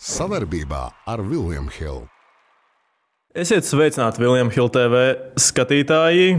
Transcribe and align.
Savarbībā 0.00 0.86
ar 1.12 1.20
Vilniņu 1.20 1.72
Hildu. 1.74 2.06
Esiet 3.36 3.66
sveicināti 3.68 4.22
Vilniņu 4.22 4.54
Hildu 4.54 4.72
TV 4.72 5.02
skatītāji! 5.36 6.38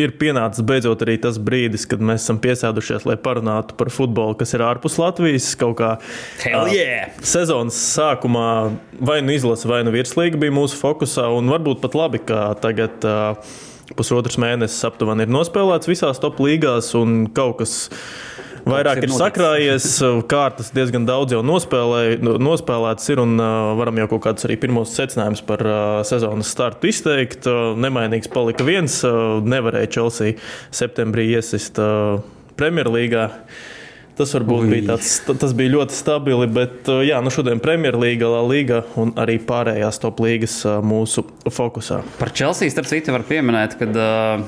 Ir 0.00 0.14
pienācis 0.16 0.64
beidzot 0.64 1.04
arī 1.04 1.18
tas 1.20 1.36
brīdis, 1.36 1.84
kad 1.88 2.00
mēs 2.00 2.24
esam 2.24 2.38
piesēdušies, 2.40 3.04
lai 3.08 3.18
parunātu 3.20 3.76
par 3.76 3.90
futbolu, 3.92 4.38
kas 4.40 4.56
ir 4.56 4.64
ārpus 4.64 4.96
Latvijas. 4.96 5.50
Kaut 5.60 5.76
kā 5.82 5.90
Hell 6.40 6.72
yeah! 6.72 7.12
sezonas 7.20 7.76
sākumā 7.92 8.48
vai 9.04 9.18
nu 9.20 9.36
izlase, 9.36 9.68
vai 9.68 9.82
nu 9.84 9.92
virslīga 9.92 10.40
bija 10.40 10.56
mūsu 10.56 10.80
fokusā. 10.80 11.28
Un 11.36 11.52
varbūt 11.52 11.84
pat 11.84 11.96
labi, 12.00 12.22
ka 12.24 12.46
tagad 12.64 13.04
uh, 13.04 13.36
pusotrs 14.00 14.40
mēnesis 14.40 14.88
aptuveni 14.88 15.28
ir 15.28 15.36
nospēlēts 15.36 15.92
visās 15.92 16.24
top 16.24 16.40
līgās 16.40 16.94
un 16.96 17.26
kaut 17.36 17.60
kas. 17.60 17.76
Vairāk 18.66 18.98
ir 18.98 19.06
ir 19.06 19.14
sakrājies, 19.14 19.86
kārtas 20.32 20.72
diezgan 20.74 21.06
daudz 21.06 21.36
jau 21.36 21.42
nospēlē, 21.46 22.18
nospēlētas, 22.22 23.06
ir 23.14 23.22
un 23.22 23.36
uh, 23.38 23.70
varam 23.78 24.00
jau 24.02 24.08
kaut 24.16 24.24
kādus 24.26 24.48
arī 24.48 24.56
pirmos 24.66 24.94
secinājumus 24.96 25.44
par 25.46 25.62
uh, 25.62 25.78
sezonas 26.08 26.50
startu 26.50 26.90
izteikt. 26.90 27.46
Nemainīgs 27.78 28.30
palika 28.32 28.66
viens, 28.66 28.98
nevarēja 29.46 29.92
Chelsea 29.98 30.34
septembrī 30.74 31.28
iesist 31.36 31.78
Premjerlīgā. 32.56 33.28
Tas 34.16 34.30
varbūt 34.32 34.62
Ui. 34.64 34.68
bija 34.72 34.94
tāds, 34.94 35.10
ta- 35.26 35.34
tas 35.36 35.52
bija 35.52 35.74
ļoti 35.74 35.92
stabili, 35.92 36.46
bet 36.48 36.88
jā, 37.04 37.18
nu 37.20 37.28
šodien 37.30 37.60
Premjerlīga, 37.60 38.30
La 38.32 38.40
Liga 38.48 38.78
un 38.96 39.12
arī 39.20 39.36
pārējās 39.44 40.00
top 40.00 40.22
līgas 40.24 40.62
mūsu 40.80 41.26
fokusā. 41.52 42.00
Par 42.16 42.32
Chelsea 42.32 42.72
starp 42.72 42.88
citu 42.88 43.12
var 43.12 43.26
pieminēt, 43.28 43.76
ka 43.76 43.90
uh, 43.92 44.46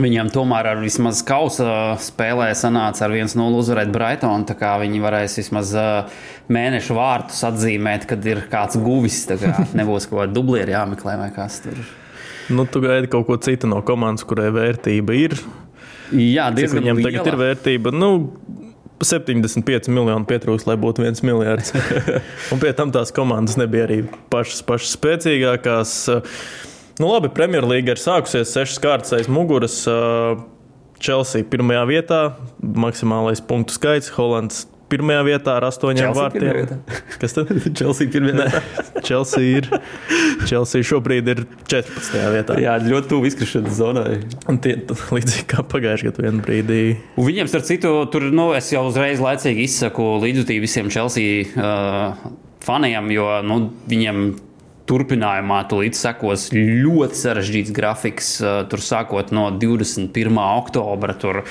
viņiem 0.00 0.30
tomēr 0.34 0.68
ar 0.72 0.80
vismaz 0.82 1.22
kausa 1.26 1.94
spēlē 2.02 2.50
sanāca 2.58 3.06
ar 3.06 3.14
1-0 3.14 3.58
uzvarēt 3.60 3.92
Brightonu. 3.94 4.46
Tā 4.48 4.56
kā 4.58 4.74
viņi 4.82 5.02
varēs 5.02 5.38
vismaz 5.40 5.74
uh, 5.78 6.22
mēnešu 6.52 6.96
vārtus 6.98 7.42
atzīmēt, 7.46 8.08
kad 8.10 8.24
ir 8.26 8.44
kāds 8.52 8.78
guvis. 8.82 9.22
Kā 9.30 9.66
nebūs 9.78 10.08
kaut 10.10 10.24
kāda 10.24 10.34
dublieri 10.36 10.74
jāmeklē 10.74 11.18
vai 11.20 11.30
kas 11.34 11.60
tur. 11.64 11.78
Nu, 12.52 12.66
tu 12.68 12.82
gaidi 12.84 13.08
kaut 13.12 13.28
ko 13.28 13.38
citu 13.40 13.70
no 13.70 13.80
komandas, 13.86 14.26
kurai 14.28 14.50
vērtība 14.52 15.16
ir. 15.16 15.38
Jā, 16.12 16.50
Cik 16.50 16.58
diezgan 16.58 16.84
viņam 16.84 17.00
liela. 17.00 17.10
tagad 17.10 17.30
ir 17.30 17.38
vērtība? 17.40 17.92
Nu, 17.94 18.10
75 19.04 19.88
miljoni 19.92 20.28
pietrūks, 20.28 20.66
lai 20.68 20.76
būtu 20.80 21.04
viens 21.04 21.24
miljards. 21.24 21.72
un 22.52 22.60
pie 22.62 22.72
tam 22.76 22.92
tās 22.94 23.12
komandas 23.14 23.58
nebija 23.60 23.88
arī 23.88 24.02
pašas, 24.32 24.60
pašas 24.66 24.94
spēcīgākās. 24.98 25.96
Nu, 27.00 27.08
labi, 27.10 27.30
Premjerlīga 27.34 27.96
ir 27.96 27.98
sākusies 27.98 28.52
sešas 28.54 28.78
kārtas 28.82 29.16
aiz 29.16 29.30
muguras. 29.30 29.80
Chelsea 31.02 31.42
pirmajā 31.50 31.82
vietā, 31.90 32.20
maksimālais 32.62 33.42
punktu 33.44 33.74
skaits, 33.74 34.12
Holands 34.14 34.62
pirmajā 34.92 35.24
vietā 35.26 35.56
ar 35.58 35.66
astoņiem 35.68 36.12
Chelsea 36.12 36.28
pirmajā 36.36 36.54
vārtiem. 36.60 37.00
Kas 37.20 37.34
tad? 37.34 37.50
Chelsea 37.80 38.12
pirmie. 38.14 38.46
Chelsea 39.06 39.58
ir. 39.58 39.68
Chelsea 40.46 40.86
šobrīd 40.86 41.32
ir 41.34 41.42
14. 41.66 42.14
vietā. 42.36 42.60
Jā, 42.62 42.76
ļoti 42.84 43.10
tuvu 43.10 43.28
izkrišanas 43.30 43.76
zonai. 43.80 44.20
Un 44.50 44.62
tie 44.62 44.76
līdzīgi 44.86 45.46
kā 45.50 45.66
pagājušajā 45.74 46.12
gadā, 46.12 46.26
vienā 46.28 46.46
brīdī. 46.46 46.80
Un 47.18 47.28
viņiem, 47.28 47.50
starp 47.50 47.66
citu, 47.68 47.94
tur 48.14 48.30
nu, 48.30 48.52
es 48.56 48.70
jau 48.70 48.86
uzreiz 48.86 49.22
laicīgi 49.24 49.66
izsaku 49.66 50.14
līdzjūtību 50.22 50.66
visiem 50.68 50.94
Chelsea 50.94 51.42
uh, 51.58 52.34
faniem, 52.64 53.10
jo 53.18 53.30
nu, 53.46 53.60
viņiem 53.90 54.26
turpinājumā 54.88 55.62
tulīt 55.70 55.96
sekos 55.96 56.50
ļoti 56.54 57.18
sarežģīts 57.18 57.72
grafiks. 57.74 58.30
Uh, 58.42 58.62
tur 58.70 58.82
sākot 58.84 59.32
no 59.34 59.46
21. 59.56 60.40
oktobra, 60.42 61.16
tur 61.16 61.42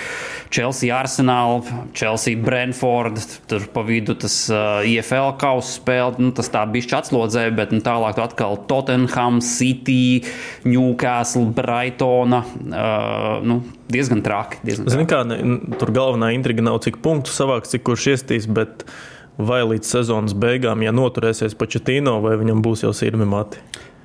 Chelsea 0.53 0.93
Arsenal, 0.93 1.63
Chelsea 1.97 2.37
Brentford, 2.39 3.21
tur 3.49 3.65
pa 3.73 3.85
vidu 3.87 4.15
tas 4.19 4.35
uh, 4.53 4.85
IFL 4.85 5.33
kausa 5.41 5.77
spēle. 5.79 6.21
Nu, 6.21 6.33
tas 6.35 6.51
tā 6.53 6.65
bišķi 6.69 6.99
atslodzē, 6.99 7.47
bet 7.57 7.73
nu, 7.73 7.81
tālāk 7.85 8.21
atkal 8.21 8.59
Tottenham, 8.69 9.41
City, 9.45 10.23
Newcastle, 10.67 11.49
Brightona. 11.57 12.43
Uh, 12.61 13.39
nu, 13.45 13.61
diezgan 13.93 14.21
traki. 14.25 14.61
Diezgan 14.65 14.93
Zini, 14.93 15.07
traki. 15.07 15.13
kā 15.13 15.23
ne, 15.27 15.77
tur 15.81 15.93
galvenā 15.95 16.33
intriga 16.37 16.65
nav 16.65 16.83
cik 16.85 17.01
punktu 17.03 17.33
savāks, 17.33 17.73
cik 17.73 17.85
kurš 17.89 18.11
iestīs, 18.15 18.47
bet 18.49 18.85
vai 19.37 19.61
līdz 19.65 19.89
sezonas 19.95 20.33
beigām, 20.37 20.83
ja 20.85 20.91
noturēsies 20.93 21.55
Početino, 21.57 22.19
vai 22.23 22.35
viņam 22.41 22.61
būs 22.65 22.83
jau 22.85 22.93
sirmi 22.93 23.25
mati. 23.25 23.61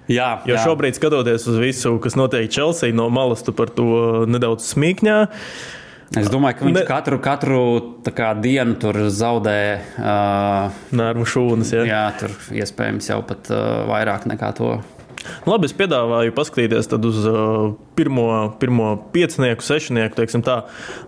Jā, 0.09 0.39
Jo 0.49 0.55
jā. 0.57 0.63
šobrīd, 0.65 0.97
skatoties 0.97 1.45
uz 1.51 1.59
visu, 1.61 1.99
kas 2.01 2.15
notiek 2.17 2.49
Chelsea, 2.49 2.95
no 2.97 3.11
malas 3.13 3.43
tu 3.45 3.53
par 3.53 3.69
to 3.69 4.25
nedaudz 4.25 4.65
smīkņā. 4.73 5.19
Es 6.17 6.31
domāju, 6.33 6.57
ka 6.57 6.65
viņš 6.65 6.79
Ne- 6.79 6.85
katru, 6.89 7.19
katru 7.21 7.59
kā, 8.17 8.31
dienu 8.41 8.79
tur 8.81 8.97
zaudē. 9.13 9.59
Uh, 10.01 10.73
Nērmu 10.97 11.27
šūnas. 11.29 11.75
Ja? 11.77 11.85
jā, 11.85 12.05
tur 12.23 12.33
iespējams 12.57 13.11
jau 13.11 13.21
pat 13.29 13.51
uh, 13.53 13.85
vairāk 13.91 14.25
nekā 14.25 14.55
to. 14.57 14.79
Labi, 15.49 15.67
es 15.69 15.75
piedāvāju 15.77 16.35
paskatīties 16.37 16.91
uz 16.99 17.25
uh, 17.27 17.73
pirmo, 17.99 18.29
pirmo 18.61 18.93
piecinieku, 19.15 19.65
sešnieku, 19.65 20.17
teiksim 20.19 20.45
tā, 20.47 20.61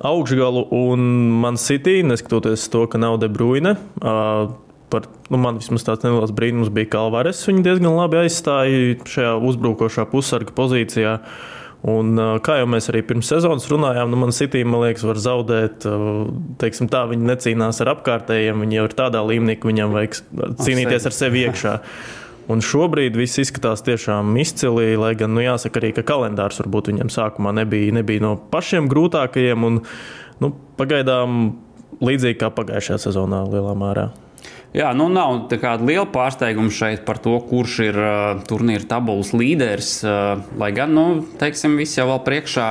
augšgalu 0.06 0.66
un 0.74 1.06
man 1.42 1.60
City, 1.60 2.00
neskatoties 2.06 2.66
to, 2.72 2.86
ka 2.90 3.00
nav 3.00 3.20
De 3.22 3.30
Bruyne. 3.32 3.76
Uh, 4.02 4.50
Par, 4.90 5.04
nu, 5.30 5.38
man 5.38 5.54
vismaz 5.60 5.84
tāds 5.86 6.02
neliels 6.02 6.32
brīnums 6.34 6.66
bija, 6.74 6.88
ka 6.90 7.04
Alvarez 7.04 7.44
viņu 7.46 7.60
diezgan 7.62 7.94
labi 7.94 8.24
aizstāja 8.24 8.96
šajā 9.06 9.36
uzbrukošā 9.46 10.02
pusarga 10.10 10.50
pozīcijā. 10.56 11.12
Un, 11.86 12.10
uh, 12.18 12.32
kā 12.42 12.56
jau 12.58 12.66
mēs 12.68 12.90
arī 12.90 13.04
pirms 13.06 13.30
sezonas 13.30 13.68
runājām, 13.70 14.10
nu, 14.10 14.18
man 14.18 14.34
City, 14.34 14.64
man 14.66 14.82
liekas, 14.82 15.06
var 15.06 15.20
zaudēt. 15.22 15.86
uh, 15.86 16.26
Teiksim, 16.58 16.90
tā, 16.90 17.04
viņi 17.12 17.30
necīnās 17.30 17.78
ar 17.84 17.92
apkārtējiem. 17.94 18.66
Viņi 18.66 18.80
jau 18.80 18.88
ir 18.88 18.96
tādā 18.98 19.22
līmenī, 19.30 19.60
ka 19.62 19.70
viņam 19.70 19.94
vajag 19.94 20.18
cīnīties 20.58 21.06
ar 21.06 21.16
sevi 21.20 21.46
iekšā. 21.46 21.76
Un 22.50 22.62
šobrīd 22.64 23.14
viss 23.14 23.38
izskatās 23.38 23.84
tiešām 23.86 24.32
izcili, 24.42 24.96
lai 24.98 25.12
gan, 25.18 25.30
nu, 25.36 25.42
jāsaka 25.44 25.78
arī, 25.78 25.92
ka 25.94 26.02
kalendārs 26.06 26.58
varbūt 26.58 26.90
viņam 26.90 27.12
sākumā 27.12 27.52
nebija, 27.60 27.94
nebija 28.00 28.24
no 28.24 28.32
pašiem 28.50 28.88
grūtākajiem. 28.90 29.66
Un, 29.68 29.78
nu, 30.42 30.50
pagaidām 30.80 31.44
līdzīgi 32.02 32.40
kā 32.40 32.50
pagājušajā 32.56 33.04
sezonā 33.06 33.44
lielā 33.52 33.76
mērā. 33.78 34.08
Jā, 34.74 34.92
nu 34.94 35.08
nav 35.10 35.48
tāda 35.50 35.82
liela 35.82 36.06
pārsteiguma 36.10 36.70
šeit 36.74 37.02
par 37.06 37.18
to, 37.22 37.34
kurš 37.42 37.78
ir 37.88 37.96
uh, 37.98 38.42
turnīra 38.46 38.86
tabulas 38.92 39.32
līderis. 39.34 39.96
Uh, 40.06 40.42
lai 40.58 40.70
gan, 40.74 40.94
nu, 40.94 41.06
teiksim, 41.40 41.74
viss 41.78 41.98
jau 41.98 42.06
vēl 42.12 42.22
priekšā. 42.26 42.68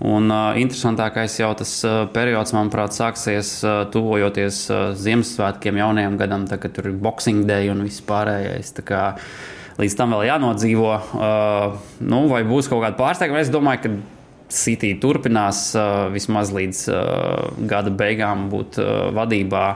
Un 0.00 0.32
uh, 0.32 0.56
interesantākais 0.56 1.34
jau 1.42 1.50
tas 1.60 1.74
uh, 1.84 2.06
periods, 2.14 2.54
manuprāt, 2.56 2.94
sāksies 2.96 3.58
uh, 3.66 3.82
tuvojoties 3.92 4.62
uh, 4.72 4.82
Ziemassvētkiem, 4.96 5.80
jaunajam 5.82 6.16
gadam, 6.20 6.46
tā, 6.48 6.56
kad 6.62 6.72
tur 6.76 6.88
ir 6.88 7.00
Boxing 7.04 7.44
Day 7.48 7.68
un 7.68 7.84
viss 7.84 8.00
pārējais. 8.08 8.72
Kā 8.86 9.10
Līdz 9.80 9.94
tam 9.96 10.12
vēl 10.12 10.26
jānodzīvo. 10.28 10.94
Uh, 11.16 11.76
nu, 12.04 12.24
vai 12.28 12.42
būs 12.44 12.68
kaut 12.68 12.82
kāda 12.84 12.98
pārsteiguma? 12.98 13.40
Es 13.40 13.52
domāju, 13.52 13.80
ka 13.84 13.92
City 14.52 14.90
turpinās 15.00 15.70
uh, 15.78 16.08
vismaz 16.12 16.50
līdz 16.52 16.80
uh, 16.90 17.44
gada 17.70 17.92
beigām 17.94 18.48
būt 18.52 18.80
uh, 18.82 19.08
vadībā. 19.16 19.66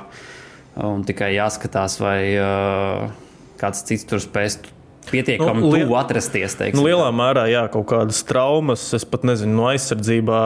Un 0.85 1.05
tikai 1.07 1.31
jāskatās, 1.37 2.01
vai 2.03 2.19
uh, 2.35 3.07
kāds 3.61 3.85
cits 3.87 4.09
tur 4.11 4.21
spēs 4.21 4.59
pietiekami 5.11 5.61
Nu, 5.61 5.71
liel- 5.73 5.87
tuvu 5.87 5.97
atrasties. 5.99 6.55
Teiksim. 6.59 6.81
Nu, 6.81 6.87
lielā 6.89 7.11
mērā, 7.15 7.47
jā, 7.51 7.65
kaut 7.73 7.87
kādas 7.93 8.23
traumas, 8.27 8.87
es 8.97 9.05
pat 9.05 9.23
nezinu, 9.25 9.55
no 9.59 9.69
aizsardzībā. 9.73 10.41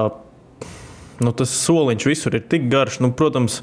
Nu, 1.21 1.33
tas 1.35 1.51
soliņš 1.51 2.05
visur 2.07 2.35
ir 2.39 2.45
tik 2.47 2.69
garš. 2.71 3.01
Nu, 3.03 3.11
protams, 3.13 3.63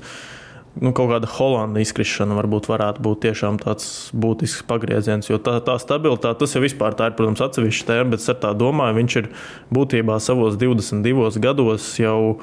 nu, 0.82 0.92
kaut 0.92 1.08
kāda 1.14 1.30
Holanda 1.38 1.80
izkrišana 1.80 2.36
varbūt 2.36 2.68
varētu 2.68 3.00
būt 3.06 3.22
tiešām 3.24 3.60
tāds 3.64 4.10
būtisks 4.12 4.66
pagrieziens. 4.68 5.30
Jo 5.32 5.38
tā, 5.40 5.62
tā 5.64 5.78
stabilitāte, 5.80 6.40
tas 6.44 6.52
jau 6.56 6.62
vispār 6.66 6.98
tā 7.00 7.08
ir, 7.12 7.16
protams, 7.16 7.40
atsevišķa 7.46 7.88
tēma, 7.94 8.10
bet 8.12 8.28
ar 8.34 8.36
tā 8.44 8.52
domāju, 8.60 8.98
viņš 9.00 9.16
ir 9.22 9.30
būtībā 9.72 10.20
savos 10.20 10.58
22 10.60 11.40
gados 11.40 11.94
jau 12.00 12.40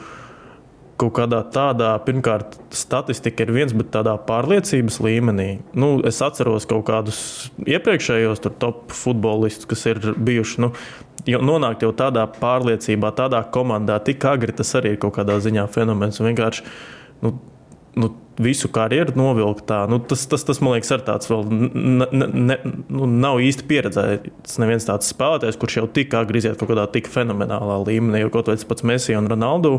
kaut 1.02 1.14
kādā 1.18 1.42
tādā, 1.54 1.92
pirmkārt, 2.06 2.56
statistika 2.74 3.44
ir 3.44 3.52
viens, 3.54 3.74
bet 3.76 3.90
tādā 3.94 4.14
pārliecības 4.28 5.00
līmenī. 5.04 5.48
Nu, 5.74 5.94
es 6.08 6.22
atceros 6.24 6.68
kaut 6.70 6.86
kādus 6.88 7.20
iepriekšējos 7.66 8.44
top 8.62 8.94
futbolistus, 8.94 9.68
kas 9.70 9.86
ir 9.90 10.02
bijuši. 10.16 10.62
Nu, 10.64 10.72
jau 11.28 11.42
nonākt 11.44 11.84
jau 11.84 11.92
tādā 11.96 12.24
pārliecībā, 12.38 13.12
tādā 13.18 13.42
komandā, 13.54 13.98
tik 14.04 14.24
agri 14.28 14.54
tas 14.56 14.74
arī 14.78 14.96
ir 14.96 15.02
kaut 15.02 15.16
kādā 15.18 15.38
ziņā 15.42 15.68
fenomens. 15.74 16.20
Un 16.20 16.30
vienkārši 16.30 16.66
nu, 17.26 17.36
nu, 17.98 18.12
visu 18.42 18.70
karjeru 18.72 19.14
novilkt 19.18 19.66
tā. 19.68 19.82
Nu, 19.90 19.98
tas, 20.08 20.24
tas, 20.30 20.44
tas, 20.48 20.60
man 20.64 20.76
liekas, 20.76 20.92
ir 20.94 21.04
tāds 21.06 21.28
vēl 21.30 21.44
ne, 21.52 22.08
ne, 22.22 22.56
nu, 22.88 23.06
nav 23.06 23.42
īsti 23.44 23.68
pieredzējis. 23.68 24.56
Neviens 24.62 24.88
tāds 24.88 25.10
spēlētājs, 25.12 25.60
kurš 25.60 25.78
jau 25.82 25.86
tik 25.98 26.16
agri 26.18 26.42
iziet 26.42 26.58
kaut 26.60 26.72
kādā 26.72 26.88
tik 26.94 27.10
fenomenālā 27.12 27.82
līmenī, 27.86 28.24
jo 28.24 28.32
kaut 28.32 28.50
vai 28.50 28.58
tas 28.58 28.68
pats 28.68 28.86
Messi 28.88 29.16
un 29.18 29.30
Ronaldu. 29.30 29.78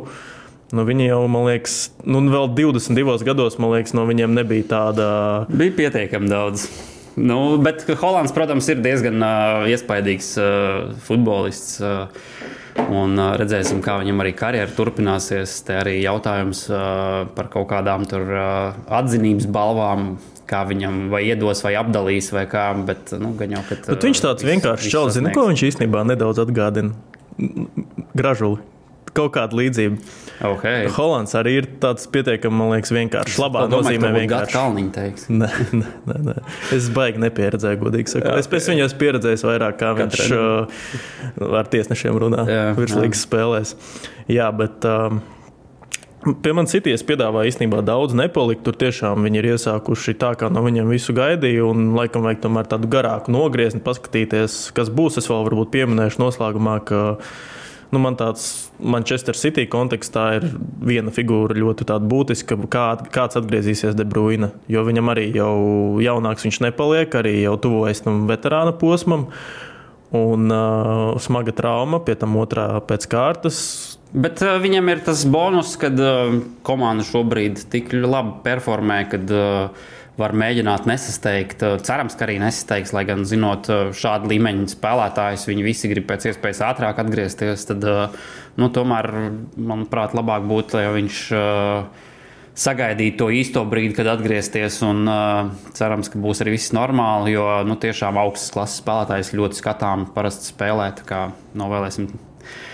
Nu, 0.73 0.87
viņi 0.87 1.05
jau, 1.05 1.19
man 1.29 1.45
liekas, 1.45 1.77
nu, 2.09 2.23
vēl 2.33 2.47
22 2.57 3.27
gados, 3.27 3.59
man 3.61 3.75
liekas, 3.75 3.93
no 3.93 4.07
viņiem 4.09 4.33
nebija 4.33 4.65
tāda. 4.71 5.05
Bija 5.53 5.75
pietiekami 5.77 6.31
daudz. 6.31 6.65
Nu, 7.13 7.59
bet 7.61 7.85
Hollands, 8.01 8.33
protams, 8.33 8.65
ir 8.73 8.81
diezgan 8.81 9.21
uh, 9.21 9.67
iespaidīgs 9.69 10.31
uh, 10.41 10.95
futbolists. 11.05 11.77
Uh, 11.77 12.07
un 12.89 13.13
uh, 13.19 13.35
redzēsim, 13.37 13.83
kā 13.85 13.99
viņam 14.01 14.25
arī 14.25 14.33
karjera 14.37 14.73
turpināsies. 14.73 15.59
Te 15.67 15.77
arī 15.83 15.99
jautājums 16.01 16.65
uh, 16.71 17.29
par 17.37 17.53
kaut 17.53 17.69
kādām 17.69 18.09
tur 18.09 18.25
uh, 18.33 18.81
atzinības 18.97 19.45
balvām, 19.53 20.15
kā 20.49 20.65
viņam 20.73 21.03
vai 21.13 21.21
iedos, 21.29 21.61
vai 21.65 21.77
apdalīs, 21.77 22.33
vai 22.33 22.47
kā. 22.49 22.71
Bet, 22.89 23.13
nu, 23.21 23.35
jau, 23.37 23.63
kad, 23.69 23.85
Bet 23.93 24.09
viņš 24.09 24.25
tāds 24.25 24.49
vienkāršs 24.49 24.89
čels, 24.89 25.13
zina, 25.19 25.37
ko 25.37 25.45
viņš 25.53 25.67
īstenībā 25.69 26.01
nedaudz 26.09 26.41
atgādina. 26.47 26.97
Gražuli. 28.17 28.72
Kaut 29.13 29.33
kāda 29.35 29.57
līdzība. 29.59 29.99
Okay. 30.43 30.87
Holands 30.95 31.35
arī 31.37 31.57
ir 31.59 31.67
tāds 31.83 32.07
pietiekami, 32.09 32.55
man 32.57 32.71
liekas, 32.73 32.93
vienkāršs. 32.95 33.35
Labā 33.43 33.67
nozīmē 33.69 34.09
vienkārši. 34.15 34.55
Kalniņa 34.55 34.93
teiks. 34.95 35.27
Nē, 35.29 35.49
nē, 36.09 36.17
nē. 36.29 36.35
Es 36.73 36.89
baigi 36.93 37.21
nepieredzēju, 37.21 37.81
godīgi 37.83 38.15
sakot. 38.15 38.39
Es 38.41 38.49
pēc 38.49 38.71
viņa 38.71 38.87
esmu 38.87 39.03
pieredzējis 39.03 39.45
vairāk, 39.45 39.77
kā 39.83 39.93
viņš 39.99 40.23
uh, 40.33 40.81
ar 41.61 41.69
tiesnešiem 41.75 42.17
runā 42.25 42.47
virslīgas 42.79 43.27
spēlēs. 43.27 43.77
Jā, 44.31 44.49
bet. 44.55 44.87
Um, 44.89 45.21
Pie 46.23 46.53
manis 46.55 46.71
cities 46.71 47.01
piedāvā 47.03 47.41
īstenībā 47.49 47.81
daudz 47.83 48.13
nepalikt. 48.15 48.61
Tur 48.63 48.77
tiešām 48.79 49.25
viņi 49.27 49.41
ir 49.41 49.47
iesākuši 49.57 50.13
tā, 50.21 50.29
kā 50.39 50.47
no 50.47 50.61
viņiem 50.63 50.87
visu 50.87 51.11
gaidīja. 51.17 51.65
Un, 51.67 51.89
laikam, 51.97 52.23
vajag 52.23 52.45
tomēr 52.45 52.69
tādu 52.71 52.87
garāku 52.91 53.33
nogriezni, 53.35 53.81
paskatīties, 53.83 54.71
kas 54.77 54.87
būs. 54.87 55.19
Es 55.19 55.27
vēl 55.27 55.43
varbūt 55.49 55.73
pieminēšu 55.75 56.23
noslēgumā, 56.23 56.77
ka 56.87 57.01
nu, 57.93 58.01
man 58.03 58.17
tāds 58.19 58.71
Manchester 58.79 59.37
City 59.37 59.67
kontekstā 59.69 60.25
ir 60.39 60.47
viena 60.83 61.13
figūra 61.13 61.55
ļoti 61.57 61.87
būtiska, 62.09 62.57
kā, 62.73 62.87
kāds 63.13 63.39
atgriezīsies 63.39 63.97
De 63.97 64.05
Bruyne. 64.07 64.51
Jo 64.71 64.85
viņam 64.87 65.13
arī 65.13 65.29
jau 65.35 65.53
jaunāks 66.03 66.47
viņš 66.47 66.63
nepaliek, 66.67 67.13
arī 67.21 67.39
jau 67.43 67.57
tuvojas 67.61 68.03
tam 68.05 68.25
veterāna 68.29 68.75
posmam. 68.75 69.29
Un 70.13 70.51
uh, 70.53 71.15
smaga 71.17 71.55
trauma, 71.57 71.97
pie 72.05 72.13
tam 72.21 72.35
otrā 72.37 72.67
pēc 72.85 73.07
kārtas 73.09 73.61
Bet 74.13 74.43
uh, 74.45 74.59
viņam 74.61 74.91
ir 74.93 75.01
tas 75.07 75.23
bonus, 75.25 75.73
ka 75.81 75.89
uh, 75.89 76.35
komanda 76.65 77.05
šobrīd 77.07 77.63
tik 77.73 77.95
labi 77.97 78.35
performē, 78.45 78.99
ka 79.09 79.19
uh, 79.25 79.87
var 80.19 80.35
mēģināt 80.37 80.87
nesasteigt. 80.89 81.63
Uh, 81.65 81.75
cerams, 81.83 82.17
ka 82.17 82.27
arī 82.27 82.37
nesasteigs, 82.41 82.93
lai 82.95 83.05
gan 83.09 83.25
zinot 83.29 83.69
uh, 83.71 83.83
šādu 83.95 84.31
līmeņu 84.33 84.69
spēlētājus, 84.75 85.47
viņi 85.49 85.65
visi 85.65 85.91
grib 85.91 86.07
pēc 86.09 86.29
iespējas 86.31 86.63
ātrāk 86.69 87.01
atgriezties. 87.03 87.67
Tad, 87.69 87.85
uh, 87.89 88.25
nu, 88.61 88.71
tomēr, 88.73 89.09
manuprāt, 89.57 90.17
labāk 90.17 90.49
būtu, 90.49 90.81
ja 90.83 90.95
viņš. 90.95 91.21
Uh, 91.37 92.09
sagaidīt 92.53 93.15
to 93.17 93.31
īsto 93.33 93.63
brīdi, 93.65 93.95
kad 93.97 94.11
atgriezties. 94.11 94.75
Un, 94.85 95.07
cerams, 95.73 96.11
ka 96.13 96.19
būs 96.21 96.43
arī 96.43 96.53
viss 96.53 96.69
normāli, 96.77 97.31
jo 97.33 97.47
nu, 97.65 97.79
tiešām 97.81 98.19
augstas 98.21 98.53
klases 98.53 98.83
spēlētājs 98.83 99.33
ļoti 99.33 99.57
skatām 99.57 100.05
parasti 100.13 100.51
spēlēt. 100.51 101.01
Kā 101.09 101.23
novēlēsim 101.57 102.11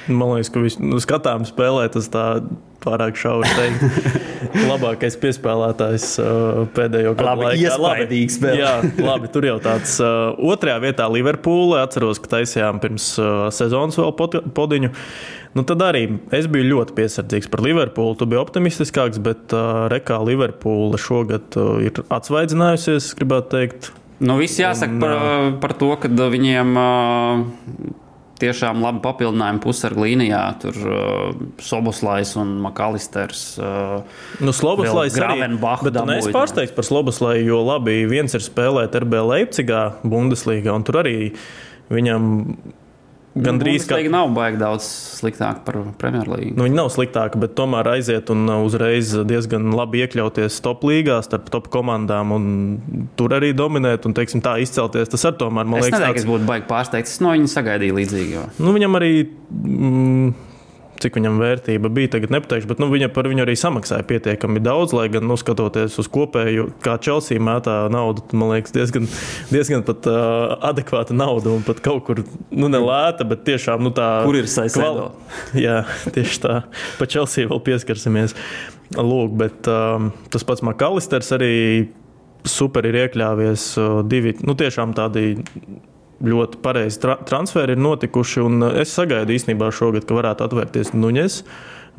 Man 0.09 0.33
liekas, 0.33 0.49
ka 0.53 0.63
viņš 0.63 0.79
nu, 0.81 0.99
skatām 1.03 1.45
spēlē, 1.47 1.85
tas 1.93 2.09
tā 2.11 2.25
pārāk 2.83 3.17
šauri 3.19 3.49
teikt. 3.57 3.83
Labākais 4.69 5.17
piespēlētājs 5.21 6.07
uh, 6.23 6.61
pēdējo 6.75 7.15
gadu 7.17 7.27
labi, 7.27 7.47
laikā. 7.47 7.75
Labi, 7.83 8.21
jā, 8.59 8.71
labi, 9.03 9.31
tur 9.33 9.47
jau 9.49 9.57
tāds. 9.63 9.97
Uh, 10.03 10.31
otrajā 10.53 10.79
vietā 10.83 11.09
Liverpoola. 11.11 11.83
Atceros, 11.85 12.21
ka 12.23 12.37
taisījām 12.37 12.81
pirms 12.83 13.11
uh, 13.21 13.47
sezonas 13.55 13.99
vēl 13.99 14.15
podiņu. 14.55 14.93
Nu, 15.57 15.63
tad 15.65 15.81
arī 15.81 16.03
es 16.35 16.45
biju 16.51 16.67
ļoti 16.67 16.93
piesardzīgs 16.97 17.49
par 17.49 17.63
Liverpoolu. 17.65 18.17
Tu 18.19 18.27
biji 18.29 18.41
optimistiskāks, 18.41 19.21
bet 19.25 19.55
uh, 19.55 19.87
rekā 19.91 20.19
Liverpoola 20.21 20.99
šogad 21.01 21.57
uh, 21.57 21.79
ir 21.81 22.03
atsvaidzinājusies, 22.13 23.13
gribētu 23.17 23.55
teikt. 23.55 23.89
Nu, 24.19 24.35
viss 24.41 24.59
jāsaka 24.59 24.93
Un, 24.93 25.01
par, 25.01 25.17
par 25.63 25.73
to, 25.79 25.89
ka 26.01 26.11
viņiem. 26.11 26.77
Uh, 26.77 28.05
tiešām 28.41 28.81
labi 28.83 29.01
papildinājumi 29.03 29.61
pusargu 29.63 30.05
līnijā. 30.05 30.41
Tur 30.63 30.79
uh, 30.85 31.37
Soboslais 31.63 32.33
un 32.39 32.55
Makalisters. 32.63 33.43
Uh, 33.59 34.01
nu, 34.43 34.53
Sloboslais 34.55 35.17
arī. 35.19 35.45
Bet 35.85 35.95
dabūja, 35.95 36.19
es 36.23 36.33
pārsteigts 36.33 36.75
par 36.75 36.87
Sloboslai, 36.87 37.39
jo 37.45 37.61
labi, 37.65 38.01
viens 38.09 38.35
ir 38.35 38.45
spēlēt 38.45 38.97
RB 39.03 39.23
Leipzigā, 39.33 39.83
Bundeslīgā, 40.03 40.73
un 40.75 40.87
tur 40.87 41.01
arī 41.03 41.17
viņam 41.89 42.29
Gan 43.45 43.59
drīz 43.61 43.85
kā. 43.87 43.99
Viņa 43.99 44.11
nav 44.13 44.31
baigta 44.35 44.65
daudz 44.65 44.87
sliktāka 45.19 45.63
par 45.67 45.79
Premjerlīgu. 46.01 46.55
Nu, 46.57 46.65
viņa 46.67 46.77
nav 46.79 46.89
sliktāka, 46.93 47.39
bet 47.41 47.55
tomēr 47.57 47.87
aiziet 47.95 48.31
un 48.33 48.49
uzreiz 48.59 49.13
diezgan 49.29 49.71
labi 49.75 50.03
iekļauties 50.05 50.59
top 50.65 50.83
līgā 50.87 51.19
starp 51.25 51.49
top 51.53 51.69
komandām 51.73 52.33
un 52.35 52.49
tur 53.19 53.35
arī 53.37 53.53
dominēt 53.57 54.07
un, 54.09 54.15
teiksim, 54.17 54.43
tā 54.45 54.57
izcelties. 54.63 55.11
Tas 55.13 55.25
ar 55.29 55.37
tomēr, 55.39 55.69
man 55.69 55.81
es 55.81 55.87
liekas, 55.89 55.99
neteiktu, 55.99 56.21
tāds... 56.23 56.29
būtu 56.33 56.49
baigi 56.49 56.69
pārsteigts. 56.69 57.15
Es 57.17 57.23
no 57.23 57.33
viņa 57.35 57.53
sagaidīju 57.55 57.99
līdzīgi. 58.01 58.37
Jo. 58.37 58.45
Nu, 58.59 58.75
viņam 58.75 58.99
arī. 58.99 59.13
Mm, 59.49 60.33
cik 61.03 61.17
viņam 61.19 61.39
vērtība 61.41 61.91
bija. 61.93 62.13
Tagad 62.15 62.33
nepateikšu, 62.35 62.69
bet 62.69 62.81
nu, 62.81 62.89
viņa 62.91 63.09
par 63.15 63.29
viņu 63.29 63.43
arī 63.45 63.55
samaksāja 63.59 64.05
pietiekami 64.09 64.61
daudz. 64.63 64.95
Lai 64.97 65.07
gan, 65.13 65.27
nu, 65.29 65.37
skatoties 65.39 65.97
uz 66.01 66.09
kopēju, 66.11 66.69
kā 66.85 66.97
Chelsea 67.03 67.41
mētā 67.43 67.81
naudu, 67.93 68.25
man 68.37 68.53
liekas, 68.55 68.73
diezgan, 68.75 69.07
diezgan 69.53 69.85
pat, 69.87 70.09
uh, 70.09 70.55
adekvāta 70.71 71.15
nauda 71.17 71.53
un 71.53 71.65
pat 71.67 71.81
kaut 71.85 72.05
kur 72.07 72.23
nu, 72.23 72.71
nelēta, 72.71 73.27
bet 73.29 73.45
tiešām 73.49 73.85
nu, 73.85 73.93
tā. 73.95 74.09
Kur 74.27 74.39
ir 74.39 74.49
saistība? 74.51 75.11
Jā, 75.65 75.83
tieši 76.15 76.43
tā. 76.45 76.57
Pa 76.99 77.09
Chelsea 77.09 77.49
vēl 77.49 77.63
pieskarsimies. 77.65 78.35
Lūk, 78.97 79.35
bet 79.37 79.67
um, 79.69 80.09
tas 80.33 80.45
pats 80.47 80.63
Makalisters 80.65 81.29
arī 81.35 81.53
super 82.47 82.87
ir 82.89 82.97
iekļāvies. 83.03 83.71
Divi 84.09 84.33
nu, 84.41 84.55
tiešām 84.57 84.95
tādi 84.97 85.35
ļoti 86.25 86.59
pareizi 86.63 87.01
tra 87.03 87.17
transferi 87.27 87.75
ir 87.75 87.83
notikuši. 87.83 88.45
Es 88.81 88.93
sagaidu 88.97 89.35
īstenībā 89.35 89.71
šogad, 89.75 90.07
ka 90.07 90.17
varētu 90.17 90.47
atvērties 90.47 90.93
Nuņes. 90.95 91.41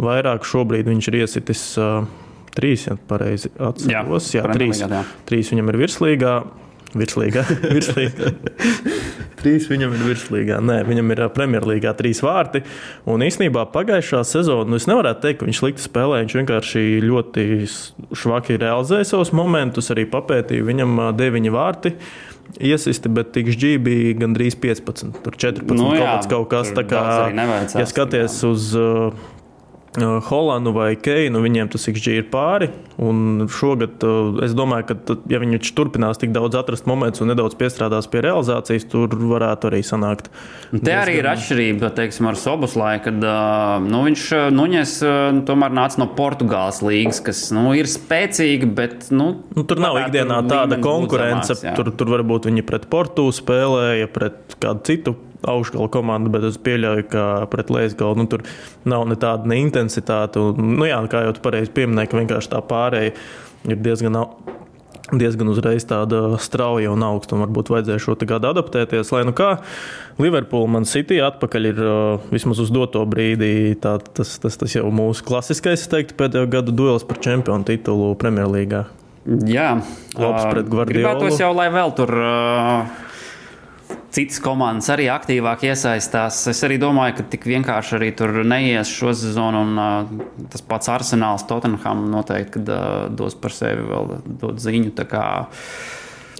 Vairāk 0.00 0.46
šobrīd 0.48 0.88
viņš 0.88 1.10
ir 1.10 1.20
iesitis 1.22 1.64
uh, 1.80 2.08
trīs, 2.56 2.86
ja 2.88 2.96
pareizi 3.10 3.52
atceros. 3.58 4.32
Jā, 4.32 4.42
jā, 4.42 4.56
trīs, 4.56 4.82
jā. 4.84 5.04
trīs 5.28 5.52
viņam 5.52 5.72
ir 5.72 5.80
virslīgā. 5.84 6.34
Virslīgā. 6.90 7.44
virslīgā. 7.76 8.30
trīs 9.38 9.68
viņam 9.70 9.92
ir 9.94 10.00
virslīgā. 10.08 10.56
Nē, 10.64 10.80
viņam 10.88 11.12
ir 11.14 11.22
Premjerlīgā 11.36 11.92
trīs 11.98 12.18
vārti. 12.24 12.64
Un 13.10 13.22
īsnībā 13.22 13.68
pagājušā 13.74 14.24
sezonā, 14.26 14.66
nu, 14.66 14.80
es 14.80 14.88
nevaru 14.90 15.12
teikt, 15.22 15.38
ka 15.40 15.46
viņš 15.46 15.60
slikti 15.62 15.84
spēlēja. 15.84 16.26
Viņš 16.26 16.38
vienkārši 16.40 16.82
ļoti 17.04 17.46
švaki 18.24 18.58
realizēja 18.58 19.12
savus 19.12 19.30
momentus, 19.36 19.92
arī 19.94 20.08
papētīja. 20.10 20.66
Viņam 20.66 20.98
deviņi 21.20 21.54
vārti. 21.54 21.94
Uh, 21.94 22.29
iesisti, 22.58 23.12
bet 23.12 23.32
TXG 23.34 23.76
bija 23.84 24.14
gandrīz 24.20 24.56
15. 24.60 25.20
Tur 25.24 25.36
14 25.36 25.76
nu, 25.78 25.92
jā, 25.98 26.16
kaut 26.30 26.50
kas 26.52 26.72
tāds. 26.74 27.76
Ja 27.78 27.86
skaties 27.88 28.40
uz 28.48 28.72
Uh, 28.80 29.12
Holandu 29.98 30.70
vai 30.70 30.92
Keinu, 30.94 31.40
viņiem 31.42 31.70
tas 31.72 31.88
XG 31.90 32.20
ir 32.20 32.26
pāri. 32.30 32.68
Un 33.02 33.48
šogad 33.50 34.04
es 34.44 34.52
domāju, 34.54 34.86
ka, 34.86 35.16
ja 35.32 35.40
viņi 35.42 35.58
turpinās 35.74 36.20
tik 36.20 36.30
daudz 36.34 36.54
atrast 36.60 36.86
momentus 36.86 37.24
un 37.24 37.32
nedaudz 37.32 37.56
piestrādās 37.58 38.06
pie 38.10 38.22
realizācijas, 38.22 38.86
tur 38.92 39.10
varētu 39.10 39.70
arī 39.70 39.80
sanākt. 39.86 40.28
Te 40.70 40.94
arī 40.94 41.16
ir 41.18 41.26
atšķirība 41.32 41.90
teiksim, 41.96 42.28
ar 42.30 42.38
Soboslai, 42.38 42.92
kad 43.02 43.18
nu, 43.18 44.04
viņš 44.06 44.26
Nuņes 44.54 44.92
tomēr 45.48 45.74
nāca 45.74 46.04
no 46.04 46.06
Portugāles 46.14 46.78
līnijas, 46.86 47.22
kas 47.26 47.42
nu, 47.56 47.72
ir 47.74 47.90
spēcīga, 47.90 48.70
bet. 48.76 49.08
Nu, 49.10 49.32
nu, 49.56 49.64
tur 49.66 49.82
nav 49.82 49.98
ikdienā 50.04 50.44
tāda 50.46 50.78
konkurence. 50.84 51.56
Zamāks, 51.56 51.80
tur, 51.80 51.90
tur 51.98 52.14
varbūt 52.14 52.46
viņi 52.46 52.66
pret 52.68 52.86
Portu 52.92 53.26
spēlēja, 53.34 54.12
pret 54.14 54.54
kādu 54.62 54.86
citu 54.86 55.16
augšgala 55.48 55.88
komanda, 55.92 56.30
bet 56.32 56.46
es 56.50 56.58
pieļauju, 56.60 57.06
ka 57.12 57.26
pret 57.52 57.72
Leisgalu 57.72 58.22
nu, 58.22 58.28
tur 58.30 58.44
nav 58.88 59.06
ne 59.08 59.18
tāda 59.20 59.48
ne 59.50 59.60
intensitāte. 59.62 60.42
Un, 60.42 60.74
nu, 60.76 60.88
jā, 60.88 61.00
kā 61.10 61.24
jau 61.26 61.36
tu 61.36 61.44
pareizi 61.44 61.72
pieminēji, 61.76 62.12
ka 62.12 62.20
vienkārši 62.20 62.52
tā 62.54 62.64
pārējai 62.72 63.14
ir 63.70 63.84
diezgan. 63.84 64.24
Diezgan 65.10 65.48
uzreiz 65.50 65.82
tāda 65.90 66.36
strauja 66.38 66.92
un 66.92 67.02
augsta, 67.02 67.34
un 67.34 67.42
varbūt 67.42 67.72
vajadzēja 67.72 68.02
šo 68.04 68.14
gadu 68.30 68.46
adaptēties. 68.52 69.08
Lai 69.10 69.24
nu 69.26 69.32
kā 69.34 69.56
Liverpool 70.22 70.68
man 70.70 70.86
City 70.86 71.18
atpakaļ 71.26 71.66
ir 71.66 71.80
vismaz 72.30 72.60
uz 72.62 72.70
doto 72.70 73.02
brīdi. 73.10 73.74
Tā, 73.82 73.96
tas, 73.98 74.36
tas, 74.38 74.60
tas 74.60 74.76
jau 74.76 74.86
mūsu 74.94 75.26
klasiskais, 75.26 75.88
teiktu, 75.90 76.14
pēdējo 76.14 76.46
gadu 76.54 76.76
duels 76.78 77.02
par 77.08 77.18
čempionu 77.26 77.66
titulu 77.66 78.12
Premjerlīgā. 78.22 78.84
Jā, 79.50 79.72
Klops 80.14 80.46
pret 80.46 80.70
Guardiolu. 80.70 80.94
Gribētos 80.94 81.42
jau, 81.42 81.50
lai 81.58 81.72
vēl 81.74 81.96
tur. 81.98 82.14
Uh 82.14 83.08
citas 84.14 84.40
komandas 84.42 84.90
arī 84.92 85.06
aktīvāk 85.12 85.64
iesaistās. 85.70 86.42
Es 86.50 86.60
arī 86.66 86.78
domāju, 86.82 87.18
ka 87.18 87.26
tik 87.34 87.46
vienkārši 87.50 87.96
arī 87.98 88.10
tur 88.16 88.42
neies 88.46 88.90
šo 88.90 89.14
sezonu. 89.16 89.64
Un, 89.66 89.80
uh, 89.80 90.44
tas 90.52 90.64
pats 90.66 90.90
Arsenāls, 90.92 91.46
Tottenham 91.48 92.06
noteikti 92.12 92.58
kad, 92.58 92.70
uh, 92.74 93.08
dos 93.14 93.36
par 93.38 93.54
sevi 93.54 93.86
vēl 93.86 94.14
dot 94.42 94.60
ziņu. 94.62 94.92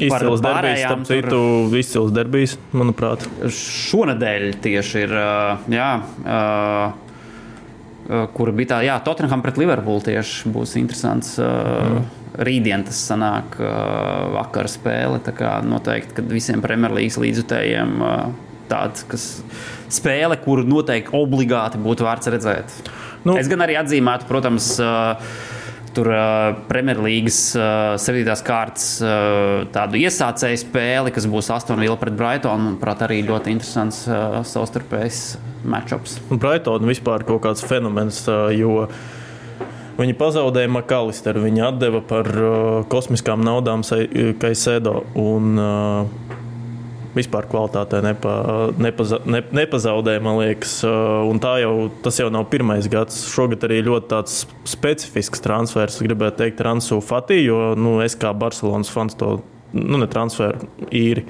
Izcils 0.01 0.41
derbijs, 0.41 0.81
starp 0.81 1.03
citu, 1.05 1.41
izcils 1.77 2.13
derbijs, 2.17 2.55
manuprāt. 2.73 3.27
Šonadēļ 3.53 4.47
tieši 4.65 5.03
ir. 5.05 5.13
Uh, 5.13 5.73
jā, 5.75 5.91
uh, 6.25 7.09
Kura 8.35 8.51
bija 8.57 8.73
tā, 8.73 8.79
jā, 8.83 8.97
Tottenham 9.07 9.45
pret 9.45 9.61
Liverpoolu 9.61 10.03
tieši 10.09 10.51
būs 10.51 10.73
interesants. 10.81 11.37
Uh, 11.39 12.01
mm 12.01 12.20
rītdien 12.39 12.85
tas 12.87 13.01
sanāk 13.11 13.57
uh, 13.61 14.31
vakar 14.37 14.69
spēle. 14.71 15.21
Tā 15.25 15.35
kā 15.37 15.57
noteikti, 15.67 16.17
ka 16.19 16.27
visiem 16.31 16.63
Premjerlīgas 16.65 17.19
līdzutējiem 17.23 17.95
uh, 18.05 18.17
tāds, 18.71 19.05
kas 19.11 19.29
spēle, 19.91 20.39
kuru 20.45 20.67
noteikti 20.69 21.15
obligāti 21.17 21.81
būtu 21.83 22.07
vērts 22.07 22.31
redzēt. 22.35 22.77
Nu, 23.27 23.35
es 23.37 23.51
gan 23.51 23.65
arī 23.65 23.77
atzīmētu, 23.81 24.29
protams, 24.31 24.73
uh, 24.81 25.33
tur 25.97 26.11
uh, 26.15 26.61
Premjerlīgas 26.71 27.41
uh, 27.59 27.99
7. 28.01 28.25
kārtas 28.47 28.89
uh, 29.05 29.67
tādu 29.75 30.01
iesācēju 30.01 30.63
spēli, 30.63 31.15
kas 31.15 31.27
būs 31.31 31.51
Aston 31.55 31.83
Villa 31.83 31.99
pret 32.01 32.17
Brightonu. 32.17 32.71
Manuprāt, 32.71 33.05
arī 33.07 33.21
ļoti 33.27 33.55
interesants 33.57 34.05
uh, 34.09 34.41
savstarpējs 34.47 35.25
matčups. 35.69 36.21
Brightona 36.31 36.89
vispār 36.89 37.27
kaut 37.29 37.43
kāds 37.49 37.67
fenomens, 37.67 38.23
uh, 38.31 38.49
jo 38.55 38.87
viņi 40.01 40.17
pazaudēja 40.19 40.73
Makalisteru. 40.73 41.45
Viņi 41.47 41.65
atdeva 41.69 42.03
par 42.05 42.29
uh, 42.33 42.83
kosmiskām 42.91 43.45
naudām 43.47 43.85
Kaisēdo. 43.85 44.97
Un, 45.21 45.55
uh, 45.61 46.31
vispār 47.17 47.47
kvalitātē 47.51 48.01
nepa, 48.05 48.33
nepaza, 48.81 49.21
ne, 49.29 49.43
nepazaudēja, 49.55 50.23
man 50.23 50.39
liekas. 50.41 50.77
Un 51.31 51.41
tā 51.43 51.57
jau, 51.65 51.75
tas 52.05 52.21
jau 52.21 52.29
nav 52.33 52.47
pirmais 52.53 52.87
gads. 52.91 53.25
Šogad 53.33 53.67
arī 53.67 53.81
ļoti 53.87 54.21
specifisks 54.71 55.43
transfers, 55.45 56.01
gribētu 56.05 56.45
teikt, 56.45 56.63
Ransu 56.67 57.01
Fatī, 57.05 57.43
jo 57.45 57.75
nu, 57.79 57.99
es 58.05 58.17
kā 58.19 58.33
Barcelonas 58.37 58.93
fans 58.93 59.19
to 59.19 59.41
nu, 59.75 59.99
ne 59.99 60.09
transferu 60.11 60.71
īri. 60.91 61.27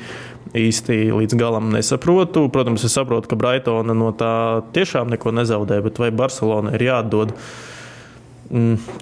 Īsti 0.50 1.12
līdz 1.14 1.36
galam 1.38 1.68
nesaprotu. 1.70 2.48
Protams, 2.50 2.82
es 2.82 2.96
saprotu, 2.96 3.30
ka 3.30 3.38
Brightona 3.38 3.94
no 3.94 4.10
tā 4.18 4.32
tiešām 4.74 5.12
neko 5.12 5.30
nezaudē, 5.36 5.78
bet 5.84 6.00
vai 6.02 6.08
Barcelona 6.10 6.72
ir 6.74 6.88
jāatdod 6.88 7.36
uh, 7.36 7.52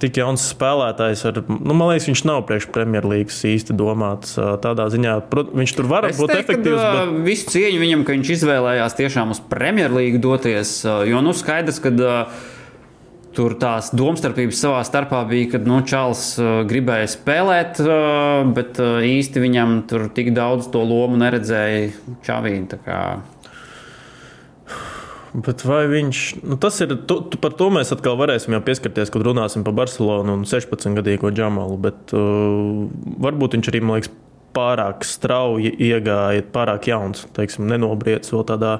tik 0.02 0.19
jauns 0.21 0.45
spēlētājs. 0.52 1.25
Ar, 1.31 1.40
nu, 1.49 1.73
man 1.73 1.88
liekas, 1.93 2.09
viņš 2.11 2.23
nav 2.28 2.43
priekš 2.49 2.69
Premjerlīgas 2.75 3.40
īsti 3.49 3.76
domāts. 3.78 4.37
Tādā 4.64 4.88
ziņā 4.93 5.14
prot, 5.33 5.55
viņš 5.57 5.75
tur 5.78 5.88
var 5.88 6.09
es 6.11 6.21
būt 6.21 6.35
teiktu, 6.35 6.59
efektīvs. 6.59 6.83
Bet... 6.85 7.17
Visu 7.25 7.49
cieņu 7.55 7.81
viņam, 7.81 8.05
ka 8.05 8.17
viņš 8.17 8.35
izvēlējās 8.37 8.99
tiešām 9.00 9.33
uz 9.33 9.43
Premjerlīgu 9.49 10.21
doties. 10.23 10.78
Jo 11.09 11.25
nu 11.25 11.37
skaidrs, 11.37 11.83
ka. 11.85 11.97
Tur 13.38 13.52
tās 13.61 13.93
domstarpības 13.95 14.59
savā 14.59 14.78
starpā 14.83 15.21
bija, 15.28 15.52
kad 15.52 15.67
nu, 15.69 15.76
Čāls 15.87 16.33
gribēja 16.67 17.07
spēlēt, 17.12 17.78
bet 18.57 18.81
īsti 18.81 19.43
viņam 19.45 19.76
tur 19.87 20.09
tik 20.17 20.33
daudz 20.35 20.67
to 20.73 20.83
lomu 20.83 21.21
neredzēja 21.21 22.17
Čavīna. 22.26 22.81
Bet 25.35 25.64
vai 25.68 25.82
viņš, 25.90 26.23
nu 26.49 26.56
tas 26.61 26.78
ir, 26.85 26.94
tu, 27.08 27.18
tu, 27.28 27.40
par 27.40 27.52
to 27.58 27.68
mēs 27.75 27.92
atkal 27.92 28.16
varēsim 28.20 28.56
pieskarties, 28.64 29.12
kad 29.12 29.26
runāsim 29.26 29.64
par 29.66 29.76
Barcelonu 29.76 30.38
un 30.38 30.47
16-gadīgo 30.49 31.32
Džamalu. 31.35 31.76
Bet 31.88 32.14
uh, 32.16 32.88
varbūt 33.20 33.58
viņš 33.58 33.70
arī, 33.73 33.82
man 33.85 34.00
liekas, 34.00 34.14
pārāk 34.56 35.04
strauji 35.06 35.70
iegāja, 35.90 36.47
pārāk 36.54 36.88
jauns, 36.88 37.26
teiksim, 37.37 37.68
nenobriedis 37.68 38.32
vēl 38.32 38.47
tādā 38.49 38.78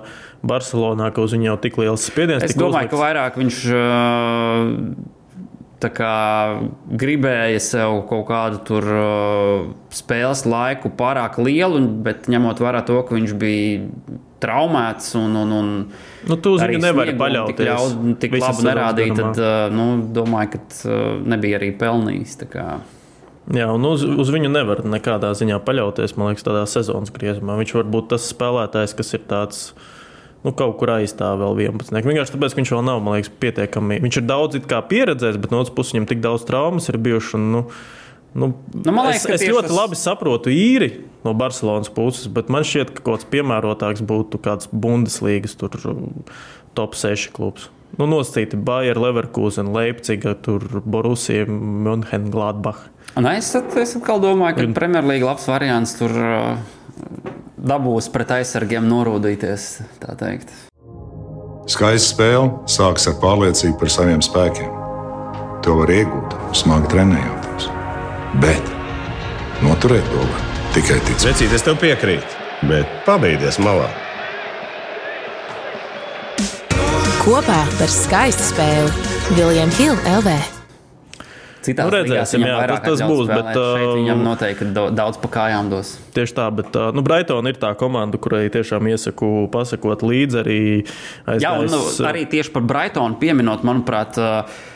Barcelonā, 0.49 1.13
ka 1.15 1.23
uz 1.23 1.37
viņu 1.37 1.51
jau 1.51 1.59
tik 1.67 1.79
liels 1.83 2.09
spiediens. 2.09 2.47
Es 2.47 2.57
domāju, 2.57 2.89
uzliks. 2.89 2.95
ka 2.97 3.03
vairāk 3.05 3.39
viņš. 3.43 3.63
Uh 3.77 5.15
Tā 5.79 5.93
kā 5.95 6.15
gribēja 6.99 7.59
sev 7.63 8.01
kaut 8.11 8.25
kādu 8.27 8.59
tur 8.67 8.87
uh, 8.91 9.69
spēles 9.95 10.43
laiku 10.49 10.91
pārāk 10.99 11.39
lielu, 11.39 11.85
bet 12.03 12.27
ņemot 12.27 12.59
vērā 12.65 12.81
to, 12.89 12.97
ka 13.07 13.15
viņš 13.15 13.35
bija 13.39 14.17
traumēts 14.43 15.13
un, 15.19 15.37
un, 15.39 15.55
un 15.55 15.71
nu, 16.27 16.39
tu 16.43 16.57
uz 16.57 16.65
viņu 16.67 16.83
nevari 16.83 17.15
paļauties. 17.19 17.59
Tik, 17.61 17.71
ļaud, 17.71 18.13
tik 18.23 18.37
labi 18.43 18.67
nerādīt, 18.67 19.15
tad 19.19 19.39
uh, 19.43 19.57
nu, 19.75 19.89
domāju, 20.19 20.57
ka 20.57 20.63
uh, 20.91 21.05
nebija 21.31 21.61
arī 21.61 21.71
pelnījis. 21.79 22.41
Jā, 23.49 23.69
un 23.73 23.87
uz, 23.89 24.03
uz 24.05 24.29
viņu 24.35 24.51
nevar 24.53 24.83
nekādā 24.85 25.31
ziņā 25.39 25.63
paļauties. 25.65 26.19
Man 26.19 26.33
liekas, 26.33 26.45
tādā 26.45 26.67
sezonas 26.69 27.15
griezumā. 27.15 27.57
Viņš 27.63 27.79
var 27.79 27.87
būt 27.95 28.11
tas 28.13 28.27
spēlētājs, 28.29 28.93
kas 28.99 29.15
ir 29.17 29.25
tāds. 29.31 29.63
Nu, 30.47 30.53
kaut 30.55 30.77
kur 30.79 30.93
aizstāv 30.95 31.41
vēl 31.43 31.65
11. 31.67 31.99
Vienkārši 32.07 32.35
tāpēc, 32.35 32.55
ka 32.55 32.61
viņš 32.61 32.75
vēl 32.77 32.85
nav 32.87 33.01
liekas, 33.03 33.31
pietiekami. 33.43 33.99
Viņš 34.05 34.21
ir 34.21 34.27
daudz 34.29 34.61
pieredzējis, 34.63 35.41
bet 35.43 35.55
no 35.55 35.63
otras 35.65 35.75
puses 35.75 35.97
viņam 35.97 36.11
tik 36.13 36.21
daudz 36.23 36.47
traumas 36.47 36.87
ir 36.93 37.01
bijušas. 37.03 37.43
Nu, 37.43 37.65
Nu, 38.35 38.53
nu, 38.85 38.93
liekas, 38.93 39.25
es 39.25 39.41
es 39.41 39.49
ļoti 39.49 39.71
tas... 39.71 39.75
labi 39.75 39.97
saprotu 39.97 40.53
īri 40.53 40.91
no 41.25 41.33
Barcelonas 41.35 41.89
puses, 41.89 42.29
bet 42.31 42.51
man 42.53 42.67
šķiet, 42.67 42.93
ka 42.93 43.01
kaut 43.01 43.23
kāds 43.23 43.29
piemērotāks 43.33 44.03
būtu 44.05 44.41
kāds 44.45 44.69
Bundeslīgas 44.69 45.57
tur, 45.59 45.75
top 46.77 46.97
6 46.99 47.33
klubs. 47.35 47.71
Nu, 47.97 48.05
nosacīti 48.05 48.61
Bayer, 48.61 49.01
Leverkusen, 49.01 49.73
Leipziga, 49.73 50.37
Borusija, 50.85 51.49
München, 51.49 52.29
Gladbach. 52.31 52.85
Un 53.17 53.27
es, 53.33 53.49
es 53.57 53.97
atkal 53.97 54.21
domāju, 54.23 54.59
ka. 54.61 54.67
Premjerlīga 54.77 55.31
labs 55.31 55.49
variants 55.49 55.97
tur 55.99 56.13
uh, 56.13 56.77
dabūs 57.59 58.09
pret 58.13 58.33
aizsargiem 58.39 58.87
norūdīties. 58.89 59.69
Skaista 61.69 62.09
spēle 62.15 62.51
sākas 62.71 63.09
ar 63.11 63.17
pārliecību 63.23 63.77
par 63.81 63.93
saviem 63.93 64.25
spēkiem. 64.25 64.75
To 65.67 65.81
var 65.83 65.93
iegūt, 65.93 66.37
smagi 66.57 66.89
trenējoties. 66.95 67.69
Bet 68.41 68.75
noturēt 69.65 70.07
to 70.13 70.23
var 70.23 70.45
tikai 70.77 71.01
ticēt. 71.09 71.33
Vecīt, 71.33 71.57
es 71.57 71.67
tev 71.67 71.81
piekrītu, 71.83 72.39
bet 72.71 73.01
pabeigties 73.09 73.61
malā. 73.61 73.89
Kopā 77.25 77.65
par 77.77 77.91
skaistu 77.93 78.55
spēli 78.55 79.35
Viljams 79.37 79.77
Hilde 79.83 80.15
LV. 80.21 80.58
Citās 81.67 81.89
nu, 81.89 81.95
redzēsim, 81.95 82.45
jā, 82.47 82.57
tas, 82.71 82.83
tas 82.85 83.03
būs. 83.03 83.27
Spēlēt. 83.27 83.51
Bet, 83.51 83.59
uh, 83.59 83.93
viņam 83.99 84.25
noteikti 84.25 84.71
daudz 84.75 85.19
pa 85.23 85.31
kājām 85.35 85.71
dos. 85.73 85.97
Tieši 86.17 86.37
tā, 86.39 86.47
bet 86.55 86.79
uh, 86.79 86.89
nu, 86.95 87.03
Brighton 87.07 87.51
ir 87.51 87.59
tā 87.61 87.73
komanda, 87.79 88.21
kurai 88.23 88.47
tiešām 88.55 88.89
iesaku 88.93 89.49
pasakot 89.53 90.07
līdzi 90.07 90.43
arī. 90.45 90.63
Aizdājas, 91.27 91.45
jā, 91.45 91.55
un 91.59 91.71
nu, 91.75 91.85
arī 92.09 92.25
tieši 92.31 92.55
par 92.55 92.67
Brightonu 92.71 93.21
pieminot, 93.23 93.67
manuprāt. 93.67 94.21
Uh, 94.23 94.67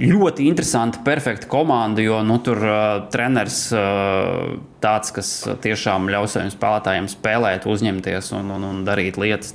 ļoti 0.00 0.46
interesanta, 0.48 1.02
perfekta 1.04 1.48
komanda, 1.52 2.00
jo 2.00 2.22
nu, 2.24 2.38
tur 2.44 2.60
uh, 2.64 2.76
treneris 3.12 3.66
uh, 3.76 4.54
tāds, 4.82 5.12
kas 5.12 5.32
tiešām 5.64 6.08
ļaus 6.12 6.36
saviem 6.36 6.52
spēlētājiem 6.54 7.10
spēlēt, 7.12 7.68
uzņemties 7.68 8.32
un, 8.38 8.54
un, 8.56 8.64
un 8.70 8.80
darīt 8.88 9.20
lietas. 9.20 9.52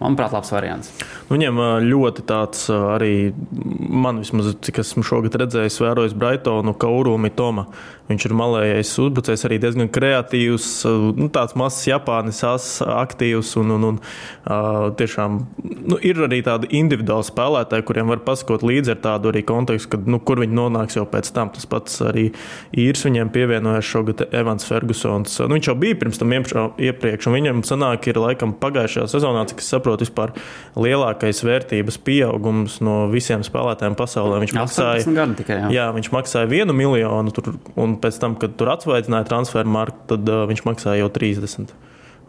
Manuprāt, 0.00 0.32
labs 0.32 0.50
variants. 0.54 0.92
Nu, 1.28 1.34
viņam 1.34 1.60
ļoti 1.84 2.24
tāds 2.28 2.66
arī, 2.72 3.34
man 3.76 4.22
vismaz, 4.22 4.54
cik 4.64 4.80
esmu 4.80 5.04
šogad 5.04 5.36
redzējis, 5.42 5.80
vērojis 5.84 6.16
Brightonu, 6.16 6.72
Kauru 6.80 7.18
Mitoma. 7.20 7.66
Viņš 8.10 8.26
ir 8.26 8.34
malējais 8.34 8.90
uzbrucējs, 9.04 9.44
arī 9.46 9.60
diezgan 9.62 9.90
kreatīvs, 9.92 10.66
nu, 11.14 11.28
tāds 11.30 11.54
mazs 11.58 11.84
Japānis, 11.86 12.42
aktīvs 12.82 13.52
un, 13.60 13.74
un, 13.76 13.86
un 13.92 14.00
uh, 14.00 14.88
tiešām 14.98 15.36
nu, 15.62 15.98
ir 16.02 16.18
arī 16.26 16.40
tādi 16.46 16.72
individuāli 16.80 17.28
spēlētāji, 17.28 17.86
kuriem 17.86 18.10
var 18.10 18.24
pasakot 18.26 18.64
līdzi 18.66 18.96
ar 18.96 19.00
tādu 19.04 19.30
arī 19.30 19.44
kontekstu, 19.46 19.92
kad, 19.94 20.08
nu, 20.10 20.18
kur 20.18 20.42
viņi 20.42 20.58
nonāks 20.58 20.98
jau 20.98 21.06
pēc 21.10 21.30
tam. 21.36 21.52
Tas 21.54 21.68
pats 21.70 22.00
arī 22.06 22.26
īrs 22.74 23.04
viņiem 23.06 23.30
pievienojas 23.34 23.86
šogad 23.86 24.24
Evans 24.28 24.66
Fergusons. 24.66 25.38
Nu, 25.44 25.54
viņš 25.54 25.70
jau 25.70 25.76
bija 25.78 25.98
pirms 26.00 26.18
tam 26.20 26.34
iepriekš, 26.34 27.30
un 27.30 27.36
viņam 27.36 27.62
sanāk 27.66 28.10
ir 28.10 28.18
laikam 28.20 28.56
pagājušajā 28.58 29.06
sezonā, 29.14 29.46
cik 29.50 29.62
es 29.62 29.70
saprotu, 29.70 30.06
vispār 30.06 30.34
lielākais 30.74 31.44
vērtības 31.46 32.00
pieaugums 32.06 32.80
no 32.84 33.04
visiem 33.12 33.44
spēlētājiem 33.46 33.96
pasaulē. 33.98 34.42
Viņš 34.44 34.56
maksāja, 34.58 35.26
tikai, 35.38 35.62
jā. 35.62 35.70
Jā, 35.78 35.86
viņš 35.94 36.10
maksāja 36.14 36.50
vienu 36.50 36.74
miljonu 36.76 37.34
tur, 37.34 37.54
un 37.80 37.99
pēc 38.02 38.18
tam, 38.22 38.36
kad 38.40 38.56
tur 38.58 38.72
atsvaidzināja 38.72 39.28
transferu 39.28 39.70
marku, 39.70 40.02
tad 40.14 40.28
uh, 40.28 40.44
viņš 40.50 40.64
maksāja 40.66 41.04
jau 41.04 41.10
30. 41.14 41.74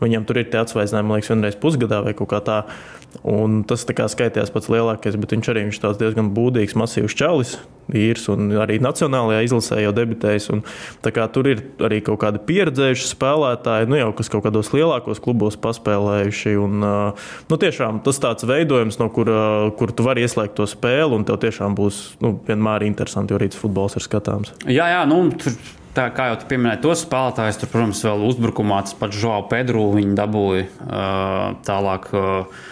Viņam 0.02 0.26
tur 0.26 0.42
ir 0.42 0.50
tie 0.50 0.62
atsvaicinājumi, 0.64 1.10
man 1.10 1.20
liekas, 1.20 1.34
vienreiz 1.34 1.60
pusgadā 1.62 2.02
vai 2.06 2.16
kaut 2.18 2.32
kā 2.34 2.42
tā. 2.46 2.64
Un 3.28 3.62
tas 3.68 3.84
tā 3.84 3.94
kā 3.94 4.08
skaitījās 4.08 4.54
pats 4.54 4.70
lielākais, 4.72 5.18
bet 5.20 5.34
viņš 5.36 5.52
arī 5.52 5.66
viņš 5.68 5.82
diezgan 6.00 6.32
būdīgs, 6.32 6.78
masīvs 6.80 7.16
čalis, 7.20 7.58
īrs 7.92 8.28
un 8.32 8.54
arī 8.62 8.78
nacionālajā 8.82 9.42
izlasē 9.46 9.82
jau 9.84 9.92
debitējis. 9.96 10.48
Un, 10.56 10.62
tur 11.04 11.50
ir 11.52 11.64
arī 11.84 12.00
kaut 12.06 12.22
kādi 12.24 12.42
pieredzējuši 12.48 13.10
spēlētāji, 13.12 13.90
nu 13.92 14.00
jau 14.00 14.08
kas 14.18 14.32
kaut 14.32 14.46
kādos 14.46 14.72
lielākos 14.76 15.22
klubos 15.24 15.60
paspēlējuši. 15.62 16.56
Un, 16.62 16.88
nu, 17.52 17.60
tiešām 17.66 18.00
tas 18.06 18.22
tāds 18.24 18.48
veidojums, 18.48 19.00
no 19.02 19.10
kura 19.14 19.44
kur 19.78 19.92
tu 19.92 20.08
vari 20.08 20.26
ieslēgt 20.26 20.56
to 20.60 20.70
spēli, 20.70 21.12
un 21.18 21.28
tev 21.28 21.42
tiešām 21.44 21.76
būs 21.78 22.02
nu, 22.24 22.38
vienmēr 22.48 22.88
interesanti, 22.88 23.36
jo 23.36 23.44
rīts 23.44 23.60
futbols 23.60 24.00
ir 24.00 24.08
skatāms. 24.08 24.56
Jā, 24.66 24.88
jā, 24.96 25.04
nu, 25.10 25.26
tur 25.36 25.58
Tā 25.96 26.08
kā 26.16 26.30
jau 26.30 26.38
pieminēji 26.48 26.84
tos 26.86 27.06
spēlētājus, 27.06 27.60
tur, 27.62 27.72
protams, 27.74 28.04
vēl 28.08 28.28
uzbrukumā 28.30 28.84
tas 28.88 28.96
pats 28.96 29.18
Žoau 29.20 29.48
Pedro 29.52 29.90
viņa 29.96 30.20
dabūja 30.22 30.68
uh, 30.68 31.58
tālāk. 31.68 32.14
Uh, 32.16 32.70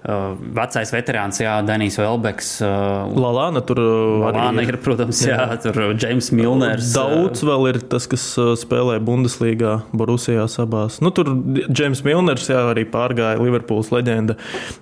Uh, 0.00 0.32
vecais 0.56 0.88
veterāns, 0.94 1.42
Jā, 1.42 1.58
Danijs 1.60 1.98
Velbeks. 2.00 2.46
Uh, 2.64 3.10
Lalāna 3.20 3.60
tur 3.60 3.76
Lalāna 4.22 4.62
ir, 4.64 4.78
protams, 4.80 5.18
jā, 5.28 5.36
jā 5.36 5.58
tur 5.60 5.76
James 5.92 6.30
Milners. 6.32 6.94
Daudz 6.96 7.42
vēl 7.44 7.66
ir 7.68 7.78
tas, 7.84 8.06
kas 8.08 8.24
spēlē 8.62 8.96
Bundeslīgā, 9.04 9.74
Borusijā 9.92 10.46
abās. 10.64 11.02
Nu, 11.04 11.12
tur 11.12 11.28
James 11.68 12.00
Milners 12.06 12.48
jā, 12.48 12.62
arī 12.72 12.86
pārgāja 12.88 13.44
Liverpools 13.44 13.92
leģenda. 13.92 14.38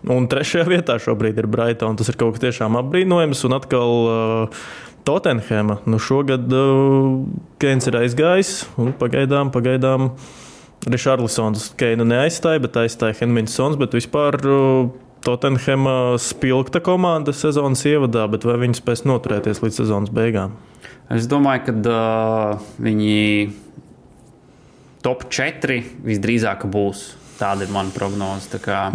Un 0.06 0.30
trešajā 0.30 0.68
vietā 0.70 1.00
šobrīd 1.02 1.42
ir 1.42 1.50
Brighton. 1.50 1.98
Tas 1.98 2.12
ir 2.12 2.20
kaut 2.20 2.36
kas 2.36 2.46
tiešām 2.46 2.78
apbrīnojams. 2.78 3.42
Un 3.50 3.58
atkal 3.58 3.98
uh, 3.98 4.62
Tottenhema. 5.08 5.78
Nu, 5.88 5.96
šogad 5.96 6.52
uh, 6.52 7.22
Keins 7.62 7.88
ir 7.88 7.96
aizgājis 7.96 8.50
un 8.76 8.92
pagaidām, 8.92 9.48
pagaidām 9.54 10.10
Rišarlisons 10.84 11.70
Keinu 11.80 12.04
neaizstāja, 12.08 12.60
bet 12.60 12.76
aizstāja 12.76 13.16
Henminsons. 13.22 13.78
Bet 13.80 13.96
vispār 13.96 14.36
uh, 14.44 14.90
Tottenhama 15.24 16.18
spilgta 16.20 16.82
komanda 16.84 17.32
sezonas 17.32 17.86
ievadā, 17.88 18.26
bet 18.28 18.44
vai 18.44 18.58
viņi 18.66 18.76
spēs 18.82 19.06
noturēties 19.08 19.62
līdz 19.64 19.80
sezonas 19.80 20.12
beigām? 20.12 20.58
Es 21.08 21.24
domāju, 21.30 21.70
ka 21.70 21.74
uh, 21.88 22.68
viņi 22.84 23.16
top 25.08 25.24
4 25.32 25.80
visdrīzāk 26.04 26.68
būs. 26.68 27.08
Tāda 27.38 27.66
ir 27.66 27.70
mana 27.70 27.94
prognoze. 27.94 28.58
Kā 28.58 28.88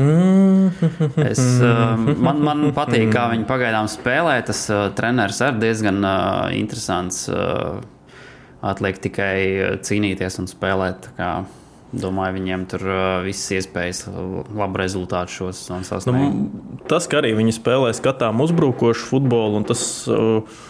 Es, 1.23 1.39
uh, 1.63 1.95
man, 1.95 2.43
man 2.43 2.65
patīk, 2.75 3.07
kā 3.13 3.29
viņi 3.31 3.47
pagaidām 3.47 3.88
spēlē. 3.91 4.38
Tas 4.47 4.65
uh, 4.73 4.89
treneris 4.97 5.39
ir 5.45 5.59
diezgan 5.62 6.03
uh, 6.03 6.51
interesants. 6.55 7.25
Uh, 7.31 7.79
atliek 8.63 9.00
tikai 9.03 9.35
cīnīties 9.83 10.39
un 10.41 10.50
spēlēt. 10.51 11.09
Domāju, 11.93 12.33
viņiem 12.39 12.63
tur 12.71 12.83
uh, 12.89 13.01
visas 13.21 13.59
iespējas 13.59 14.07
labu 14.09 14.79
rezultātu 14.81 15.35
šos 15.35 15.59
sasniegt. 15.69 16.09
Nu, 16.17 16.79
tas, 16.89 17.05
ka 17.12 17.19
arī 17.19 17.35
viņi 17.38 17.53
spēlē 17.59 17.91
skatām 17.93 18.41
uzbrukošu 18.41 19.12
futbolu, 19.12 19.59
un 19.59 19.67
tas, 19.69 19.83
uh, 20.09 20.63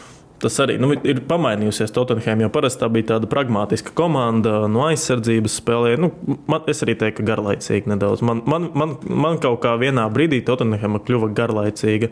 tas 0.43 0.59
arī 0.63 0.77
nu, 0.81 0.91
ir 1.07 1.23
pamainījusies 1.29 1.93
Tottenham, 1.95 2.43
jo 2.43 2.49
parasti 2.53 2.83
tā 2.83 2.89
bija 2.93 3.13
tāda 3.13 3.29
pragmatiska 3.31 3.93
komanda, 3.97 4.63
no 4.71 4.85
aizsardzības 4.89 5.59
spēlē. 5.61 5.95
Nu, 6.01 6.11
man, 6.51 6.65
es 6.71 6.83
arī 6.85 6.97
teiktu, 6.99 7.21
ka 7.21 7.29
garlaicīgi 7.31 7.91
nedaudz. 7.93 8.23
Man, 8.25 8.43
man, 8.49 8.69
man, 8.77 8.97
man 9.07 9.39
kaut 9.43 9.61
kā 9.63 9.75
vienā 9.81 10.05
brīdī 10.13 10.43
Tottenham 10.45 10.99
kļuva 11.03 11.31
garlaicīga. 11.37 12.11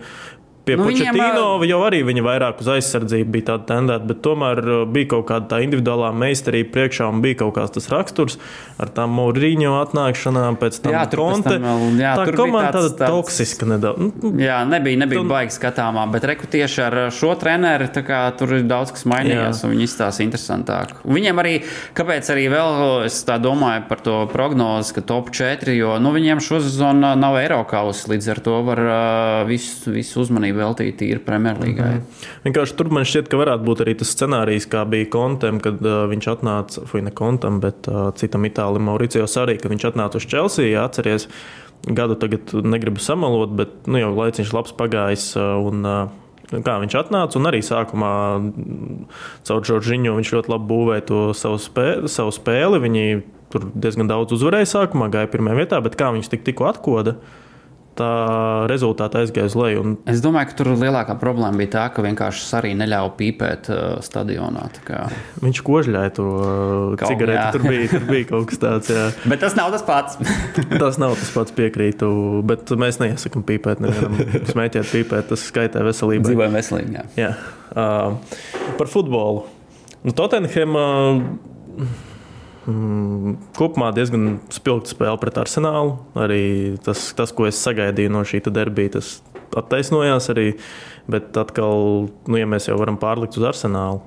Pie 0.71 0.77
Nu, 0.77 0.83
nu, 0.85 0.89
viņiem, 0.91 1.11
Početīno 1.11 1.67
jau 1.67 1.79
arī 1.83 1.99
viņa 2.07 2.23
vairāk 2.23 2.61
uz 2.63 2.67
aizsardzību 2.75 3.31
bija 3.35 3.45
tāda 3.51 3.65
tendēta, 3.71 4.07
bet 4.07 4.21
tomēr 4.23 4.61
bija 4.91 5.07
kaut 5.15 5.25
kāda 5.27 5.47
tā 5.51 5.59
individuālā 5.65 6.11
meistarība 6.15 6.71
priekšā 6.77 7.09
un 7.11 7.19
bija 7.21 7.39
kaut 7.43 7.55
kāds 7.57 7.73
tas 7.75 7.89
raksturs 7.91 8.37
ar 8.81 8.87
tām 8.95 9.11
Mauriņo 9.17 9.73
atnākšanām, 9.85 10.57
pēc 10.61 10.79
tam 10.81 10.93
Jā, 10.95 11.03
tam 11.11 11.35
vēl- 11.43 11.99
jā, 11.99 12.13
tā 12.17 12.35
komanda 12.35 12.71
tāds- 12.71 12.95
tāda 12.95 12.97
tāds- 13.03 13.11
toksiska 13.17 13.65
nedaudz. 13.67 13.97
Nu, 14.23 14.31
Jā, 14.41 14.61
nebija, 14.67 14.97
nebija 15.03 15.21
Tu- 15.21 15.27
baigi 15.29 15.53
skatāmā, 15.59 16.05
bet 16.11 16.23
reku 16.23 16.47
tieši 16.47 16.79
ar 16.87 16.93
šo 17.11 17.35
treneru 17.37 17.89
tā 17.91 18.01
kā, 18.07 18.21
tur 18.37 18.53
ir 18.55 18.63
daudz 18.63 18.91
kas 18.95 19.03
mainījies, 19.03 19.61
Jā. 19.61 19.65
un 19.67 19.75
viņi 19.75 19.83
izstāsta 19.89 20.23
interesantāk. 20.25 20.95
Un 21.05 21.15
Viņiem 21.21 21.37
arī, 21.43 21.63
kāpēc 21.93 22.29
arī 22.33 22.47
vēl 22.49 23.05
es 23.05 23.23
tā 23.27 23.37
domāju 23.41 23.87
par 23.87 23.97
to 24.01 24.25
prognozi, 24.31 24.93
ka 24.95 25.01
top 25.01 25.29
4, 25.31 25.75
jo 25.77 25.99
nu, 25.99 26.11
viņiem 26.13 26.39
šosezon 26.41 26.99
nav 27.19 27.35
Eiropas, 27.37 28.07
līdz 28.07 28.29
ar 28.31 28.39
to 28.39 28.61
var 28.63 28.79
uh, 28.79 29.47
visu, 29.47 29.91
visu 29.91 30.21
uzmanību 30.21 30.60
veltīt 30.61 31.01
ir 31.05 31.23
Premjerlīgai. 31.25 31.89
Mm 31.95 32.03
-hmm. 32.03 32.29
Vienkārši 32.45 32.77
tur 32.79 32.91
man 32.93 33.07
šķiet, 33.07 33.29
ka 33.31 33.41
varētu 33.41 33.67
būt 33.67 33.83
arī 33.85 33.97
tas 33.99 34.13
scenārijs, 34.15 34.69
kā 34.69 34.85
bija 34.85 35.09
Kontem, 35.11 35.59
kad 35.59 35.81
uh, 35.81 36.05
viņš 36.11 36.29
atnāca, 36.35 36.85
vai 36.93 37.01
ne 37.01 37.11
Kontam, 37.11 37.59
bet 37.59 37.87
uh, 37.87 38.13
citam 38.15 38.45
itālim 38.45 38.87
Mauricijos 38.87 39.37
arī, 39.37 39.57
kad 39.61 39.71
viņš 39.71 39.89
atnāca 39.91 40.21
uz 40.21 40.27
Chelsea. 40.27 40.71
Jā, 40.71 40.85
atceries, 40.85 41.27
gadu 41.87 42.15
tagad 42.15 42.53
negribu 42.53 42.99
samalot, 42.99 43.49
bet 43.49 43.69
nu, 43.87 43.97
jau 43.97 44.15
laiciņš 44.15 44.53
labs 44.53 44.73
pagājis. 44.77 45.35
Uh, 45.35 45.67
un, 45.67 45.85
uh, 45.85 46.09
Kā 46.51 46.73
viņš 46.81 46.95
atnāca, 46.99 47.39
un 47.39 47.47
arī 47.47 47.61
sākumā 47.63 48.13
caur 49.47 49.61
Džordžiņu 49.63 50.17
viņš 50.17 50.31
ļoti 50.35 50.51
labi 50.51 50.67
būvēja 50.67 51.05
to 51.07 51.19
savu, 51.31 51.59
spē, 51.63 51.85
savu 52.11 52.33
spēli. 52.35 52.81
Viņi 52.83 53.21
tur 53.53 53.69
diezgan 53.71 54.09
daudz 54.11 54.35
uzvarēja 54.35 54.67
sākumā, 54.73 55.07
gāja 55.13 55.29
pirmajā 55.31 55.61
vietā, 55.61 55.79
bet 55.83 55.95
kā 55.99 56.09
viņš 56.11 56.27
tik, 56.31 56.43
tikko 56.47 56.67
atkoda, 56.67 57.15
tā 57.99 58.09
rezultātā 58.71 59.21
aizgāja 59.23 59.49
uz 59.49 59.55
leju. 59.59 59.81
Un 59.83 59.95
Es 60.09 60.21
domāju, 60.23 60.49
ka 60.51 60.57
tur 60.61 60.69
lielākā 60.79 61.15
problēma 61.21 61.59
bija 61.59 61.71
tā, 61.75 61.83
ka 61.95 62.03
vienkārši 62.05 62.45
arī 62.59 62.71
neļāva 62.79 63.11
pīpēt 63.19 63.69
uh, 63.73 63.79
stadionā. 64.05 64.67
kā. 64.87 65.05
Viņš 65.43 65.61
kožļāja 65.67 66.13
to 66.17 66.25
uh, 66.39 67.03
cigareti. 67.03 67.57
Tur 67.57 67.65
bija, 67.67 67.87
tur 67.91 68.05
bija 68.09 68.29
kaut 68.31 68.47
kas 68.51 68.61
tāds. 68.61 68.91
Jā. 68.93 69.07
Bet 69.31 69.43
tas 69.43 69.57
nav 69.59 69.71
tas 69.75 69.83
pats. 69.87 70.19
Tas 70.81 70.97
nav 71.01 71.15
tas 71.19 71.29
pats 71.35 71.53
piekrītu, 71.55 72.07
bet 72.47 72.71
mēs 72.79 72.97
neiesakām 73.01 73.43
pīpēt. 73.47 73.81
Nevienam 73.83 74.15
smēķēt, 74.49 74.87
pīpēt. 74.91 75.27
Tas 75.31 75.43
skaitē 75.51 75.83
veselībai. 75.85 76.25
Dzīvojam 76.31 76.55
veselīgi. 76.57 76.95
jā. 76.97 77.03
Jā. 77.19 77.31
Uh, 77.71 78.17
par 78.79 78.89
futbolu. 78.91 79.45
Nu, 80.03 80.11
Tottenham 80.17 80.75
uh, 80.79 81.85
kopumā 83.57 83.89
diezgan 83.95 84.35
spilgta 84.53 84.93
spēle 84.93 85.17
pret 85.21 85.39
Arsenālu. 85.41 85.97
Arī 86.19 86.43
tas, 86.85 87.09
tas, 87.17 87.33
ko 87.33 87.47
es 87.49 87.59
sagaidīju 87.61 88.13
no 88.13 88.23
šī 88.27 88.43
derbija, 88.53 88.97
tas 88.99 89.19
attaisnojās 89.57 90.29
arī. 90.33 90.47
Bet 91.11 91.35
atkal, 91.39 92.07
nu, 92.29 92.37
ja 92.37 92.47
mēs 92.47 92.69
jau 92.69 92.77
varam 92.79 92.99
pārlikt 93.01 93.39
uz 93.39 93.47
Arsenālu, 93.49 94.03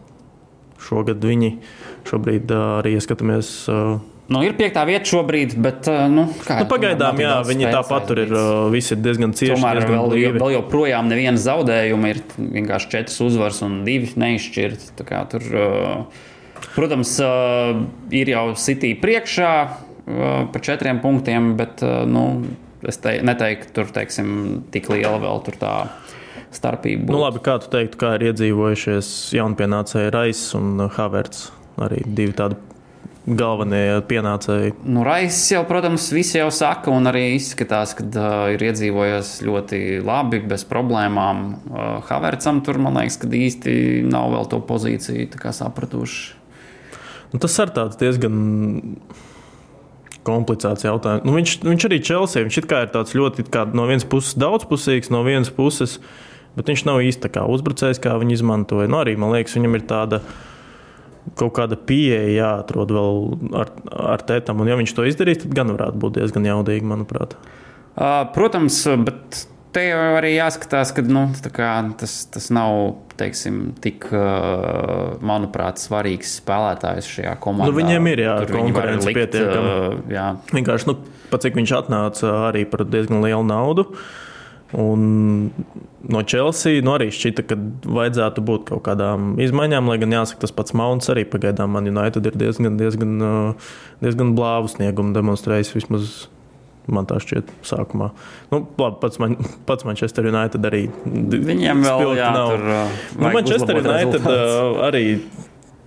šogad 0.81 1.25
viņi 1.25 1.57
šobrīd 2.07 2.53
arī 2.55 2.95
ieskatāmies. 3.01 3.51
Nu, 4.25 4.41
ir 4.41 4.55
piekta 4.57 4.87
vieta 4.89 5.05
šobrīd, 5.05 5.57
bet 5.61 5.89
nu, 6.09 6.29
kā, 6.47 6.63
Nu, 6.63 6.69
pagaidām, 6.71 7.19
jā, 7.21 7.35
viņi 7.45 7.67
tāpat 7.75 8.07
tur 8.09 8.23
ir. 8.23 8.31
Visi 8.73 8.95
ir 8.95 9.03
diezgan 9.05 9.35
cieši. 9.37 9.59
Tomēr 9.59 9.83
diezgan 9.83 9.99
vēl, 9.99 10.13
blīvi. 10.15 10.41
vēl 10.41 10.55
joprojām 10.55 11.11
neviena 11.11 11.43
zaudējuma 11.43 12.15
ir 12.15 12.23
vienkārši 12.39 12.93
četras 12.95 13.19
uzvaras 13.27 13.61
un 13.67 13.83
divi 13.85 14.15
neizšķirti. 14.23 14.95
Tur, 15.35 15.51
uh, 15.51 16.25
protams, 16.75 17.17
ir 18.15 18.31
jau 18.33 18.47
City 18.61 18.95
priekšā 19.01 19.53
par 20.05 20.61
četriem 20.65 21.01
punktiem, 21.01 21.55
bet 21.57 21.81
nu, 22.09 22.25
es 22.85 23.01
te, 23.01 23.17
neteiktu, 23.25 23.73
tur 23.77 23.93
teiksim, 23.95 24.29
tik 24.75 24.91
liela 24.93 25.17
vēl 25.23 25.41
tur 25.47 25.57
tā 25.61 25.73
starpība. 26.55 27.09
Nu, 27.11 27.23
labi, 27.25 27.43
kā 27.45 27.57
tu 27.63 27.73
teiktu, 27.73 27.99
kā 28.01 28.15
ir 28.19 28.29
iedzīvojušies 28.31 29.09
jaunpienācēji 29.39 30.15
Rais 30.15 30.47
un 30.59 30.87
Haverts? 30.97 31.49
Arī 31.83 32.05
divi 32.07 32.37
tādi 32.39 32.61
galvenie 33.25 34.03
pienācēji. 34.09 34.75
Nu, 34.85 35.03
Raisa 35.07 35.57
jau, 35.57 35.63
protams, 35.69 36.11
visi 36.13 36.37
jau 36.39 36.51
saka, 36.53 36.93
un 36.93 37.09
arī 37.09 37.25
izskatās, 37.39 37.95
ka 37.97 38.05
uh, 38.05 38.53
ir 38.53 38.65
iedzīvojies 38.69 39.39
ļoti 39.47 39.81
labi, 40.05 40.43
bez 40.45 40.67
problēmām. 40.69 41.45
Uh, 41.73 41.85
Havertzam 42.11 42.61
tur, 42.65 42.79
man 42.85 43.01
liekas, 43.01 43.19
ka 43.23 43.31
īsti 43.33 44.05
nav 44.11 44.35
vēl 44.37 44.51
to 44.53 44.61
pozīciju 44.69 45.53
sapratuši. 45.57 46.44
Nu, 47.35 47.41
tas 47.43 47.57
ir 47.59 47.73
diezgan 47.99 48.35
komplicēts 50.25 50.87
jautājums. 50.87 51.25
Nu, 51.27 51.35
viņš, 51.37 51.57
viņš 51.67 51.87
arī 51.89 51.99
Chelsea, 51.99 52.45
viņš 52.47 52.59
ir 52.61 52.69
tāds 52.95 53.15
ļoti 53.17 53.45
kā 53.53 53.67
no 53.75 53.89
vienas 53.91 54.07
puses 54.09 54.37
daudzpusīgs, 54.41 55.11
no 55.13 55.25
vienas 55.27 55.51
puses, 55.53 55.99
bet 56.55 56.71
viņš 56.71 56.85
nav 56.89 57.03
īsti 57.05 57.31
kā 57.35 57.45
uzbrucējs, 57.51 58.01
kā 58.03 58.15
viņi 58.23 58.39
izmantoja. 58.39 58.87
Nu, 58.91 59.01
arī 59.03 59.17
man 59.21 59.35
liekas, 59.35 59.57
viņam 59.59 59.79
ir 59.79 59.89
tāda. 59.91 60.23
Kaut 61.41 61.55
kāda 61.57 61.79
pieeja 61.81 62.29
jāatrod 62.29 62.91
vēl 62.93 63.15
ar, 63.57 63.71
ar 64.13 64.23
tētam, 64.29 64.59
un 64.61 64.69
ja 64.69 64.77
viņš 64.77 64.93
to 64.93 65.07
izdarīs, 65.09 65.39
tad 65.41 65.55
gan 65.57 65.71
varētu 65.73 65.97
būt 66.03 66.19
diezgan 66.19 66.45
jaudīgi, 66.45 66.85
manuprāt. 66.85 67.33
Uh, 67.97 68.27
protams, 68.35 68.77
bet 69.07 69.47
te 69.73 69.87
jau 69.89 70.03
arī 70.19 70.35
jāskatās, 70.35 70.93
ka 70.93 71.01
nu, 71.09 71.25
kā 71.57 71.71
tas, 71.97 72.19
tas 72.29 72.51
nav 72.53 73.04
teiksim, 73.21 73.63
tik, 73.85 74.07
manuprāt, 75.25 75.81
svarīgs 75.83 76.37
spēlētājs 76.41 77.09
šajā 77.17 77.37
komandā. 77.43 77.71
Nu, 77.71 77.79
viņiem 77.79 78.11
ir, 78.13 78.25
jā, 78.27 78.37
viņi 78.43 78.59
konkurence 78.59 79.09
likt, 79.11 79.21
pietiekama. 79.21 79.73
uh, 79.73 79.97
jā. 80.13 80.29
Vienkārši, 80.55 80.91
nu, 80.91 80.99
pat 81.31 81.47
cik 81.47 81.59
viņš 81.61 81.75
atnāca 81.81 82.37
arī 82.51 82.65
par 82.69 82.87
diezgan 82.89 83.25
lielu 83.25 83.45
naudu. 83.47 83.89
Un 84.75 85.53
no 86.11 86.21
Chelsea 86.27 86.83
nu 86.83 86.97
arī 86.97 87.07
šķita, 87.15 87.45
ka 87.47 87.57
vajadzētu 87.87 88.43
būt 88.43 88.65
kaut 88.73 88.83
kādām 88.89 89.37
izmaiņām, 89.43 89.87
lai 89.87 90.01
gan 90.03 90.17
jāsaka, 90.17 90.43
tas 90.43 90.55
pats 90.57 90.75
Mounts 90.75 91.13
arī 91.13 91.23
pagaidām 91.31 91.77
man 91.77 91.87
United 91.87 92.27
ir 92.27 92.39
diezgan, 92.41 92.75
diezgan, 92.81 93.15
diezgan 94.03 94.33
blāvu 94.35 94.73
sniegumu 94.73 95.15
demonstrējis. 95.15 95.77
Vismaz 95.77 96.25
man 96.93 97.09
tā 97.09 97.17
šķiet, 97.23 97.51
sākumā. 97.65 98.11
Nu, 98.51 98.61
labi, 98.81 98.99
pats, 99.01 99.21
man, 99.23 99.39
pats 99.69 99.87
Manchester 99.89 100.29
United 100.29 100.69
arī. 100.69 100.85
Viņiem 101.05 101.85
vēl 101.85 102.15
jā, 102.19 102.31
nav. 102.35 102.53
tur, 102.53 102.69
uh, 102.69 103.03
Nu, 103.17 103.33
Manchester 103.33 103.81
United 103.81 104.29
uh, 104.29 104.85
arī 104.85 105.05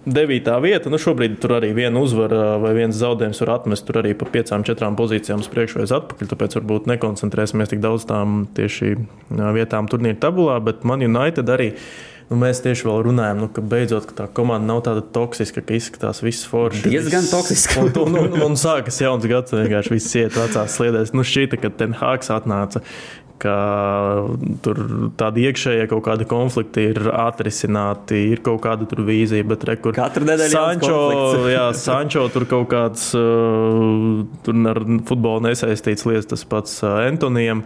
devītā 0.08 0.56
vieta. 0.64 0.92
Nu, 0.92 1.00
šobrīd 1.02 1.38
tur 1.44 1.58
arī 1.60 1.74
viena 1.78 2.02
uzvara 2.02 2.56
vai 2.64 2.74
viens 2.78 2.98
zaudējums 2.98 3.42
var 3.44 3.54
atmest. 3.60 3.86
Tur 3.88 4.02
arī 4.02 4.14
pa 4.18 4.28
piecām, 4.32 4.66
četrām 4.68 4.98
pozīcijām 5.00 5.44
uz 5.44 5.50
priekšu 5.52 5.82
vai 5.82 5.88
atpakaļ. 6.00 6.32
Tāpēc 6.34 6.60
varbūt 6.60 6.92
nekoncentrēsimies 6.94 7.74
tik 7.74 7.84
daudz 7.84 8.08
tām 8.10 8.46
tieši 8.58 8.94
uh, 8.98 9.50
vietām 9.58 9.90
turnīra 9.92 10.20
tabulā. 10.28 10.60
Bet 10.64 10.88
man 10.88 11.06
United 11.06 11.52
arī. 11.54 11.74
Nu, 12.28 12.36
mēs 12.42 12.60
tieši 12.60 12.84
vēl 12.84 13.06
runājam, 13.06 13.38
nu, 13.40 13.48
ka 13.48 13.62
beidzot 13.64 14.10
ka 14.10 14.16
tā 14.18 14.26
komanda 14.36 14.68
nav 14.68 14.82
tāda 14.84 15.04
toksiska, 15.16 15.62
ka 15.64 15.78
izskatās 15.78 16.20
viss 16.26 16.48
forši. 16.50 16.90
Diezgan 16.92 17.30
toksiska. 17.32 17.86
Un, 17.86 17.94
un, 18.04 18.18
un, 18.26 18.42
un 18.50 18.58
sākas 18.60 19.00
jauns 19.00 19.24
gads, 19.32 19.56
vienkārši 19.56 19.94
viss 19.96 20.18
iet 20.20 20.36
vecās 20.36 20.76
sliedēs. 20.76 21.14
Nu, 21.16 21.24
šķita, 21.24 21.62
ka 21.62 21.72
Ten 21.80 21.96
Hāgs 21.96 22.28
atnāca, 22.36 22.84
ka 23.40 23.56
tur 24.66 24.80
tādi 25.18 25.46
iekšējie 25.48 25.86
kaut 25.92 26.04
kādi 26.08 26.28
konflikti 26.30 26.88
ir 26.92 27.00
atrisināti, 27.14 28.20
ir 28.34 28.42
kaut 28.46 28.64
kāda 28.66 28.88
tur 28.90 29.04
vīzija, 29.08 29.46
bet 29.48 29.64
re, 29.70 29.78
kur 29.82 29.96
Katru 29.98 30.28
nedēļu 30.28 30.54
Sančo, 30.54 30.98
jā, 31.52 31.68
Sančo 31.78 32.26
tur 32.34 32.48
kaut 32.50 32.68
kāds 32.74 33.12
uh, 33.18 34.26
tur 34.46 34.66
ar 34.74 34.82
futbolu 35.08 35.48
nesaistīts 35.48 36.08
lietas, 36.10 36.32
tas 36.34 36.44
pats 36.50 36.82
uh, 36.84 37.00
Antonijam. 37.06 37.64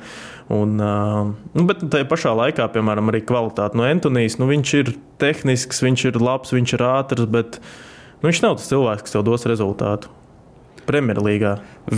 Un, 0.52 0.76
nu, 0.82 1.64
bet 1.70 1.84
tajā 1.94 2.08
pašā 2.12 2.34
laikā, 2.36 2.66
piemēram, 2.74 3.12
arī 3.12 3.22
kvalitāte 3.24 3.78
no 3.80 3.86
Antonijas. 3.88 4.36
Nu, 4.42 4.50
viņš 4.50 4.74
ir 4.82 4.96
tehnisks, 5.22 5.80
viņš 5.86 6.08
ir 6.10 6.20
labs, 6.20 6.52
viņš 6.56 6.74
ir 6.76 6.84
ātrs, 6.90 7.30
bet 7.32 7.62
nu, 8.20 8.28
viņš 8.28 8.42
nav 8.44 8.58
tas 8.60 8.68
cilvēks, 8.72 9.06
kas 9.08 9.16
tev 9.16 9.24
dos 9.30 9.48
rezultātu. 9.48 10.12
Premjerlīgā. 10.88 11.54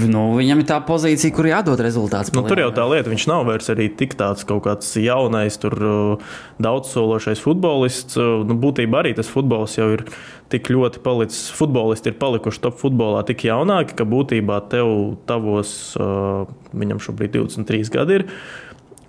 Nu, 0.09 0.23
viņam 0.37 0.63
ir 0.63 0.67
tā 0.69 0.77
pozīcija, 0.85 1.33
kur 1.35 1.47
jādod 1.49 1.81
rezultāts. 1.83 2.31
Nu, 2.35 2.43
tur 2.47 2.61
jau 2.61 2.69
tā 2.75 2.85
lieta, 2.89 3.11
viņš 3.11 3.25
nav 3.29 3.45
vairs 3.47 3.69
arī 3.73 3.89
tik 3.99 4.15
tāds 4.19 4.45
kaut 4.47 4.63
kāds 4.67 4.89
jaunais, 4.99 5.57
tur 5.61 5.75
uh, 5.75 6.33
daudzsološais 6.63 7.43
futbolists. 7.43 8.19
Uh, 8.19 8.43
nu, 8.47 8.57
būtībā 8.59 9.03
arī 9.03 9.13
tas 9.17 9.31
futbols 9.31 9.77
jau 9.79 9.91
ir 9.97 10.05
tik 10.53 10.69
ļoti 10.73 11.01
palicis, 11.03 11.47
futbolisti 11.55 12.11
ir 12.11 12.19
palikuši 12.21 12.61
top 12.63 12.77
futbolā 12.81 13.23
tik 13.27 13.45
jaunāki, 13.47 13.95
ka 13.97 14.07
būtībā 14.09 14.59
tev 14.73 14.91
tavos, 15.29 15.73
uh, 15.97 16.45
viņam 16.75 17.01
šobrīd 17.03 17.39
23 17.39 17.93
gadi 17.93 18.21
ir. 18.21 18.29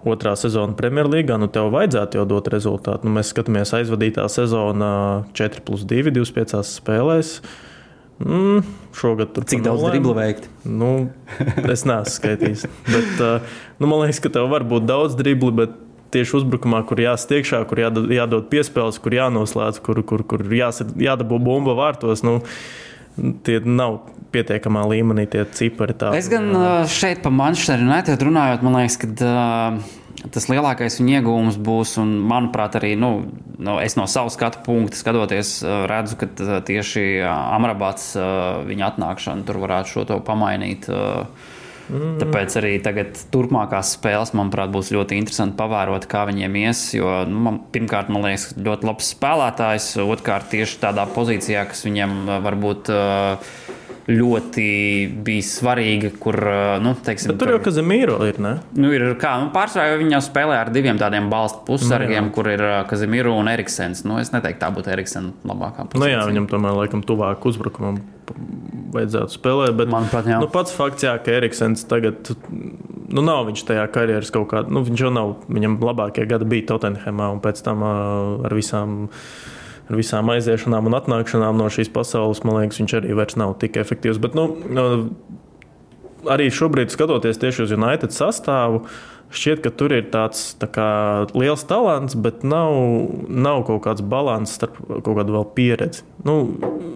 Otrā 0.04 0.34
sezona 0.36 0.76
Premjerlīgā, 0.76 1.38
nu 1.40 1.48
tev 1.48 1.70
vajadzētu 1.72 2.18
jau 2.18 2.24
dot 2.28 2.48
rezultātu. 2.52 3.08
Nu, 3.08 3.14
mēs 3.16 3.30
skatāmies 3.32 3.72
aizvadītā 3.72 4.26
sezonā 4.28 4.90
4 5.36 5.64
plus 5.64 5.86
2, 5.88 6.12
25 6.12 6.60
spēlēs. 6.68 7.38
Mm, 8.22 8.62
šogad 8.94 9.32
tur 9.34 9.46
Cik 9.50 9.64
daudz 9.64 9.82
driblu 9.88 10.14
veikt? 10.14 10.46
Nu, 10.62 11.10
es 11.72 11.82
neesmu 11.88 12.12
skaitījis. 12.14 12.66
bet, 12.86 13.10
uh, 13.18 13.56
nu, 13.80 13.88
man 13.90 14.04
liekas, 14.04 14.22
ka 14.22 14.30
tev 14.36 14.46
var 14.52 14.66
būt 14.70 14.86
daudz 14.86 15.16
driblu, 15.18 15.50
bet 15.64 15.74
tieši 16.14 16.38
uzbrukumā, 16.38 16.84
kur 16.86 17.02
jāstiekšā, 17.02 17.64
kur 17.66 17.82
jādod, 17.82 18.06
jādod 18.14 18.46
piespēles, 18.52 19.00
kur 19.02 19.16
jānoslēdz, 19.16 19.82
kur, 19.82 19.98
kur, 20.06 20.22
kur 20.30 20.46
jāsad, 20.46 20.94
jādabū 21.00 21.40
bumba 21.42 21.76
vārtos. 21.78 22.24
Nu, 22.26 22.40
Tie 23.14 23.60
nav 23.62 24.00
pietiekamā 24.34 24.80
līmenī, 24.90 25.28
tie 25.30 25.44
cipari. 25.54 25.94
Tā, 25.94 26.08
es 26.18 26.26
gan 26.26 26.48
uh, 26.50 26.80
šeit 26.90 27.20
par 27.22 27.30
Manchester 27.30 27.78
United 27.78 28.24
runājot, 28.26 28.64
man 28.66 28.74
liekas, 28.80 28.96
ka 28.98 29.10
uh, 29.22 29.76
tas 30.32 30.46
lielākais 30.48 31.00
viņa 31.00 31.18
iegūms 31.18 31.58
būs, 31.64 31.96
un 32.02 32.14
manuprāt, 32.28 32.78
arī 32.78 32.94
nu, 33.00 33.10
nu, 33.58 33.76
es 33.82 33.98
no 33.98 34.06
savas 34.10 34.38
skatu 34.38 34.62
punkta 34.64 34.98
skatoties, 34.98 35.58
redzu, 35.90 36.20
ka 36.20 36.60
tieši 36.68 37.04
Amrabāts 37.28 38.12
viņa 38.68 38.88
atnākšana 38.92 39.44
tur 39.48 39.60
varētu 39.64 39.92
šo 39.92 40.06
to 40.08 40.20
pamainīt. 40.24 40.88
Mm. 41.84 42.14
Tāpēc 42.16 42.54
arī 42.56 42.72
tagad, 42.80 43.18
turpmākās 43.32 43.90
spēles, 43.98 44.32
manuprāt, 44.32 44.70
būs 44.72 44.88
ļoti 44.94 45.18
interesanti 45.20 45.58
pavērot, 45.58 46.06
kā 46.08 46.22
viņiem 46.30 46.56
ies. 46.62 46.80
Jo, 46.96 47.10
nu, 47.28 47.42
man, 47.44 47.58
pirmkārt, 47.74 48.08
man 48.12 48.24
liekas, 48.24 48.54
ļoti 48.56 48.88
labs 48.88 49.10
spēlētājs. 49.12 49.90
Otrkārt, 50.00 50.48
tieši 50.54 50.80
tādā 50.86 51.04
pozīcijā, 51.12 51.66
kas 51.68 51.84
viņam 51.84 52.16
varbūt 52.46 52.88
uh, 52.94 53.52
ļoti 54.10 54.64
bija 55.24 55.44
svarīga. 55.46 56.10
Kur, 56.20 56.36
nu, 56.84 56.94
teiksim, 57.04 57.32
Bet 57.32 57.40
tur 57.40 57.54
jau 57.54 57.60
Kazemīro 57.64 58.18
ir. 58.28 58.40
Ne? 58.42 58.54
Nu, 58.76 58.90
ir 58.94 59.06
kā, 59.20 59.36
nu, 59.42 59.50
pārsvarā 59.54 59.98
viņi 60.00 60.16
jau 60.16 60.22
spēlē 60.26 60.58
ar 60.60 60.72
diviem 60.74 61.00
tādiem 61.00 61.30
balstu 61.32 61.64
pussargiem, 61.68 62.28
nu, 62.28 62.34
kur 62.34 62.50
ir 62.52 62.64
Kazemīro 62.90 63.34
un 63.38 63.48
Eriksens. 63.52 64.04
Nu, 64.08 64.18
es 64.20 64.32
neteiktu, 64.34 64.60
tā 64.62 64.70
būtu 64.74 64.92
Eriksena 64.94 65.32
labākā 65.48 65.88
pusē. 65.88 66.02
Nu, 66.02 66.10
jā, 66.10 66.20
viņam 66.28 66.50
tomēr 66.52 66.76
laikam 66.82 67.04
tuvāk 67.06 67.48
uzbrukumam 67.48 68.02
vajadzētu 68.94 69.38
spēlēt. 69.38 69.74
Bet, 69.80 69.90
Manuprāt, 69.92 70.28
jā. 70.28 70.38
Nu, 70.42 70.50
pats 70.52 70.74
fakts, 70.76 71.06
jā, 71.08 71.16
ka 71.24 71.34
Eriksens 71.38 71.84
tagad. 71.88 72.34
Nu, 73.14 73.22
nav 73.24 73.44
viņš 73.48 73.64
tajā 73.68 73.88
karjeras 73.94 74.32
kaut 74.34 74.48
kādā, 74.52 74.72
nu, 74.72 74.84
viņš 74.84 75.06
jau 75.06 75.10
nav, 75.12 75.34
viņam 75.52 75.76
labākie 75.84 76.24
gadi 76.28 76.48
bija 76.48 76.72
Tottenhamā 76.72 77.28
un 77.34 77.42
pēc 77.44 77.60
tam 77.66 77.84
uh, 77.84 78.46
ar 78.48 78.56
visām 78.56 79.04
uh, 79.06 79.26
ar 79.84 79.98
visām 79.98 80.30
aiziešanām 80.32 80.88
un 80.88 80.98
atnākšanām 80.98 81.58
no 81.60 81.70
šīs 81.72 81.92
pasaules, 81.92 82.44
man 82.46 82.62
liekas, 82.62 82.80
viņš 82.80 82.98
arī 83.00 83.16
vairs 83.16 83.38
nav 83.40 83.56
tik 83.60 83.76
efektīvs. 83.80 84.20
Bet, 84.22 84.36
nu, 84.38 84.46
arī 86.30 86.48
šobrīd, 86.52 86.92
skatoties 86.94 87.40
tieši 87.42 87.66
uz 87.66 87.74
United 87.76 88.14
sastāvu, 88.14 88.84
šķiet, 89.34 89.60
ka 89.64 89.72
tur 89.74 89.92
ir 89.96 90.06
tāds 90.12 90.52
tā 90.60 90.68
kā, 90.70 90.88
liels 91.34 91.64
talants, 91.68 92.16
bet 92.16 92.44
nav, 92.46 92.72
nav 93.28 93.64
kaut 93.68 93.82
kāds 93.86 94.04
līdzsvars 94.04 94.54
starp 94.54 94.78
kaut 94.78 95.18
kādu 95.18 95.34
vēl 95.36 95.46
pieredzi. 95.56 96.04
Nu, 96.24 96.36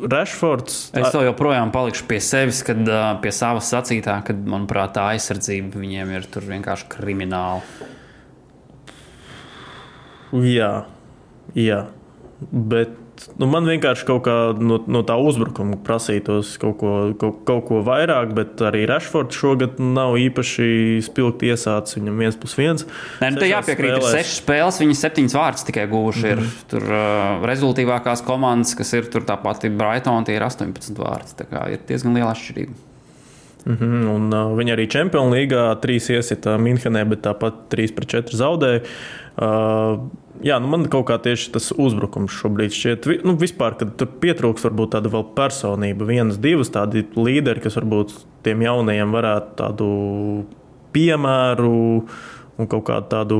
Rashfords. 0.08 0.78
Es 0.96 1.10
vēl 1.10 1.28
joprojām 1.30 1.72
palikšu 1.74 2.06
pie 2.08 2.20
sevis, 2.24 2.62
kad 2.66 2.80
pie 3.22 3.34
savas 3.34 3.68
sacītā, 3.74 4.20
kad, 4.26 4.40
manuprāt, 4.48 4.94
tā 4.96 5.10
aizsardzība 5.16 5.82
viņiem 5.82 6.14
ir 6.14 6.28
vienkārši 6.54 6.90
krimināla. 6.94 7.60
Jā, 10.44 10.72
jā. 11.56 11.86
Bet 12.38 12.94
nu, 13.34 13.48
man 13.50 13.66
vienkārši 13.66 14.04
kaut 14.06 14.20
kā 14.28 14.34
no, 14.62 14.76
no 14.86 15.00
tā 15.06 15.16
uzbrukuma 15.18 15.74
prasītos 15.82 16.52
kaut 16.62 16.76
ko, 16.78 16.92
kaut, 17.18 17.40
kaut 17.48 17.64
ko 17.66 17.80
vairāk, 17.86 18.30
bet 18.36 18.62
arī 18.62 18.84
Rashfords 18.86 19.34
šogad 19.38 19.80
nav 19.82 20.14
īpaši 20.22 21.00
spilgti 21.02 21.50
iesācis. 21.50 21.98
Viņam 21.98 22.22
viens 22.22 22.38
plus 22.38 22.54
viens. 22.58 22.86
Nē, 23.18 23.32
nu, 23.34 23.42
tā 23.42 23.50
jāpiekrīt, 23.50 23.96
ka 23.96 24.14
sešas 24.14 24.38
spēles, 24.38 24.80
viņi 24.84 24.98
septiņas 25.02 25.38
vārdus 25.38 25.66
tikai 25.66 25.88
guvuši. 25.90 26.24
Mm 26.24 26.30
-hmm. 26.30 26.32
Ir 26.32 26.44
mhm. 26.44 26.66
tur 26.70 26.86
uh, 26.86 27.46
rezultātīvākās 27.50 28.24
komandas, 28.26 28.78
kas 28.78 28.94
ir 28.94 29.10
tur 29.10 29.26
tā 29.26 29.38
pati 29.42 29.68
Brighton, 29.68 30.24
tie 30.24 30.38
ir 30.38 30.46
18 30.46 31.02
vārdi. 31.02 31.34
Tā 31.42 31.50
kā 31.50 31.66
ir 31.72 31.82
diezgan 31.88 32.14
liela 32.14 32.32
atšķirība. 32.36 32.84
Mm 33.66 33.76
-hmm, 33.76 34.10
un, 34.14 34.32
uh, 34.32 34.56
viņi 34.58 34.72
arī 34.72 34.86
Champions 34.86 35.34
League 35.34 35.56
trīs 35.82 36.08
iesita 36.10 36.56
Minhenē, 36.58 37.04
bet 37.04 37.26
tāpat 37.26 37.66
3 37.68 37.92
pret 37.94 38.08
4 38.08 38.36
zaudēja. 38.36 38.80
Uh, 38.80 39.27
jā, 39.38 40.58
nu 40.62 40.70
man 40.70 40.86
kaut 40.90 41.08
kā 41.10 41.18
tieši 41.22 41.52
tas 41.54 41.70
uzbrukums 41.74 42.34
šobrīd 42.34 42.74
šķiet, 42.74 43.08
nu, 43.26 43.36
vispār, 43.38 43.76
kad 43.78 43.94
tur 44.00 44.10
pietrūks 44.22 44.66
varbūt 44.66 44.96
tāda 44.96 45.12
vēl 45.12 45.26
personība, 45.36 46.08
vienas, 46.08 46.40
divas 46.42 46.72
tādi 46.74 47.04
līderi, 47.16 47.62
kas 47.64 47.78
varbūt 47.78 48.16
tiem 48.46 48.64
jaunajiem 48.66 49.14
varētu 49.14 49.54
tādu 49.60 49.90
piemēru 50.96 51.78
un 52.58 52.66
kaut 52.66 52.88
kādu 52.88 53.06
tādu 53.12 53.38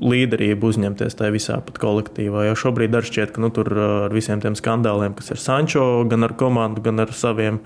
līderību 0.00 0.72
uzņemties 0.72 1.18
tajā 1.18 1.34
visā 1.34 1.58
pat 1.64 1.76
kolektīvā. 1.82 2.46
Jo 2.48 2.56
šobrīd 2.56 2.96
arī 2.96 3.10
šķiet, 3.10 3.34
ka 3.36 3.44
nu, 3.44 3.52
tur 3.52 3.68
ar 3.76 4.16
visiem 4.16 4.40
tiem 4.40 4.56
skandāliem, 4.56 5.16
kas 5.18 5.34
ir 5.34 5.42
Sančo, 5.42 5.84
gan 6.08 6.24
ar 6.24 6.32
komandu, 6.40 6.84
gan 6.84 7.04
ar 7.04 7.12
saviem 7.16 7.60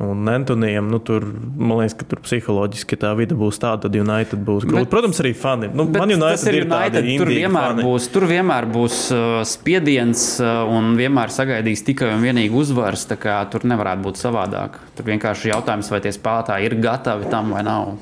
un 0.00 0.28
Antonijam, 0.32 0.88
nu, 0.88 0.96
tur 1.04 1.26
man 1.60 1.82
liekas, 1.82 1.92
ka 2.00 2.06
tur 2.08 2.22
psiholoģiski 2.24 2.96
tā 3.02 3.10
vide 3.18 3.36
būs 3.36 3.60
tāda, 3.60 3.84
tad 3.84 3.98
United 4.00 4.40
būs 4.46 4.64
grūti. 4.64 4.86
Bet, 4.86 4.92
Protams, 4.94 5.20
arī 5.20 5.34
fani. 5.36 5.68
Nu, 5.76 5.84
man 5.92 6.14
United 6.14 6.48
ir, 6.48 6.62
ir 6.62 6.68
United, 6.70 7.08
tur 7.20 7.32
vienmēr, 7.34 7.74
fani. 7.74 7.84
būs, 7.84 8.08
tur 8.14 8.24
vienmēr 8.30 8.68
būs 8.72 9.00
uh, 9.12 9.26
spiediens 9.44 10.22
uh, 10.40 10.62
un 10.72 10.94
vienmēr 10.96 11.34
sagaidīs 11.36 11.84
tikai 11.84 12.14
un 12.14 12.24
vienīgi 12.24 12.56
uzvaras. 12.62 13.04
Tur 13.10 13.68
nevarētu 13.68 14.08
būt 14.08 14.22
savādāk. 14.22 14.80
Tur 14.96 15.12
vienkārši 15.12 15.52
jautājums, 15.52 15.92
vai 15.92 16.00
tie 16.06 16.16
spēlētāji 16.16 16.70
ir 16.70 16.80
gatavi 16.80 17.28
tam 17.28 17.52
vai 17.52 17.66
nav. 17.68 17.98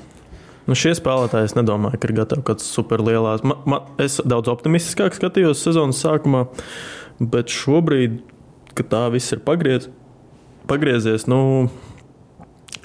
Nu, 0.68 0.76
šie 0.76 0.92
spēlētāji, 0.98 1.48
es 1.48 1.56
nedomāju, 1.56 1.96
ka 1.96 2.10
ir 2.10 2.16
gatavi 2.18 2.44
kaut 2.44 2.58
kāds 2.58 2.68
superlielās. 2.76 3.44
Man, 3.46 3.62
man, 3.64 3.92
es 4.04 4.18
daudz 4.20 4.50
optimistiskāk 4.52 5.16
skatījos 5.16 5.62
sezonas 5.64 6.02
sākumā, 6.04 6.44
bet 7.18 7.48
šobrīd, 7.52 8.20
kad 8.76 8.90
tā 8.92 9.06
viss 9.14 9.32
ir 9.32 9.40
pagriez, 9.46 9.88
pagriezies, 10.68 11.24
nu, 11.30 11.70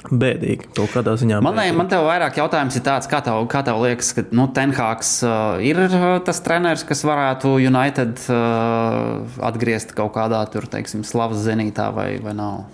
Bēdīgi. 0.04 0.68
Kaut 0.76 0.92
kādā 0.92 1.14
ziņā. 1.16 1.38
Man, 1.40 1.56
bēdīgi. 1.56 1.76
man 1.80 1.88
te 1.88 2.00
vairāk 2.04 2.36
jautājums 2.42 2.76
ir 2.76 2.84
tāds, 2.84 3.08
kā 3.08 3.22
tev, 3.24 3.38
kā 3.52 3.62
tev 3.64 3.80
liekas, 3.80 4.10
ka 4.18 4.26
nu, 4.36 4.50
Tenhāks 4.52 5.14
uh, 5.24 5.64
ir 5.64 5.80
uh, 5.86 6.08
tas 6.28 6.44
treneris, 6.44 6.84
kas 6.88 7.06
varētu 7.08 7.56
United 7.64 8.20
uh, 8.28 9.24
atgriezt 9.48 9.96
kaut 9.96 10.12
kādā 10.18 10.44
tur, 10.52 10.68
teiksim, 10.72 11.06
slavas 11.08 11.46
zenītā 11.46 11.88
vai, 11.96 12.10
vai 12.24 12.36
nav? 12.36 12.66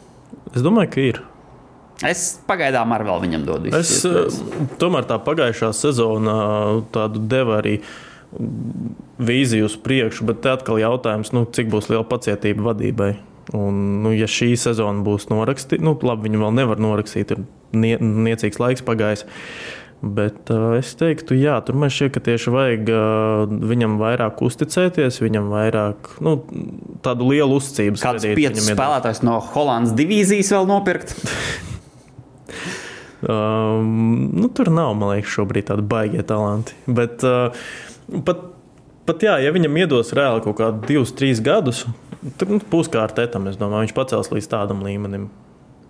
Es 0.56 0.66
domāju, 0.66 0.94
ka 0.96 1.06
ir. 1.06 1.22
Es 2.08 2.38
pagaidām 2.48 2.94
ar 2.96 3.04
vēl 3.04 3.24
viņam 3.26 3.48
dodu 3.48 3.72
es, 3.76 3.92
iespējas. 3.98 4.38
Tomēr 4.80 5.08
tā 5.10 5.18
pagājušā 5.24 5.74
sezona 5.76 6.36
tādu 6.96 7.24
deva 7.32 7.58
arī 7.60 7.80
vīziju 9.20 9.68
uz 9.68 9.76
priekšu, 9.84 10.28
bet 10.30 10.44
te 10.46 10.54
atkal 10.54 10.80
jautājums, 10.80 11.34
nu, 11.36 11.44
cik 11.50 11.72
būs 11.74 11.90
liela 11.92 12.06
pacietība 12.08 12.70
vadībai. 12.70 13.12
Un, 13.58 14.00
nu, 14.06 14.14
ja 14.14 14.30
šī 14.30 14.54
sezona 14.62 15.02
būs 15.04 15.28
norakstīta, 15.32 15.82
nu, 15.84 15.96
labi, 16.06 16.28
viņu 16.30 16.44
vēl 16.44 16.56
nevar 16.62 16.82
norakstīt, 16.82 17.34
ir 17.34 17.44
nie, 17.74 17.96
niecīgs 17.98 18.62
laiks 18.62 18.86
pagājis. 18.86 19.26
Bet 20.00 20.48
uh, 20.54 20.78
es 20.78 20.94
teiktu, 20.96 21.36
jā, 21.36 21.58
tur 21.68 21.76
man 21.76 21.92
šķiet, 21.92 22.14
ka 22.16 22.22
tieši 22.24 22.54
vajag 22.56 22.92
uh, 22.94 23.56
viņam 23.68 23.98
vairāk 24.00 24.40
uzticēties, 24.46 25.18
viņam 25.20 25.50
vairāk 25.52 26.14
nu, 26.24 26.38
tādu 27.04 27.28
lielu 27.34 27.58
uzticību. 27.60 28.00
Kāds 28.00 28.30
piecus 28.38 28.70
spēlētājs 28.70 29.26
no 29.28 29.42
Holandas 29.50 29.98
divīzijas 30.00 30.54
vēl 30.56 30.70
nopirkt? 30.70 31.18
Um, 33.20 34.30
nu, 34.34 34.48
tur 34.56 34.70
nav, 34.72 34.94
man 34.96 35.16
liekas, 35.16 35.34
šobrīd 35.34 35.68
tādi 35.68 35.84
baigie 35.92 36.24
talanti. 36.24 36.78
Bet 36.88 37.26
uh, 37.28 37.52
pat, 38.24 38.46
pat 39.10 39.26
jā, 39.28 39.36
ja 39.44 39.52
viņam 39.56 39.82
iedos 39.82 40.14
reāli 40.16 40.46
kaut 40.46 40.60
kādus 40.62 40.88
divus, 40.88 41.12
trīs 41.18 41.44
gadus, 41.44 41.84
tad 42.40 42.54
nu, 42.54 42.62
būs 42.72 42.92
kā 42.92 43.04
ar 43.04 43.16
tetam. 43.16 43.50
Es 43.52 43.60
domāju, 43.60 43.90
viņš 43.90 43.96
pacels 43.98 44.32
līdz 44.32 44.50
tādam 44.56 44.86
līmenim. 44.88 45.28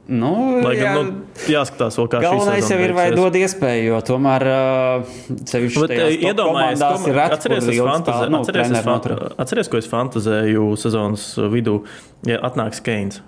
Nu, 0.09 0.31
Lai 0.65 0.73
gan 0.73 0.87
jā, 0.87 0.91
nu, 0.97 1.17
jāskatās, 1.53 1.99
vēl 1.99 2.07
kā 2.09 2.19
Galvenais 2.23 2.65
jau 2.71 2.79
ir, 2.81 2.95
vai 2.97 3.11
dod 3.13 3.35
iespēju, 3.37 3.91
jo 3.91 3.99
tomēr 4.07 4.45
uh, 4.49 5.11
sevišķi 5.51 5.99
iedomājies, 6.31 6.81
ir 7.11 7.19
atceries, 7.27 7.67
fantazē, 7.77 8.31
nu, 8.33 8.39
atceries, 8.41 8.73
fan, 8.87 9.05
atceries, 9.45 9.69
ko 9.69 9.77
es 9.77 9.89
fantazēju 9.91 10.71
sezonas 10.81 11.27
vidū, 11.53 11.83
ja 12.25 12.41
atnāks 12.49 12.81
Keins. 12.81 13.21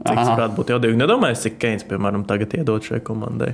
Cik 0.00 0.16
tas 0.16 0.32
varētu 0.32 0.56
būt 0.56 0.72
jaudīgi? 0.72 0.98
Nedomājies, 0.98 1.44
cik 1.44 1.60
Keins, 1.62 1.84
piemēram, 1.86 2.24
tagad 2.28 2.56
iedod 2.58 2.86
šai 2.86 3.02
komandai. 3.04 3.52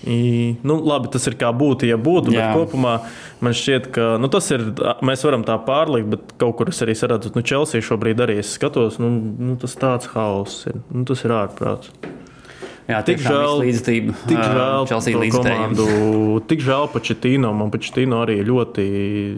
I, 0.00 0.56
nu, 0.64 0.78
labi, 0.80 1.10
tas 1.12 1.26
ir 1.28 1.36
kā 1.40 1.50
būtu, 1.52 1.84
ja 1.90 1.98
būtu. 2.00 2.32
Jā. 2.32 2.50
Bet 2.50 2.56
kopumā 2.56 2.94
man 3.44 3.56
šķiet, 3.56 3.90
ka 3.92 4.06
nu, 4.20 4.30
tas 4.32 4.48
ir. 4.54 4.64
Mēs 5.04 5.24
varam 5.26 5.44
tā 5.44 5.58
pārlikt, 5.66 6.08
bet 6.14 6.32
kaut 6.40 6.56
kur 6.56 6.72
es 6.72 6.80
arī 6.84 6.96
redzu, 6.96 7.34
nu, 7.36 7.44
Chelsea 7.44 7.84
šobrīd 7.84 8.22
arī 8.24 8.38
skatos. 8.44 8.96
Nu, 9.02 9.12
nu, 9.12 9.58
tas 9.60 9.76
tāds 9.80 10.08
hauss 10.14 10.64
ir. 10.72 10.80
Nu, 10.88 11.04
tas 11.08 11.24
ir 11.26 11.36
ārprāts. 11.36 11.92
Jā, 12.90 13.00
Tik 13.06 13.20
žēl, 13.22 13.60
līdzjūtība. 13.62 14.14
tik 14.26 14.38
žēl 14.40 14.86
Chelsea 14.90 15.28
komandu, 15.34 15.86
tik 16.50 16.62
žēl 16.66 16.88
Pačetino. 16.90 17.52
Man 17.54 17.70
Pačetino 17.70 18.22
arī 18.24 18.40
ļoti 18.46 18.84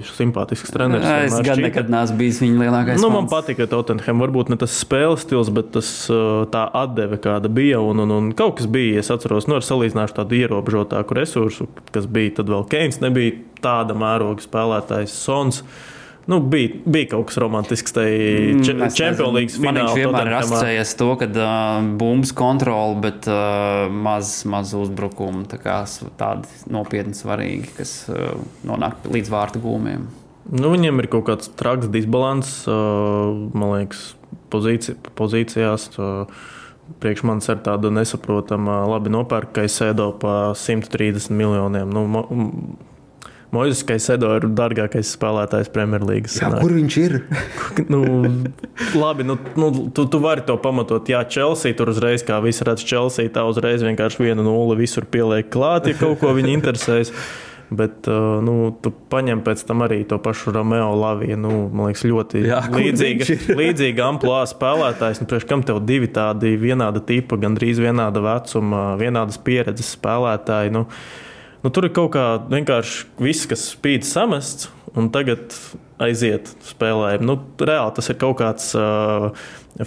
simpātisks 0.09 0.73
treneris. 0.73 1.05
Es 1.27 1.37
gan 1.37 1.59
šķita. 1.59 1.67
nekad 1.67 1.93
neesmu 1.93 2.17
bijis 2.23 2.41
viņa 2.43 2.63
lielākais. 2.65 3.03
Nu, 3.03 3.11
man 3.13 3.27
fans. 3.29 3.35
patika 3.35 3.69
Tottenham. 3.71 4.23
Varbūt 4.25 4.53
ne 4.53 4.59
tas 4.61 4.73
spēles 4.81 5.27
stils, 5.27 5.53
bet 5.53 5.73
tas, 5.77 5.91
uh, 6.13 6.45
tā 6.53 6.65
atdeve, 6.83 7.21
kāda 7.23 7.51
bija. 7.53 7.83
Un, 7.85 8.03
un, 8.07 8.17
un 8.17 8.33
kaut 8.39 8.57
kas 8.61 8.71
bija, 8.73 9.03
es 9.03 9.13
atceros, 9.13 9.49
nu, 9.51 9.59
ar 9.61 9.67
salīdzināšu 9.67 10.17
tādu 10.23 10.41
ierobežotāku 10.41 11.19
resursu, 11.19 11.69
kas 11.95 12.09
bija. 12.09 12.39
Tad 12.41 12.49
vēl 12.53 12.65
Keins 12.73 13.03
nebija 13.05 13.37
tāda 13.63 13.95
mēroga 13.99 14.43
spēlētājs, 14.43 15.13
Sons. 15.27 15.63
Nu, 16.31 16.39
bija, 16.39 16.77
bija 16.87 17.09
kaut 17.17 17.27
kas 17.31 17.39
romantisks 17.43 17.95
tajā 17.97 18.19
Mm, 18.53 18.63
Champions. 18.95 19.21
League 19.35 19.51
finālā. 19.57 19.89
viņš 19.89 19.99
vienmēr 19.99 20.31
ir 20.31 20.37
asociējies 20.39 20.95
to, 21.01 21.09
ka 21.19 21.27
uh, 21.27 21.89
bumbas 21.99 22.31
kontrole, 22.39 22.97
bet 23.03 23.27
uh, 23.31 23.91
maz, 23.91 24.45
maz 24.47 24.71
uzbrukumu. 24.79 25.45
Tā 25.51 25.59
kā 25.63 25.81
tādi 26.21 26.47
nopietni 26.71 27.17
svarīgi, 27.19 27.73
kas 27.81 27.95
uh, 28.13 28.37
nonāk 28.69 29.03
līdz 29.11 29.33
vārtu 29.35 29.63
gūmiem. 29.65 30.07
Nu, 30.53 30.71
viņiem 30.75 31.03
ir 31.03 31.11
kaut 31.11 31.27
kāds 31.31 31.51
traks 31.59 31.91
disbalans, 31.91 32.55
uh, 32.71 33.35
man 33.55 33.77
liekas, 33.77 34.13
pozīci, 34.55 34.97
pozīcijās. 35.19 35.91
Uh, 35.99 36.51
Priekš 37.01 37.23
manis 37.25 37.47
ir 37.49 37.61
tāda 37.65 37.89
nesaprotama, 37.95 38.83
labi 38.91 39.09
nopērka, 39.15 39.53
ka 39.55 39.63
es 39.65 39.79
sēdu 39.79 40.11
pa 40.21 40.53
130 40.59 41.31
miljoniem. 41.33 41.89
Nu, 41.89 42.03
Moizes 43.53 43.83
Kaisedo 43.85 44.31
ir 44.39 44.47
dārgākais 44.57 45.11
spēlētājs 45.13 45.69
Premjerlīgas. 45.75 46.39
Kur 46.57 46.73
viņš 46.73 46.99
ir? 47.03 47.19
nu, 47.93 48.01
labi, 48.97 49.27
nu, 49.29 49.37
nu, 49.61 49.71
tu, 49.93 50.07
tu 50.09 50.21
vari 50.25 50.45
to 50.49 50.57
pamatot. 50.57 51.09
Jā, 51.13 51.21
Chelsea 51.29 51.77
tur 51.77 51.93
uzreiz, 51.93 52.25
kā 52.25 52.41
visi 52.45 52.65
redz, 52.65 52.85
Chelsea 52.89 53.29
tā 53.33 53.45
uzreiz 53.45 53.85
vienkārši 53.85 54.25
viena 54.25 54.45
nulle 54.47 54.79
visur 54.81 55.05
pieliek 55.05 55.51
klāt, 55.53 55.91
ja 55.91 55.99
kaut 56.01 56.23
ko 56.23 56.33
viņi 56.39 56.55
interesēs. 56.59 57.13
Bet 57.73 58.09
uh, 58.09 58.41
nu, 58.45 58.55
tu 58.85 58.91
paņem 58.93 59.41
pēc 59.45 59.63
tam 59.69 59.85
arī 59.85 60.03
to 60.09 60.19
pašu 60.21 60.53
Romeo 60.53 60.91
Laviju. 60.99 61.39
Nu, 61.41 61.53
man 61.73 61.89
liekas, 61.89 62.05
ļoti 62.09 62.43
Jā, 62.45 62.61
līdzīga, 62.73 63.37
līdzīga 63.61 64.07
amplitūda 64.11 64.49
spēlētājs. 64.51 65.23
Nu, 65.23 65.29
priekš 65.29 65.47
kam 65.49 65.65
tev 65.65 65.81
divi 65.89 66.09
tādi 66.13 66.55
vienāda 66.61 67.01
tipa, 67.05 67.37
gandrīz 67.41 67.81
vienāda 67.81 68.25
vecuma, 68.25 68.83
vienādas 69.01 69.41
pieredzes 69.45 69.95
spēlētāji? 69.97 70.75
Nu, 70.77 70.85
nu, 71.63 71.71
tur 71.71 71.89
ir 71.89 71.95
kaut 71.97 72.13
kā 72.17 72.27
vienkārši 72.51 73.09
viss, 73.23 73.49
kas 73.51 73.69
spīd 73.73 74.07
samests, 74.07 74.71
un 74.99 75.09
tagad 75.15 75.55
aiziet 76.03 76.51
spēlējumi. 76.67 77.27
Nu, 77.29 77.37
reāli 77.63 77.95
tas 77.97 78.09
ir 78.11 78.17
kaut 78.19 78.39
kāds 78.41 78.73
uh, 78.75 79.29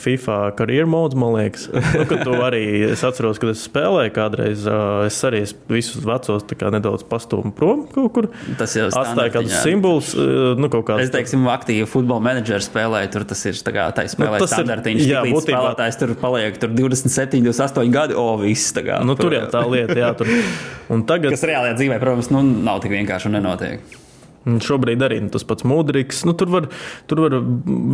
FIFA 0.02 0.38
karjeras 0.58 0.89
mods, 0.89 1.18
man 1.20 1.34
liekas. 1.36 1.65
Nu, 1.74 2.06
kad 2.10 2.22
tu 2.26 2.34
arī 2.41 2.62
es 2.88 3.04
atceros, 3.06 3.38
kad 3.41 3.52
es 3.52 3.65
spēlēju 3.68 4.13
kādreiz, 4.15 4.63
uh, 4.70 5.04
es 5.06 5.18
arī 5.28 5.41
es 5.46 5.52
visus 5.70 6.06
vecos 6.08 6.46
nedaudz 6.74 7.04
pastūmu 7.10 7.52
prom 7.58 7.84
kaut 7.91 8.13
kur. 8.15 8.30
Tas 8.60 8.74
jau 8.78 8.88
Atstāja 8.88 9.34
kādus 9.36 9.58
simbolus, 9.65 10.13
uh, 10.18 10.54
nu, 10.58 10.70
kāds. 10.88 11.04
Es 11.06 11.12
teiktu, 11.13 11.41
aktīvi 11.52 11.89
futbola 11.91 12.24
menedžers 12.30 12.70
spēlēja. 12.72 13.12
Tur 13.18 13.28
tas 13.34 13.44
ir 13.52 13.60
tā 13.68 13.76
kā 13.76 13.89
tā 13.98 14.08
spēlē 14.10 14.39
Nu, 14.39 14.48
ir- 14.48 14.54
standartiņš. 14.56 15.04
jā, 15.12 15.26
būtībā- 15.28 15.60
spēlētājs 15.60 16.00
tur 16.02 16.15
paliek 16.24 16.58
tur 16.63 16.72
27, 16.80 17.44
28 17.52 17.91
gadi. 17.94 18.15
O, 18.18 18.30
viss 18.41 18.72
tā 18.78 18.86
kā. 18.88 19.04
Nu, 19.06 19.18
tur 19.20 19.36
jau 19.36 19.46
tā 19.52 19.62
lieta, 19.68 20.00
jā, 20.00 20.15
tur. 20.18 20.32
Un 20.96 21.04
tagad, 21.04 21.36
Kas 21.36 21.44
reālajā 21.44 21.76
dzīvē, 21.82 22.00
protams, 22.00 22.32
nu, 22.34 22.41
nav 22.65 22.80
tik 22.86 22.96
vienkārši 22.96 23.30
un 23.30 23.39
nenotiek. 23.41 24.02
Un 24.45 24.60
Šobrīd 24.62 25.01
arī 25.01 25.17
nu, 25.25 25.31
tas 25.34 25.43
pats 25.47 25.65
mūdrīgs. 25.65 26.19
Nu, 26.29 26.36
tur, 26.38 26.51
var, 26.53 26.67
tur 27.10 27.23
var 27.23 27.36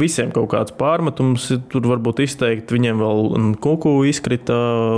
visiem 0.01 0.33
kaut 0.35 0.49
kāds 0.51 0.73
pārmetums, 0.75 1.45
tur 1.71 1.85
varbūt 1.87 2.19
izteikt. 2.25 2.73
Viņiem 2.75 2.99
vēl 2.99 3.55
kuku 3.63 3.93
izkrita 4.09 4.57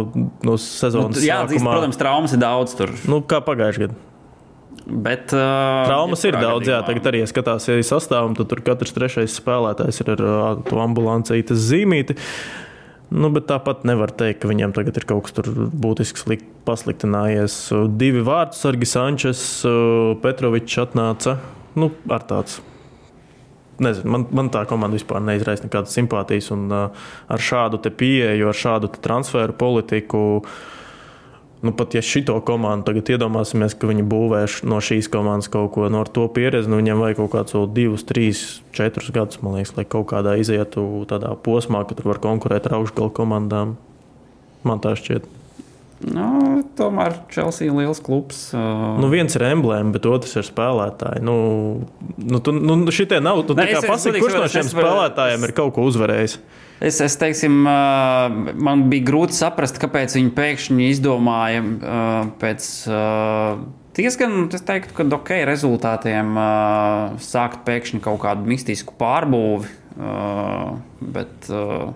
no 0.10 0.32
Nu, 0.44 0.56
sezonas 0.58 1.22
jā, 1.22 1.44
atzīst, 1.46 1.62
protams, 1.68 2.00
traumas 2.02 2.34
ir 2.34 2.42
daudz 2.42 2.74
tur. 2.80 2.90
Nu, 3.06 3.22
kā 3.22 3.38
pagājušajā 3.46 3.88
gadā. 3.92 4.00
Bet, 4.84 5.32
uh, 5.32 5.86
Traumas 5.88 6.26
ir 6.28 6.36
daudz, 6.36 6.66
jā. 6.68 6.82
gadījumā- 6.82 6.88
Tagad 6.90 7.06
arī 7.14 7.22
skatās, 7.30 7.68
ja 7.70 7.78
ir 7.80 7.86
sastāvā, 7.88 8.34
tad 8.36 8.50
tur 8.52 8.60
katrs 8.66 8.92
trešais 8.92 9.38
spēlētājs 9.40 10.02
ir 10.04 10.10
ar 10.18 10.24
ā, 10.28 10.64
to 10.68 10.82
ambulancītas 10.84 11.62
zīmīti. 11.70 12.18
Nu, 13.14 13.30
tāpat 13.46 13.84
nevar 13.86 14.10
teikt, 14.18 14.40
ka 14.42 14.50
viņam 14.50 14.72
tagad 14.74 14.98
ir 14.98 15.06
kaut 15.06 15.28
kas 15.28 15.36
slikt, 16.18 16.48
pasliktinājies. 16.66 17.58
Divi 18.00 18.24
vārdu 18.26 18.58
sargi, 18.58 18.90
Sančes, 18.90 19.42
Petrovičs 20.24 20.80
atnāca. 20.82 21.38
Nu, 21.78 21.92
ar 22.10 22.26
tāds. 22.30 22.58
Nezinu, 23.84 24.10
man, 24.16 24.26
man 24.34 24.50
tā 24.54 24.64
komanda 24.70 24.98
vispār 24.98 25.22
neizraisa 25.26 25.68
nekādas 25.68 25.94
simpātijas. 25.98 26.50
Un, 26.56 26.66
uh, 26.74 27.06
ar 27.30 27.42
šādu 27.42 27.82
pieeju, 27.86 28.50
ar 28.50 28.58
šādu 28.58 28.90
transferu 29.04 29.54
politiku, 29.62 30.24
nu, 31.64 31.72
pat 31.76 31.96
ja 31.96 32.02
šito 32.04 32.36
komandu 32.46 32.90
tagad 32.90 33.14
iedomāsimies, 33.16 33.76
ka 33.80 33.88
viņi 33.90 34.04
būvēs 34.12 34.58
no 34.68 34.82
šīs 34.84 35.08
komandas 35.12 35.48
kaut 35.52 35.72
ko 35.76 35.88
no 35.92 36.04
ar 36.04 36.12
to 36.12 36.28
pieredzi, 36.36 36.72
nu, 36.72 36.82
viņiem 36.82 37.00
vajag 37.00 37.22
kaut 37.22 37.32
kādus 37.38 37.56
vēl 37.58 37.70
divus, 37.78 38.04
trīs, 38.08 38.44
četrus 38.76 39.12
gadus, 39.16 39.40
man 39.44 39.58
liekas, 39.58 39.76
lai 39.78 39.88
kaut 39.88 40.10
kādā 40.12 40.36
izietu 40.42 40.84
tādā 41.10 41.32
posmā, 41.46 41.86
ka 41.88 41.96
tur 41.96 42.12
var 42.12 42.20
konkurēt 42.24 42.68
ar 42.68 42.82
augšgalu 42.82 43.16
komandām. 43.16 43.78
Man 44.68 44.84
tā 44.84 44.96
šķiet. 45.00 45.43
Nu, 46.04 46.64
tomēr 46.76 47.14
Chelsea 47.32 47.70
ir 47.70 47.76
liels 47.78 48.02
klubs. 48.04 48.50
Uh, 48.56 48.98
Nu, 49.00 49.08
viens 49.14 49.36
ir 49.38 49.46
emblēma, 49.48 49.94
bet 49.96 50.08
otrs 50.10 50.36
ir 50.40 50.44
spēlētāji. 50.48 51.22
Nu, 51.24 51.36
nu, 52.18 52.42
tu, 52.44 52.52
nu, 52.52 52.76
šitie 52.92 53.22
nav. 53.24 53.44
Tu 53.48 53.56
kā 53.56 53.68
es- 53.70 53.84
es 53.84 53.90
pasaki, 53.90 54.20
kurš 54.20 54.36
no 54.42 54.50
šiem 54.52 54.66
es 54.68 54.74
spēlētājiem 54.74 55.48
ir 55.48 55.54
kaut 55.56 55.74
ko 55.78 55.86
uzvarējis? 55.88 56.38
Es, 56.84 57.00
es 57.00 57.16
teiksim, 57.16 57.62
man 57.64 58.90
bija 58.92 59.06
grūti 59.08 59.38
saprast, 59.38 59.80
kāpēc 59.80 60.18
viņi 60.18 60.34
pēkšņi 60.36 60.90
izdomāja 60.92 61.62
pēc 62.42 62.66
diezgan, 63.96 64.50
es 64.52 64.66
teiktu, 64.68 64.98
ka 64.98 65.06
ok, 65.16 65.32
rezultātiem 65.48 66.34
sākt 67.24 67.64
pēkšņi 67.64 68.02
kaut 68.04 68.20
kādu 68.26 68.44
mistisku 68.50 68.98
pārbūvi. 69.00 69.70
Bet, 71.14 71.50
uh, 71.54 71.94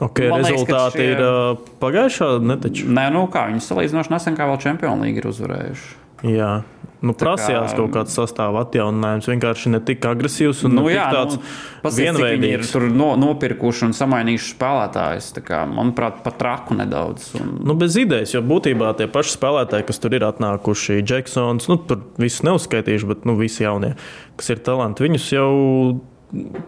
Okay, 0.00 0.28
Man 0.28 0.42
liekas, 0.42 0.60
rezultāti 0.66 0.98
šie- 1.00 1.12
ir 1.14 1.20
uh, 1.24 1.56
pagājušā 1.80 2.26
netaču. 2.44 2.84
nē, 2.92 3.06
nu 3.12 3.26
kā 3.32 3.46
viņi 3.48 3.62
salīdzinoši 3.64 4.10
nesen 4.12 4.36
kā 4.36 4.44
vēl 4.50 4.60
Champions 4.60 5.00
League 5.02 5.16
ir 5.16 5.24
uzvarējuši. 5.30 5.94
Jā. 6.36 6.62
Nu, 7.04 7.12
prasījās 7.12 7.72
kā- 7.72 7.76
kaut 7.76 7.90
kāds 7.92 8.14
sastāvā 8.16 8.62
atjauninājums. 8.64 9.26
Vienkārši 9.28 9.68
ne 9.70 9.80
tik 9.80 10.00
agresīvs 10.08 10.64
un 10.64 10.74
Nu, 10.74 10.82
jā, 10.88 11.04
tik 11.10 11.16
tāds 11.16 11.36
nu, 11.36 11.42
pasies, 11.84 11.96
cik 11.96 12.16
viņi 12.16 12.32
ir 12.32 12.38
vienveidīgs. 12.58 12.72
tur 12.72 12.82
no, 12.90 13.08
nopirkuši 13.20 13.82
un 13.84 13.92
samainījuši 13.92 14.48
spēlētājus. 14.56 15.28
Tā 15.36 15.42
Kā, 15.44 15.58
manuprāt, 15.68 16.22
pat 16.24 16.38
traku 16.40 16.74
nedaudz. 16.74 17.34
Un, 17.40 17.60
Nu, 17.64 17.74
bez 17.74 17.96
idejas, 17.96 18.32
jo 18.34 18.40
būtībā 18.42 18.96
tie 18.96 19.06
paši 19.06 19.36
spēlētāji, 19.36 19.86
kas 19.86 19.98
tur 19.98 20.14
ir 20.14 20.20
atnākuši, 20.24 21.02
Džeksons, 21.04 21.68
nu, 21.68 21.76
tur 21.76 22.00
visus 22.18 22.42
neuzskaitīšu, 22.42 23.06
bet 23.08 23.24
nu, 23.28 23.36
visi 23.36 23.62
jaunie, 23.64 23.94
kas 24.36 24.50
ir 24.50 24.56
talanti, 24.56 25.04
viņus 25.08 25.30
jau 25.32 26.00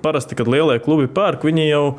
parasti, 0.02 0.36
kad 0.36 0.46
lielie 0.46 0.78
klubi 0.78 1.08
pērk, 1.08 1.42
viņi 1.48 1.68
jau, 1.70 1.96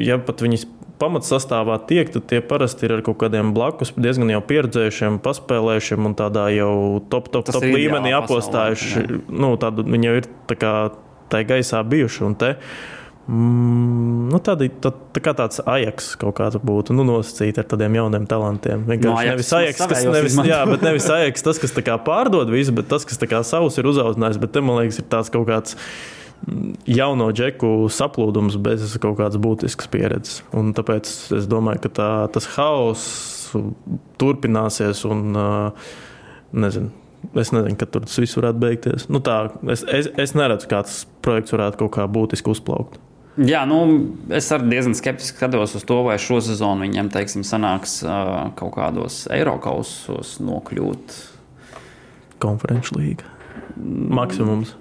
ja 0.00 0.18
pat 0.22 0.44
viņas 0.44 0.66
pamatsastāvā 1.00 1.78
tiek, 1.88 2.10
tad 2.12 2.26
tie 2.28 2.42
parasti 2.44 2.86
ir 2.86 2.98
ar 2.98 3.02
kaut 3.06 3.18
kādiem 3.22 3.54
blakus, 3.56 3.94
diezgan 3.96 4.32
jau 4.34 4.42
pieredzējušiem, 4.44 5.18
paspēlējušiem 5.24 6.10
un 6.10 6.16
tādā 6.18 6.50
jau 6.52 6.72
top, 7.12 7.30
top, 7.32 7.48
Tas 7.48 7.56
top 7.56 7.64
līmenī 7.64 8.12
apostājuši. 8.18 9.04
Nu, 9.32 9.54
tādu, 9.60 9.86
viņi 9.88 10.10
jau 10.10 10.16
ir 10.20 10.30
tā 10.50 10.58
kā 10.60 10.74
tai 11.32 11.44
gaisā 11.48 11.80
bijuši. 11.86 12.24
un 12.28 12.40
te, 12.40 12.56
Mm, 13.30 14.26
nu, 14.32 14.38
tādi, 14.42 14.66
tā, 14.82 14.90
tā 15.14 15.20
kā 15.22 15.30
tāds 15.38 15.60
ajaks 15.62 16.16
kaut 16.18 16.34
kāds 16.40 16.56
būtu 16.66 16.96
nu, 16.96 17.04
nosacīts 17.06 17.60
ar 17.62 17.66
tādiem 17.70 17.94
jauniem 18.00 18.24
talantiem. 18.26 18.80
No 18.82 18.90
Vienkārši 18.90 19.20
Ajax 19.20 19.30
nevis 19.30 19.50
ajaks, 19.58 19.82
kas, 19.84 20.02
nevis, 20.08 20.32
izmanto. 20.32 20.50
jā, 20.50 20.58
bet 20.66 20.82
nevis 20.82 21.06
ajaks, 21.14 21.44
tas, 21.46 21.60
kas 21.62 21.76
pārdod 22.08 22.50
visu, 22.50 22.74
bet 22.74 22.88
tas, 22.90 23.06
kas 23.06 23.20
savus 23.46 23.78
ir 23.78 23.86
uzaudzinājis. 23.86 24.40
Bet 24.42 24.56
te, 24.56 24.64
man 24.64 24.80
liekas, 24.80 24.98
ir 24.98 25.06
tāds 25.12 25.30
kaut 25.30 25.46
kāds 25.46 25.76
jauno 26.88 27.28
džeku 27.36 27.90
saplūdums 27.92 28.56
bez 28.62 28.94
kaut 29.02 29.18
kādas 29.20 29.40
būtiskas 29.42 29.90
pieredzes. 29.92 30.40
Un 30.56 30.72
tāpēc 30.76 31.10
es 31.36 31.48
domāju, 31.50 31.84
ka 31.84 31.92
tā, 32.00 32.10
tas 32.34 32.48
haoss 32.56 33.52
turpināsies 34.20 35.04
un 35.08 35.36
nezinu. 36.52 36.96
Es 37.36 37.52
nezinu, 37.52 37.76
kad 37.76 37.90
tur 37.92 38.06
tas 38.06 38.16
viss 38.16 38.38
varētu 38.38 38.62
beigties. 38.62 39.06
Nu, 39.12 39.20
tā, 39.20 39.50
es, 39.68 39.84
es, 39.84 40.08
es 40.18 40.32
neredzu, 40.38 40.70
kā 40.70 40.80
tas 40.86 41.02
projekts 41.24 41.52
varētu 41.52 41.82
kaut 41.82 41.92
kā 41.98 42.06
būtiski 42.08 42.48
uzplaukt. 42.48 42.96
Jā, 43.40 43.62
nu, 43.68 43.78
es 44.34 44.48
arī 44.52 44.72
diezgan 44.72 44.96
skeptiski 44.98 45.38
skatos 45.38 45.76
uz 45.78 45.84
to, 45.86 46.00
vai 46.08 46.16
šo 46.20 46.40
sezonu 46.44 46.88
viņam 46.88 47.12
teiksim, 47.12 47.44
sanāks 47.46 48.00
kaut 48.58 48.72
kādos 48.74 49.22
Eiropasos 49.32 50.38
nokļūt. 50.42 51.18
Konferenču 52.42 52.96
līga. 52.98 53.28
Maksimums. 53.76 54.74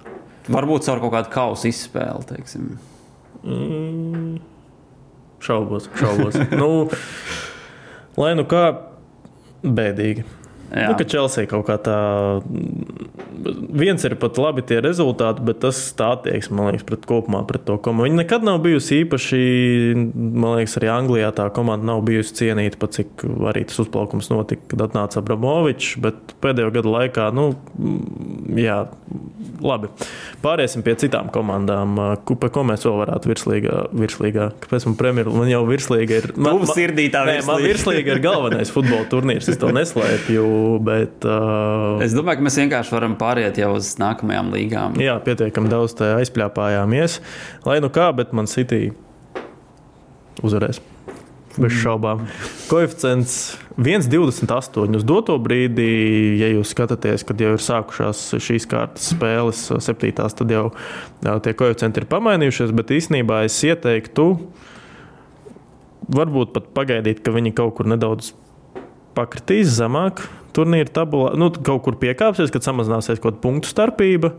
Varbūt 0.49 0.87
caur 0.87 1.01
kaut 1.03 1.13
kādu 1.13 1.33
kausu 1.33 1.69
izspēli. 1.69 2.25
Teiksim. 2.31 2.71
Mm, 3.43 4.39
šaubos, 5.45 5.89
šaubos. 5.99 6.37
nu, 6.61 6.69
lai 8.19 8.33
nu 8.37 8.45
kā 8.49 8.63
bēdīgi. 9.63 10.25
Jā. 10.69 10.91
Nu, 10.91 10.97
ka 10.99 11.05
Chelsea 11.09 11.49
kaut 11.49 11.65
kā 11.69 11.79
tā 11.81 11.99
viens 13.81 14.05
ir 14.07 14.15
pat 14.19 14.39
labi 14.41 14.63
tie 14.67 14.79
rezultāti, 14.83 15.43
bet 15.45 15.61
tas 15.65 15.79
tā 15.97 16.11
attieksme, 16.17 16.57
man 16.57 16.71
liekas, 16.71 16.85
pret 16.87 17.07
kopumā 17.09 17.43
pret 17.49 17.65
to 17.67 17.77
komandu. 17.81 18.09
Viņa 18.09 18.21
nekad 18.21 18.47
nav 18.47 18.61
bijusi 18.65 19.01
īpaši, 19.03 19.41
man 20.15 20.59
liekas, 20.59 20.77
arī 20.79 20.91
Anglijā 20.93 21.31
tā 21.37 21.49
komanda 21.55 21.91
nav 21.91 22.03
bijusi 22.07 22.35
cienīta, 22.41 22.79
pat 22.81 22.97
cik 22.99 23.25
arī 23.51 23.65
tas 23.69 23.81
uzplaukums 23.85 24.31
notika, 24.33 24.65
kad 24.73 24.85
atnāca 24.89 25.21
Abramovičs, 25.23 25.95
bet 26.03 26.35
pēdējo 26.43 26.73
gadu 26.79 26.93
laikā, 26.95 27.29
nu, 27.35 27.49
jā, 28.59 28.81
labi. 29.63 29.91
Pāriesim 30.43 30.83
pie 30.85 30.95
citām 30.99 31.31
komandām. 31.33 31.97
Par 32.29 32.53
ko 32.53 32.63
mēs 32.67 32.85
vēl 32.87 32.99
varētu 33.03 33.33
virslīgā? 33.33 33.79
virslīgā. 33.99 34.49
Kāpēc 34.63 34.87
man 34.87 34.97
premjeru? 34.99 35.33
Man 35.35 35.49
jau 35.51 35.61
virslīga 35.67 36.19
ir. 36.21 36.27
Man, 36.35 36.61
man, 36.61 36.71
sirdī 36.75 37.07
tā 37.13 37.23
nē, 37.27 37.39
man 37.47 37.63
virslīga 37.63 38.15
ir 38.15 38.21
galvenais 38.23 38.71
futbola 38.73 39.05
turnīrs. 39.11 39.49
Es 39.51 39.59
to 39.61 39.71
neslēpju, 39.75 40.45
bet. 40.85 41.17
Uh, 41.29 41.99
es 42.03 42.13
domāju, 42.15 42.39
ka 42.39 42.45
mēs 42.45 42.57
vienkārši 42.59 42.93
varam 42.93 43.13
pāriet 43.29 43.61
jau 43.61 43.73
uz 43.77 43.93
nākamajām 44.01 44.53
līgām. 44.55 44.99
Jā, 45.01 45.19
pietiekami 45.23 45.69
daudz 45.71 45.97
aizpļāpājāmies. 46.01 47.19
Lai 47.67 47.79
nu 47.83 47.91
kā, 47.93 48.09
bet 48.17 48.33
man 48.33 48.49
City 48.49 48.89
uzvarēs 50.41 50.81
bez 51.59 51.75
šaubām. 51.81 52.23
Koeficients 52.69 53.57
1,28 53.79 54.95
uz 54.99 55.05
doto 55.07 55.35
brīdī, 55.41 55.89
ja 56.39 56.49
jūs 56.53 56.71
skatāties, 56.73 57.25
kad 57.27 57.41
jau 57.41 57.53
ir 57.57 57.63
sākušās 57.63 58.21
šīs 58.45 58.67
kārtas 58.69 59.11
spēles, 59.13 59.65
septītās, 59.83 60.37
tad 60.39 60.53
jau 60.53 60.69
tie 61.43 61.55
koeficienti 61.57 62.03
ir 62.03 62.09
pamainījušies. 62.11 62.73
Bet 62.77 62.93
īsnībā 62.95 63.43
es 63.49 63.57
ieteiktu, 63.67 64.29
varbūt 66.15 66.53
pat 66.55 66.71
pagaidīt, 66.77 67.23
ka 67.25 67.33
viņi 67.35 67.55
kaut 67.57 67.75
kur 67.79 67.89
nedaudz 67.91 68.31
pakritīs 69.17 69.73
zemāk. 69.79 70.23
Turnīra 70.55 70.89
tabulā 70.93 71.35
nu, 71.39 71.51
kaut 71.51 71.83
kur 71.85 71.99
piekāpsies, 72.01 72.53
kad 72.53 72.65
samazināsies 72.65 73.19
kaut 73.19 73.35
kāda 73.35 73.43
punktu 73.43 73.71
starpība 73.71 74.33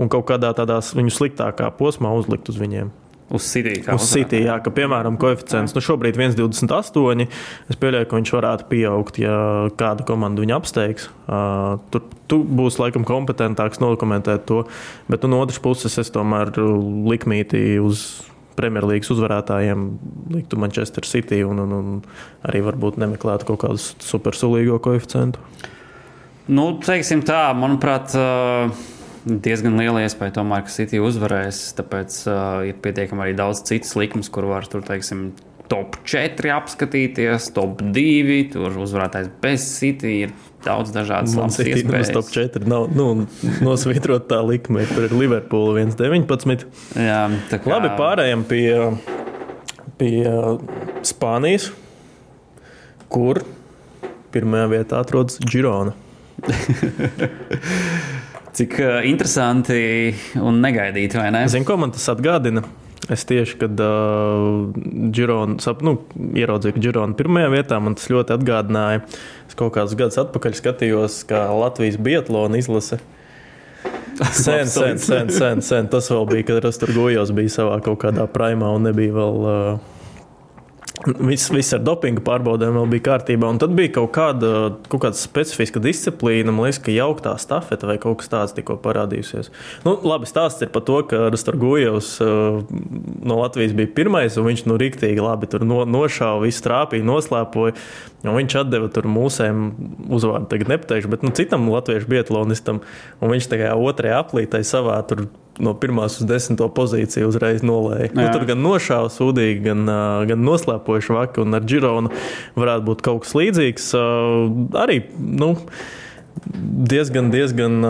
un 0.00 0.10
kaut 0.12 0.26
kādā 0.30 0.52
tādā 0.56 0.80
viņu 0.82 1.14
sliktākā 1.14 1.70
posmā 1.78 2.12
uzlikt 2.18 2.50
uz 2.52 2.58
viņiem. 2.60 2.90
Uz 3.32 3.46
City. 3.48 3.78
Uz 3.88 4.04
City, 4.12 4.42
jā, 4.44 4.58
ka, 4.60 4.68
piemēram, 4.74 5.16
koeficients 5.20 5.72
nu, 5.72 5.80
šobrīd 5.80 6.18
ir 6.18 6.26
1,28. 6.34 7.24
Es 7.72 7.78
pieļauju, 7.80 8.08
ka 8.10 8.18
viņš 8.18 8.32
varētu 8.36 8.66
pieaugt, 8.68 9.20
ja 9.22 9.36
kāda 9.80 10.04
komanda 10.08 10.44
viņu 10.44 10.56
apsteigs. 10.58 11.06
Uh, 11.24 11.78
tur 11.94 12.04
tu 12.28 12.42
būs 12.44 12.76
laikam 12.82 13.06
kompetentāks 13.08 13.80
nokomentēt 13.80 14.44
to. 14.50 14.66
Bet 15.08 15.24
nu, 15.24 15.32
no 15.32 15.40
otras 15.46 15.62
puses, 15.64 15.96
es 16.02 16.12
tomēr 16.12 16.52
likmītī 17.08 17.64
uz 17.80 18.04
Premjerlīgas 18.58 19.12
uzvarētājiem 19.14 19.84
liktu 20.34 20.58
Manchester 20.60 21.06
City 21.08 21.42
un, 21.46 21.62
un, 21.64 21.76
un 21.76 21.92
arī 22.48 22.62
varbūt 22.66 22.98
nemeklētu 23.02 23.48
kaut 23.48 23.62
kādu 23.64 23.80
supersulīgo 23.82 24.80
koeficientu. 24.82 25.42
Nu, 26.52 26.72
teiksim 26.82 27.22
tā, 27.26 27.44
manuprāt. 27.56 28.16
Diezgan 29.22 29.76
liela 29.78 30.00
iespēja, 30.02 30.40
tomēr, 30.40 30.64
ka 30.66 30.72
City 30.74 30.98
uzvarēs. 30.98 31.60
Tāpēc 31.78 32.16
uh, 32.26 32.64
ir 32.66 32.80
pietiekami 32.82 33.22
arī 33.22 33.36
daudz 33.38 33.60
citas 33.68 33.94
likmes, 33.94 34.26
kur 34.34 34.48
var 34.50 34.66
tur, 34.66 34.82
teiksim, 34.82 35.28
top 35.70 35.96
4 36.08 36.52
apskatīties, 36.56 37.50
top 37.56 37.82
2. 37.94 38.38
Tur 38.52 38.80
uzvarētājs 38.82 39.30
bez 39.42 39.66
City 39.78 40.14
ir 40.26 40.34
daudz 40.64 40.92
dažādas 40.94 41.34
lietas. 41.36 41.86
Tas 41.90 42.12
top 42.14 42.30
4 42.34 42.68
nav 42.70 42.90
nu, 42.96 43.08
nosvītrot 43.64 44.28
tā 44.30 44.42
likme, 44.46 44.86
tur 44.90 45.08
ir 45.08 45.16
Liverpool 45.16 45.78
1,19. 45.82 46.66
Jā, 46.98 47.24
tā 47.50 47.62
kā... 47.62 47.72
Labi, 47.72 47.92
pārējām 47.98 48.44
pie, 48.48 48.66
pie 50.00 50.22
Spānijas, 51.06 51.70
kur 53.12 53.42
pirmajā 54.32 54.70
vietā 54.76 55.02
atrodas 55.02 55.40
Girona. 55.44 55.96
Cik 58.52 58.74
uh, 58.84 58.98
interesanti 59.08 60.12
un 60.36 60.58
negaidīti, 60.60 61.16
vai 61.16 61.30
ne? 61.32 61.46
Zinu, 61.48 61.64
ko 61.68 61.78
man 61.80 61.92
tas 61.94 62.04
atgādina. 62.12 62.64
Es 63.10 63.24
tieši, 63.26 63.56
kad 63.58 63.80
uh, 63.82 64.68
Girona, 65.10 65.56
nu, 65.82 65.96
ieraudzīju, 66.38 66.76
ka 66.76 66.82
Girona 66.84 67.16
pirmajā 67.18 67.48
vietā 67.50 67.80
man 67.82 67.96
tas 67.98 68.06
ļoti 68.12 68.36
atgādināja. 68.36 69.02
Es 69.50 69.58
kaut 69.58 69.74
kādus 69.74 69.96
gadus 69.98 70.20
atpakaļ 70.22 70.54
skatījos, 70.54 71.22
kā 71.26 71.48
Latvijas 71.50 71.98
Bietlona 71.98 72.60
izlase. 72.62 73.00
Sen, 74.22 74.68
sen, 74.68 74.98
sen, 75.00 75.30
sen, 75.32 75.62
sen. 75.64 75.86
Tas 75.90 76.06
vēl 76.12 76.26
bija, 76.28 76.44
kad 76.50 76.58
Rasturgojos 76.62 77.32
bija 77.34 77.50
savā 77.50 77.78
kaut 77.82 77.96
kādā 78.04 78.26
primā 78.30 78.68
un 78.76 78.84
nebija 78.86 79.16
vēl. 79.16 79.38
Uh, 79.42 79.91
Viss, 81.02 81.48
viss 81.50 81.74
ar 81.74 81.80
dopingu 81.82 82.22
pārbaudēm 82.22 82.76
bija 82.92 83.04
kārtībā. 83.08 83.48
Un 83.50 83.58
tad 83.58 83.72
bija 83.74 83.90
kaut 83.96 84.12
kāda, 84.14 84.50
kaut 84.92 85.02
kāda 85.02 85.18
specifiska 85.18 85.82
disciplīna, 85.82 86.54
man 86.54 86.68
liekas, 86.68 86.78
ka 86.84 86.94
jauktā 86.94 87.32
stafete 87.42 87.88
vai 87.88 87.96
kaut 88.02 88.20
kas 88.20 88.30
tāds 88.30 88.54
tikko 88.54 88.76
parādījusies. 88.84 89.50
Nu, 89.86 89.96
labi, 90.06 90.28
stāsts 90.30 90.62
ir 90.62 90.70
par 90.74 90.84
to, 90.86 91.00
ka 91.10 91.24
Rastorgujevs 91.34 92.12
uh, 92.22 92.62
no 93.26 93.40
Latvijas 93.40 93.74
bija 93.78 93.90
pirmais, 93.96 94.38
un 94.38 94.46
viņš 94.50 94.64
nu 94.70 94.78
rīktīgi 94.78 95.24
labi 95.24 95.50
tur 95.50 95.66
no, 95.66 95.82
nošāva, 95.88 96.44
visu 96.46 96.62
trāpīja, 96.68 97.08
noslēpoja. 97.08 97.74
Un 98.22 98.36
viņš 98.38 98.58
atdeva 98.60 98.86
tur 98.94 99.08
mūsēm 99.10 99.64
uzvārdu, 100.14 100.46
tagad 100.52 100.70
nepateikšu, 100.76 101.10
bet 101.10 101.24
nu, 101.26 101.34
citam 101.34 101.66
latviešu 101.72 102.06
bietlonistam, 102.12 102.84
un 103.18 103.34
viņš 103.34 103.50
tajā 103.50 103.74
otrajā 103.74 104.22
aplītē 104.22 104.62
savā 104.66 105.00
tur 105.10 105.26
no 105.60 105.74
pirmās 105.76 106.18
uz 106.20 106.28
desmito 106.28 106.68
pozīciju 106.72 107.28
uzreiz 107.28 107.64
nolēja. 107.66 108.12
Nu, 108.16 108.26
tur 108.32 108.46
gan 108.48 108.62
nošāva 108.64 109.10
sūdīgi, 109.12 109.60
gan, 109.66 109.84
gan 110.30 110.44
noslēpoja 110.46 111.04
švaki, 111.08 111.42
un 111.44 111.58
ar 111.58 111.66
Gironu 111.68 112.12
varētu 112.56 112.86
būt 112.88 113.02
kaut 113.04 113.26
kas 113.26 113.34
līdzīgs. 113.36 113.90
Arī 114.80 115.02
nu, 115.18 115.54
diezgan, 116.92 117.32
diezgan. 117.34 117.82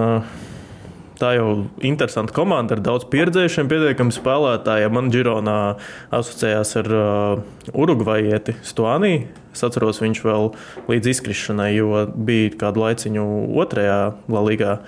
Tā 1.23 1.37
jau 1.37 1.51
ir 1.53 1.85
interesanta 1.87 2.35
komanda 2.35 2.75
ar 2.75 2.81
daudz 2.83 3.05
pieredzējušiem, 3.13 3.69
pietiekami 3.71 4.15
spēlētājiem. 4.17 4.91
Man 4.97 5.11
Gironā 5.13 5.77
asociējās 6.11 6.73
ar 6.81 6.89
uh, 6.97 7.45
Urugvajieti 7.79 8.57
Stuānī. 8.67 9.29
Es 9.55 9.63
atceros, 9.63 10.01
viņš 10.03 10.23
vēl 10.25 10.51
līdz 10.91 11.13
izkrišanai, 11.13 11.69
jo 11.77 12.03
bija 12.11 12.57
kādu 12.65 12.83
laiciņu 12.83 13.29
otrajā 13.55 14.01
līgā. 14.35 14.81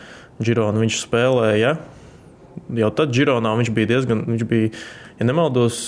Girona 0.43 0.83
viņš 0.83 0.99
spēlēja. 1.05 1.61
Ja? 1.61 1.77
Jau 2.81 2.90
tad 2.97 3.14
Gironā 3.14 3.55
viņš 3.61 3.71
bija 3.75 3.93
diezgan, 3.95 4.25
viņš 4.29 4.45
bija, 4.51 4.73
ja 5.19 5.29
nemaldos, 5.29 5.79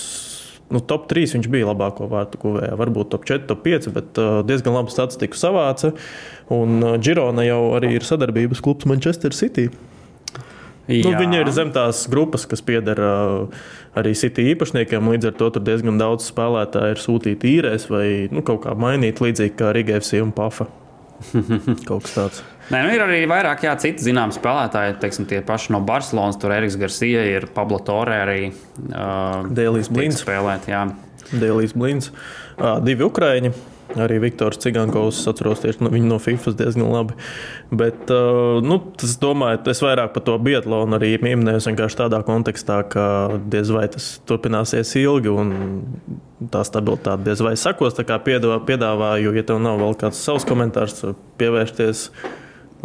nu, 0.73 0.81
top 0.83 1.07
3 1.11 1.37
viņš 1.37 1.49
bija 1.51 1.69
labāko 1.69 2.09
vārtu 2.11 2.39
guvējā. 2.43 2.77
Varbūt 2.79 3.11
top 3.13 3.27
4, 3.29 3.47
top 3.49 3.63
5, 3.65 3.91
bet 3.95 4.21
uh, 4.21 4.39
diezgan 4.47 4.75
labu 4.77 4.93
statistiku 4.93 5.39
savāca. 5.39 5.93
Un 6.53 6.81
uh, 6.83 6.95
Girona 7.01 7.45
jau 7.47 7.61
arī 7.77 7.95
ir 7.97 8.07
sadarbības 8.07 8.63
klubs 8.63 8.89
Manchester 8.89 9.35
City. 9.35 9.69
Nu, 10.87 11.11
viņa 11.11 11.41
ir 11.41 11.49
zem 11.51 11.73
tās 11.75 12.05
grupas, 12.07 12.45
kas 12.47 12.61
pieder 12.63 12.99
uh, 13.03 13.63
arī 13.99 14.13
City 14.15 14.45
īpašniekiem. 14.53 15.11
Līdz 15.11 15.31
ar 15.31 15.37
to 15.39 15.49
tur 15.51 15.65
diezgan 15.67 15.99
daudz 15.99 16.29
spēlētāju 16.31 16.95
ir 16.95 17.03
sūtīti 17.03 17.55
īrēs 17.57 17.89
vai 17.91 18.07
nu, 18.31 18.43
kaut 18.47 18.63
kā 18.63 18.75
mainīt, 18.79 19.19
līdzīgi 19.23 19.57
kā 19.59 19.73
Rigēvs 19.75 20.15
un 20.23 20.31
Pafa. 20.35 20.69
kaut 21.87 22.05
kas 22.05 22.13
tāds. 22.15 22.43
Nē, 22.67 22.81
nu 22.83 22.91
ir 22.91 23.03
arī 23.05 23.21
vairāk 23.29 23.63
jā, 23.63 23.73
citu 23.79 24.03
zināmu 24.09 24.35
spēlētāju, 24.35 24.97
teiksim, 25.01 25.27
tie 25.29 25.39
paši 25.45 25.71
no 25.75 25.79
Barcelonas. 25.87 26.39
Tur 26.41 26.51
Eriks 26.55 26.75
Garcia 26.79 27.23
ir 27.29 27.47
Pablo 27.55 27.79
Torre 27.87 28.19
arī. 28.25 28.41
Uh, 28.89 29.47
Dēlīs 29.55 29.91
Blīns. 29.93 30.19
Spēlēt, 30.23 30.67
jā. 30.71 30.83
Dēlīs 31.31 31.75
Blīns. 31.77 32.11
Uh, 32.57 32.77
divi 32.83 33.07
Ukraiņi. 33.07 33.53
Arī 33.95 34.17
Viktors 34.19 34.59
Cigankovs, 34.59 35.21
es 35.21 35.29
atceros 35.31 35.61
tieši 35.63 35.85
nu, 35.85 35.91
viņu 35.93 36.09
no 36.09 36.17
FIFA 36.19 36.53
diezgan 36.59 36.89
labi. 36.91 37.15
Bet, 37.71 38.09
uh, 38.11 38.59
nu, 38.65 38.79
tas, 38.99 39.13
domāju, 39.21 39.61
es 39.71 39.81
vairāk 39.83 40.11
par 40.15 40.25
to 40.27 40.35
biatlonu 40.43 40.97
arī 40.97 41.13
minēju 41.23 41.63
vienkārši 41.69 42.01
tādā 42.01 42.19
kontekstā, 42.27 42.81
ka 42.91 43.05
diez 43.47 43.71
vai 43.71 43.85
tas 43.93 44.09
turpināsies 44.27 44.91
ilgi 44.99 45.31
un 45.31 45.53
tā 46.51 46.65
stabilitāte 46.67 47.29
diez 47.29 47.43
vai 47.45 47.55
sakos. 47.59 47.95
Tā 47.97 48.03
kā 48.07 48.19
piedāvāju, 48.25 49.31
ja 49.37 49.45
tev 49.47 49.63
nav 49.63 49.79
vēl 49.81 49.95
kāds 50.03 50.19
savs 50.19 50.47
komentārs, 50.47 50.99
pievērsties 51.39 52.09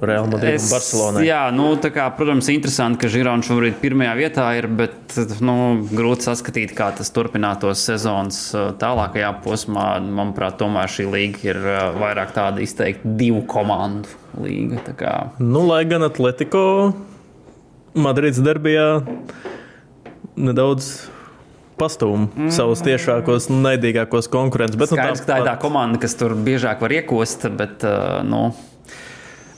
Real 0.01 0.27
Madrid 0.27 0.57
un 0.57 0.71
Barcelonai. 0.73 1.23
Jā, 1.27 1.43
nu, 1.53 1.67
kā, 1.77 2.07
protams, 2.17 2.49
interesanti, 2.49 3.03
ka 3.03 3.11
Žirons 3.13 3.45
šobrīd 3.49 3.77
pirmajā 3.83 4.15
vietā 4.17 4.47
ir, 4.57 4.69
bet 4.73 5.17
nu, 5.45 5.57
grūti 5.93 6.31
saskatīt, 6.31 6.73
kā 6.77 6.89
tas 6.97 7.13
turpinātos 7.13 7.85
sezonas 7.91 8.41
uh, 8.57 8.71
tālākajā 8.81 9.35
posmā. 9.45 9.87
Manuprāt, 10.01 10.57
tomēr 10.63 10.89
šī 10.93 11.09
līga 11.13 11.45
ir 11.45 11.61
uh, 11.61 11.85
vairāk 12.01 12.33
tāda 12.37 12.65
izteikti 12.65 13.15
divu 13.21 13.45
komandu 13.49 14.09
līga. 14.41 14.81
Nu, 15.43 15.67
lai 15.69 15.85
gan 15.91 16.09
Atletico 16.09 16.65
Madrids 17.93 18.41
derbijā 18.41 19.03
nedaudz 20.41 20.89
pastūmu 21.77 22.31
mm. 22.31 22.51
savus 22.55 22.81
tiešākos, 22.87 23.51
naidīgākos 23.53 24.31
konkurentus. 24.33 24.81
Bet, 24.81 24.93
Skaidrs, 24.93 25.21
nu, 25.21 25.27
tā, 25.27 25.35
tā 25.35 25.41
ir 25.43 25.49
tā 25.51 25.57
komanda, 25.61 26.01
kas 26.01 26.17
tur 26.17 26.33
biežāk 26.39 26.81
var 26.81 26.95
iekost, 26.97 27.45
bet 27.59 27.85
uh, 27.85 28.23
nu, 28.25 28.47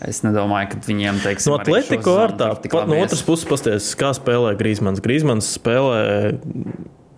Es 0.09 0.21
nedomāju, 0.25 0.75
ka 0.75 0.81
viņiem 0.85 1.21
teiks, 1.25 1.47
no 1.49 1.59
Atletico 1.59 2.17
ar 2.21 2.35
tā. 2.37 2.51
Pat 2.67 2.89
no 2.91 2.99
otras 3.01 3.23
puses, 3.25 3.47
pasties, 3.49 3.91
kā 3.99 4.13
spēlē 4.17 4.55
Grīsmans. 4.59 5.03
Grīsmans 5.05 5.49
spēlē 5.57 6.01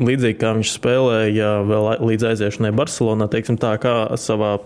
līdzīgi 0.02 0.38
kā 0.40 0.52
viņš 0.56 0.72
spēlēja 0.76 1.52
vēl 1.66 1.88
līdz 2.04 2.28
aiziešanai 2.32 2.74
Barcelonā, 2.76 3.28
teiksim 3.32 3.58
tā, 3.60 3.74
kā 3.82 3.94
savā 4.20 4.58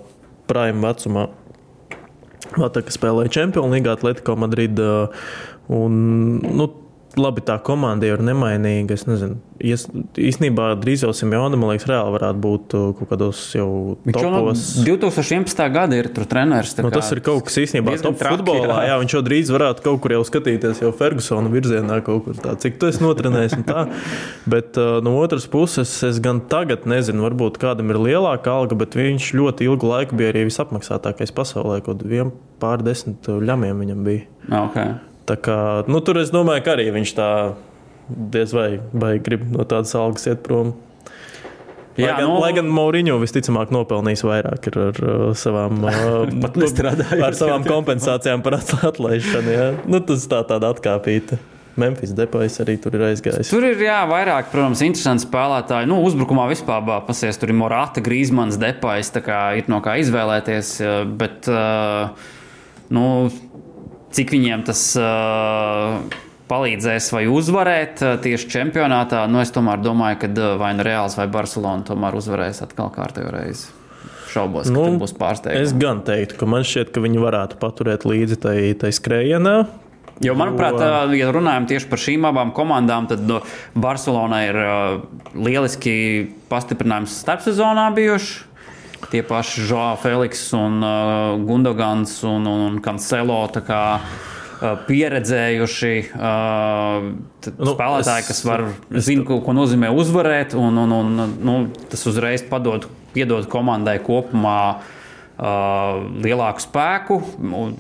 prime 0.50 0.82
vecumā. 0.84 1.28
Vēl 2.56 2.70
tā, 2.74 2.82
ka 2.82 2.94
spēlēja 2.94 3.32
Champions 3.36 3.72
League, 3.72 3.90
Atletico 3.90 4.34
Madrid. 4.40 4.80
Un, 5.70 5.92
nu, 6.42 6.66
labi, 7.18 7.42
tā 7.42 7.56
komanda 7.64 8.06
jau 8.06 8.18
ir 8.18 8.22
nemainīga. 8.22 8.94
Es 8.94 9.06
nezinu, 9.08 9.38
ies, 9.58 9.86
īstenībā 10.20 10.68
drīz 10.80 11.04
jau 11.04 11.10
Simjona, 11.16 11.58
man 11.58 11.72
liekas, 11.72 11.88
reāli 11.90 12.14
varētu 12.14 12.42
būt 12.44 12.76
uh, 12.78 12.84
kaut 12.98 13.10
kādos 13.10 13.40
jau 13.56 13.68
Viņš 14.06 14.18
jau 14.20 14.30
no 14.30 14.42
topos. 14.44 14.64
2011. 14.86 15.64
gada 15.74 15.98
ir 15.98 16.10
tur 16.14 16.28
treneris. 16.30 16.76
Nu, 16.78 16.92
tas 16.94 17.10
ir 17.14 17.22
kaut 17.26 17.44
kas 17.48 17.58
īstenībā 17.64 17.96
top 18.04 18.20
futbolā. 18.20 18.84
jā. 18.88 19.00
Viņš 19.02 19.16
jau 19.16 19.22
drīz 19.26 19.52
varētu 19.54 19.86
kaut 19.86 20.00
kur 20.04 20.14
jau 20.14 20.22
skatīties, 20.28 20.84
jau 20.84 20.92
Fergusona 20.96 21.50
virzienā 21.52 22.00
kaut 22.06 22.24
kur 22.28 22.38
tā, 22.38 22.54
cik 22.62 22.78
tu 22.80 22.90
esi 22.90 23.02
notrenējis. 23.04 23.58
un 23.58 23.66
tā. 23.66 23.86
Bet 24.54 24.78
uh, 24.80 25.00
no 25.04 25.16
otras 25.18 25.48
puses, 25.50 25.96
es 26.06 26.22
gan 26.22 26.44
tagad 26.52 26.86
nezinu, 26.90 27.26
varbūt 27.26 27.58
kādam 27.62 27.90
ir 27.94 28.00
lielāka 28.00 28.54
alga, 28.54 28.78
bet 28.78 28.96
viņš 28.98 29.32
ļoti 29.36 29.66
ilgu 29.66 29.90
laiku 29.90 30.18
bija 30.18 30.32
arī 30.32 30.46
visapmaksātākais 30.48 31.34
pasaulē, 31.36 31.80
kaut 31.84 32.02
kādiem 32.04 32.32
pār 32.62 32.84
desmit 32.84 33.26
ļamiem 33.26 33.84
viņam 33.84 34.02
bija. 34.06 34.26
Okay. 34.50 34.96
Kā, 35.36 35.84
nu, 35.86 36.00
tur 36.00 36.18
es 36.22 36.30
domāju, 36.34 36.64
ka 36.66 36.74
arī 36.76 36.88
viņš 36.94 37.12
tā 37.18 37.28
diez 38.10 38.50
vai, 38.56 38.80
vai 38.92 39.18
grib 39.22 39.44
no 39.54 39.62
tādas 39.68 39.94
algas 39.94 40.26
iet 40.26 40.42
prom. 40.46 40.72
Lai 42.00 42.06
Jā, 42.06 42.16
gan, 42.16 42.28
nu- 42.30 42.40
lai 42.40 42.52
gan 42.56 42.68
Mauriņo 42.72 43.16
visticamāk 43.20 43.70
nopelnījis 43.74 44.22
vairāk 44.24 44.68
ar, 44.70 44.76
ar 44.88 45.00
uh, 45.04 45.24
savām, 45.36 45.82
uh, 45.84 47.24
ar 47.26 47.34
savām 47.36 47.66
kompensācijām 47.74 48.42
par 48.46 48.56
atla- 48.56 48.88
atlaišanu. 48.88 49.52
Jā. 49.52 49.66
Nu, 49.90 50.00
tas 50.00 50.24
tā 50.30 50.40
tāda 50.48 50.70
atkāpīta. 50.72 51.38
Memphis 51.80 52.10
depais 52.16 52.56
arī 52.60 52.74
tur 52.82 52.96
ir 52.98 53.04
aizgājis. 53.10 53.50
Tur 53.52 53.64
ir 53.64 53.78
jā, 53.84 54.00
vairāk, 54.10 54.48
protams, 54.52 54.80
interesanti 54.84 55.22
spēlētāji. 55.26 55.86
Nu, 55.88 56.00
uzbrukumā 56.04 56.48
vispār 56.50 56.82
pasies, 57.06 57.38
tur 57.40 57.52
ir 57.52 57.56
Morāta, 57.60 58.02
Grīsmans, 58.04 58.58
Depais. 58.60 59.10
tā 59.14 59.22
kā 59.24 59.38
Ir 59.60 59.68
no 59.70 59.78
kā 59.84 59.94
izvēlēties. 60.02 60.72
Bet, 61.20 61.46
eh, 61.48 62.08
nu, 62.90 63.04
cik 64.16 64.32
viņiem 64.34 64.64
tas 64.68 64.84
eh, 64.98 66.20
palīdzēs 66.50 67.10
vai 67.14 67.26
uzvarēt 67.30 68.02
tieši 68.24 68.48
čempionātā, 68.50 69.24
nu, 69.30 69.42
es 69.42 69.52
tomēr 69.54 69.82
domāju, 69.84 70.22
ka 70.24 70.48
vai 70.60 70.72
nu 70.78 70.86
Reāls 70.86 71.18
vai 71.18 71.28
Barcelona 71.30 71.86
tomēr 71.86 72.16
uzvarēs 72.18 72.64
atkal 72.66 72.90
kārtējo 72.94 73.30
reizi. 73.34 73.68
Šaubos, 74.30 74.68
ka 74.68 74.74
Nu, 74.74 74.86
būs 74.98 75.14
pārsteigums. 75.18 75.70
Es 75.70 75.74
gan 75.74 76.02
teiktu, 76.06 76.38
ka 76.38 76.46
man 76.50 76.66
šķiet, 76.66 76.92
ka 76.94 77.02
viņi 77.02 77.22
varētu 77.22 77.58
paturēt 77.62 78.06
līdzi 78.06 78.38
tai, 78.42 78.56
tai 78.78 78.92
skrējienā. 78.94 79.56
Jo, 80.20 80.34
manuprāt, 80.36 80.76
Jo- 80.76 81.16
ja 81.16 81.30
runājam 81.32 81.66
tieši 81.70 81.88
par 81.88 82.02
šīm 82.02 82.26
abām 82.28 82.52
komandām, 82.52 83.08
tad 83.08 83.22
no, 83.24 83.40
Barcelona 83.74 84.42
ir 84.44 84.58
uh, 84.60 85.00
lieliski 85.34 85.94
pastiprinājums 86.50 87.14
starpsezonā 87.22 87.88
bijuši. 87.96 88.49
Tie 89.10 89.22
paši 89.26 89.64
Joao 89.66 89.96
Feliks 89.98 90.52
un 90.54 90.84
uh, 90.86 91.34
Gundogans 91.42 92.20
un, 92.22 92.46
un, 92.46 92.60
un 92.68 92.76
kā, 93.66 93.82
uh, 93.98 94.76
pieredzējuši 94.86 95.92
uh, 96.14 97.08
Nu, 97.56 97.72
spēlētāji, 97.72 98.26
kas 98.28 98.44
var 98.46 98.64
zina, 99.02 99.24
ko, 99.26 99.40
ko 99.42 99.56
nozīmē 99.56 99.90
uzvarēt, 99.90 100.54
un, 100.54 100.78
un, 100.78 100.94
un 100.94 101.36
nu, 101.42 101.58
tas 101.90 102.06
uzreiz 102.06 102.44
padod, 102.46 102.86
piedod 103.14 103.48
komandai 103.50 103.96
kopumā 104.04 104.60
uh, 104.78 106.02
lielāku 106.22 106.62
spēku. 106.62 107.20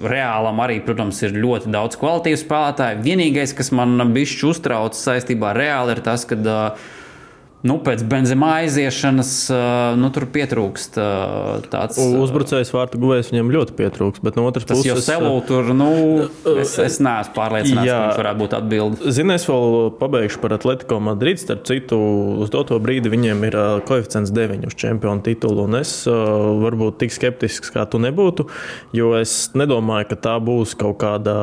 Reālam 0.00 0.62
arī, 0.64 0.80
protams, 0.82 1.20
ir 1.26 1.36
ļoti 1.36 1.70
daudz 1.70 2.00
kvalitīvu 2.00 2.40
spēlētāju. 2.40 3.04
Vienīgais, 3.04 3.54
kas 3.54 3.70
man 3.76 4.00
bišķi 4.16 4.48
uztrauc 4.50 4.98
saistībā 4.98 5.52
ar 5.52 5.62
Reāli, 5.62 5.94
ir 5.94 6.02
tas, 6.10 6.26
ka 6.26 6.40
uh, 6.40 6.88
nu, 7.66 7.76
pēc 7.84 8.02
benzema 8.08 8.54
aiziešanas 8.62 9.30
uh, 9.52 9.58
nu, 10.00 10.08
tur 10.14 10.24
pietrūkst 10.32 10.96
uh, 11.00 11.66
tāds. 11.72 11.98
uh, 12.00 12.14
Uzbrucējs 12.24 12.70
vārtu 12.72 13.00
guvējs 13.02 13.28
viņam 13.34 13.50
ļoti 13.52 13.74
pietrūks, 13.76 14.22
bet 14.24 14.38
no 14.38 14.46
otras 14.48 14.64
Tas 14.68 14.80
jau 14.86 14.94
puses. 14.96 15.08
selu 15.10 15.32
tur, 15.48 15.68
nu, 15.76 15.90
es, 16.56 16.72
es 16.80 16.96
neesmu 17.04 17.34
pārliecināts, 17.36 17.88
Jā. 17.90 17.98
ka 18.14 18.22
varētu 18.22 18.40
būt 18.40 18.56
atbildīgs. 18.60 19.16
Zini, 19.18 19.36
es 19.36 19.44
vēl 19.50 19.90
pabeigšu 20.00 20.40
par 20.40 20.56
Atletico 20.56 21.00
Madrid. 21.04 21.40
Starp 21.42 21.66
citu, 21.68 21.98
uz 22.44 22.52
doto 22.52 22.78
brīdi 22.82 23.12
viņiem 23.12 23.44
ir 23.50 23.58
koeficients 23.88 24.32
9 24.36 24.64
uz 24.70 24.76
čempionu 24.80 25.24
titulu. 25.26 25.66
Un 25.68 25.78
es 25.82 25.92
varbūt 26.08 27.00
tik 27.04 27.12
skeptisks, 27.14 27.72
kā 27.74 27.84
tu 27.90 28.00
nebūtu, 28.02 28.48
jo 28.96 29.12
es 29.20 29.50
nedomāju, 29.58 30.08
ka 30.14 30.20
tā 30.30 30.36
būs 30.42 30.72
kaut 30.80 30.96
kāda 31.02 31.36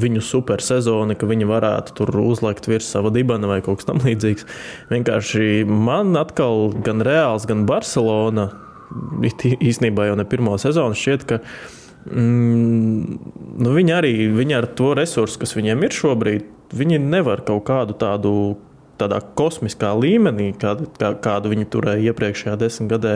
viņu 0.00 0.24
super 0.24 0.64
sezona, 0.64 1.16
ka 1.18 1.28
viņi 1.28 1.48
varētu 1.50 1.96
tur 2.00 2.14
uzlikt 2.24 2.68
virs 2.70 2.88
sava 2.92 3.12
dibana 3.14 3.50
vai 3.50 3.60
kaut 3.64 3.82
kas 3.82 3.90
tamlīdzīgs. 3.92 4.48
Vienkārši 4.92 5.41
man 5.68 6.16
atkal 6.20 6.72
gan 6.84 7.04
Reāls, 7.04 7.46
gan 7.48 7.66
Barcelona 7.68 8.50
īstenībā 9.32 10.10
jau 10.10 10.18
ne 10.18 10.26
pirmo 10.28 10.58
sezonu 10.60 10.98
šķiet, 10.98 11.28
ka 11.28 11.40
Mm, 12.02 13.18
nu 13.62 13.72
viņi 13.76 13.92
arī 13.94 14.12
viņi 14.34 14.56
ar 14.56 14.66
to 14.74 14.90
resursu, 14.98 15.38
kas 15.38 15.54
viņiem 15.54 15.84
ir 15.86 15.94
šobrīd, 15.94 16.48
viņi 16.74 16.98
nevar 16.98 17.44
kaut 17.46 17.62
kādu 17.68 17.94
tādu 17.98 18.32
tādā 18.98 19.20
kosmiskā 19.38 19.92
līmenī, 19.98 20.50
kādu, 20.58 20.88
kā, 20.98 21.12
kādu 21.22 21.52
viņi 21.52 21.68
turēja 21.70 22.10
iepriekšējā 22.10 22.56
desmitgadē, 22.58 23.14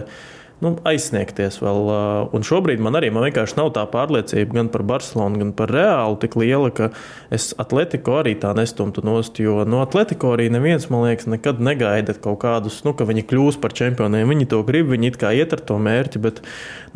nu, 0.64 0.72
aizsniegties 0.88 1.58
vēl. 1.60 1.90
Un 2.36 2.44
šobrīd 2.46 2.80
man 2.82 2.96
arī 2.98 3.10
man 3.14 3.26
vienkārši 3.26 3.58
nav 3.58 3.72
tā 3.76 3.84
pārliecība 3.92 4.58
gan 4.58 4.70
par 4.72 4.84
Barcelonu, 4.88 5.40
gan 5.42 5.52
par 5.56 5.72
Reālu 5.72 6.18
tik 6.22 6.36
liela, 6.40 6.70
ka 6.74 6.90
es 7.34 7.50
Atletico 7.60 8.16
arī 8.20 8.36
tā 8.40 8.54
nestumtu 8.56 9.04
nost. 9.06 9.40
Jo 9.42 9.66
no 9.68 9.82
Atletico 9.84 10.32
arī 10.36 10.48
neviens, 10.52 10.88
man 10.92 11.06
liekas, 11.06 11.28
nekad 11.30 11.60
negaida 11.64 12.16
kaut 12.16 12.40
kādus, 12.44 12.80
nu, 12.86 12.96
ka 12.96 13.08
viņi 13.08 13.26
kļūs 13.28 13.60
par 13.62 13.76
čempioniem. 13.76 14.28
Viņi 14.32 14.50
to 14.52 14.62
grib, 14.66 14.90
viņi 14.92 15.12
it 15.12 15.20
kā 15.20 15.32
iet 15.36 15.52
ar 15.56 15.64
to 15.66 15.78
mērķi, 15.82 16.22
bet 16.24 16.44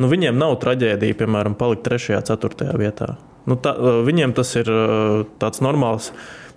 nu, 0.01 0.09
viņiem 0.11 0.39
nav 0.41 0.57
traģēdija, 0.63 1.19
piemēram, 1.21 1.57
palikt 1.59 1.85
3. 1.89 2.17
un 2.17 2.29
4. 2.31 2.71
vietā. 2.81 3.15
Nu, 3.49 3.57
tā, 3.57 3.73
viņiem 4.05 4.35
tas 4.37 4.53
ir 4.59 4.69
tāds 5.41 5.63
normāls 5.65 6.11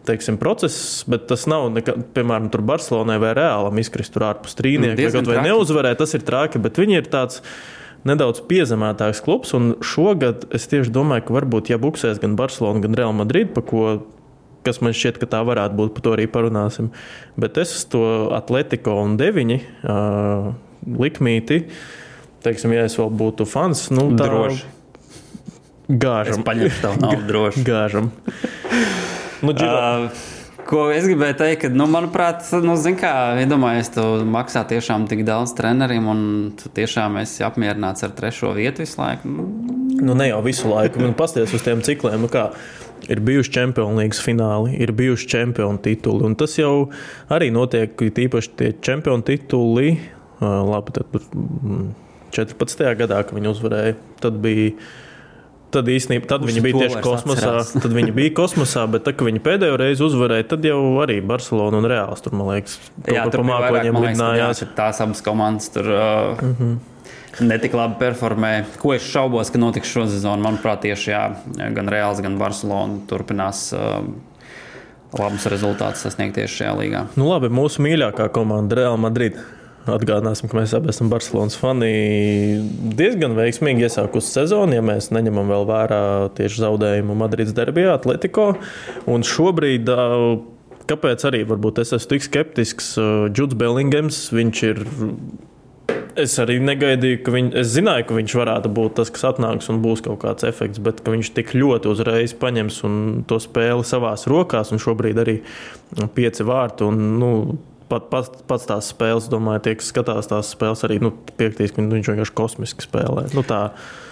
teiksim, 0.08 0.36
process, 0.40 1.04
bet 1.10 1.26
tas 1.30 1.46
nav, 1.50 1.70
nekad, 1.74 2.02
piemēram, 2.16 2.50
tur 2.52 2.64
Barcelonai 2.66 3.16
vai 3.22 3.32
Reālam 3.36 3.78
izkrist 3.80 4.14
tur 4.14 4.26
ārpus 4.28 4.56
trīnieka, 4.58 4.98
Diezgan 4.98 5.24
kaut 5.24 5.34
vai 5.34 5.46
neuzvarēt, 5.48 5.98
tas 6.00 6.14
ir 6.16 6.26
traki, 6.26 6.60
bet 6.62 6.80
viņi 6.80 7.00
ir 7.00 7.08
tāds. 7.12 7.42
Nedaudz 8.04 8.42
piezemētāks 8.44 9.22
klubs, 9.24 9.54
un 9.56 9.70
šogad 9.80 10.42
es 10.52 10.66
tieši 10.68 10.92
domāju, 10.92 11.24
ka 11.24 11.36
varbūt, 11.38 11.70
ja 11.72 11.78
buksēs 11.80 12.18
gan 12.20 12.34
Barcelona, 12.36 12.82
gan 12.84 12.92
Real 12.98 13.14
Madrid, 13.16 13.54
pa 13.56 13.62
ko, 13.64 14.02
kas 14.60 14.82
man 14.84 14.92
šķiet, 14.92 15.16
ka 15.22 15.28
tā 15.32 15.40
varētu 15.48 15.78
būt, 15.78 15.94
par 15.96 16.04
to 16.04 16.12
arī 16.12 16.26
parunāsim. 16.28 16.90
Bet 17.40 17.56
es 17.62 17.72
to 17.88 18.02
Atletico 18.36 18.98
un 19.00 19.16
9 19.16 19.56
uh, 19.56 20.50
likmīti, 21.00 21.62
teiksim, 22.44 22.76
ja 22.76 22.84
es 22.84 22.98
vēl 23.00 23.08
būtu 23.24 23.48
fans, 23.48 23.86
nu, 23.88 24.10
tā 24.20 24.28
Droši. 24.28 24.68
Es 25.84 25.98
Gāžam. 26.00 26.44
paņemšu 26.44 26.84
tavu 26.84 27.00
naudu 27.00 27.26
droši. 27.30 27.64
Gāžam. 27.64 28.12
Nu, 29.44 29.54
Uh, 29.60 30.32
Ko 30.64 30.86
es 30.88 31.04
gribēju 31.04 31.36
teikt, 31.36 31.58
ka, 31.60 31.68
nu, 31.76 31.84
manuprāt, 31.92 32.46
nu, 32.64 32.72
kā, 32.96 33.12
iedomājies, 33.42 33.90
tu 33.92 34.04
maksā 34.32 34.62
tiešām 34.70 35.04
tik 35.10 35.20
daudz 35.28 35.52
treneriem, 35.58 36.06
un 36.08 36.22
tu 36.56 36.72
tiešām 36.72 37.18
esi 37.20 37.44
apmierināts 37.44 38.06
ar 38.06 38.14
trešo 38.16 38.54
vietu 38.56 38.80
visu 38.80 39.02
laiku. 39.02 39.28
Nu, 39.28 39.74
Nu, 40.04 40.14
ne 40.14 40.28
jau 40.28 40.40
visu 40.42 40.68
laiku. 40.68 41.00
Man 41.02 41.14
pasties 41.16 41.52
uz 41.54 41.62
tiem 41.62 41.82
cikliem, 41.84 42.24
nu 42.24 42.30
kā, 42.32 42.48
ir 43.06 43.20
bijuši 43.24 43.52
Champions 43.54 43.98
League 44.00 44.18
fināli, 44.18 44.74
ir 44.82 44.92
bijuši 44.96 45.28
čempionu 45.30 45.80
tituli. 45.84 46.32
Tas 46.40 46.56
jau 46.58 46.88
arī 47.32 47.50
notiek, 47.54 47.94
tīpaši 47.94 48.54
tie 48.58 48.72
čempionu 48.84 49.24
tituli. 49.26 49.94
Labi, 50.42 50.96
tad 50.96 51.14
mm, 51.14 51.86
14. 52.34 52.84
gadā, 52.98 53.22
kad 53.22 53.36
viņi 53.36 53.52
uzvarēja, 53.52 53.98
tad 54.24 54.40
bija. 54.44 54.74
Tad 55.74 55.88
īstenībā 55.90 56.28
tad 56.30 56.44
viņi 56.46 56.62
bija 56.64 56.84
tieši 56.84 57.02
kosmosā. 57.04 57.36
atcerās? 57.40 57.70
Tad 57.82 57.94
viņi 57.96 58.14
bija 58.14 58.32
kosmosā, 58.36 58.84
bet 58.90 59.08
kad 59.10 59.26
viņi 59.26 59.42
pēdējo 59.44 59.78
reizi 59.80 60.04
uzvarēja, 60.06 60.48
tad 60.54 60.66
jau 60.68 60.80
arī 61.02 61.20
Barcelona 61.26 61.80
un 61.80 61.88
Reāls 61.90 62.22
tur, 62.24 62.36
man 62.38 62.52
liekas, 62.52 62.76
jā, 63.02 63.24
tur 63.32 63.42
pa 63.42 63.46
bija 63.48 63.56
vairāk, 63.64 63.70
mākoņiem 63.70 63.96
man 63.96 64.06
liekas, 64.06 64.20
ka 64.20 64.28
jā, 64.28 64.50
lidinājās. 64.50 64.76
tās 64.78 65.00
abas 65.04 65.24
komandas 65.26 65.72
tur 65.74 65.88
uh, 65.90 66.42
mm 66.42 66.54
-hmm. 66.58 67.48
netik 67.50 67.74
labi 67.74 67.98
performē. 67.98 68.52
Ko 68.82 68.94
es 68.94 69.02
šaubos, 69.02 69.50
ka 69.50 69.58
notiks 69.58 69.90
šo 69.90 70.06
sezonu? 70.06 70.42
Manuprāt, 70.42 70.84
tieši 70.86 71.10
jā, 71.10 71.24
gan 71.74 71.88
Reāls, 71.88 72.22
gan 72.22 72.38
Barcelona 72.38 73.02
turpinās. 73.08 73.72
Uh, 73.72 74.04
Labus 75.14 75.46
rezultātus 75.46 76.02
sasniegt 76.02 76.34
tieši 76.34 76.56
šajā 76.58 76.72
līgā. 76.74 77.04
Nu, 77.14 77.28
labi, 77.30 77.46
mūsu 77.46 77.82
mīļākā 77.84 78.32
komanda, 78.34 78.74
Real 78.74 78.96
Madrid. 78.98 79.38
Atgādināsim, 79.84 80.48
ka 80.48 80.56
mēs 80.56 80.72
abi 80.76 80.88
esam 80.88 81.10
Barcelonas 81.12 81.58
fani. 81.60 81.90
Diezgan 82.96 83.34
veiksmīgi 83.36 83.84
iesākusi 83.84 84.32
sezonu, 84.32 84.78
ja 84.78 84.84
mēs 84.84 85.10
neņemam 85.12 85.50
vēl 85.52 85.66
vērā 85.68 86.02
tieši 86.38 86.62
zaudējumu 86.62 87.16
Madrides 87.20 87.52
derbijā, 87.56 87.98
Atletico. 87.98 88.54
Un 89.10 89.26
šobrīd, 89.28 89.90
kāpēc 90.88 91.26
arī 91.28 91.42
varbūt 91.50 91.82
es 91.82 91.92
esmu 91.98 92.14
tik 92.14 92.24
skeptisks, 92.24 92.94
Džuds 93.34 93.58
Bellingams, 93.60 94.30
viņš 94.32 94.62
ir. 94.70 94.80
Es 96.14 96.38
arī 96.38 96.60
negaidīju, 96.62 97.20
ka 97.26 97.32
viņš, 97.34 97.54
es 97.58 97.72
zināju, 97.74 98.06
ka 98.08 98.16
viņš 98.16 98.34
varētu 98.38 98.70
būt 98.72 98.96
tas, 99.00 99.10
kas 99.12 99.26
atnāks 99.32 99.66
un 99.72 99.82
būs 99.84 100.00
kaut 100.06 100.20
kāds 100.22 100.46
efekts, 100.46 100.80
bet 100.80 101.02
ka 101.04 101.12
viņš 101.12 101.32
tik 101.34 101.52
ļoti 101.58 101.90
uzreiz 101.90 102.32
paņems 102.38 102.80
to 103.28 103.40
spēli 103.42 103.84
savās 103.84 104.24
rokās, 104.30 104.70
un 104.72 104.80
šobrīd 104.80 105.20
arī 105.20 105.40
pieci 106.14 106.46
vārti. 106.46 106.86
Un, 106.86 107.02
nu, 107.18 107.32
pat, 107.90 108.08
pats, 108.12 108.30
pats 108.48 108.68
tās 108.70 108.88
spēles, 108.92 109.28
domāju, 109.32 109.64
tie, 109.66 109.76
kas 109.80 109.90
skatās 109.92 110.30
tās 110.30 110.54
spēles, 110.54 110.84
arī 110.86 111.00
nu, 111.02 111.12
piektīs, 111.38 111.74
ka 111.74 111.84
viņš 111.84 112.10
vienkārši 112.12 112.36
kosmiski 112.36 112.86
spēlē. 112.86 113.28
Nu, 113.36 113.44
tā. 113.46 113.66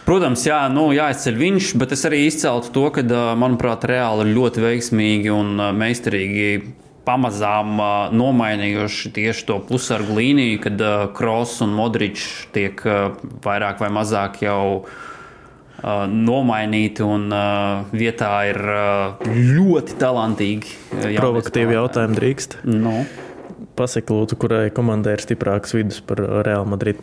Protams, 0.06 0.42
jā, 0.48 0.64
nu, 0.72 0.88
jāizceļ 0.94 1.36
viņš, 1.38 1.72
bet 1.78 1.94
es 1.94 2.04
arī 2.08 2.24
izceltu 2.26 2.72
to, 2.74 2.88
ka, 2.94 3.04
manuprāt, 3.38 3.86
reāli 3.88 4.26
ir 4.26 4.36
ļoti 4.36 4.64
veiksmīgi 4.64 5.34
un 5.34 5.62
meistarīgi 5.78 6.48
pamazām 7.06 7.78
uh, 7.80 7.86
nomainījuši 8.14 9.12
tieši 9.16 9.46
to 9.48 9.58
pusargu 9.66 10.18
līniju, 10.18 10.60
kad 10.62 10.82
uh, 10.82 11.06
Kross 11.16 11.62
un 11.64 11.74
Modričs 11.76 12.46
tiek 12.54 12.82
uh, 12.86 13.16
vairāk 13.42 13.82
vai 13.82 13.90
mazāk 13.94 14.38
jau 14.44 14.62
uh, 14.82 16.04
nomainīti, 16.06 17.02
un 17.02 17.26
uh, 17.34 17.90
vietā 17.94 18.30
ir 18.52 18.62
uh, 18.62 19.26
ļoti 19.26 19.98
talantīgi. 20.02 20.78
Provokatīvi 21.18 21.78
jautājumi 21.78 22.18
drīkst. 22.20 22.60
No. 22.70 23.00
Pasaki, 23.78 24.14
lūdzu, 24.14 24.38
kurai 24.42 24.66
komandai 24.74 25.16
ir 25.16 25.24
stiprāks 25.24 25.76
vidus 25.76 26.00
par 26.04 26.20
Real 26.46 26.66
Madrid 26.68 27.00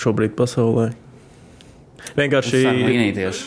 šobrīd 0.00 0.36
pasaulē? 0.38 0.90
Vienkārši, 2.16 2.62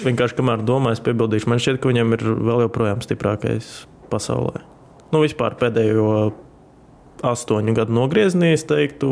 vienkārši 0.06 0.38
kamēr 0.38 0.62
domāju, 0.68 1.00
es 1.00 1.02
piebildīšu, 1.08 1.50
man 1.50 1.64
šķiet, 1.64 1.82
ka 1.82 1.90
viņam 1.90 2.14
ir 2.20 2.28
vēl 2.52 2.68
joprojām 2.68 3.02
stiprākais 3.02 3.74
pasaulē 4.14 4.62
nu, 5.14 5.24
vispār 5.24 5.58
pēdējo 5.60 6.08
astoņu 7.24 7.76
gadu 7.78 7.96
nogriezienī, 7.96 8.54
es 8.58 8.66
teiktu, 8.68 9.10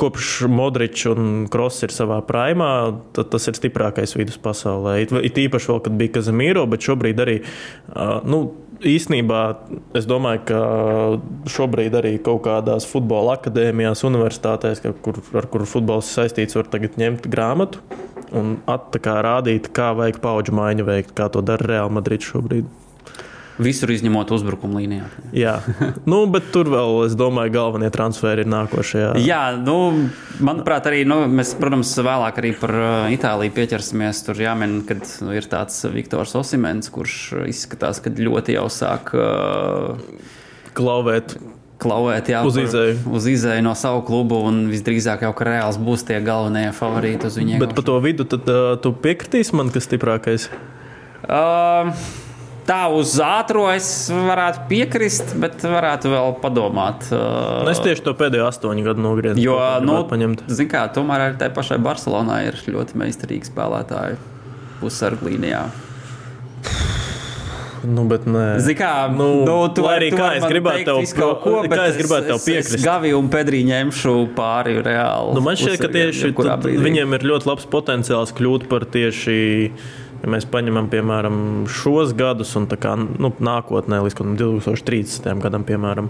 kopš 0.00 0.46
Modričs 0.48 1.08
un 1.10 1.30
Kross 1.52 1.84
ir 1.84 1.92
savā 1.92 2.20
primā, 2.24 2.70
tad 3.16 3.32
tas 3.34 3.50
ir 3.50 3.58
stiprākais 3.58 4.14
vidus 4.16 4.38
pasaulē. 4.40 5.00
It, 5.02 5.12
it 5.32 5.40
īpaši 5.44 5.72
vēl, 5.72 5.82
kad 5.84 5.98
bija 5.98 6.14
Kazemīro, 6.14 6.64
bet 6.70 6.86
šobrīd 6.86 7.20
arī. 7.26 7.40
Nu, 8.30 8.46
Īsnībā 8.84 9.40
es 9.96 10.04
domāju, 10.04 10.42
ka 10.50 10.58
šobrīd 11.48 11.94
arī 11.96 12.14
kaut 12.24 12.42
kādās 12.44 12.84
futbola 12.88 13.38
akadēmijās, 13.38 14.04
universitātēs, 14.04 14.82
kur, 15.04 15.22
ar 15.32 15.48
kuru 15.48 15.68
futbols 15.68 16.10
saistīts, 16.12 16.58
var 16.58 16.68
ņemt 17.00 17.28
grāmatu 17.32 17.80
un 18.34 18.58
at, 18.68 18.92
kā, 19.00 19.18
rādīt, 19.24 19.70
kā 19.74 19.92
vajag 19.96 20.20
paudžu 20.20 20.56
maiņu 20.58 20.88
veikt, 20.88 21.14
kā 21.16 21.30
to 21.32 21.40
dara 21.44 21.70
Real 21.70 21.92
Madrid 21.92 22.26
šobrīd. 22.26 22.68
Visur 23.54 23.92
izņemot 23.94 24.32
uzbrukuma 24.34 24.80
līnijā. 24.80 25.04
Jā, 25.36 25.52
nu, 26.10 26.24
bet 26.30 26.48
tur 26.54 26.66
vēl, 26.72 27.04
es 27.06 27.14
domāju, 27.18 27.52
galvenie 27.54 27.90
transferi 27.94 28.42
ir 28.42 28.50
nākošajā. 28.50 29.12
Jā, 29.22 29.42
nu, 29.62 29.76
manuprāt, 30.42 30.88
arī 30.90 31.04
nu, 31.06 31.20
mēs, 31.30 31.52
protams, 31.60 31.92
vēlāk 31.94 32.40
arī 32.42 32.50
par 32.58 32.74
uh, 32.74 33.14
Itāliju 33.14 33.54
pieķersimies. 33.54 34.24
Tur 34.26 34.42
jāmin, 34.42 34.80
ka 34.88 34.98
nu, 34.98 35.30
ir 35.38 35.46
tāds 35.50 35.84
Viktors 35.94 36.34
Osimens, 36.40 36.90
kurš 36.94 37.18
izskatās, 37.46 38.02
ka 38.02 38.10
ļoti 38.10 38.56
jau 38.56 38.66
sāk 38.74 39.14
uh, 39.14 40.02
klauvēt. 40.74 41.36
Klauvēt, 41.84 42.30
jā, 42.30 42.42
uz 42.46 42.58
izēju. 42.58 42.98
Uz 43.14 43.30
izēju 43.30 43.62
no 43.66 43.76
savu 43.78 44.02
klubu, 44.06 44.40
un 44.48 44.64
visdrīzāk 44.70 45.22
jau 45.26 45.32
ka 45.36 45.46
Reāls 45.46 45.78
būs 45.78 46.06
tie 46.08 46.18
galvenie 46.24 46.68
favorīti 46.74 47.30
uz 47.30 47.38
viņiem. 47.38 47.62
Bet 47.62 47.78
par 47.78 47.86
to 47.86 48.02
vidu 48.02 48.26
tad, 48.26 48.50
uh, 48.50 48.74
tu 48.82 48.94
piekritīsi 48.98 49.54
man, 49.58 49.70
kas 49.74 49.86
stiprākais? 49.86 50.50
Uh, 51.24 51.90
Tā 52.64 52.86
uz 52.96 53.18
ātrā 53.20 53.74
es 53.76 53.88
varētu 54.08 54.64
piekrist, 54.70 55.34
bet 55.40 55.60
varētu 55.68 56.12
vēl 56.12 56.36
padomāt. 56.40 57.04
Uh, 57.12 57.68
es 57.68 57.82
tieši 57.84 58.06
to 58.06 58.14
pēdējo 58.16 58.48
astoņu 58.48 58.86
gadu 58.86 59.04
nogriezu. 59.04 59.42
Jo, 59.42 59.58
nu, 59.84 60.00
zin 60.48 60.70
kā, 60.72 60.86
tomēr 60.94 61.28
arī 61.28 61.40
tai 61.42 61.50
pašai 61.52 61.76
Barcelonai 61.84 62.46
ir 62.48 62.60
ļoti 62.72 62.96
meistarīgi 63.04 63.50
spēlētāji 63.52 64.16
pusargu 64.80 65.28
līnijā. 65.28 65.66
Nu, 67.84 68.06
bet 68.08 68.24
nē, 68.24 68.44
Zini, 68.64 68.78
kā, 68.78 68.92
nu, 69.12 69.26
nu, 69.44 69.56
tu, 69.76 69.84
arī 69.88 70.08
tu 70.12 70.16
kā 70.16 70.30
es 70.38 70.46
gribētu 70.48 70.86
tev, 70.88 71.00
kaut 71.18 71.42
ko, 71.42 71.58
kā 71.68 71.82
es 71.90 71.98
gribētu 71.98 72.30
tev 72.30 72.40
piekrist. 72.46 72.78
Es 72.78 72.84
Gavi 72.84 73.12
un 73.16 73.28
Pedrī 73.32 73.60
ņemšu 73.68 74.14
pāri 74.36 74.78
reāli. 74.80 75.34
Nu, 75.36 75.42
man 75.44 75.58
šķiet, 75.60 75.82
ka 75.82 75.90
tieši 75.92 76.32
viņiem 76.80 77.18
ir 77.18 77.28
ļoti 77.28 77.50
labs 77.50 77.68
potenciāls 77.68 78.32
kļūt 78.38 78.64
par 78.72 78.88
tieši 78.88 79.36
Ja 80.24 80.30
mēs 80.32 80.46
paņemam, 80.48 80.86
piemēram, 80.88 81.34
šos 81.68 82.14
gadus 82.16 82.54
un 82.56 82.64
kā, 82.80 82.94
nu, 82.96 83.28
nākotnē, 83.44 83.98
līdz 84.06 84.22
2030. 84.40 85.26
gadam, 85.44 85.66
piemēram, 85.68 86.08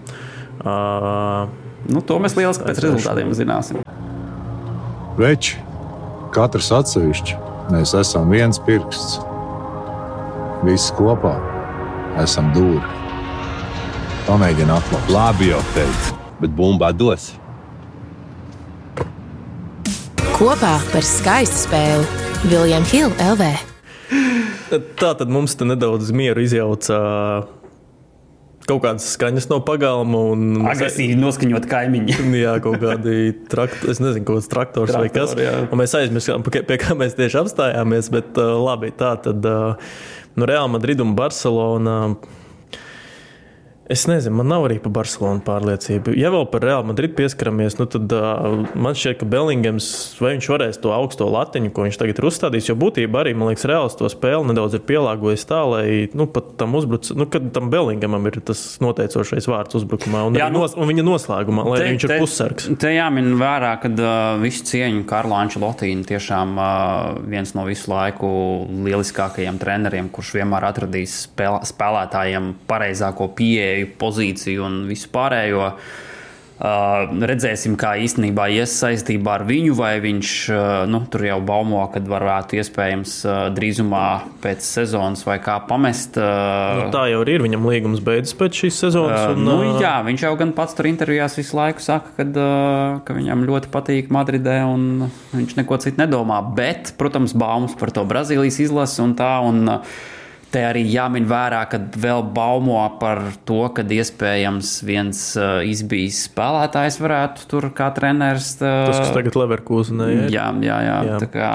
uh, 0.62 1.48
nu, 1.90 2.02
to 2.06 2.20
mēs 2.22 2.36
lieliski 2.38 2.68
pēc 2.68 2.78
rezultātiem 2.84 3.34
zināsim. 3.34 3.82
Veči, 5.18 5.58
katrs 6.30 6.70
atsevišķi, 6.78 7.40
mēs 7.74 7.96
esam 7.98 8.30
viens 8.30 8.62
pirksts. 8.62 9.18
Visi 10.62 10.94
kopā 10.94 11.34
esam 12.22 12.54
dūri. 12.54 12.86
Pamēģini 14.30 14.78
atklāt. 14.78 15.10
Labi, 15.10 15.50
jau 15.50 15.62
teicu, 15.74 16.16
bet 16.38 16.54
bumbā 16.54 16.94
dos. 16.94 17.32
Kopā 20.38 20.78
par 20.94 21.02
skaistu 21.02 21.66
spēli 21.66 22.26
Viljams 22.46 22.94
Hilde 22.94 23.32
LV. 23.34 23.73
Tā 25.00 25.12
tad 25.16 25.30
mums 25.32 25.54
te 25.56 25.66
nedaudz 25.68 26.10
mieru 26.14 26.44
izjauca 26.44 26.98
kaut 28.64 28.80
kādas 28.84 29.06
skaņas 29.12 29.48
no 29.50 29.58
pagalma. 29.64 30.22
Agresīvi 30.72 31.16
noskaņot 31.20 31.66
kaimiņi. 31.68 32.16
jā, 32.44 32.56
kaut 32.64 32.80
kādi 32.82 33.34
traktori, 33.50 33.92
es 33.92 34.00
nezinu, 34.02 34.24
kāds 34.30 34.48
traktors 34.52 34.92
Traktor, 34.92 35.04
vai 35.04 35.12
kas. 35.12 35.34
Jā. 35.36 35.56
Un 35.68 35.80
mēs 35.82 35.96
aizmirstām, 35.98 36.44
pie, 36.48 36.64
pie 36.66 36.78
kā 36.80 36.96
mēs 36.98 37.16
tieši 37.18 37.42
apstājāmies. 37.42 38.10
Bet 38.14 38.40
labi, 38.40 38.92
tā 38.96 39.14
tad 39.24 39.44
nu, 39.44 40.48
Real 40.48 40.70
Madrid 40.72 41.04
un 41.04 41.12
Barcelona. 41.18 41.98
Es 43.90 44.06
nezinu, 44.08 44.38
man 44.38 44.48
nav 44.48 44.64
arī 44.64 44.78
par 44.80 44.94
Barcelonu 44.96 45.42
pārliecība. 45.44 46.14
Ja 46.16 46.30
vēl 46.32 46.46
par 46.48 46.62
Real 46.64 46.86
Madrid 46.88 47.12
pieskaramies, 47.18 47.76
nu 47.76 47.84
tad 47.90 48.12
uh, 48.16 48.62
man 48.72 48.96
šķiet, 48.96 49.18
ka 49.20 49.26
Bellingams 49.28 49.88
vai 50.24 50.34
viņš 50.34 50.46
varēs 50.48 50.78
to 50.80 50.92
augsto 50.96 51.26
latiņu, 51.28 51.68
ko 51.74 51.84
viņš 51.84 51.98
tagad 52.00 52.20
ir 52.20 52.28
uzstādījis. 52.30 52.70
Jo 52.70 52.78
būtībā 52.80 53.20
arī, 53.20 53.34
man 53.36 53.50
liekas, 53.50 53.66
Reāls 53.68 53.96
to 53.98 54.08
spēli 54.08 54.48
nedaudz 54.48 54.78
ir 54.78 54.84
pielāgojis 54.88 55.44
tā, 55.50 55.60
lai 55.68 55.84
nu, 56.16 56.24
pat 56.32 56.54
tam 56.60 56.76
uzbrucējam, 56.78 57.20
nu, 57.20 57.26
kad 57.28 57.50
tam 57.52 57.68
Bellingamam 57.72 58.24
ir 58.30 58.38
tas 58.48 58.62
noteicošais 58.80 59.48
vārds 59.52 59.76
uzbrukumā 59.76 60.24
un, 60.30 60.40
Jā, 60.40 60.48
nu, 60.48 60.64
nos, 60.64 60.78
un 60.80 60.88
viņa 60.88 61.04
noslēgumā, 61.04 61.66
lai 61.68 61.82
te, 61.82 61.90
viņš 61.92 62.08
ir 62.08 62.16
pussargs. 62.24 62.70
Te 62.80 62.94
jāmin 62.94 63.34
vērā, 63.40 63.74
ka 63.84 63.92
uh, 63.92 64.08
visu 64.40 64.64
cieņu 64.72 65.04
Karlo 65.10 65.36
Ančelotīnu 65.42 66.08
tiešām 66.08 66.56
uh, 66.56 67.20
viens 67.28 67.52
no 67.52 67.66
visu 67.68 67.92
laiku 67.92 68.32
lieliskākajiem 68.88 69.60
treneriem, 69.60 70.08
kurš 70.14 70.34
vienmēr 70.40 70.70
atradīs 70.72 71.20
spēlē, 71.28 71.60
spēlētājiem 71.68 72.50
pareizāko 72.70 73.28
pieeju 73.36 73.83
pieeju, 73.84 73.98
pozīciju 74.00 74.64
un 74.64 74.82
visu 74.88 75.12
pārējo. 75.12 75.74
Uh, 76.54 77.10
redzēsim, 77.26 77.74
kā 77.74 77.96
īstenībā 77.98 78.46
ies 78.54 78.70
saistībā 78.78 79.40
ar 79.40 79.42
viņu, 79.44 79.72
vai 79.74 79.98
viņš 79.98 80.28
uh, 80.54 80.84
nu, 80.86 81.00
tur 81.10 81.24
jau 81.26 81.40
baumo, 81.42 81.80
kad 81.90 82.06
varētu 82.06 82.60
iespējams 82.60 83.14
uh, 83.26 83.32
drīzumā 83.50 84.04
pēc 84.40 84.62
sezonas 84.62 85.26
vai 85.26 85.40
kā 85.42 85.58
pamest. 85.66 86.14
Uh, 86.14 86.84
nu, 86.84 86.86
tā 86.94 87.08
jau 87.10 87.24
ir. 87.26 87.42
Viņam 87.42 87.66
līgums 87.66 88.04
beidzas 88.06 88.38
pēc 88.38 88.62
šīs 88.62 88.80
sezonas. 88.86 89.26
Uh, 89.26 89.34
un, 89.34 89.44
nu, 89.50 89.58
uh, 89.74 89.82
jā, 89.82 89.96
viņš 90.06 90.28
jau 90.28 90.32
gan 90.38 90.54
pats 90.54 90.78
tur 90.78 90.86
intervijās 90.88 91.34
visu 91.42 91.58
laiku 91.58 91.82
saka, 91.82 92.14
kad, 92.20 92.30
uh, 92.38 93.02
ka 93.04 93.18
viņam 93.18 93.44
ļoti 93.50 93.74
patīk 93.74 94.14
Madridē 94.14 94.60
un 94.70 95.08
viņš 95.34 95.58
neko 95.58 95.82
citu 95.82 96.04
nedomā. 96.06 96.38
Bet, 96.54 96.94
protams, 97.02 97.34
baumas 97.34 97.74
par 97.82 97.90
to 97.90 98.06
Brazīlijas 98.06 98.62
izlasi 98.62 99.02
un 99.02 99.18
tā. 99.18 99.40
Un, 99.42 99.64
uh, 99.80 100.04
Te 100.54 100.60
arī 100.62 100.84
jāmin 100.86 101.24
vērā, 101.26 101.64
ka 101.66 101.80
vēl 101.98 102.20
baumo 102.34 102.78
par 103.00 103.24
to, 103.48 103.64
ka 103.74 103.82
iespējams 103.82 104.76
viens 104.86 105.22
uh, 105.34 105.64
izbijis 105.66 106.20
spēlētājs 106.28 107.00
varētu 107.02 107.48
tur 107.50 107.66
kā 107.74 107.88
treneris. 107.96 108.52
Uh, 108.60 108.84
Tas, 108.86 109.00
kas 109.00 109.10
tagad 109.16 109.38
Leverkusenē 109.40 110.06
ir. 110.12 110.22
Jā, 110.30 110.46
jā, 110.62 110.76
jā. 110.86 110.98
jā. 111.08 111.16
Tā 111.24 111.28
kā, 111.32 111.50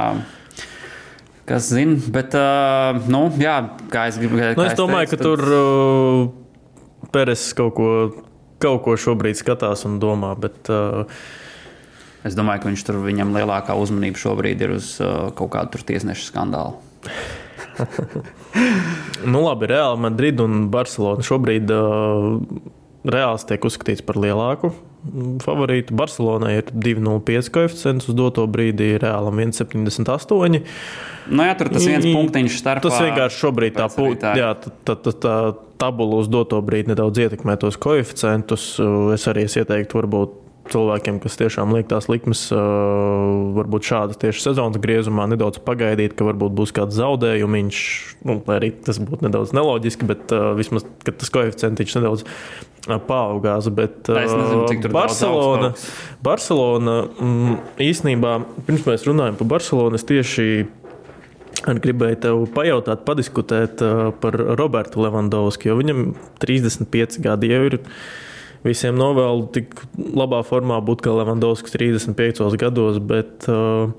kas 1.48 1.70
zina, 1.72 1.96
bet, 2.12 2.36
uh, 2.36 3.00
nu, 3.08 3.30
jā, 3.40 3.56
kā 3.94 4.10
es 4.12 4.20
gribēju. 4.20 4.58
Nu, 4.60 4.66
es 4.68 4.76
domāju, 4.76 5.14
teicu, 5.14 5.22
ka 5.22 5.30
tur 5.30 5.46
uh, 5.48 7.08
Peres 7.16 7.46
kaut 7.56 7.78
ko, 7.80 7.92
kaut 8.60 8.84
ko 8.84 8.98
šobrīd 9.00 9.40
skatās 9.40 9.88
un 9.88 10.02
domā, 10.04 10.36
bet. 10.40 10.66
Uh, 10.68 11.08
Es 12.20 12.36
domāju, 12.36 12.60
ka 12.60 12.68
viņš 12.68 12.82
tur 12.84 12.98
viņam 13.00 13.30
lielākā 13.32 13.78
uzmanība 13.80 14.20
šobrīd 14.20 14.60
ir 14.66 14.74
uz 14.76 14.90
uh, 15.00 15.30
kaut 15.40 15.54
kādu 15.54 15.80
tiesnešu 15.88 16.26
skandālu. 16.34 16.76
nu, 19.32 19.42
labi, 19.46 19.70
Reāla 19.70 19.98
Madrid 20.10 20.42
un 20.44 20.68
Barcelona 20.74 21.26
šobrīd 21.26 21.72
uh, 21.74 22.38
Reāls 23.10 23.46
tiek 23.48 23.64
uzskatīts 23.66 24.04
par 24.06 24.20
lielāku 24.20 24.74
favorītu. 25.44 25.96
Barcelonai 25.96 26.58
ir 26.60 26.72
2,05 26.74 27.52
koeficients 27.56 28.10
uz 28.12 28.18
doto 28.18 28.44
brīdi, 28.52 28.98
Reālam 29.00 29.40
1,78. 29.40 30.60
Nu, 31.30 31.46
jā, 31.46 31.56
tur 31.56 31.72
tas 31.72 31.88
viens 31.88 32.10
punktiņš 32.10 32.60
starpā. 32.60 32.90
Tas 32.90 33.06
vienkārši 33.06 33.40
šobrīd 33.40 33.78
tā, 33.78 33.88
tā, 34.20 34.34
jā, 34.40 34.52
tā, 34.60 34.74
tā, 34.84 34.98
tā, 35.06 35.16
tā 35.24 35.38
tabula 35.80 36.20
uz 36.20 36.28
doto 36.32 36.60
brīdi 36.66 36.92
nedaudz 36.92 37.24
ietekmē 37.24 37.56
tos 37.62 37.80
koeficientus. 37.80 38.74
Es 39.16 39.28
arī 39.32 39.48
ieteiktu 39.48 40.02
varbūt 40.02 40.36
cilvēkiem, 40.74 41.20
kas 41.24 41.38
tiešām 41.40 41.74
liek 41.76 41.90
tās 41.90 42.10
likmes, 42.12 42.46
varbūt 42.52 43.90
šādas 43.90 44.22
tieši 44.22 44.46
sezonas 44.48 44.82
griezumā, 44.82 45.28
nedaudz 45.32 45.62
pagaidīt, 45.66 46.16
ka 46.18 46.28
varbūt 46.28 46.56
būs 46.58 46.74
kāds 46.76 46.98
zaudējumiņš. 47.00 47.84
Nu, 48.30 48.40
lai 48.48 48.58
arī 48.62 48.72
tas 48.86 49.02
būtu 49.02 49.28
nedaudz 49.28 49.54
neloģiski, 49.58 50.10
bet 50.10 50.34
vismaz 50.60 50.88
tas 51.06 51.34
koeficients 51.34 51.96
nedaudz 52.00 52.26
paaugās. 53.10 53.70
Bet, 53.76 54.10
uh, 54.10 54.20
nezinu, 54.20 54.92
Barcelona, 54.94 55.74
Barcelona 56.26 56.98
mm, 57.06 57.62
īstenībā, 57.90 58.36
pirms 58.68 58.88
mēs 58.88 59.08
runājam 59.10 59.40
par 59.40 59.52
Barcelonu, 59.58 60.00
es 60.00 60.08
tieši 60.08 60.50
gribēju 61.60 62.20
tev 62.24 62.46
pajautāt, 62.56 63.04
padiskutēt 63.08 63.84
par 64.22 64.38
Robertu 64.60 65.04
Levandovski, 65.04 65.70
jo 65.70 65.78
viņam 65.80 66.14
35 66.42 67.20
gadi 67.26 67.52
jau 67.52 67.62
ir 67.68 67.80
visiem 68.66 68.98
novēlu 69.00 69.48
tik 69.56 69.76
labā 69.98 70.42
formā 70.48 70.80
būt 70.86 71.04
kā 71.06 71.14
Levandovskis 71.16 71.76
35 71.76 72.58
gados, 72.60 73.00
bet 73.00 73.48
uh, 73.52 73.92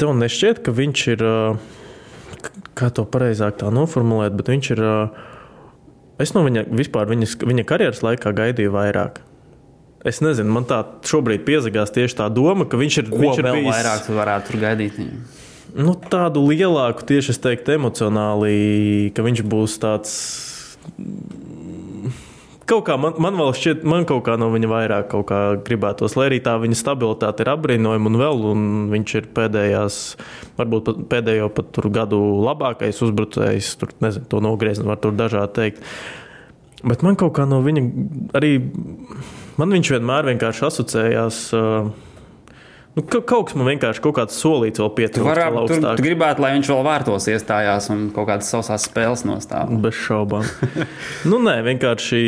tev 0.00 0.14
nešķiet, 0.16 0.62
ka 0.64 0.74
viņš 0.74 1.06
ir, 1.14 1.24
uh, 1.24 2.52
kā 2.78 2.90
to 2.94 3.04
pareizāk 3.08 3.60
tā 3.60 3.72
noformulēt, 3.74 4.36
bet 4.38 4.52
viņš 4.54 4.70
ir, 4.76 4.84
uh, 4.84 6.20
es 6.22 6.34
no 6.36 6.44
viņa 6.46 6.68
vispār 6.70 7.10
viņas, 7.10 7.40
viņa 7.44 7.66
karjeras 7.68 8.04
laikā 8.06 8.32
gaidīju 8.36 8.74
vairāk. 8.74 9.22
Es 10.06 10.22
nezinu, 10.22 10.52
man 10.54 10.64
tā 10.68 10.84
šobrīd 11.04 11.42
piezagās 11.46 11.90
tieši 11.90 12.20
tā 12.20 12.28
doma, 12.30 12.68
ka 12.70 12.78
viņš 12.78 12.98
ir. 13.02 13.08
Ko 13.10 13.18
viņš 13.18 13.40
ir 13.40 13.46
vēl 13.48 13.56
bijis, 13.58 13.72
vairāk 13.72 14.04
tu 14.06 14.14
varētu 14.14 14.52
tur 14.52 14.60
gaidīt? 14.62 15.00
Nu, 15.74 15.92
tādu 15.98 16.44
lielāku, 16.48 17.02
tieši 17.08 17.34
es 17.34 17.40
teiktu, 17.42 17.74
emocionāli, 17.76 19.10
ka 19.12 19.26
viņš 19.26 19.42
būs 19.50 19.74
tāds 19.82 20.14
kaut 22.68 22.84
kā 22.88 22.96
man, 23.00 23.16
man 23.22 23.36
vēl 23.38 23.52
šķiet, 23.56 23.82
man 23.88 24.06
kaut 24.08 24.24
kā 24.26 24.36
no 24.40 24.50
viņa 24.52 24.70
vairāk 24.70 25.14
gribētos. 25.66 26.16
Lai 26.18 26.28
arī 26.30 26.40
tā 26.44 26.54
viņa 26.60 26.78
stabilitāte 26.78 27.44
ir 27.44 27.52
apbrīnojama 27.54 28.12
un 28.12 28.20
vēl, 28.20 28.44
un 28.52 28.64
viņš 28.92 29.14
ir 29.20 29.28
pēdējās, 29.36 29.98
varbūt 30.60 30.88
pat 30.88 31.02
pēdējo 31.14 31.50
pat 31.56 31.80
gadu 31.94 32.20
labākais 32.46 33.02
uzbrucējs, 33.06 33.74
tur 33.80 33.94
nezinu, 34.04 34.28
to 34.30 34.42
nogriezni 34.44 34.88
var 34.88 35.00
tur 35.02 35.16
dažādi 35.18 35.54
teikt. 35.60 35.86
Bet 36.86 37.02
man 37.02 37.18
kaut 37.18 37.34
kā 37.38 37.48
no 37.48 37.58
viņa 37.64 37.82
arī, 38.38 38.52
man 39.58 39.74
viņš 39.74 39.94
vienmēr 39.96 40.28
vienkārši 40.32 40.68
asociējās. 40.68 41.40
Uh, 41.56 42.07
Nu, 42.98 43.04
kaut 43.06 43.46
kas 43.46 43.54
man 43.54 43.68
vienkārši 43.70 44.02
kaut 44.02 44.16
kāds 44.16 44.38
solīts 44.42 44.80
vēl 44.82 44.88
pietrūkst. 44.96 45.70
Tu, 45.70 45.78
tu 45.78 46.02
gribētu, 46.02 46.42
lai 46.42 46.56
viņš 46.56 46.70
vēl 46.72 46.80
vārtos 46.82 47.28
iestājās 47.30 47.86
un 47.94 48.08
kaut 48.14 48.26
kādas 48.26 48.50
savas 48.50 48.88
spēles 48.88 49.22
nostāv. 49.28 49.70
Bez 49.84 49.94
šaubām. 50.02 50.42
nu, 51.30 51.38
nē, 51.46 51.60
vienkārši. 51.68 52.24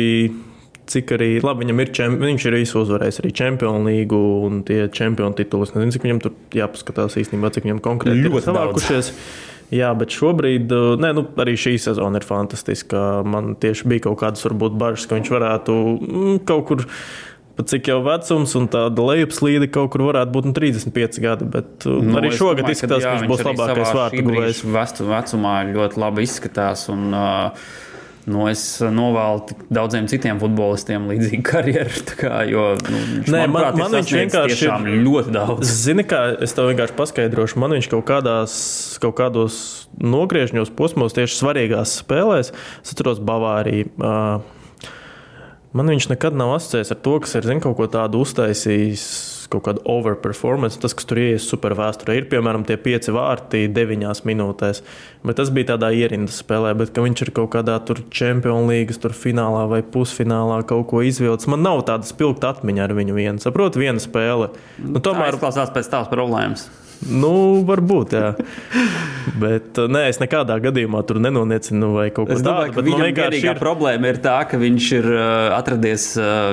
Cik 0.91 1.11
arī 1.15 1.27
labi 1.39 1.63
viņam 1.63 1.79
ir, 1.79 1.89
čem, 1.95 2.15
viņš 2.19 2.45
ir 2.49 2.55
visu 2.57 2.81
uzvarējis 2.81 3.21
arī 3.21 3.29
Champions 3.37 3.85
League 3.85 4.17
un 4.17 4.57
tie 4.67 4.89
čempionu 4.91 5.37
tituli. 5.37 5.63
Es 5.63 5.71
nezinu, 5.75 5.93
cik 5.95 6.07
viņam 6.07 6.19
tur 6.23 6.33
jāpaskatās 6.57 7.15
īstenībā, 7.21 7.51
cik 7.53 7.67
viņam 7.67 7.79
konkrēti 7.85 8.25
Ļoti 8.25 8.41
ir 8.41 8.45
savākušies. 8.47 9.11
Jā, 9.71 9.93
bet 9.95 10.11
šobrīd, 10.11 10.73
nē, 10.99 11.13
nu, 11.15 11.23
arī 11.39 11.53
šī 11.55 11.77
sezona 11.79 12.19
ir 12.19 12.27
fantastiska. 12.27 13.21
Man 13.23 13.53
tieši 13.61 13.87
bija 13.87 14.09
kaut 14.09 14.19
kādas 14.25 14.43
varbūt 14.49 14.75
bažas, 14.81 15.07
ka 15.07 15.15
viņš 15.15 15.31
varētu 15.31 15.77
mm, 15.77 16.41
kaut 16.49 16.65
kur 16.67 16.83
pat 17.57 17.71
cik 17.73 17.91
jau 17.91 17.99
vecums, 18.05 18.55
un 18.59 18.67
tāda 18.71 19.05
lejupslīde 19.11 19.69
kaut 19.73 19.93
kur 19.93 20.07
varētu 20.09 20.35
būt 20.35 20.49
nu, 20.49 20.55
35 20.57 21.21
gadi. 21.23 21.51
Bet 21.57 21.87
uh, 21.89 21.99
nu, 22.01 22.17
arī 22.21 22.33
šogad 22.35 22.65
domāju, 22.65 22.77
izskatās, 22.77 23.05
ka 23.05 23.15
viņš 23.19 23.31
būs 23.31 23.45
labākais 23.51 23.95
vārtu 23.99 24.25
guvējs. 24.27 24.65
Vecumā 25.11 25.55
ļoti 25.71 26.03
labi 26.05 26.27
izskatās. 26.27 26.87
Un, 26.93 27.09
uh, 27.11 27.71
Nu, 28.29 28.43
es 28.51 28.61
novēlu 28.85 29.55
daudziem 29.73 30.05
citiem 30.09 30.37
futbolistiem 30.41 31.07
līdzīgu 31.09 31.45
karjeru. 31.45 32.03
Kā, 32.19 32.43
jo, 32.45 32.67
nu, 32.85 32.99
viņš, 33.15 33.31
Nē, 33.33 33.43
man, 33.49 33.71
man 33.79 33.95
viņš 33.97 34.13
vienkārši 34.13 34.67
ir 34.69 35.01
ļoti 35.07 35.33
daudz. 35.33 35.71
Zini, 35.85 36.05
kā 36.05 36.21
es 36.45 36.53
tev 36.57 36.69
vienkārši 36.69 36.97
paskaidrošu, 36.99 37.57
man 37.61 37.73
viņš 37.77 37.89
kaut, 37.95 38.05
kādās, 38.11 38.53
kaut 39.01 39.17
kādos 39.17 39.57
nogriežņos 39.97 40.73
posmos, 40.77 41.17
tieši 41.17 41.39
svarīgās 41.39 41.97
spēlēs, 42.03 42.53
es 42.53 42.93
atceros 42.93 43.23
Bavāriju. 43.25 43.89
Uh, 43.97 44.60
Man 45.71 45.87
viņš 45.87 46.09
nekad 46.11 46.35
nav 46.35 46.57
asociējies 46.57 46.91
ar 46.91 46.97
to, 46.99 47.13
kas 47.23 47.37
ir 47.39 47.45
zin, 47.47 47.61
kaut 47.63 47.77
ko 47.77 47.85
tādu 47.87 48.19
uztaisījis, 48.25 49.03
kaut 49.51 49.63
kādu 49.67 49.83
overperformance. 49.87 50.79
Tas, 50.83 50.91
kas 50.97 51.07
tur 51.07 51.21
ienāca 51.21 51.45
super 51.45 51.75
vēsturē, 51.79 52.17
ir 52.19 52.27
piemēram 52.31 52.65
tie 52.67 52.75
pieci 52.75 53.13
vārti 53.15 53.63
deviņās 53.71 54.23
minūtēs. 54.27 54.83
Bet 55.23 55.39
tas 55.39 55.53
bija 55.55 55.69
tādā 55.73 55.93
ierindas 55.95 56.41
spēlē, 56.43 56.73
bet 56.81 56.99
viņš 56.99 57.23
ir 57.23 57.33
kaut 57.39 57.53
kādā 57.55 57.77
tur 57.87 58.03
Champions 58.11 58.67
League 58.67 59.15
finālā 59.15 59.63
vai 59.71 59.79
pusfinālā 59.95 60.59
kaut 60.67 60.89
ko 60.91 61.05
izvilcis. 61.07 61.47
Man 61.51 61.63
nav 61.63 61.85
tāda 61.87 62.09
spilgta 62.09 62.51
atmiņa 62.51 62.87
ar 62.89 62.97
viņu 62.99 63.15
vienu. 63.15 63.39
Saprotu, 63.43 63.79
viena 63.79 64.03
spēle. 64.03 64.51
Nu, 64.83 64.99
tomēr 64.99 65.39
izklausās 65.39 65.71
pēc 65.71 65.91
tās 65.95 66.11
problēmas. 66.11 66.67
Nu, 67.09 67.33
varbūt, 67.65 68.13
jā. 68.13 68.33
Bet 69.41 69.79
nē, 69.89 70.03
es 70.11 70.19
nekādā 70.21 70.57
gadījumā 70.61 71.01
tur 71.07 71.17
nenoniecinu 71.23 71.91
vai 71.95 72.07
kaut 72.13 72.29
ko 72.29 72.37
tādu. 72.37 72.75
Bet 72.75 72.89
man 72.89 73.05
vienkārši 73.07 73.41
ir 73.49 73.61
problēma 73.61 74.11
ir 74.11 74.19
tā, 74.21 74.35
ka 74.49 74.59
viņš 74.61 74.89
ir 74.99 75.07
atradies 75.57 76.05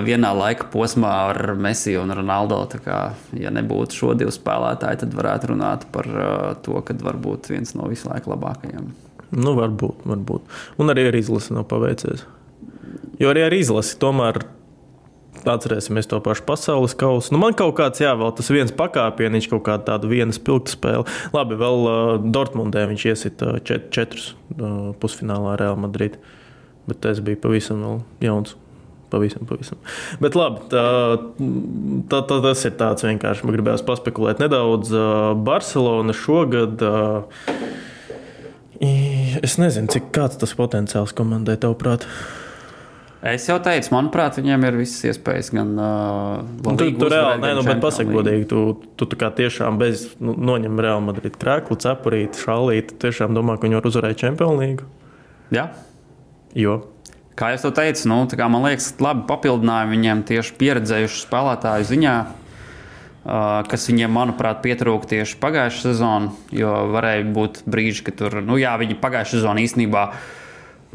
vienā 0.06 0.32
laika 0.36 0.68
posmā 0.72 1.12
ar 1.32 1.52
Messi 1.60 1.98
un 2.00 2.12
Ronaldo. 2.16 2.62
Kā, 2.84 3.00
ja 3.36 3.52
nebūtu 3.54 4.00
šo 4.00 4.14
divu 4.18 4.32
spēlētāju, 4.34 5.02
tad 5.04 5.16
varētu 5.16 5.52
runāt 5.52 5.86
par 5.92 6.08
to, 6.64 6.80
ka 6.84 6.96
varbūt 7.02 7.52
viens 7.52 7.76
no 7.76 7.88
visu 7.90 8.08
laiku 8.08 8.32
labākajiem. 8.32 8.88
Nu, 9.36 9.52
varbūt, 9.58 10.04
varbūt. 10.08 10.60
Un 10.80 10.92
arī 10.92 11.10
ar 11.10 11.18
izlasi 11.18 11.56
nav 11.56 11.68
paveicies. 11.68 12.24
Jo 13.20 13.32
arī 13.32 13.44
ar 13.48 13.56
izlasi 13.56 13.98
tomēr 14.00 14.40
Atcerēsimies 15.48 16.08
to 16.10 16.20
pašu 16.24 16.44
pasaules 16.48 16.94
kausu. 16.98 17.32
Nu, 17.34 17.40
man 17.42 17.56
kaut 17.58 17.76
kāds, 17.78 18.02
jā, 18.02 18.12
vēl 18.18 18.32
tas 18.36 18.50
viens 18.52 18.74
pakāpieniņš, 18.76 19.50
kaut 19.52 19.64
kāda 19.68 19.94
tāda 19.94 20.10
viena 20.10 20.34
spilgta 20.34 20.74
spēle. 20.74 21.06
Labi, 21.34 21.58
vēl 21.58 21.84
uh, 21.88 22.14
Dortmundē 22.22 22.84
viņš 22.90 23.06
iesita 23.12 23.56
čet, 23.64 23.90
četrus 23.94 24.32
uh, 24.58 24.94
pusfinālā 25.00 25.56
Real 25.60 25.78
Madrid. 25.80 26.18
Bet 26.88 27.02
tas 27.04 27.20
bija 27.24 27.40
pavisam 27.40 27.84
jauns. 28.24 28.56
Pavisam, 29.08 29.46
pavisam. 29.48 29.78
Bet 30.20 30.34
labi, 30.36 30.66
tā, 30.68 30.84
tā, 32.12 32.18
tā, 32.28 32.40
tas 32.44 32.64
ir 32.68 32.74
tāds 32.76 33.06
vienkārši. 33.06 33.46
Man 33.46 33.56
gribējās 33.56 33.84
paspekulēt 33.88 34.42
nedaudz. 34.42 34.92
Uh, 34.92 35.32
Barcelona 35.48 36.12
šogad. 36.16 36.84
Uh, 36.84 37.24
es 39.40 39.56
nezinu, 39.60 39.88
cik 39.94 40.12
kāds 40.12 40.36
tas 40.40 40.52
potenciāls 40.58 41.16
komandai, 41.16 41.56
tavuprāt. 41.60 42.04
Es 43.18 43.48
jau 43.48 43.56
teicu, 43.58 43.90
manuprāt, 43.96 44.36
viņiem 44.38 44.64
ir 44.68 44.76
visas 44.78 45.08
iespējas. 45.10 45.48
Gan, 45.50 45.72
uh, 45.74 46.76
tu 46.78 46.86
tu 47.00 47.08
reāli, 47.10 47.40
nē, 47.42 47.50
nu, 47.58 47.64
bet 47.66 47.80
pasak 47.82 48.12
godīgi, 48.14 48.46
tu, 48.46 48.60
tu 48.94 49.08
kā 49.18 49.32
tiešām 49.34 49.80
bez 49.80 50.04
nu, 50.22 50.36
noņem 50.38 50.78
Real 50.78 51.02
Madrid 51.02 51.34
krēklu, 51.40 51.74
cepurīti, 51.82 52.38
šālīti, 52.44 52.94
tiešām 53.02 53.34
domā, 53.34 53.58
ka 53.58 53.66
viņi 53.66 53.80
var 53.80 53.90
uzvarēt 53.90 54.22
Champions 54.22 54.62
League? 54.62 54.86
Jā. 55.50 55.66
Jo? 56.54 56.78
Kā 57.38 57.50
jau 57.56 57.74
teicu, 57.74 58.06
nu, 58.10 58.22
man 58.54 58.68
liekas, 58.68 58.92
labi 59.02 59.26
papildinājumi 59.26 59.96
viņiem 59.98 60.24
tieši 60.30 60.54
pieredzējušu 60.62 61.20
spēlētāju 61.26 61.90
ziņā, 61.90 62.16
uh, 62.22 63.60
kas 63.66 63.90
viņiem, 63.90 64.14
manuprāt, 64.14 64.62
pietrūka 64.62 65.10
tieši 65.16 65.42
pagājušā 65.42 65.88
sezonā. 65.90 66.32
Jo 66.54 66.74
varēja 66.94 67.26
būt 67.34 67.64
brīži, 67.66 68.06
kad 68.06 68.22
tur, 68.22 68.42
nu 68.46 68.62
jā, 68.62 68.78
viņi 68.78 69.02
pagājušā 69.02 69.40
sezonā 69.40 69.66
īstenībā 69.66 70.10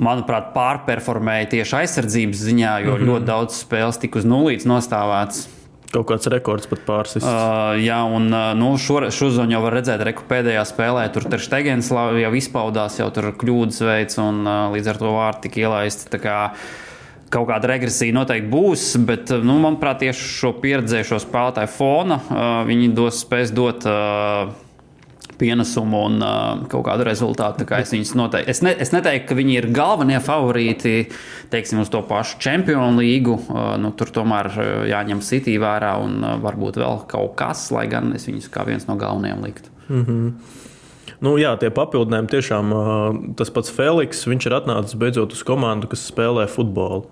manuprāt, 0.02 0.54
pārperformēja 0.56 1.50
tieši 1.58 1.76
aizsardzības 1.84 2.46
ziņā, 2.48 2.78
jo 2.86 2.94
mm 2.94 3.02
-hmm. 3.02 3.12
ļoti 3.12 3.30
daudz 3.30 3.60
spēles 3.66 4.00
tika 4.02 4.20
uz 4.20 4.26
nulles 4.26 4.66
nostāvēts. 4.70 5.48
Kaut 5.94 6.08
kāds 6.10 6.26
rekords 6.32 6.66
pat 6.66 6.80
pārsis. 6.88 7.22
Uh, 7.22 7.76
jā, 7.78 8.00
un 8.02 8.32
uh, 8.34 8.56
nu, 8.58 8.72
šo, 8.82 9.12
šo 9.14 9.30
zonu 9.30 9.54
jau 9.54 9.62
var 9.62 9.76
redzēt, 9.78 10.02
ka 10.18 10.26
pēdējā 10.30 10.64
spēlē 10.66 11.06
tur 11.14 11.28
ir 11.30 11.44
Stegens 11.44 11.92
jau 11.94 12.32
izpaudās, 12.34 12.98
jau 12.98 13.12
tur 13.14 13.30
kļūdas 13.38 13.84
veids, 13.86 14.18
un 14.18 14.42
uh, 14.42 14.74
līdz 14.74 14.90
ar 14.90 14.98
to 14.98 15.14
vārti 15.14 15.42
tika 15.48 15.62
ielaisti. 15.68 16.18
Kā, 16.18 16.40
kaut 17.30 17.48
kāda 17.50 17.70
regresija 17.70 18.14
noteikti 18.14 18.50
būs, 18.50 18.98
bet, 19.06 19.30
nu, 19.30 19.60
manuprāt, 19.62 20.02
tieši 20.02 20.34
šo 20.40 20.56
pieredzējušo 20.66 21.22
spēlētāju 21.28 21.74
fona 21.78 22.18
uh, 22.18 22.66
viņi 22.66 22.90
dos, 22.98 23.22
spēs 23.28 23.54
dot. 23.54 23.86
Uh, 23.86 24.73
pienesumu 25.40 26.02
un 26.08 26.18
uh, 26.24 26.64
kaut 26.72 26.86
kādu 26.88 27.06
rezultātu. 27.08 27.68
Kā 27.70 27.82
es, 27.84 27.94
noteikti, 28.18 28.52
es, 28.52 28.62
ne, 28.66 28.74
es 28.86 28.94
neteiktu, 28.96 29.28
ka 29.30 29.38
viņi 29.38 29.58
ir 29.60 29.70
galvenie 29.76 30.20
favorīti 30.24 30.96
teiksim, 31.54 31.84
uz 31.84 31.92
to 31.94 32.04
pašu 32.08 32.40
čempionu 32.44 33.04
līgu. 33.04 33.38
Uh, 33.44 33.74
nu, 33.82 33.94
tur 33.98 34.12
tomēr 34.16 34.52
jāņem 34.90 35.24
City 35.26 35.56
vērā 35.62 35.96
un 36.04 36.20
uh, 36.22 36.36
varbūt 36.44 36.82
vēl 36.82 37.06
kaut 37.12 37.38
kas, 37.40 37.70
lai 37.76 37.88
gan 37.92 38.14
es 38.18 38.28
viņus 38.30 38.52
kā 38.54 38.68
viens 38.68 38.88
no 38.90 38.98
galvenajiem 39.00 39.48
liktu. 39.48 39.74
Mm 39.90 40.06
-hmm. 40.06 40.62
Nu, 41.24 41.38
jā, 41.40 41.56
tie 41.60 41.70
papildinājumi 41.72 42.28
tiešām 42.28 42.72
tas 43.40 43.50
pats 43.50 43.72
Feliks. 43.72 44.28
Viņš 44.28 44.48
ir 44.48 44.56
atnācis 44.58 44.98
beidzot 45.00 45.32
uz 45.32 45.44
komandu, 45.44 45.88
kas 45.88 46.12
spēlē 46.12 46.48
futbolu. 46.52 47.06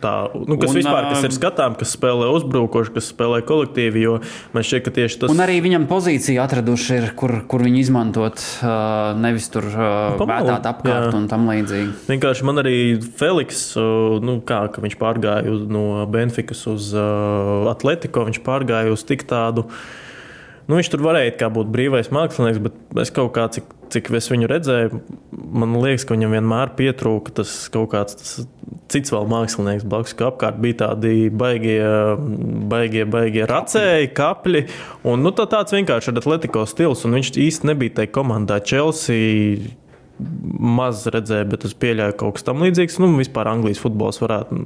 Tā, 0.00 0.12
nu, 0.32 0.56
kas 0.60 0.72
Un, 0.72 0.78
vispār 0.78 1.08
kas 1.10 1.24
ir 1.26 1.34
skatām, 1.36 1.74
kas 1.80 1.92
spēlē 1.96 2.30
uzbrukoši, 2.32 2.92
kas 2.94 3.10
spēlē 3.12 3.42
kolektīvi. 3.46 4.06
Man 4.54 4.64
šķiet, 4.66 4.84
ka 4.86 4.94
tieši 4.96 5.22
tas 5.22 5.32
Un 5.32 5.42
arī 5.44 5.58
viņam 5.64 5.84
pozīcija 5.90 6.46
atraduši, 6.46 6.96
ir, 6.96 7.08
kur, 7.18 7.34
kur 7.50 7.64
viņu 7.66 7.82
izmantot, 7.82 8.40
uh, 8.64 9.12
nevis 9.20 9.50
tur 9.52 9.68
uh, 9.68 10.16
Pamalu, 10.20 10.48
vētāt 10.48 10.68
apkārt 10.72 11.10
jā. 11.10 11.14
un 11.18 11.28
tam 11.30 11.48
līdzīgi. 11.50 11.94
Vienkārši 12.08 12.48
man 12.48 12.62
arī 12.64 12.76
Feliks, 13.20 13.64
uh, 13.78 14.18
nu, 14.24 14.38
kā 14.46 14.62
viņš 14.72 14.96
pārgāja 15.00 15.56
no 15.70 15.86
Benfikas 16.10 16.64
uz 16.70 16.92
uh, 16.96 17.68
Atletico, 17.70 18.24
viņš 18.30 18.40
pārgāja 18.46 18.94
uz 18.94 19.04
tik 19.06 19.26
tādu. 19.28 19.68
Nu, 20.70 20.78
viņš 20.78 20.92
tur 20.92 21.02
varēja 21.02 21.50
būt 21.50 21.70
brīvais 21.74 22.12
mākslinieks, 22.14 22.60
bet 22.62 23.00
es 23.02 23.10
kaut 23.14 23.32
kā, 23.34 23.48
cik, 23.50 23.66
cik 23.90 24.12
es 24.14 24.30
viņu 24.30 24.46
redzēju, 24.50 25.00
man 25.34 25.74
liekas, 25.82 26.04
ka 26.06 26.14
viņam 26.14 26.36
vienmēr 26.36 26.70
pietrūka 26.78 27.34
tas 27.40 27.54
kaut 27.74 27.90
kāds 27.96 28.14
tas 28.20 28.36
cits 28.90 29.10
vēl 29.10 29.26
mākslinieks 29.30 29.86
blakus, 29.90 30.14
ka 30.14 30.28
apkārt 30.30 30.60
bija 30.62 30.78
tādi 30.84 31.26
baigie, 31.34 31.82
baigie, 32.70 33.02
baigie 33.10 33.48
racēji, 33.50 34.12
kapļi. 34.14 34.64
Un, 35.10 35.26
nu, 35.26 35.34
tā, 35.34 35.48
tāds 35.50 35.74
vienkārši 35.74 36.12
ir 36.12 36.22
Atletico 36.22 36.64
stils, 36.70 37.02
un 37.06 37.18
viņš 37.18 37.34
īsti 37.48 37.70
nebija 37.72 38.00
tajā 38.00 38.14
komandā 38.14 38.60
Chelsea 38.62 39.74
maz 40.60 41.06
redzēju, 41.10 41.48
bet 41.48 41.64
es 41.64 41.74
pieļauju 41.80 42.16
kaut 42.20 42.36
kas 42.36 42.46
tamlīdzīgs. 42.48 42.98
Nu, 43.00 43.08
vispār 43.16 43.48
Anglijas 43.50 43.80
futbols 43.82 44.20
varētu. 44.20 44.58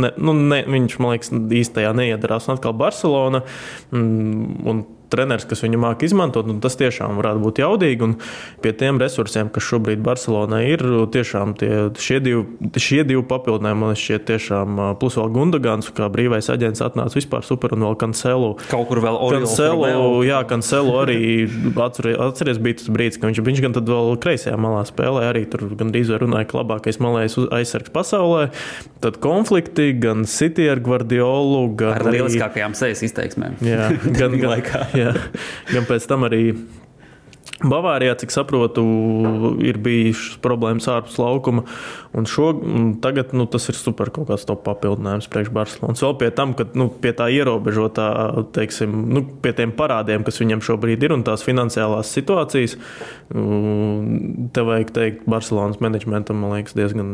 Ne, 0.00 0.12
nu, 0.16 0.34
ne, 0.38 0.62
viņš, 0.64 0.96
man 1.02 1.14
liekas, 1.14 1.32
īstajā 1.62 1.92
neiedarās. 1.96 2.48
Un 2.48 2.56
atkal 2.56 2.76
Barcelona. 2.78 3.42
mm, 3.92 4.62
Un, 4.72 4.84
Treneris, 5.12 5.46
kas 5.48 5.62
viņu 5.64 5.80
māca 5.82 6.06
izmantot, 6.06 6.48
un 6.50 6.60
tas 6.64 6.78
tiešām 6.80 7.18
varētu 7.20 7.42
būt 7.44 7.60
jaudīgi. 7.62 8.06
Un 8.06 8.16
pie 8.64 8.72
tiem 8.76 9.00
resursiem, 9.02 9.50
kas 9.52 9.66
šobrīd 9.68 10.02
Barcelonā 10.04 10.62
ir, 10.70 10.84
tiešām 11.12 11.54
tie, 11.60 11.70
šie, 12.00 12.20
divi, 12.24 12.70
šie 12.80 13.02
divi 13.08 13.24
papildinājumi, 13.28 13.82
man 13.84 13.98
šķiet, 13.98 14.26
tiešām 14.30 14.82
plus 15.00 15.18
vēl 15.20 15.32
Gundagans, 15.34 15.90
kā 15.94 16.08
brīvais 16.12 16.48
aģents, 16.52 16.82
atnāca 16.84 17.18
vispār 17.18 17.44
super, 17.46 17.76
un 17.76 17.86
vēl 17.86 17.98
Kancelu. 18.00 18.54
Kaut 18.70 18.88
kur 18.90 19.02
vēl 19.04 19.20
Kancelu, 19.36 20.22
jā, 20.26 20.42
Kancelu 20.48 20.96
arī 21.02 21.20
atceries, 21.86 22.60
bija 22.62 22.80
tas 22.80 22.90
brīdis, 22.92 23.20
ka 23.20 23.30
viņš, 23.30 23.42
viņš 23.46 23.64
gan 23.66 23.76
tad 23.76 23.90
vēl 23.90 24.16
kreisajā 24.22 24.56
malā 24.60 24.84
spēlēja, 24.88 25.32
arī 25.32 25.44
tur 25.52 25.66
gandrīz 25.78 26.12
runāja, 26.22 26.48
ka 26.50 26.60
labākais 26.60 27.00
malējais 27.02 27.38
aizsargs 27.52 27.92
pasaulē. 27.94 28.48
Tad 29.02 29.18
konflikti 29.22 29.90
gan 29.98 30.26
City 30.30 30.68
ar 30.70 30.80
Guardiolu, 30.84 31.64
gan 31.78 31.96
Ar 31.96 32.06
lieliskākajām 32.06 32.76
sejas 32.78 33.02
izteiksmēm. 33.08 33.58
Jā, 33.66 33.88
gan, 34.18 34.36
gan, 34.38 34.52
Laikā. 34.52 34.82
jā, 34.98 35.01
gan 35.72 35.88
pēc 35.88 36.08
tam 36.10 36.28
arī 36.28 36.44
Bavārijā, 37.62 38.14
cik 38.18 38.32
saprotu, 38.34 38.82
ir 39.62 39.78
bijušas 39.82 40.38
problēmas 40.42 40.88
ārpus 40.90 41.18
laukuma. 41.20 41.62
Un 42.16 42.26
šo, 42.28 42.48
un 42.58 42.88
tagad 43.02 43.32
nu, 43.36 43.46
tas 43.50 43.68
ir 43.70 43.78
super 43.78 44.10
kaut 44.14 44.28
kāds 44.30 44.46
top 44.48 44.64
papildinājums 44.66 45.28
priekš 45.30 45.52
Barcelonas. 45.54 46.02
Vēl 46.02 46.16
pie 46.20 46.30
tam, 46.34 46.56
ka 46.58 46.66
nu, 46.78 46.88
pie 47.02 47.14
tā 47.16 47.28
ierobežotā, 47.32 48.06
teiksim, 48.56 48.96
nu, 49.14 49.24
pie 49.44 49.54
tiem 49.58 49.74
parādiem, 49.78 50.26
kas 50.26 50.42
viņam 50.42 50.64
šobrīd 50.66 51.06
ir 51.06 51.14
un 51.14 51.24
tās 51.26 51.46
finansiālās 51.46 52.10
situācijas, 52.14 52.76
te 53.30 54.66
vajag 54.68 54.94
teikt, 54.98 55.28
Barcelonas 55.30 55.80
menedžmentam, 55.82 56.42
man 56.42 56.56
liekas, 56.58 56.76
diezgan 56.78 57.12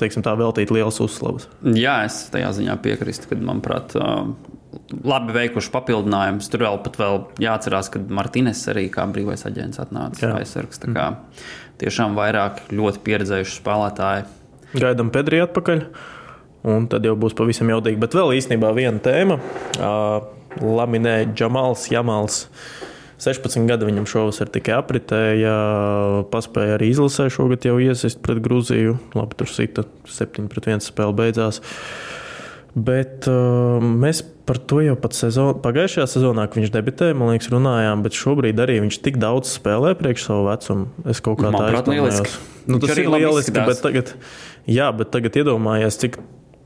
teiksim, 0.00 0.26
veltīt 0.26 0.74
lielas 0.74 1.00
uzslavas. 1.02 1.48
Jā, 1.64 2.02
es 2.06 2.26
tajā 2.34 2.52
ziņā 2.60 2.76
piekrītu, 2.84 3.32
ka, 3.32 3.40
manuprāt, 3.40 3.96
ā, 3.96 4.12
labi 5.06 5.34
veikuši 5.36 5.72
papildinājumus. 5.74 6.50
Tur 6.52 6.66
vēl 6.66 6.80
pat 6.84 6.98
vēl 7.00 7.20
jāatcerās, 7.42 7.90
ka 7.92 8.02
Martīnes 8.18 8.62
arī 8.72 8.86
kā 8.92 9.06
brīvais 9.10 9.46
aģents 9.48 9.82
atnāca 9.82 10.34
aizsargs. 10.38 10.82
Tiešām 11.80 12.16
vairāk 12.16 12.66
ļoti 12.72 13.02
pieredzējuši 13.04 13.58
spēlētāji. 13.60 14.26
Gaidām 14.76 15.12
Pedri 15.14 15.42
atpakaļ. 15.44 15.84
Un 16.66 16.88
tad 16.90 17.04
jau 17.06 17.14
būs 17.18 17.36
pavisam 17.38 17.70
jaudīgi. 17.70 18.00
Bet 18.02 18.16
vēl 18.16 18.34
īstenībā 18.40 18.72
viena 18.74 18.98
tēma. 19.02 19.38
Uh, 19.76 20.24
Laminē 20.62 21.20
Džamals 21.34 21.86
Jamals. 21.92 22.46
16 23.22 23.64
gadi 23.68 23.86
viņam 23.88 24.08
šovasar 24.08 24.50
tikai 24.52 24.74
apritēja. 24.76 25.54
Paspēja 26.32 26.76
arī 26.76 26.90
izlasē 26.92 27.30
šogad 27.32 27.64
jau 27.64 27.78
iesist 27.80 28.20
pret 28.24 28.42
Grūziju. 28.44 28.98
Labi, 29.16 29.38
tur 29.40 29.48
sita 29.48 29.86
7 30.10 30.50
pret 30.52 30.68
1 30.74 30.84
spēle 30.84 31.16
beidzās. 31.16 31.62
Bet 32.76 33.24
uh, 33.30 33.80
mēs 33.80 34.20
par 34.46 34.58
to 34.60 34.82
jau 34.84 34.94
pat 35.00 35.16
sezon, 35.16 35.54
pagājušajā 35.64 36.04
sezonā, 36.12 36.44
kad 36.46 36.60
viņš 36.60 36.72
debitēja, 36.74 37.16
man 37.16 37.32
liekas, 37.32 37.48
runājām, 37.54 38.02
bet 38.04 38.18
šobrīd 38.18 38.60
arī 38.62 38.78
viņš 38.84 38.98
tik 39.06 39.16
daudz 39.22 39.54
spēlē 39.56 39.94
priekš 39.96 40.26
savu 40.28 40.44
vecumu. 40.50 40.88
Es 41.08 41.22
kaut 41.24 41.40
kā 41.40 41.52
tādu 41.56 41.94
lieliski. 41.94 42.34
Nu, 42.68 42.78
tas 42.82 42.92
ir 42.92 43.08
lieliski, 43.08 43.48
izskatās. 43.48 43.68
bet 43.70 43.80
tagad, 43.82 44.12
jā, 44.68 44.90
bet 44.98 45.10
tagad 45.14 45.38
iedomājies, 45.40 45.98
cik 46.02 46.18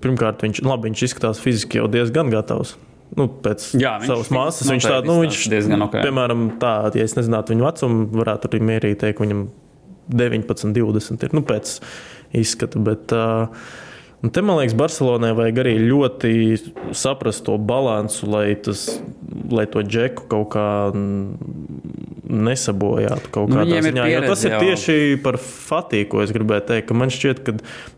pirmkārt 0.03 0.43
viņš, 0.45 0.63
labi, 0.67 0.91
viņš 0.91 1.05
izskatās 1.07 1.43
fiziski 1.45 1.79
jau 1.79 1.87
diezgan 1.93 2.33
gatavs. 2.33 2.75
Nu, 3.19 3.27
pēc 3.45 3.73
Jā, 3.79 3.97
savas 4.07 4.31
māsas 4.35 4.71
viņš 4.71 4.87
tāds, 4.87 5.09
nu, 5.09 5.17
viņš 5.25 5.45
diezgan 5.51 5.85
ok. 5.87 5.97
Piemēram, 6.05 6.47
tā, 6.63 6.75
ja 6.95 7.07
es 7.07 7.15
nezinātu 7.19 7.55
viņu 7.55 7.67
vecumu, 7.67 8.03
varētu 8.21 8.51
arī 8.51 8.61
mierīgi 8.69 8.99
teikt, 9.03 9.19
ka 9.19 9.25
viņam 9.27 9.47
19, 10.15 10.75
20 10.75 11.27
ir 11.27 11.35
nu, 11.39 11.43
pēc 11.47 11.73
izskata. 12.39 12.83
Bet, 12.87 13.15
uh, 13.15 13.51
Un 14.21 14.29
te, 14.29 14.43
man 14.45 14.59
liekas, 14.61 14.77
Barcelonai 14.77 15.31
vajag 15.33 15.63
arī 15.63 15.75
ļoti 15.81 16.33
saprast 16.97 17.47
to 17.47 17.55
balansu, 17.57 18.27
lai, 18.29 18.53
tas, 18.61 19.01
lai 19.49 19.65
to 19.71 19.81
džeku 19.81 20.27
kaut 20.29 20.51
kā 20.53 20.67
nesabojātu. 22.31 23.33
Kaut 23.33 23.51
Nu, 23.51 23.65
ziņā. 23.65 24.05
Jo 24.13 24.21
tas 24.27 24.45
pieredze 24.45 24.47
ir 24.47 24.53
jau. 24.53 24.61
tieši 24.61 25.19
par 25.25 25.41
Fatiju, 25.41 26.09
ko 26.13 26.23
es 26.25 26.35
gribēju 26.37 26.67
teikt. 26.69 26.93
Man 26.97 27.13
šķiet, 27.13 27.43
ka 27.47 27.57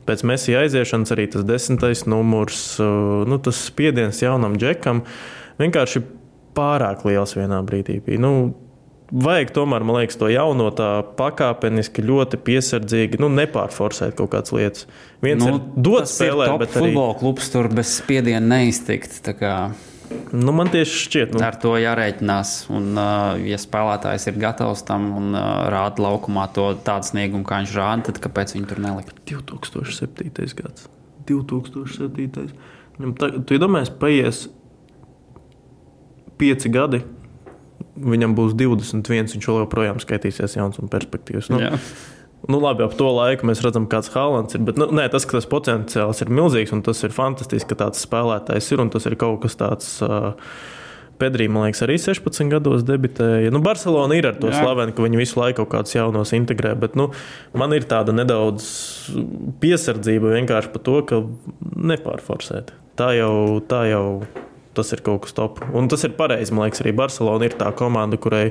pēc 0.09 0.25
Mēsija 0.31 0.63
aiziešanas 0.63 1.15
arī 1.15 1.27
tas 1.35 1.47
desmitais 1.49 2.07
numurs, 2.07 2.63
uh, 2.79 3.27
nu, 3.29 3.41
tas 3.43 3.59
spiediens 3.67 4.23
jaunam 4.23 4.55
džekam 4.61 5.03
vienkārši 5.61 6.05
pārāk 6.57 7.03
liels 7.09 7.35
vienā 7.37 7.61
brīdī. 7.67 7.99
Nu, 8.21 8.53
Vajag 9.13 9.51
tomēr, 9.53 9.85
man 9.85 9.99
liekas, 10.01 10.17
to 10.17 10.29
jauno 10.33 10.71
tā 10.73 10.89
pakāpeniski, 11.19 12.01
ļoti 12.09 12.39
piesardzīgi, 12.47 13.21
nu, 13.21 13.29
nepārforsēt 13.37 14.15
kaut 14.17 14.31
kādas 14.33 14.55
lietas. 14.57 14.87
Viens 15.21 15.45
nu, 15.45 15.59
ir 15.59 15.83
dot 15.85 16.09
spēlēt, 16.09 16.49
top 16.49 16.63
bet 16.65 16.79
arī 16.79 16.93
futbola 16.95 17.17
klubs 17.21 17.51
tur 17.53 17.69
bez 17.77 17.93
spiediena 17.99 18.55
neiztikt. 18.55 19.19
Tā 19.27 19.35
nu, 20.33 20.55
man 20.57 20.73
tieši 20.73 20.97
šķiet, 21.05 21.37
nu, 21.37 21.45
Ar 21.45 21.59
to 21.61 21.75
jārēķinās. 21.77 22.55
Un, 22.73 22.89
uh, 22.97 23.37
ja 23.45 23.61
spēlētājs 23.61 24.31
ir 24.31 24.41
gatavs 24.41 24.85
tam 24.89 25.11
un 25.19 25.37
uh, 25.37 25.45
rāda 25.73 26.07
laukumā 26.07 26.49
to 26.57 26.71
tādu 26.87 27.13
sniegumu, 27.13 27.45
kā 27.49 27.61
viņš 27.63 27.77
rāda, 27.77 28.09
tad 28.09 28.21
kāpēc 28.25 28.57
viņi 28.57 28.69
tur 28.73 28.81
nelikt? 28.81 29.21
2007. 29.29 30.33
gads. 30.59 30.89
2007. 31.29 32.53
Viņam 32.97 33.17
ta, 33.21 33.29
tu 33.45 33.61
iedomājies, 33.61 33.93
paies 34.01 34.47
pieci 36.41 36.73
gadi. 36.73 37.05
Viņam 37.93 38.35
būs 38.39 38.57
21, 38.57 39.35
viņš 39.35 39.49
joprojām 39.53 40.01
skaitīsies 40.01 40.57
jauns 40.57 40.81
un 40.81 40.89
perspektīvs. 40.93 41.51
Nu, 41.53 41.61
Jā. 41.61 41.77
Nu, 42.51 42.59
labi, 42.59 42.83
ap 42.83 42.95
to 42.99 43.07
laiku 43.15 43.47
mēs 43.47 43.61
redzam, 43.63 43.85
kāds 43.91 44.11
Haalands 44.15 44.57
ir. 44.57 44.63
Bet 44.67 44.79
nu, 44.81 44.89
nē, 44.91 45.07
tas, 45.13 45.27
ka 45.29 45.37
tas 45.37 45.47
potenciāls 45.47 46.25
ir 46.25 46.33
milzīgs 46.35 46.73
un 46.75 46.83
tas 46.83 46.99
ir 47.07 47.15
fantastiski, 47.15 47.69
ka 47.71 47.85
tāds 47.85 48.03
spēlētājs 48.03 48.73
ir 48.75 48.83
un 48.83 48.91
tas 48.91 49.07
ir 49.07 49.19
kaut 49.21 49.45
kas 49.45 49.59
tāds. 49.61 49.99
Uh, 50.03 50.33
Pedrī, 51.23 51.47
man 51.47 51.69
liekas, 51.69 51.85
arī 51.85 51.99
16 52.03 52.51
gados 52.51 52.83
debitēja. 52.89 53.53
Nu, 53.55 53.61
Barcelona 53.63 54.17
ir 54.19 54.27
ar 54.27 54.39
to 54.43 54.49
slavenu, 54.51 54.95
ka 54.97 55.05
viņi 55.05 55.21
visu 55.21 55.39
laiku 55.39 55.61
kaut 55.61 55.71
kādus 55.77 55.95
jaunos 55.95 56.33
integrē, 56.35 56.73
bet 56.83 56.97
nu, 56.99 57.11
man 57.55 57.77
ir 57.77 57.87
tāda 57.87 58.15
nedaudz 58.17 58.65
piesardzība 59.63 60.33
vienkārši 60.33 60.73
par 60.73 60.83
to, 60.89 60.97
ka 61.07 61.21
nepārforsēt. 61.93 62.73
Tā 62.99 63.13
jau, 63.21 63.61
tā 63.71 63.85
jau 63.93 64.07
tas 64.77 64.93
ir 64.95 65.03
kaut 65.05 65.27
kas 65.27 65.37
top. 65.37 65.61
Un 65.77 65.91
tas 65.93 66.05
ir 66.07 66.17
pareizi. 66.19 66.55
Man 66.55 66.67
liekas, 66.67 66.83
arī 66.85 66.95
Barcelona 66.97 67.49
ir 67.49 67.59
tā 67.61 67.71
komanda, 67.77 68.19
kurai 68.21 68.51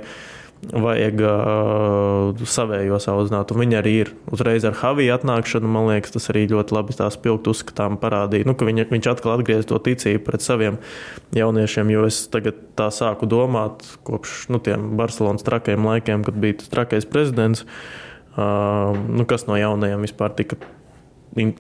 vajag 0.62 1.22
uh, 1.26 2.42
savējos 2.46 3.08
audzināt. 3.10 3.52
Un 3.54 3.62
viņi 3.64 3.78
arī 3.80 3.94
ir 4.04 4.12
uzreiz 4.34 4.66
ar 4.68 4.76
Haviju 4.78 5.16
atnākšanu. 5.16 5.70
Man 5.72 5.90
liekas, 5.90 6.14
tas 6.14 6.30
arī 6.34 6.46
ļoti 6.52 6.76
labi 6.78 6.98
tā 6.98 7.08
spilgt 7.14 7.50
uzskatām 7.50 7.98
parādīja. 8.02 8.46
Nu, 8.50 8.54
viņa, 8.54 8.86
viņš 8.92 9.10
atkal 9.10 9.34
atgriez 9.36 9.66
to 9.70 9.80
ticību 9.82 10.22
pret 10.28 10.46
saviem 10.46 10.78
jauniešiem, 11.38 11.94
jo 11.96 12.06
es 12.10 12.22
tagad 12.32 12.60
tā 12.78 12.92
sāku 12.94 13.30
domāt 13.30 13.88
kopš 14.08 14.46
nu, 14.54 14.62
tiem 14.64 14.92
Barcelonas 15.00 15.46
trakajiem 15.48 15.88
laikiem, 15.88 16.28
kad 16.28 16.38
bija 16.38 16.62
tas 16.62 16.70
trakais 16.74 17.10
prezidents. 17.10 17.66
Uh, 18.32 18.94
nu, 19.10 19.26
kas 19.28 19.50
no 19.50 19.58
jaunajiem 19.60 20.06
vispār 20.06 20.38
tika 20.38 20.62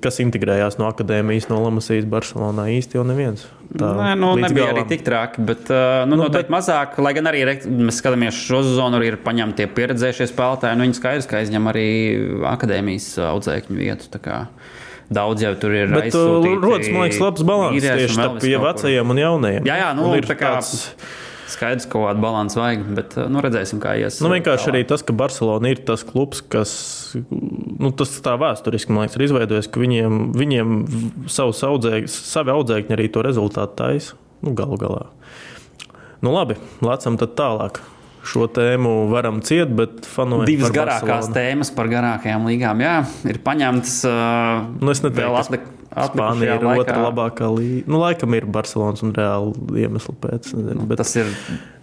kas 0.03 0.19
integrējās 0.23 0.77
no 0.81 0.87
akadēmijas, 0.89 1.47
no 1.51 1.61
Lamasijas, 1.63 2.07
Barcelonā 2.11 2.67
īsti 2.75 2.97
jau 2.99 3.05
neviens. 3.07 3.45
Tā 3.71 3.91
Nē, 3.95 4.09
nu, 4.19 4.33
nebija 4.35 4.67
galam. 4.67 4.81
arī 4.81 4.89
tik 4.89 5.05
traki, 5.07 5.43
bet 5.47 5.69
uh, 5.71 6.03
nu, 6.03 6.17
Nu, 6.17 6.25
noteikti 6.25 6.49
bet... 6.49 6.55
mazāk. 6.57 6.97
Lai 6.99 7.13
gan 7.15 7.29
arī 7.31 7.45
mēs 7.47 8.01
skatāmies 8.01 8.35
šo 8.35 8.59
sezonu, 8.67 8.99
arī 8.99 9.13
ir 9.13 9.19
paņemti 9.23 9.69
pieredzējušie 9.77 10.27
spēlētāji. 10.33 10.79
Nu, 10.79 10.87
viņi 10.89 10.99
skaidrs, 10.99 11.29
ka 11.31 11.39
aizņem 11.39 11.71
arī 11.71 11.87
akadēmijas 12.51 13.13
audzēkņu 13.31 13.79
vietu. 13.79 14.11
Daudz 15.11 15.43
jau 15.43 15.55
tur 15.59 15.73
ir 15.75 15.89
Bet 15.91 16.15
uh, 16.15 16.45
rodas, 16.63 16.87
man 16.91 17.07
liekas, 17.07 17.19
labs 17.19 17.43
balans 17.47 17.75
vīrieši 17.75 17.95
un 17.95 17.99
tieši 17.99 18.15
starp 18.15 18.67
vecajiem 18.67 19.11
un 19.11 19.19
jaunajiem. 19.19 19.67
Jā, 19.67 19.75
jā, 19.81 19.89
nu, 19.97 20.07
Un 20.07 20.19
ir 20.19 20.27
tā 20.27 20.37
kā 20.39 20.53
tāds 20.55 20.91
skaidrs, 21.53 21.85
ka 21.87 21.95
kaut 21.95 22.07
kāda 22.07 22.23
balanss 22.23 22.57
vajag, 22.59 22.83
bet 22.97 23.15
uh, 23.19 23.27
nu, 23.31 23.41
redzēsim, 23.43 23.81
kā 23.83 23.95
ies. 23.99 24.19
Nu, 24.23 24.31
vienkārši 24.33 24.67
tālāk. 24.67 24.73
arī 24.73 24.89
tas, 24.89 25.05
ka 25.05 25.15
Barcelona 25.17 25.71
ir 25.71 25.83
tas 25.87 26.05
klubs, 26.07 26.41
kas 26.41 26.73
nu, 27.29 27.91
tas 27.97 28.13
tā 28.23 28.35
vēsturiski 28.41 28.95
liekas, 28.95 29.17
ir 29.17 29.25
izveidojis, 29.27 29.69
ka 29.71 29.83
viņiem, 29.83 30.19
viņiem 30.37 30.75
savus 31.31 31.63
audzēkņus, 31.67 32.19
savi 32.31 32.53
audzēkņi 32.55 32.97
arī 32.97 33.07
to 33.13 33.25
rezultātu 33.25 33.77
taisa. 33.83 34.19
Nu, 34.41 34.55
galu 34.57 34.77
galā. 34.81 35.07
Nu, 36.21 36.33
labi, 36.33 36.57
lecam 36.85 37.17
tad 37.21 37.35
tālāk. 37.37 37.81
Šo 38.21 38.45
tēmu 38.53 39.09
varam 39.09 39.39
ciet, 39.41 39.71
bet 39.73 40.05
fanojam. 40.05 40.45
Divas 40.45 40.69
garākās 40.75 41.07
Barcelonu. 41.29 41.33
tēmas 41.39 41.71
par 41.73 41.87
garākajām 41.89 42.43
līgām. 42.45 42.81
Jā, 42.85 42.95
ir 43.25 43.39
paņemtas. 43.41 43.95
Uh, 44.05 44.67
Nu, 44.81 44.91
es 44.93 45.01
neteiktu, 45.01 45.23
vēl 45.25 45.37
ka 45.39 45.41
atlik, 45.45 45.63
Spānija 45.91 46.53
ir 46.53 46.61
atlikušajā 46.61 46.81
otra 46.83 46.93
laikā. 46.95 47.07
labākā 47.09 47.47
līnija. 47.51 47.87
Nu, 47.91 47.97
laikam 47.99 48.35
ir 48.37 48.45
Barcelonas 48.45 49.01
un 49.03 49.11
Reāla 49.17 49.79
iemesla 49.81 50.13
pēc. 50.21 50.51
Nezinu, 50.53 50.85
bet, 50.87 51.01
Tas 51.01 51.15
ir. 51.19 51.33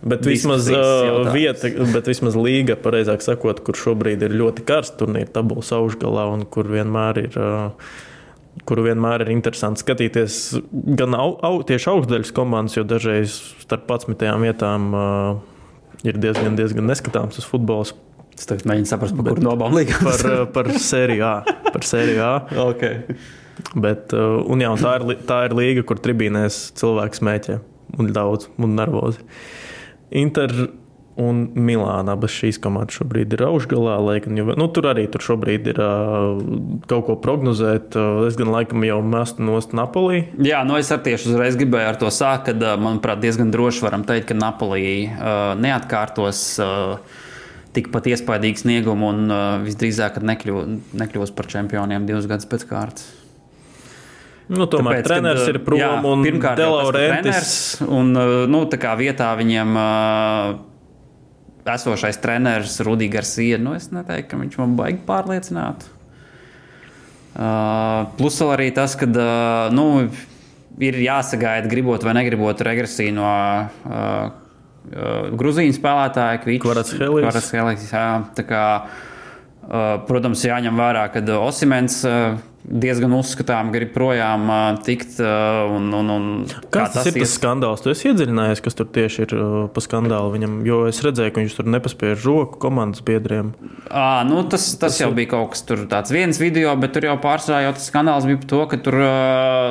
bet, 0.01 0.22
vismaz, 0.30 0.70
uh, 0.72 1.28
vieta, 1.34 1.68
bet 1.93 2.07
vismaz 2.09 2.39
līga, 2.39 2.78
pareizāk 2.80 3.20
sakot, 3.26 3.61
kur 3.66 3.74
šobrīd 3.76 4.22
ir 4.22 4.30
ļoti 4.39 4.64
karsts 4.64 4.97
turnīrs, 5.03 5.34
tabulas 5.34 5.74
augšgalā 5.74 6.28
un 6.39 6.47
kur 6.47 6.70
vienmēr 6.70 7.24
ir. 7.26 7.36
Uh, 7.36 7.91
kuru 8.66 8.82
vienmēr 8.89 9.22
ir 9.22 9.28
interesanti 9.30 9.82
skatīties 9.84 10.39
gan 10.99 11.14
au, 11.14 11.36
au, 11.47 11.61
tieši 11.62 11.91
augstdaļas 11.93 12.32
komandas, 12.34 12.74
jo 12.76 12.82
dažreiz 12.89 13.36
starp 13.62 13.86
11 13.91 14.41
vietām 14.43 14.89
uh, 14.95 15.36
ir 16.07 16.20
diezgan, 16.20 16.59
diezgan 16.59 16.86
neskatāms 16.88 17.38
tas 17.38 17.49
futbols. 17.49 17.94
Es 18.38 18.46
tagad 18.46 18.68
mēģinu 18.70 18.86
saprast, 18.86 19.16
par 19.18 19.32
kuru 19.32 19.42
no 19.42 19.55
abām 19.57 19.74
līgām. 19.74 20.05
Par, 20.07 20.44
par 20.55 20.68
sēriju 20.78 21.24
A. 21.26 21.34
Par 21.72 21.86
sēriju 21.86 22.22
A. 22.22 22.34
okay. 22.70 23.01
Bet, 23.74 24.14
uh, 24.14 24.38
un 24.46 24.62
jā, 24.62 24.70
un 24.70 24.78
tā, 24.78 24.92
ir, 25.01 25.24
tā 25.26 25.40
ir 25.49 25.57
līga, 25.59 25.82
kur 25.86 25.99
tribīnēs 26.03 26.68
cilvēks 26.78 27.18
smēķē 27.18 27.59
un 27.99 28.12
daudz 28.14 28.46
un 28.62 28.76
nervozi. 28.78 29.24
Inter 30.22 30.55
un 31.19 31.41
Milāna 31.59 32.14
abas 32.14 32.31
šīs 32.31 32.61
komandas 32.62 33.01
šobrīd 33.01 33.33
ir 33.35 33.43
augšgalā. 33.49 33.97
Lai, 34.07 34.16
gan 34.23 34.39
jau- 34.39 34.55
nu, 34.57 34.69
tur 34.71 34.87
arī 34.93 35.09
tur 35.11 35.25
šobrīd 35.25 35.66
ir 35.73 35.81
uh, 35.83 36.39
kaut 36.87 37.07
ko 37.09 37.16
prognozēt. 37.19 37.97
Uh, 37.99 38.27
es 38.31 38.39
gan 38.39 38.53
laikam 38.55 38.85
jau 38.87 39.01
mestu 39.03 39.43
nost 39.43 39.75
Napolī. 39.75 40.25
Jā, 40.39 40.62
nu 40.69 40.79
es 40.79 40.93
arī 40.95 41.11
tieši 41.11 41.33
uzreiz 41.33 41.59
gribēju 41.59 41.91
ar 41.91 41.99
to 41.99 42.12
sākt, 42.14 42.47
kad, 42.53 42.62
ā, 42.62 42.77
manuprāt, 42.79 43.19
diezgan 43.25 43.51
droši 43.51 43.83
varam 43.83 44.07
teikt, 44.07 44.31
ka 44.31 44.39
Napoli 44.39 45.09
uh, 45.11 45.53
neatkārtos 45.59 46.43
uh, 46.62 46.99
tikpat 47.75 48.07
iespaidīgu 48.14 48.62
sniegumu 48.62 49.11
un 49.11 49.27
uh, 49.29 49.45
visdrīzāk 49.66 50.16
kad 50.21 50.27
nekļu, 50.27 50.62
nekļūs 51.03 51.35
par 51.37 51.51
čempioniem 51.51 52.07
divus 52.09 52.31
gadus 52.31 52.47
pēc 52.49 52.64
kārtas. 52.71 53.11
Nu, 54.49 54.64
tomēr 54.64 55.03
Tāpēc, 55.03 55.05
treneris 55.11 55.43
kad, 55.45 55.51
ir 55.53 55.59
prom 55.66 55.77
jā, 55.83 55.91
un 56.09 56.23
pirmkārt 56.25 56.57
Delaurentis. 56.62 57.51
Un 57.85 58.14
uh, 58.16 58.31
nu, 58.49 58.62
tā 58.73 58.79
kā 58.81 58.95
vietā 58.97 59.35
viņiem 59.37 59.75
uh, 59.77 60.55
esošais 61.75 62.21
treneris 62.23 62.79
Rudijs 62.85 63.12
Garcia, 63.12 63.59
nu 63.61 63.75
es 63.77 63.91
neteiktu, 63.95 64.31
ka 64.33 64.41
viņš 64.43 64.59
man 64.61 64.77
baigi 64.79 65.01
pārliecināt. 65.09 65.87
Uh, 67.39 68.09
plus 68.19 68.39
vēl 68.43 68.55
arī 68.57 68.69
tas, 68.75 68.97
ka 68.99 69.07
uh, 69.07 69.69
nu, 69.75 70.09
ir 70.83 70.99
jāsagaida, 71.05 71.71
gribot 71.71 72.03
vai 72.07 72.16
negribot 72.19 72.64
regresiju 72.66 73.14
no 73.14 73.29
uh, 73.29 73.93
uh, 73.93 75.29
Grūzīņu 75.39 75.77
spēlētāja 75.77 76.41
tā 78.35 78.47
kā, 78.49 78.64
uh, 78.83 79.07
Protams, 79.69 80.47
jāņem 80.49 80.79
vērā, 80.81 81.03
ka 81.12 81.21
Osimens 81.43 82.01
uh, 82.09 82.39
diezgan 82.69 83.12
uzskatām 83.16 83.71
grib 83.73 83.91
projām 83.95 84.49
tikt. 84.85 85.19
Un, 85.21 85.89
un, 85.95 86.11
un 86.12 86.27
kā 86.49 86.85
Kāds 86.85 86.97
tas 86.99 87.09
ir 87.11 87.19
tas 87.19 87.35
skandāls? 87.39 87.83
Tu 87.85 87.93
esi 87.93 88.11
iedziļinājies, 88.11 88.62
kas 88.64 88.79
tur 88.79 88.89
tieši 88.95 89.25
ir 89.25 89.35
pa 89.75 89.85
skandālu 89.85 90.33
viņam, 90.35 90.59
jo 90.69 90.83
es 90.91 91.01
redzēju, 91.05 91.35
ka 91.35 91.45
viņš 91.45 91.57
tur 91.59 91.71
nepaspēja 91.75 92.19
roku 92.25 92.61
komandas 92.62 93.05
biedriem. 93.07 93.53
À, 93.89 94.25
nu, 94.29 94.43
tas, 94.45 94.71
tas, 94.75 94.81
tas 94.89 95.01
jau 95.03 95.11
bija 95.16 95.33
kaut 95.35 95.55
kas 95.55 95.64
tur 95.69 95.87
tāds 95.91 96.12
viens 96.14 96.41
video, 96.41 96.75
bet 96.81 96.97
tur 96.97 97.09
jau 97.09 97.16
pārsvarā 97.23 97.64
jau 97.66 97.77
tas 97.79 97.89
skandāls 97.93 98.29
bija 98.29 98.43
par 98.43 98.53
to, 98.53 98.62
ka 98.73 98.83
tur 98.89 99.01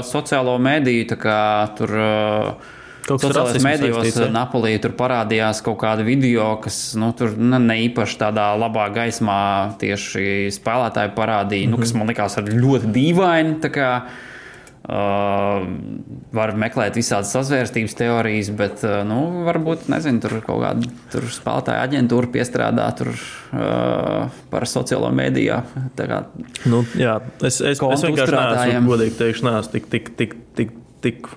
sociālo 0.07 0.57
mediju, 0.61 1.09
tā 1.13 1.21
kā 1.21 1.39
tur 1.77 1.97
uh, 1.97 2.73
Kaut 3.07 3.23
kas 3.23 3.35
rasismu 3.37 3.69
medijos? 3.69 4.17
Napolī 4.33 4.73
tur 4.83 4.91
parādījās 4.99 5.61
kaut 5.65 5.79
kāda 5.79 6.03
video, 6.07 6.49
kas 6.63 6.91
nu, 6.99 7.13
tur 7.15 7.37
ne, 7.39 7.59
ne 7.63 7.77
īpaši 7.87 8.19
tādā 8.19 8.49
labā 8.59 8.89
gaismā 8.95 9.41
tieši 9.79 10.49
spēlētāji 10.57 11.15
parādīja, 11.15 11.67
mm 11.67 11.73
-hmm. 11.73 11.77
nu, 11.77 11.83
kas 11.83 11.93
man 11.95 12.11
likās 12.11 12.35
ļoti 12.37 12.91
dīvaini. 12.97 13.59
Uh, 14.87 15.65
var 16.31 16.53
meklēt 16.55 16.95
visādas 16.95 17.33
sazvērstības 17.35 17.95
teorijas, 17.99 18.49
bet 18.55 18.85
uh, 18.87 19.01
nu, 19.03 19.43
varbūt 19.43 19.89
nezinu, 19.91 20.21
tur 20.23 20.37
kaut 20.45 20.61
kāda 20.63 21.27
spēlētāja 21.27 21.81
aģentūra 21.83 22.29
piestrādā 22.31 22.85
tur, 22.95 23.09
uh, 23.51 24.29
par 24.49 24.63
sociālo 24.63 25.11
mediju. 25.11 25.59
tā 25.97 26.07
kā- 26.07 26.23
Nu, 26.65 26.85
jā, 26.95 27.19
es, 27.41 27.59
es, 27.59 27.81
es 27.81 28.03
vienkārši 28.07 28.31
neesmu, 28.31 28.87
godīgi 28.87 29.17
teikšu, 29.19 29.43
neesmu 29.49 29.71
tik, 29.75 29.89
tik, 29.91 30.15
tik, 30.15 30.35
tik, 30.55 30.71
tik 31.01 31.27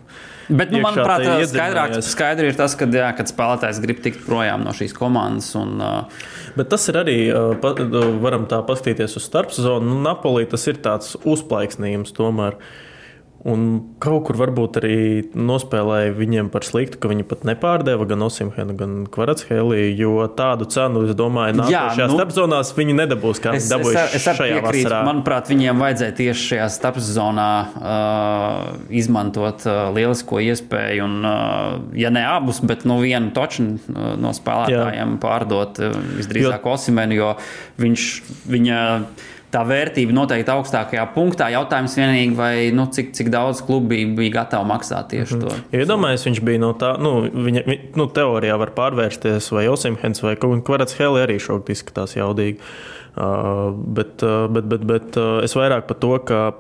Bet, 0.50 0.72
nu, 0.74 0.80
manuprāt, 0.82 1.22
skaidrāk, 1.50 1.94
skaidri 2.02 2.50
ir 2.50 2.56
tas, 2.58 2.74
ka, 2.78 2.88
jā, 2.90 3.10
kad 3.16 3.30
spēlētājs 3.30 3.80
grib 3.84 4.00
tikt 4.02 4.24
projām 4.26 4.64
no 4.66 4.74
šīs 4.76 4.94
komandas. 4.96 5.52
Un, 5.58 5.76
uh, 5.78 6.26
Bet 6.58 6.70
tas 6.72 6.88
ir 6.90 6.98
arī, 6.98 7.16
uh, 7.30 7.54
pa- 7.62 7.76
uh, 7.78 8.10
varam 8.22 8.46
tā 8.50 8.58
paskatīties 8.66 9.14
uz 9.20 9.26
starpsezonu. 9.28 9.86
Nu, 9.86 10.00
Napolī 10.02 10.48
tas 10.50 10.66
ir 10.66 10.80
tāds 10.82 11.14
uzplaiksnījums 11.22 12.14
tomēr. 12.16 12.58
Un 13.40 13.60
kaut 14.04 14.26
kur 14.28 14.36
varbūt 14.36 14.76
arī 14.82 14.96
nospēlēja 15.32 16.12
viņiem 16.12 16.50
par 16.52 16.64
sliktu, 16.66 16.98
ka 17.00 17.08
viņi 17.08 17.24
pat 17.24 17.46
nepārdeva 17.48 18.04
gan 18.10 18.20
Osimhenu, 18.26 18.74
gan 18.76 18.98
Kvaratskhelī, 19.08 19.86
jo 19.96 20.26
tādu 20.36 20.66
cenu, 20.68 21.06
es 21.08 21.16
domāju, 21.16 21.56
Jā, 21.56 21.86
nākošajās 21.86 22.12
nu, 22.12 22.18
starpzonās 22.18 22.74
viņi 22.76 22.98
nedabūs, 22.98 23.40
kā 23.40 23.54
viņi 23.56 23.72
dabūja 23.72 24.04
šajā 24.12 24.60
piekrītu. 24.60 24.84
vasarā. 24.84 25.00
Manuprāt, 25.08 25.48
viņiem 25.54 25.80
vajadzēja 25.86 26.16
tieši 26.20 26.46
šajā 26.50 26.68
starpzonā 26.76 27.48
uh, 27.64 28.60
izmantot 29.00 29.64
uh, 29.64 29.80
lielisko 29.96 30.44
iespēju, 30.50 31.08
un, 31.08 31.18
uh, 31.24 31.80
ja 31.96 32.12
ne 32.12 32.28
abus, 32.28 32.60
bet 32.60 32.84
nu, 32.84 33.00
vienu 33.00 33.32
toču 33.32 33.70
uh, 33.72 34.14
no 34.20 34.36
spēlētājiem 34.36 35.16
Jā. 35.16 35.20
pārdot 35.24 35.80
uh, 35.80 35.96
visdrīzāk 36.20 36.68
Osimenu, 36.76 37.16
jo 37.16 37.34
viņš, 37.80 38.08
viņa 38.52 38.80
tā 39.50 39.64
vērtība 39.66 40.14
noteikti 40.14 40.52
augstākajā 40.54 41.04
punktā. 41.14 41.48
Jautājums 41.50 41.96
vienīgi, 41.98 42.36
vai 42.38 42.52
nu, 42.76 42.86
cik, 42.94 43.10
cik 43.18 43.32
daudz 43.34 43.62
klubi 43.66 44.04
bija, 44.16 44.34
gatavi 44.40 44.68
maksāt 44.70 45.10
tieši 45.10 45.40
to. 45.42 45.54
Iedomājieties, 45.74 46.26
viņš 46.28 46.40
bija 46.46 46.62
no 46.62 46.70
tā, 46.78 46.92
nu, 47.02 47.16
viņa, 47.28 47.64
vi- 47.66 47.80
nu, 47.98 48.06
teorijā 48.06 48.56
var 48.62 48.70
pārvērsties, 48.76 49.50
vai 49.56 49.66
Osimhens 49.72 50.22
vai 50.22 50.36
Kvarats 50.38 50.94
Helē 50.98 51.26
arī 51.26 51.38
šobrīd 51.42 51.74
izskatās 51.76 52.14
jaudīgi. 52.18 52.58
Uh, 53.10 53.74
bet, 53.74 54.22
uh, 54.22 54.46
bet, 54.54 54.68
bet, 54.70 54.84
bet 54.86 55.16
uh, 55.18 55.40
es 55.42 55.56
vairāk 55.58 55.88
par 55.88 55.98
to, 55.98 56.12
ka 56.22 56.52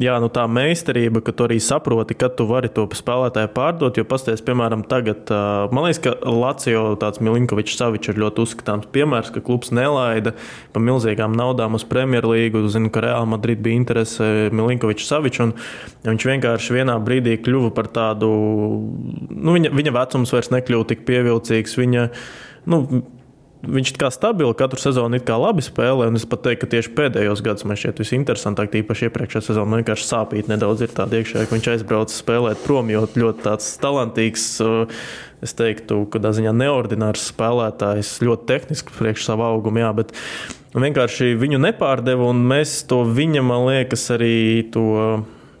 jā, 0.00 0.14
nu, 0.22 0.28
tā 0.32 0.44
meistarība, 0.50 1.22
ka 1.24 1.32
tu 1.36 1.46
arī 1.46 1.60
saproti, 1.62 2.16
kad 2.18 2.34
tu 2.38 2.46
vari 2.48 2.70
to 2.72 2.86
spēlētāju 2.96 3.50
pārdot. 3.54 3.98
Jo, 3.98 4.04
pasties, 4.08 4.42
piemēram, 4.44 4.84
tagad, 4.90 5.30
man 5.74 5.86
liekas, 5.86 6.00
ka 6.04 6.14
Latvijas 6.26 6.98
tāds 7.02 7.22
Milinkovičs 7.24 7.76
Savičs 7.78 8.12
ir 8.12 8.20
ļoti 8.22 8.44
uzskatāms 8.44 8.90
piemērs, 8.94 9.30
ka 9.34 9.42
klubs 9.44 9.70
nelaida 9.74 10.34
pa 10.74 10.82
milzīgām 10.82 11.36
naudām 11.38 11.78
uz 11.78 11.86
Premjerlīgu. 11.90 12.64
Zinu, 12.74 12.90
ka 12.94 13.04
Real 13.04 13.28
Madrid 13.30 13.62
bija 13.64 13.78
interese 13.78 14.30
Milinkovičs 14.54 15.08
Savičs, 15.10 15.44
un 15.44 15.54
viņš 16.06 16.28
vienkārši 16.32 16.78
vienā 16.78 16.98
brīdī 17.04 17.38
kļuva 17.44 17.70
par 17.76 17.90
tādu, 17.94 18.30
nu, 19.30 19.58
viņa, 19.58 19.74
viņa 19.74 19.94
vecums 19.94 20.34
vairs 20.34 20.50
nekļuva 20.54 20.90
tik 20.90 21.06
pievilcīgs. 21.08 21.78
Viņa, 21.78 22.08
nu, 22.72 22.82
Viņš 23.64 23.92
kā 24.00 24.10
stabili 24.12 24.54
katru 24.58 24.80
sezonu 24.80 25.18
kā 25.24 25.36
labi 25.40 25.62
spēlē, 25.64 26.10
es 26.18 26.26
pat 26.28 26.42
teiktu, 26.44 26.64
ka 26.64 26.70
tieši 26.74 26.92
pēdējos 26.96 27.42
gados 27.44 27.66
man 27.68 27.78
šķiet 27.80 28.02
visinteresantāk, 28.02 28.70
tīpaši 28.72 29.08
iepriekšējā 29.08 29.44
sezonā, 29.48 29.68
man 29.70 29.82
vienkārši 29.82 30.08
sāpīt 30.08 30.50
nedaudz 30.50 30.84
ir 30.84 30.92
tāda 30.94 31.20
iekšā, 31.20 31.46
ka 31.46 31.56
viņš 31.56 31.68
aizbrauca 31.74 32.14
spēlēt 32.14 32.64
prom, 32.66 32.90
jo 32.92 33.04
ļoti 33.08 33.44
tāds 33.46 33.70
talantīgs, 33.82 34.46
uh, 34.64 35.06
es 35.44 35.56
teiktu, 35.56 36.02
kādā 36.12 36.34
ziņā 36.36 36.52
neordinārs 36.56 37.28
spēlētājs, 37.32 38.16
ļoti 38.24 38.48
tehniski 38.52 38.96
priekš 38.96 39.28
savu 39.30 39.46
augumu, 39.48 39.82
jā, 39.84 39.92
bet 39.96 40.14
vienkārši 40.74 41.34
viņu 41.40 41.60
nepārdeva, 41.64 42.30
un 42.32 42.42
mēs 42.50 42.82
to 42.90 43.02
viņa, 43.08 43.44
man 43.46 43.68
liekas, 43.68 44.08
arī 44.16 44.34
to, 44.74 44.88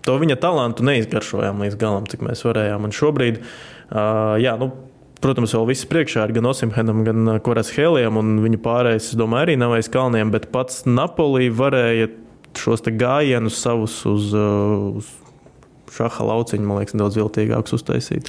to 0.04 0.18
viņa 0.20 0.40
talantu 0.42 0.86
neizgaršojām 0.88 1.62
līdz 1.64 1.78
galam, 1.80 2.08
cik 2.10 2.24
mēs 2.26 2.44
varējām. 2.46 2.88
Un 2.88 2.96
šobrīd, 2.96 3.40
uh, 3.44 4.34
jā, 4.42 4.58
nu, 4.60 4.72
Protams, 5.24 5.54
vēl 5.56 5.70
viss 5.70 5.86
priekšā 5.88 6.26
ir 6.26 6.34
gan 6.36 6.50
Osimhenam, 6.50 6.98
gan 7.06 7.38
Koras 7.44 7.70
Hēlijam, 7.72 8.18
un 8.20 8.34
viņa 8.44 8.58
pārējais, 8.60 9.06
es 9.14 9.16
domāju, 9.16 9.46
arī 9.46 9.54
nav 9.56 9.72
aiz 9.72 9.88
kalniem, 9.88 10.28
bet 10.34 10.50
pats 10.52 10.82
Napolī 10.84 11.46
varēja 11.48 12.10
šos 12.60 12.84
gājienus 12.84 13.56
savus 13.64 13.94
uz, 14.08 14.34
uh, 14.36 15.00
uz 15.00 15.08
šaha 15.94 16.26
lauciņu, 16.28 16.66
man 16.68 16.82
liekas, 16.82 16.98
daudz 17.00 17.16
viltīgākus 17.16 17.78
uztaisīt. 17.78 18.28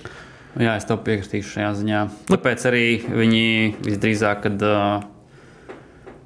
Jā, 0.55 0.77
es 0.79 0.87
tev 0.87 1.01
piekritīšu 1.03 1.57
šajā 1.57 1.73
ziņā. 1.81 2.05
Tāpēc 2.31 2.63
arī 2.69 2.85
viņi 3.03 3.43
visdrīzāk, 3.83 4.45
kad 4.45 4.63
uh, 4.63 5.03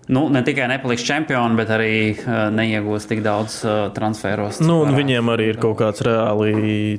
nu, 0.10 0.26
ne 0.34 0.42
tikai 0.46 0.68
nepaliks 0.72 1.06
čempioni, 1.06 1.58
bet 1.60 1.72
arī 1.74 1.94
uh, 2.16 2.50
neiegūs 2.54 3.08
tik 3.10 3.24
daudz 3.26 3.62
uh, 3.66 3.80
transferos. 3.96 4.62
Nu, 4.64 4.82
viņiem 4.96 5.32
arī 5.34 5.52
ir 5.54 5.62
kaut 5.62 5.78
kāds 5.82 6.04
reāli 6.06 6.98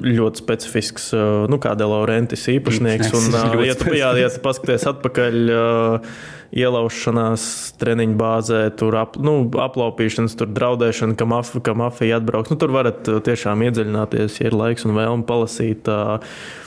ļoti 0.00 0.44
specifisks, 0.44 1.10
uh, 1.16 1.46
nu, 1.52 1.60
kā 1.62 1.76
Delaurentis 1.78 2.48
īpašnieks. 2.56 3.14
Un, 3.20 3.30
uh, 3.36 3.56
ja 3.68 3.78
tu, 3.78 3.92
jā, 3.96 4.12
ja 4.20 4.32
tu 4.32 4.44
paskaties 4.44 4.88
atpakaļ. 4.94 5.40
Uh, 5.54 6.38
ielaušanās 6.50 7.42
treniņu 7.78 8.16
bāzē, 8.18 8.60
tur 8.78 8.96
ap, 8.98 9.16
nu, 9.22 9.44
aplaupīšanas, 9.62 10.34
tur 10.38 10.50
draudēšana, 10.50 11.14
ka, 11.18 11.26
maf, 11.30 11.52
ka 11.62 11.74
mafija 11.78 12.18
atbrauks. 12.18 12.50
Nu, 12.50 12.58
tur 12.60 12.74
varat 12.74 13.06
tiešām 13.06 13.62
iedziļināties, 13.68 14.40
ja 14.40 14.50
ir 14.50 14.56
laiks 14.58 14.86
un 14.88 14.96
vēlme 14.98 15.26
palasīt. 15.28 15.90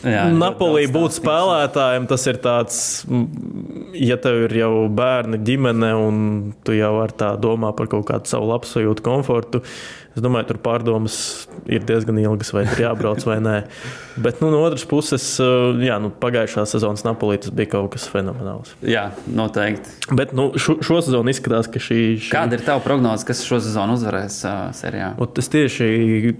Jā, 0.07 0.23
Napolī 0.31 0.85
būt 0.91 1.17
spēlētājiem, 1.19 2.07
tas 2.11 2.27
ir 2.31 2.39
tāds, 2.43 2.77
ja 3.97 4.19
tev 4.23 4.45
ir 4.47 4.55
jau 4.63 4.71
bērni, 4.93 5.41
ģimene, 5.43 5.91
un 5.99 6.23
tu 6.63 6.77
jau 6.77 6.95
ar 7.03 7.15
tā 7.15 7.33
domā 7.39 7.73
par 7.75 7.91
kaut 7.91 8.07
kādu 8.07 8.31
savu 8.31 8.53
labsajūtu, 8.53 9.03
komfortu. 9.03 9.63
Es 10.13 10.21
domāju, 10.21 10.51
tur 10.51 10.59
pārdomas 10.61 11.15
ir 11.65 11.81
diezgan 11.89 12.19
ilgas, 12.21 12.51
vai 12.53 12.67
tur 12.69 12.83
jābrauc 12.83 13.23
vai 13.25 13.39
nē. 13.41 13.55
Bet 14.21 14.43
nu, 14.43 14.51
no 14.53 14.59
otras 14.61 14.83
puses, 14.85 15.25
jā, 15.81 15.95
nu, 16.01 16.11
pagājušā 16.21 16.67
sezonas 16.69 17.01
Napolī 17.07 17.39
tas 17.41 17.53
bija 17.55 17.71
kaut 17.71 17.89
kas 17.95 18.05
fenomenāls. 18.11 18.75
Jā, 18.85 19.07
noteikti. 19.25 19.95
Bet 20.13 20.35
nu, 20.37 20.51
šo, 20.53 20.77
šo 20.85 20.99
sezonu 21.01 21.33
izskatās, 21.33 21.69
ka 21.71 21.81
šī, 21.81 21.99
šī. 22.27 22.29
Kāda 22.35 22.59
ir 22.59 22.65
tava 22.67 22.83
prognoze, 22.85 23.25
kas 23.25 23.41
šo 23.47 23.57
sezonu 23.65 23.97
uzvarēs 23.97 24.37
uh, 24.45 24.59
serijā? 24.77 25.15
Un 25.17 25.41
es 25.41 25.49
tieši 25.55 25.89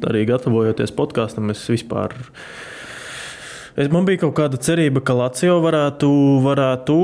arī 0.05 0.25
gatavojoties 0.29 0.93
podkāstam, 0.93 1.49
es 1.55 1.65
vispār. 1.73 2.13
Es, 3.73 3.89
man 3.89 4.05
bija 4.05 4.27
kaut 4.27 4.37
kāda 4.37 4.61
cerība, 4.61 5.01
ka 5.01 5.17
Latvija 5.17 5.57
varētu, 5.65 6.13
varētu 6.45 6.99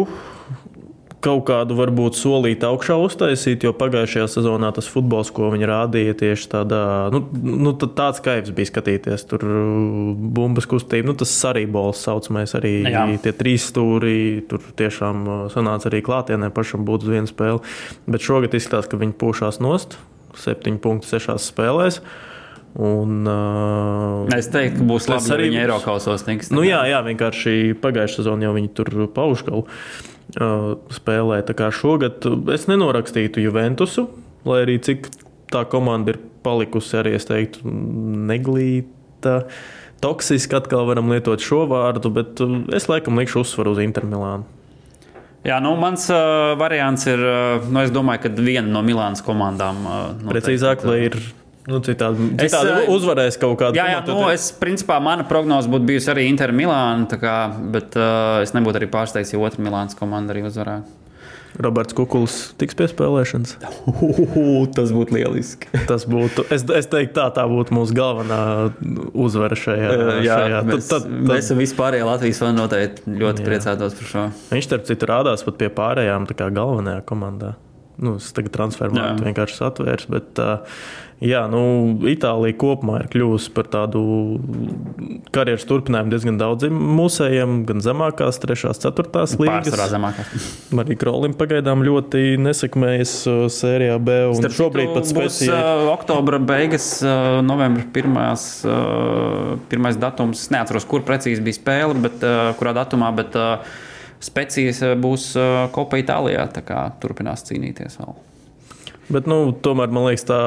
kaut 1.24 1.44
kādu 1.50 1.76
varbūt 1.76 2.16
solīt 2.16 2.64
augšā 2.64 2.96
uztaisīt, 3.04 3.66
jo 3.66 3.74
pagājušajā 3.76 4.28
sezonā 4.32 4.72
tas 4.76 4.88
futbols, 4.92 5.32
ko 5.36 5.50
viņi 5.52 5.68
rādīja, 5.68 6.16
tieši 6.22 6.48
tādā, 6.54 6.84
nu, 7.14 7.22
nu 7.34 7.74
tāds 7.82 8.22
kaivs 8.24 8.54
bija 8.56 8.70
skatīties. 8.72 9.26
Tur 9.30 9.44
uh, 9.44 10.14
bumbas 10.16 10.70
kustība, 10.70 11.12
nu, 11.12 11.18
tas 11.20 11.34
arī 11.50 11.66
bols 11.70 12.04
saucamais, 12.06 12.56
arī 12.58 12.74
Jā. 12.88 13.06
tie 13.24 13.34
trīs 13.36 13.68
stūri, 13.72 14.46
tur 14.50 14.64
tiešām 14.80 15.28
uh, 15.28 15.42
sanāca 15.52 15.92
arī 15.92 16.02
klātienē 16.06 16.52
pašam 16.56 16.88
būt 16.88 17.08
uz 17.08 17.14
vienu 17.18 17.32
spēli. 17.32 17.64
Bet 18.08 18.24
šogad 18.24 18.56
izskatās, 18.56 18.88
ka 18.90 19.00
viņi 19.02 19.18
pūšās 19.20 19.60
nost, 19.64 20.00
septiņu 20.40 20.84
punktu 20.84 21.12
sešās 21.12 21.52
spēlēs. 21.52 22.00
Un, 22.80 23.26
uh, 23.26 24.30
es 24.38 24.48
teiktu, 24.54 24.84
ka 24.84 24.88
būs 24.88 25.10
labi 25.10 25.34
arī 25.36 25.50
viņa 25.50 25.66
Eiropasos. 25.66 26.24
Nu, 26.54 26.62
jā, 26.64 26.84
jā, 26.88 27.02
vienkārši 27.04 27.74
pagājušā 27.82 28.22
sezonā 28.22 28.46
jau 28.48 28.56
viņi 28.56 28.72
tur 28.78 28.94
paužkalu 29.12 29.66
spēlē. 30.36 31.42
Šogad 31.74 32.28
es 32.54 32.68
nenorakstītu 32.70 33.42
Juventusu, 33.44 34.08
lai 34.46 34.64
arī 34.66 34.78
cik 34.84 35.10
tā 35.50 35.66
komanda 35.70 36.14
ir 36.14 36.22
palikusi 36.46 37.00
arī, 37.02 37.16
es 37.18 37.28
teiktu, 37.30 37.66
neglīta. 38.30 39.42
Toksiski 40.00 40.56
atkal 40.56 40.86
varam 40.88 41.10
lietot 41.12 41.44
šo 41.44 41.66
vārdu, 41.68 42.12
bet 42.16 42.40
es 42.76 42.88
laikam 42.88 43.20
likšu 43.20 43.44
uzsvaru 43.44 43.76
uz 43.76 43.84
Intermilānu. 43.84 44.48
Jā, 45.48 45.56
nu, 45.64 45.72
mans 45.80 46.04
uh, 46.12 46.54
variants 46.60 47.06
ir, 47.08 47.22
uh, 47.24 47.68
nu, 47.72 47.80
es 47.86 47.94
domāju, 47.96 48.26
ka 48.26 48.32
viena 48.36 48.68
no 48.68 48.82
Milānas 48.84 49.24
komandām. 49.24 49.78
Uh, 49.88 50.32
Precīzāk, 50.34 50.84
lai 50.88 50.98
ir 51.08 51.16
Nu, 51.70 51.82
citādi 51.86 52.32
citādi 52.40 52.72
es, 52.74 52.88
uzvarēs 52.90 53.38
kaut 53.42 53.60
kādu 53.62 53.78
jā, 53.78 53.86
jā, 53.94 54.00
nu, 54.10 54.24
es, 54.34 54.50
principā, 54.58 54.98
mana 55.04 55.26
prognoze 55.30 55.70
būtu 55.70 55.86
bijusi 55.92 56.10
arī 56.14 56.26
Inter 56.30 56.54
Milāna, 56.56 57.06
kā, 57.22 57.36
bet 57.74 57.98
uh, 58.00 58.40
es 58.44 58.56
nebūtu 58.56 58.82
arī 58.82 58.90
pārsteigts, 58.90 59.36
ja 59.36 59.42
otra 59.44 59.62
Milānas 59.66 59.98
komanda 60.00 60.34
arī 60.34 60.48
uzvarētu. 60.50 60.98
Roberts 61.60 61.96
Kukuls 61.98 62.36
tiks 62.62 62.78
pie 62.78 62.86
spēlēšanas. 62.88 63.56
Uhuhu, 63.90 64.68
tas 64.76 64.94
būtu 64.96 65.18
lieliski. 65.18 65.70
tas 65.90 66.06
būtu. 66.10 66.46
Es, 66.54 66.64
es 66.64 66.90
teiktu, 66.90 67.16
tā, 67.18 67.26
tā 67.36 67.46
būtu 67.50 67.76
mūsu 67.76 67.96
galvenā 67.98 68.42
uzvara 69.18 69.58
šajā. 69.58 69.90
Jā, 70.24 70.38
šajā. 70.44 70.62
Mēs, 70.70 70.90
tad, 70.92 71.08
tad, 71.08 71.10
tad, 71.10 71.32
mēs 71.34 71.50
vispār 71.58 71.98
Latvijas 72.06 72.44
fani 72.44 72.62
noteikti 72.62 73.18
ļoti 73.18 73.44
jā. 73.44 73.50
priecātos 73.50 73.98
par 73.98 74.12
šo. 74.14 74.28
Viņš, 74.54 74.70
starp 74.70 74.86
citu, 74.90 75.10
rādās 75.10 75.44
pat 75.48 75.60
pie 75.60 75.72
pārējām 75.74 76.30
galvenajā 76.38 77.04
komandā. 77.10 77.56
Nu, 78.00 78.16
es 78.16 78.30
tagad 78.32 78.54
transfermātu 78.56 79.26
vienkārši 79.26 79.60
atvērs, 79.68 80.06
bet 80.08 80.40
uh, 80.40 80.78
Jā, 81.20 81.42
nu, 81.52 81.62
Itālija 82.08 82.56
kopumā 82.56 83.02
ir 83.02 83.10
kļuvusi 83.12 83.52
par 83.52 83.68
tādu 83.68 84.02
karjeras 85.36 85.66
turpinājumu 85.68 86.14
diezgan 86.14 86.38
daudziem 86.40 86.78
mūsējiem, 86.96 87.58
gan 87.68 87.84
zemākās, 87.84 88.40
trešās, 88.40 88.80
ceturtās 88.80 89.34
līnijas. 89.36 89.76
Arī 90.80 90.96
Krolim 91.02 91.36
pagaidām 91.36 91.84
ļoti 91.84 92.40
nesekmējas 92.40 93.18
uh, 93.28 93.42
sērijā 93.52 94.00
B. 94.00 94.18
Šobrīd 94.48 94.96
pat 94.96 95.12
spēcīgi. 95.12 95.52
Uh, 95.52 95.92
oktobra 95.92 96.40
beigas, 96.40 96.88
uh, 97.04 97.42
novembra 97.44 97.84
pirmās, 98.00 98.48
uh, 98.64 99.60
pirmais 99.68 100.00
datums. 100.00 100.48
Neatceros, 100.56 100.88
kur 100.88 101.04
precīzi 101.04 101.44
bija 101.44 101.60
spēle, 101.60 102.00
bet 102.08 102.24
uh, 102.24 102.54
kurā 102.60 102.72
datumā. 102.80 103.12
Bet, 103.20 103.36
uh, 103.36 103.86
Spēcīgs 104.20 104.82
uh, 104.84 104.98
būs 105.00 105.32
uh, 105.40 105.70
Kopa 105.72 106.00
Itālijā, 106.02 106.44
turpinās 107.00 107.46
cīnīties 107.48 108.02
vēl. 108.02 108.18
Bet, 109.16 109.30
nu, 109.32 109.54
tomēr 109.64 109.94
man 109.96 110.10
liekas, 110.10 110.26
tā 110.28 110.40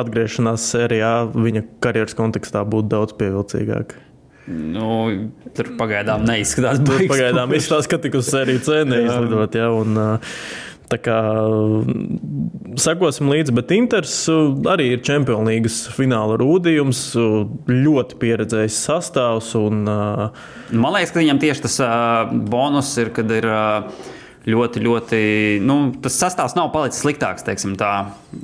atgriešanās 0.00 0.68
sērijā 0.72 1.12
viņa 1.34 1.64
karjeras 1.84 2.16
kontekstā 2.18 2.64
būtu 2.68 2.92
daudz 2.94 3.16
pievilcīgāka. 3.18 4.04
Nu, 4.48 4.88
tur 5.52 5.74
pagaidām 5.76 6.24
neizskatās. 6.24 6.80
Tur 6.80 7.04
pagaidām 7.10 7.52
izskatās, 7.56 7.90
ka 7.90 7.98
tik 8.00 8.16
uz 8.16 8.30
sēriju 8.32 8.64
C 8.64 8.80
neizlidot. 8.88 9.58
Ja, 9.60 9.68
un, 9.76 10.00
Tā 10.88 10.96
kā 11.04 11.16
sekosim 12.80 13.28
līdzi, 13.28 13.52
bet 13.52 13.72
Inters 13.76 14.14
arī 14.72 14.86
ir 14.94 15.02
League 15.44 15.68
fināla 15.92 16.38
rūdījums, 16.40 17.02
ļoti 17.68 18.16
pieredzējis 18.22 18.78
sastāvs. 18.86 19.50
Un, 19.60 19.82
Man 19.84 20.94
liekas, 20.96 21.12
ka 21.12 21.20
viņam 21.20 21.42
tieši 21.44 21.66
tas 21.66 21.76
bonus 22.48 22.94
ir, 23.02 23.12
kad 23.12 23.28
ir 23.36 23.50
ļoti, 24.48 24.82
ļoti. 24.84 25.18
Nu, 25.64 25.76
tas 26.02 26.16
sastāvs 26.20 26.56
nav 26.58 26.70
palicis 26.74 27.02
sliktāks. 27.04 27.44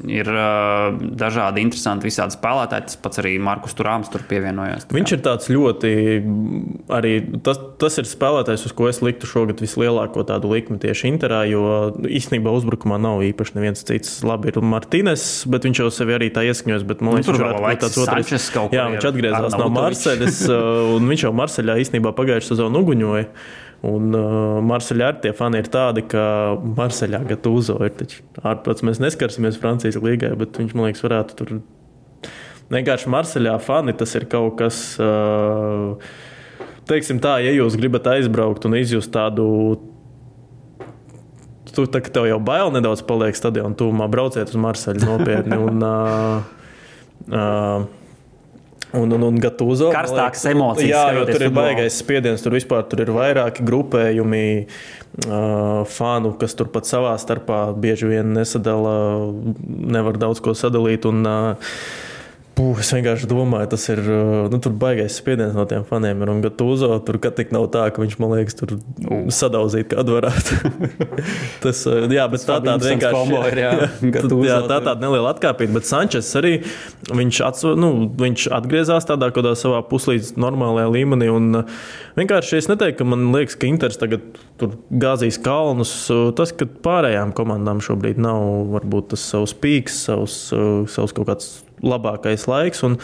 Ir 0.08 0.28
uh, 0.30 0.94
dažādi 1.18 1.64
interesanti 1.64 2.08
visādi 2.08 2.36
spēlētāji. 2.36 2.88
Tas 2.88 3.00
pats 3.00 3.20
arī 3.22 3.34
Markus 3.42 3.76
Turāms 3.76 4.10
tur 4.12 4.24
pievienojās. 4.28 4.86
Viņš 4.94 5.14
ir 5.16 5.22
tāds 5.24 5.50
ļoti. 5.52 5.92
Arī 6.94 7.14
tas, 7.44 7.60
tas 7.80 7.98
ir 8.00 8.08
spēlētājs, 8.08 8.66
uz 8.68 8.76
ko 8.76 8.88
es 8.90 9.00
liktu 9.04 9.28
šogad 9.30 9.62
vislielāko 9.64 10.26
tādu 10.28 10.52
likmi 10.52 10.78
tieši 10.82 11.10
Interā. 11.12 11.42
Jo 11.48 11.92
īstenībā 12.08 12.52
uzbrukumā 12.54 13.00
nav 13.02 13.24
īpaši 13.26 13.58
neviens 13.58 13.84
cits. 13.86 14.20
Labi, 14.26 14.52
ir 14.52 14.60
Martīnes, 14.64 15.26
bet 15.50 15.68
viņš 15.68 15.84
jau 15.84 15.90
sevi 15.94 16.16
arī 16.18 16.30
tā 16.34 16.46
ieskņos. 16.48 16.86
Bet, 16.88 17.04
man 17.04 17.18
liekas, 17.18 17.32
nu, 17.32 17.38
viņš 17.40 17.74
ir 17.74 17.82
tāds 17.84 18.00
otrs. 18.04 18.48
Jā, 18.74 18.88
viņš 18.94 19.10
atgriezās 19.10 19.58
no 19.60 19.68
Marseļas, 19.74 20.40
un 20.96 21.12
viņš 21.12 21.28
jau 21.28 21.34
Marseļā 21.36 21.78
īstenībā 21.84 22.14
pagājušajā 22.16 22.54
sezonā 22.54 22.82
uguņoja. 22.84 23.28
Un 23.84 24.14
uh, 24.16 24.60
Marseļā 24.64 25.08
ar 25.12 25.16
tie 25.20 25.34
fani 25.36 25.60
ir 25.60 25.68
tādi, 25.72 26.04
ka 26.08 26.24
Marseļā 26.56 27.20
Gatūzo 27.28 27.76
ir 27.84 28.14
ārprāts. 28.40 28.84
Mēs 28.86 29.00
neskarsimies 29.02 29.58
Francijas 29.60 29.98
līgai, 30.00 30.32
bet 30.40 30.56
viņš 30.60 30.76
man 30.76 30.88
liekas, 30.88 31.04
varētu 31.04 31.36
tur 31.40 31.50
vienkārši 32.72 33.10
Marseļā 33.12 33.56
fani. 33.64 33.96
Tas 33.98 34.14
ir 34.16 34.24
kaut 34.32 34.56
kas, 34.62 34.78
uh, 35.02 35.98
teiksim 36.88 37.20
tā, 37.24 37.36
ja 37.44 37.52
jūs 37.52 37.76
gribat 37.80 38.08
aizbraukt 38.14 38.64
un 38.68 38.78
izjust 38.80 39.12
tādu. 39.14 39.48
Tu 41.74 41.84
tā, 41.90 41.98
tev 42.06 42.28
jau 42.30 42.38
bail 42.38 42.70
nedaudz 42.70 43.02
paliek 43.04 43.36
stadionā, 43.36 43.74
tūmā 43.76 44.06
brauciet 44.08 44.52
uz 44.52 44.60
Marseļu 44.64 45.08
nopietni. 45.10 45.58
Un, 45.58 45.84
uh, 45.84 46.64
uh, 47.34 48.03
Un, 48.94 49.10
un, 49.16 49.26
un 49.26 49.38
Gatūzo. 49.42 49.88
Karstākas 49.94 50.44
emocijas. 50.52 50.90
Jā, 50.90 51.04
jo 51.16 51.24
tur 51.26 51.40
ir 51.40 51.48
futbolu. 51.48 51.60
baigais 51.60 51.98
spiediens, 51.98 52.42
tur 52.44 52.54
vispār 52.54 52.84
tur 52.90 53.02
ir 53.02 53.10
vairāki 53.14 53.66
grupējumi 53.66 54.46
uh, 54.64 55.82
fanu, 55.90 56.34
kas 56.38 56.54
tur 56.58 56.70
pat 56.74 56.86
savā 56.88 57.16
starpā 57.18 57.66
bieži 57.74 58.12
vien 58.12 58.34
nesadala, 58.36 58.94
nevar 59.66 60.20
daudz 60.22 60.42
ko 60.44 60.54
sadalīt. 60.58 61.08
Un, 61.10 61.26
uh, 61.26 61.76
Puh, 62.54 62.78
es 62.78 62.92
vienkārši 62.94 63.26
domāju, 63.26 63.66
tas 63.72 63.84
ir 63.90 63.98
uh, 64.04 64.46
nu, 64.46 64.58
baigais 64.78 65.16
spiediens 65.18 65.56
no 65.56 65.64
tiem 65.66 65.82
faniem. 65.88 66.20
Ir, 66.22 66.30
un 66.30 66.42
Gatūzo 66.44 66.92
tur 67.02 67.16
tik 67.24 67.50
nav 67.54 67.64
tā, 67.74 67.88
ka 67.90 67.98
viņš 67.98 68.14
man 68.22 68.30
liekas, 68.36 68.54
tur 68.60 68.76
uh. 68.76 69.24
sadauzīt 69.34 69.88
kādu 69.90 70.14
varētu. 70.14 70.60
tas, 71.64 71.80
uh, 71.90 72.04
jā, 72.06 72.28
bet 72.30 72.44
tas 72.44 72.46
tā 72.46 72.60
tāda 72.62 72.92
vienkārši 72.92 73.40
ir. 73.40 73.58
Jā, 73.58 73.72
jā, 74.46 74.60
tā 74.70 74.78
tāda 74.86 74.94
neliela 75.02 75.32
atkāpība. 75.34 75.80
Bet 75.80 75.90
Sančes 75.90 76.30
arī 76.38 76.54
viņš, 77.10 77.42
ats, 77.48 77.66
nu, 77.80 77.90
viņš 78.22 78.46
atgriezās 78.60 79.10
tādā 79.10 79.32
kādā 79.34 79.56
savā 79.58 79.82
puslīdz 79.90 80.36
normālajā 80.38 80.94
līmenī. 80.94 81.32
Un 81.34 81.64
vienkārši 82.14 82.62
es 82.62 82.70
neteiktu, 82.70 83.00
ka 83.02 83.10
man 83.16 83.32
liekas, 83.34 83.58
ka 83.58 83.66
Inters 83.66 83.98
tagad 83.98 84.38
gāzīs 84.94 85.42
kalnus. 85.42 85.96
Tas, 86.38 86.54
ka 86.54 86.70
pārējām 86.86 87.34
komandām 87.34 87.82
šobrīd 87.82 88.22
nav 88.22 88.46
varbūt 88.78 89.16
tas 89.16 89.26
savs 89.34 89.58
pīks, 89.58 90.04
savs, 90.06 90.42
savs 90.94 91.18
kaut 91.18 91.32
kāds 91.34 91.54
labākais 91.84 92.48
laiks. 92.50 92.84
Un, 92.86 93.00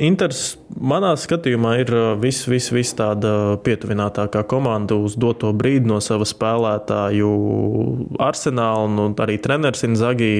Inters 0.00 0.54
manā 0.80 1.10
skatījumā 1.20 1.74
ir 1.82 1.90
viss, 2.22 2.46
viss, 2.48 2.70
viss 2.72 2.96
tāda 2.96 3.58
pietuvinātākā 3.60 4.46
komanda 4.48 4.96
uz 4.96 5.12
doto 5.20 5.50
brīdi 5.52 5.90
no 5.90 5.98
sava 6.00 6.24
spēlētāju 6.24 7.28
arsenāla. 8.16 8.88
Nu, 8.88 9.10
arī 9.20 9.36
treneris 9.44 9.84
Inzagī 9.84 10.32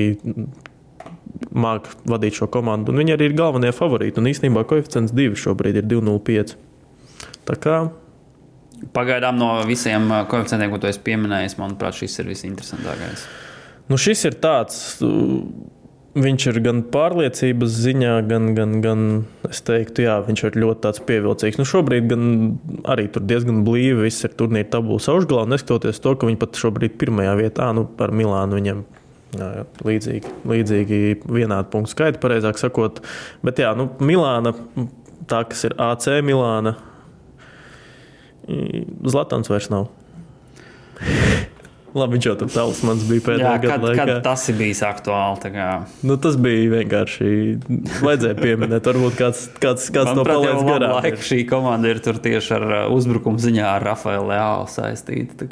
māca 1.52 1.92
vadīt 2.08 2.40
šo 2.40 2.48
komandu. 2.52 2.92
Un 2.92 3.02
viņi 3.02 3.16
arī 3.18 3.28
ir 3.28 3.36
galvenie 3.36 3.74
favorīti. 3.76 4.16
Un 4.22 4.30
īstenībā 4.32 4.64
koeficients 4.70 5.12
2 5.12 5.36
šobrīd 5.44 5.82
ir 5.82 5.90
2,05. 5.92 6.56
Tā 7.48 7.58
kā 7.60 7.82
Pagaidām 8.90 9.36
no 9.38 9.52
visiem 9.68 10.08
uh, 10.10 10.24
koeficientiem, 10.26 10.72
ko 10.72 10.80
tu 10.82 10.88
esi 10.88 10.98
pieminējis, 11.06 11.54
manuprāt, 11.60 11.94
šis 12.00 12.18
ir 12.18 12.32
visinteresantākais. 12.32 13.28
Nu, 13.86 13.98
šis 14.00 14.24
ir 14.26 14.34
tāds. 14.42 14.80
uh, 15.06 15.44
Viņš 16.12 16.44
ir 16.50 16.58
gan 16.60 16.82
pārliecības 16.92 17.76
ziņā, 17.86 18.16
gan, 18.28 18.50
gan, 18.52 18.72
gan 18.84 19.04
es 19.48 19.62
teiktu, 19.64 20.04
jā, 20.04 20.18
viņš 20.26 20.42
ir 20.44 20.58
ļoti 20.60 20.90
pievilcīgs. 21.08 21.56
Nu, 21.56 21.64
šobrīd 21.64 22.10
gan 22.10 22.26
arī 22.92 23.06
tur 23.08 23.24
diezgan 23.24 23.62
blīvi 23.64 24.04
viss 24.04 24.26
ir 24.28 24.34
turnīra 24.36 24.68
tabulas 24.74 25.08
augšgalā, 25.08 25.46
neskatoties 25.48 26.02
to, 26.04 26.12
ka 26.12 26.28
viņi 26.28 26.40
pat 26.42 26.60
šobrīd 26.60 26.98
pirmajā 27.00 27.32
vietā, 27.40 27.70
nu, 27.72 27.86
par 27.96 28.12
Milānu 28.12 28.60
viņam 28.60 28.84
jā, 29.38 29.48
jā, 29.56 29.64
līdzīgi, 29.88 30.34
līdzīgi 30.52 31.00
vienādu 31.24 31.72
punktu 31.72 31.94
skaitu, 31.94 32.20
pareizāk 32.20 32.60
sakot. 32.60 33.00
Bet 33.40 33.64
jā, 33.64 33.72
nu, 33.78 33.88
Milāna, 34.04 34.52
tā 35.32 35.42
kas 35.48 35.64
ir 35.68 35.78
AC 35.80 36.10
Milāna, 36.28 36.76
Zlatans 39.08 39.48
vairs 39.48 39.72
nav. 39.72 39.88
Labi, 41.92 42.16
viņš 42.16 42.26
jau 42.26 42.32
tur 42.40 42.48
talismans 42.48 43.02
bija 43.04 43.22
pēdējā 43.26 43.48
Jā, 43.48 43.56
gada 43.60 43.72
kad, 43.74 43.82
laikā. 43.84 44.04
kad 44.08 44.20
tas 44.24 44.44
ir 44.48 44.56
bijis 44.56 44.80
aktuāli? 44.86 45.52
Nu, 46.08 46.16
tas 46.24 46.38
bija 46.40 46.70
vienkārši. 46.78 47.26
Vajadzēja 48.00 48.36
pieminēt, 48.38 48.88
varbūt 48.88 49.18
kāds, 49.18 49.42
kāds, 49.60 49.90
kāds 49.92 50.12
to 50.12 50.22
Manuprāt, 50.22 50.38
jau 50.38 50.54
palaidis 50.54 50.68
garām. 50.70 50.94
laiku 50.96 51.26
šī 51.28 51.40
komanda 51.50 51.92
ir 51.92 52.00
tur 52.04 52.20
tieši 52.24 52.54
ar 52.56 52.64
uh, 52.70 52.84
uzbrukumu 52.96 53.42
ziņā 53.44 53.66
ar 53.74 53.84
Rafaelu 53.90 54.30
Leālu 54.32 54.70
saistīta. 54.72 55.50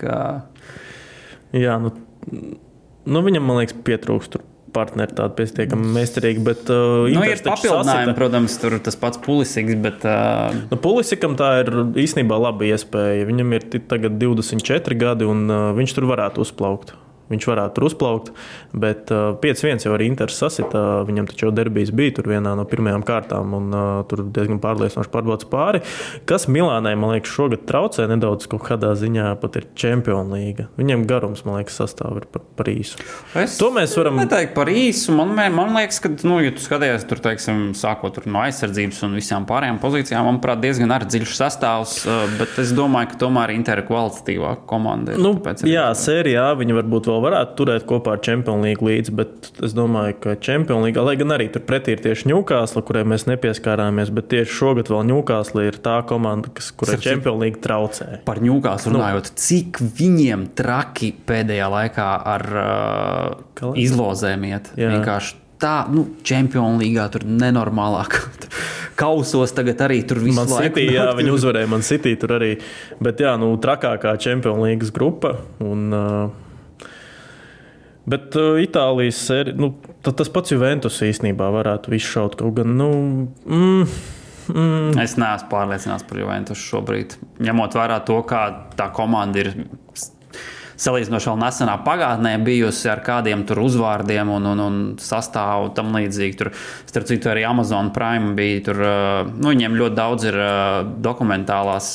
Jā, 1.61 1.77
nu, 1.83 1.93
nu, 2.31 3.25
viņam, 3.27 3.45
man 3.45 3.61
liekas, 3.61 3.77
pietrūkst 3.85 4.39
tur 4.39 4.47
partneri 4.75 5.17
tādi 5.19 5.37
pietiekami 5.41 5.93
meistarīgi. 5.97 6.43
Bet, 6.47 6.71
uh, 6.73 7.09
Nu, 7.11 7.25
ir 7.27 7.43
papildinājumi, 7.45 7.91
sasita. 7.91 8.17
protams, 8.19 8.57
tur 8.63 8.79
tas 8.87 8.99
pats 9.01 9.21
Pulisiks, 9.25 9.77
bet 9.83 10.07
uh, 10.09 10.55
Nu, 10.71 10.79
Pulisikam 10.81 11.37
tā 11.39 11.51
ir 11.65 11.71
īstenībā 12.05 12.39
laba 12.41 12.67
iespēja. 12.69 13.29
Viņam 13.29 13.55
ir 13.59 13.69
tagad 13.91 14.19
24 14.23 14.99
gadi, 15.01 15.29
un 15.29 15.47
uh, 15.51 15.71
viņš 15.77 15.97
tur 15.99 16.09
varētu 16.11 16.45
uzplaukt. 16.47 16.95
Viņš 17.31 17.47
varētu 17.47 17.77
tur 17.77 17.87
uzplaukt, 17.87 18.33
bet 18.75 19.11
uh, 19.15 19.37
5-1 19.43 19.85
jau 19.87 19.95
arī 19.95 20.09
Inters 20.11 20.39
sasita. 20.41 20.81
Viņam 21.07 21.29
taču 21.31 21.47
jau 21.47 21.53
derbijas 21.55 21.93
bija 21.95 22.17
tur 22.19 22.27
vienā 22.31 22.57
no 22.59 22.65
pirmajām 22.69 23.05
kārtām, 23.07 23.55
un 23.55 23.69
uh, 23.71 23.89
tur 24.11 24.25
diezgan 24.27 24.59
pārliecinoši 24.63 25.13
pārbaudas 25.13 25.47
pāri. 25.51 25.83
Kas 26.29 26.49
Milānai, 26.51 26.97
man 26.99 27.15
liekas, 27.15 27.31
šogad 27.31 27.63
traucē 27.71 28.09
nedaudz 28.11 28.49
kaut 28.51 28.65
kādā 28.67 28.93
ziņā, 28.99 29.29
pat 29.43 29.61
ir 29.61 29.69
Champions 29.79 30.33
League. 30.35 30.67
Viņiem 30.81 31.07
garums, 31.11 31.45
man 31.47 31.61
liekas, 31.61 31.79
sastāv 31.79 32.19
ir 32.21 32.27
par, 32.33 32.43
par 32.59 32.71
īsu. 32.73 32.99
es 33.39 33.57
To 33.61 33.71
mēs 33.75 33.95
varam- 33.99 34.19
neteikt 34.19 34.55
par 34.57 34.71
īsu. 34.73 35.15
Man, 35.15 35.35
man 35.55 35.75
liekas, 35.77 36.01
ka, 36.03 36.11
nu, 36.27 36.41
ja 36.43 36.51
tu 36.57 36.65
skaties 36.65 37.07
tur, 37.07 37.23
teiksim, 37.23 37.71
sākot 37.79 38.19
tur 38.19 38.27
no 38.27 38.43
aizsardzības 38.43 39.03
un 39.07 39.15
visām 39.19 39.47
pārējām 39.49 39.79
pozīcijām, 39.83 40.27
manuprāt, 40.27 40.63
diezgan 40.65 40.91
arī 40.97 41.07
dziļš 41.15 41.37
sastāvs, 41.39 41.97
uh, 42.09 42.27
bet 42.41 42.59
es 42.63 42.75
domāju, 42.77 43.13
ka 43.15 43.21
tomēr 43.23 43.55
Inter 43.55 43.83
ir 43.83 43.89
kvalitatīvāka 43.89 44.67
komanda. 44.71 45.15
ir, 45.15 45.23
Nu, 45.23 45.35
jā, 45.71 45.87
sērijā 45.95 46.47
viņi 46.59 46.77
varbūt 46.81 47.11
vēl 47.11 47.20
varētu 47.23 47.57
turēt 47.59 47.87
kopā 47.89 48.17
ar 48.17 48.23
Champions 48.25 48.65
League 48.65 48.85
līdzi, 48.87 49.15
bet 49.17 49.51
es 49.67 49.75
domāju, 49.77 50.17
ka 50.25 50.35
Champions 50.43 50.85
League, 50.87 51.05
lai 51.07 51.17
gan 51.21 51.35
arī 51.37 51.49
tur 51.53 51.65
pretī 51.69 51.95
ir 51.97 52.03
tieši 52.05 52.31
Newcastle, 52.31 52.83
kurai 52.87 53.05
mēs 53.09 53.27
nepieskārāmies, 53.31 54.13
bet 54.17 54.31
tieši 54.33 54.57
šogad 54.61 54.93
vēl 54.93 55.05
Newcastle 55.11 55.67
ir 55.69 55.81
tā 55.85 55.99
komanda, 56.09 56.53
kas, 56.55 56.71
kurai 56.73 56.97
Starp 56.97 57.05
citu- 57.05 57.13
Champions 57.15 57.43
League 57.45 57.63
traucē. 57.65 58.09
Par 58.29 58.43
ņūkās 58.45 58.89
runājot, 58.91 59.31
nu, 59.33 59.45
cik 59.47 59.83
viņiem 60.01 60.49
traki 60.59 61.13
pēdējā 61.29 61.71
laikā 61.77 62.09
ar 62.35 62.49
uh, 62.65 63.71
izlozēm 63.79 64.51
iet. 64.51 64.73
Jā. 64.81 64.91
Vienkārši 64.97 65.39
tā, 65.61 65.85
nu, 65.93 66.07
Champions 66.27 66.81
League 66.81 67.07
tur 67.13 67.27
nenormālāk. 67.29 68.17
Kausos 69.01 69.53
tagad 69.57 69.81
arī 69.85 70.03
tur 70.09 70.21
viss 70.21 70.37
Man 70.37 70.51
City, 70.51 70.89
jā, 70.93 71.07
viņi 71.17 71.33
uzvarēja 71.33 71.71
man 71.71 71.85
City 71.87 72.17
tur 72.21 72.35
arī, 72.37 72.55
bet 73.01 73.21
jā, 73.23 73.37
nu, 73.41 73.53
trakākā 73.61 74.17
Champions 74.21 74.61
League 74.65 74.91
grupa. 74.97 75.37
Un, 75.65 75.89
uh, 75.93 76.50
Bet 78.11 78.37
uh, 78.39 78.57
Itālijas 78.63 79.19
sērija, 79.29 79.57
nu, 79.61 79.73
ta- 80.03 80.15
tas 80.17 80.31
pats 80.33 80.55
Juventus 80.55 81.01
īstenībā 81.07 81.51
varētu 81.55 81.93
izšaut 81.99 82.39
kaut 82.41 82.57
gan, 82.59 82.73
nu, 82.81 82.89
mm, 83.47 83.85
mm, 84.55 84.97
Es 85.05 85.15
neesmu 85.21 85.51
pārliecināts 85.53 86.07
par 86.09 86.19
Juventus 86.23 86.63
šobrīd. 86.71 87.19
Ņemot 87.47 87.77
vērā 87.79 88.01
to, 88.09 88.17
kā 88.27 88.43
tā 88.79 88.89
komanda 88.97 89.45
ir 89.45 89.53
salīdzinoši 90.81 91.31
vēl 91.31 91.39
nesenā 91.43 91.75
pagātnē 91.85 92.33
bijusi 92.45 92.89
ar 92.93 93.03
kādiem 93.05 93.45
tur 93.49 93.61
uzvārdiem 93.65 94.31
un, 94.33 94.49
un, 94.53 94.63
un 94.65 94.79
sastāvu 95.01 95.71
tam 95.77 95.93
līdzīgi. 95.97 96.39
Tur, 96.41 96.53
starp 96.89 97.09
citu, 97.11 97.31
arī 97.33 97.45
Amazon 97.49 97.93
Prime 97.95 98.33
bija 98.39 98.65
tur, 98.71 98.83
nu, 99.35 99.51
viņiem 99.53 99.77
ļoti 99.81 99.99
daudz 99.99 100.29
ir 100.31 100.41
dokumentālās, 101.05 101.93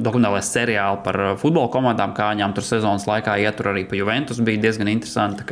dokumentālās 0.00 0.52
seriāli 0.54 1.02
par 1.04 1.20
futbola 1.40 1.72
komandām, 1.72 2.14
kā 2.16 2.32
viņām 2.34 2.56
tur 2.56 2.66
sezonas 2.66 3.08
laikā 3.10 3.36
iet, 3.42 3.58
tur 3.58 3.72
arī 3.74 3.84
pa 3.88 3.98
Juventus 4.00 4.40
bija 4.44 4.64
diezgan 4.68 4.92
interesanti. 4.92 5.46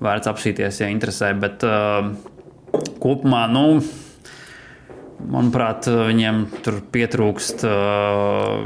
Vērts 0.00 0.30
apsīties, 0.30 0.78
ja 0.80 0.86
interesē. 0.88 1.34
Bet 1.36 1.64
uh, 1.66 2.06
kopumā, 3.02 3.44
nu, 3.52 3.82
Manuprāt, 5.30 5.86
viņiem 5.90 6.42
tur 6.64 6.80
pietrūkst 6.94 7.64
uh, 7.68 8.64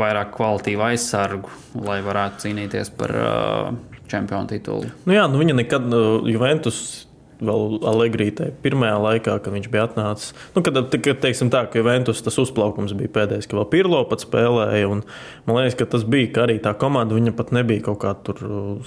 vairāk 0.00 0.34
kvalitīvu 0.36 0.84
aizsargu, 0.90 1.52
lai 1.86 1.98
varētu 2.04 2.46
cīnīties 2.46 2.92
par 2.98 3.16
uh, 3.16 3.74
čempionu 4.10 4.50
titulu. 4.50 4.92
Nu 5.08 5.16
jā, 5.16 5.26
nu 5.30 5.40
viņa 5.40 5.58
nekad, 5.62 5.88
uh, 5.90 6.26
Juventus 6.30 7.06
vēl 7.42 7.80
Allegrītē, 7.84 8.48
pirmajā 8.64 8.96
laikā, 9.00 9.36
kad 9.44 9.54
viņš 9.54 9.68
bija 9.72 9.84
atnācis. 9.88 10.32
Nu, 10.54 10.62
kad, 10.64 10.78
kad 11.04 11.20
teiksim 11.22 11.50
tā, 11.52 11.64
ka 11.68 11.80
Juventus 11.80 12.22
tas 12.24 12.38
uzplaukums 12.40 12.94
bija 12.96 13.12
pēdējais, 13.12 13.48
ka 13.50 13.58
vēl 13.58 13.68
Pirlo 13.72 14.02
pat 14.08 14.24
spēlēja. 14.24 14.88
Un, 14.92 15.04
man 15.48 15.60
liekas, 15.60 15.78
ka 15.80 15.88
tas 15.96 16.06
bija, 16.08 16.30
ka 16.32 16.46
arī 16.46 16.58
tā 16.64 16.72
komanda 16.78 17.16
viņa 17.16 17.36
pat 17.36 17.52
nebija 17.56 17.84
kaut 17.90 18.00
kā 18.04 18.14
tur 18.26 18.40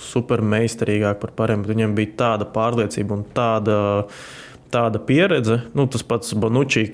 supermeistarīgāka 0.09 1.21
par 1.21 1.35
pārējiem, 1.37 1.65
bet 1.65 1.75
viņiem 1.75 1.97
bija 1.99 2.15
tāda 2.23 2.49
pārliecība 2.55 3.19
un 3.19 3.25
tāda. 3.35 3.79
Tāda 4.69 5.01
pieredze, 5.01 5.63
nu, 5.73 5.87
tas 5.89 6.03
pats 6.05 6.35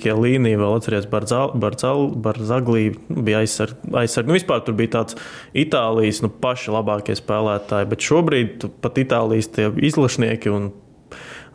ja 0.08 0.16
līnija 0.16 0.62
vēl 0.62 0.78
atceries 0.78 1.10
Barzaglī, 1.12 2.86
bija 3.10 3.42
aizsargi. 3.44 3.92
Aizsarg. 4.00 4.30
Nu, 4.30 4.38
vispār 4.38 4.64
tur 4.64 4.78
bija 4.80 4.94
tāds 5.00 5.20
Itālijas 5.52 6.22
nu, 6.24 6.32
paši 6.32 6.72
labākie 6.76 7.18
spēlētāji, 7.20 7.92
bet 7.92 8.08
šobrīd 8.08 8.66
pat 8.84 9.04
Itālijas 9.04 9.52
izlašnieki 9.92 10.56
un 10.56 10.72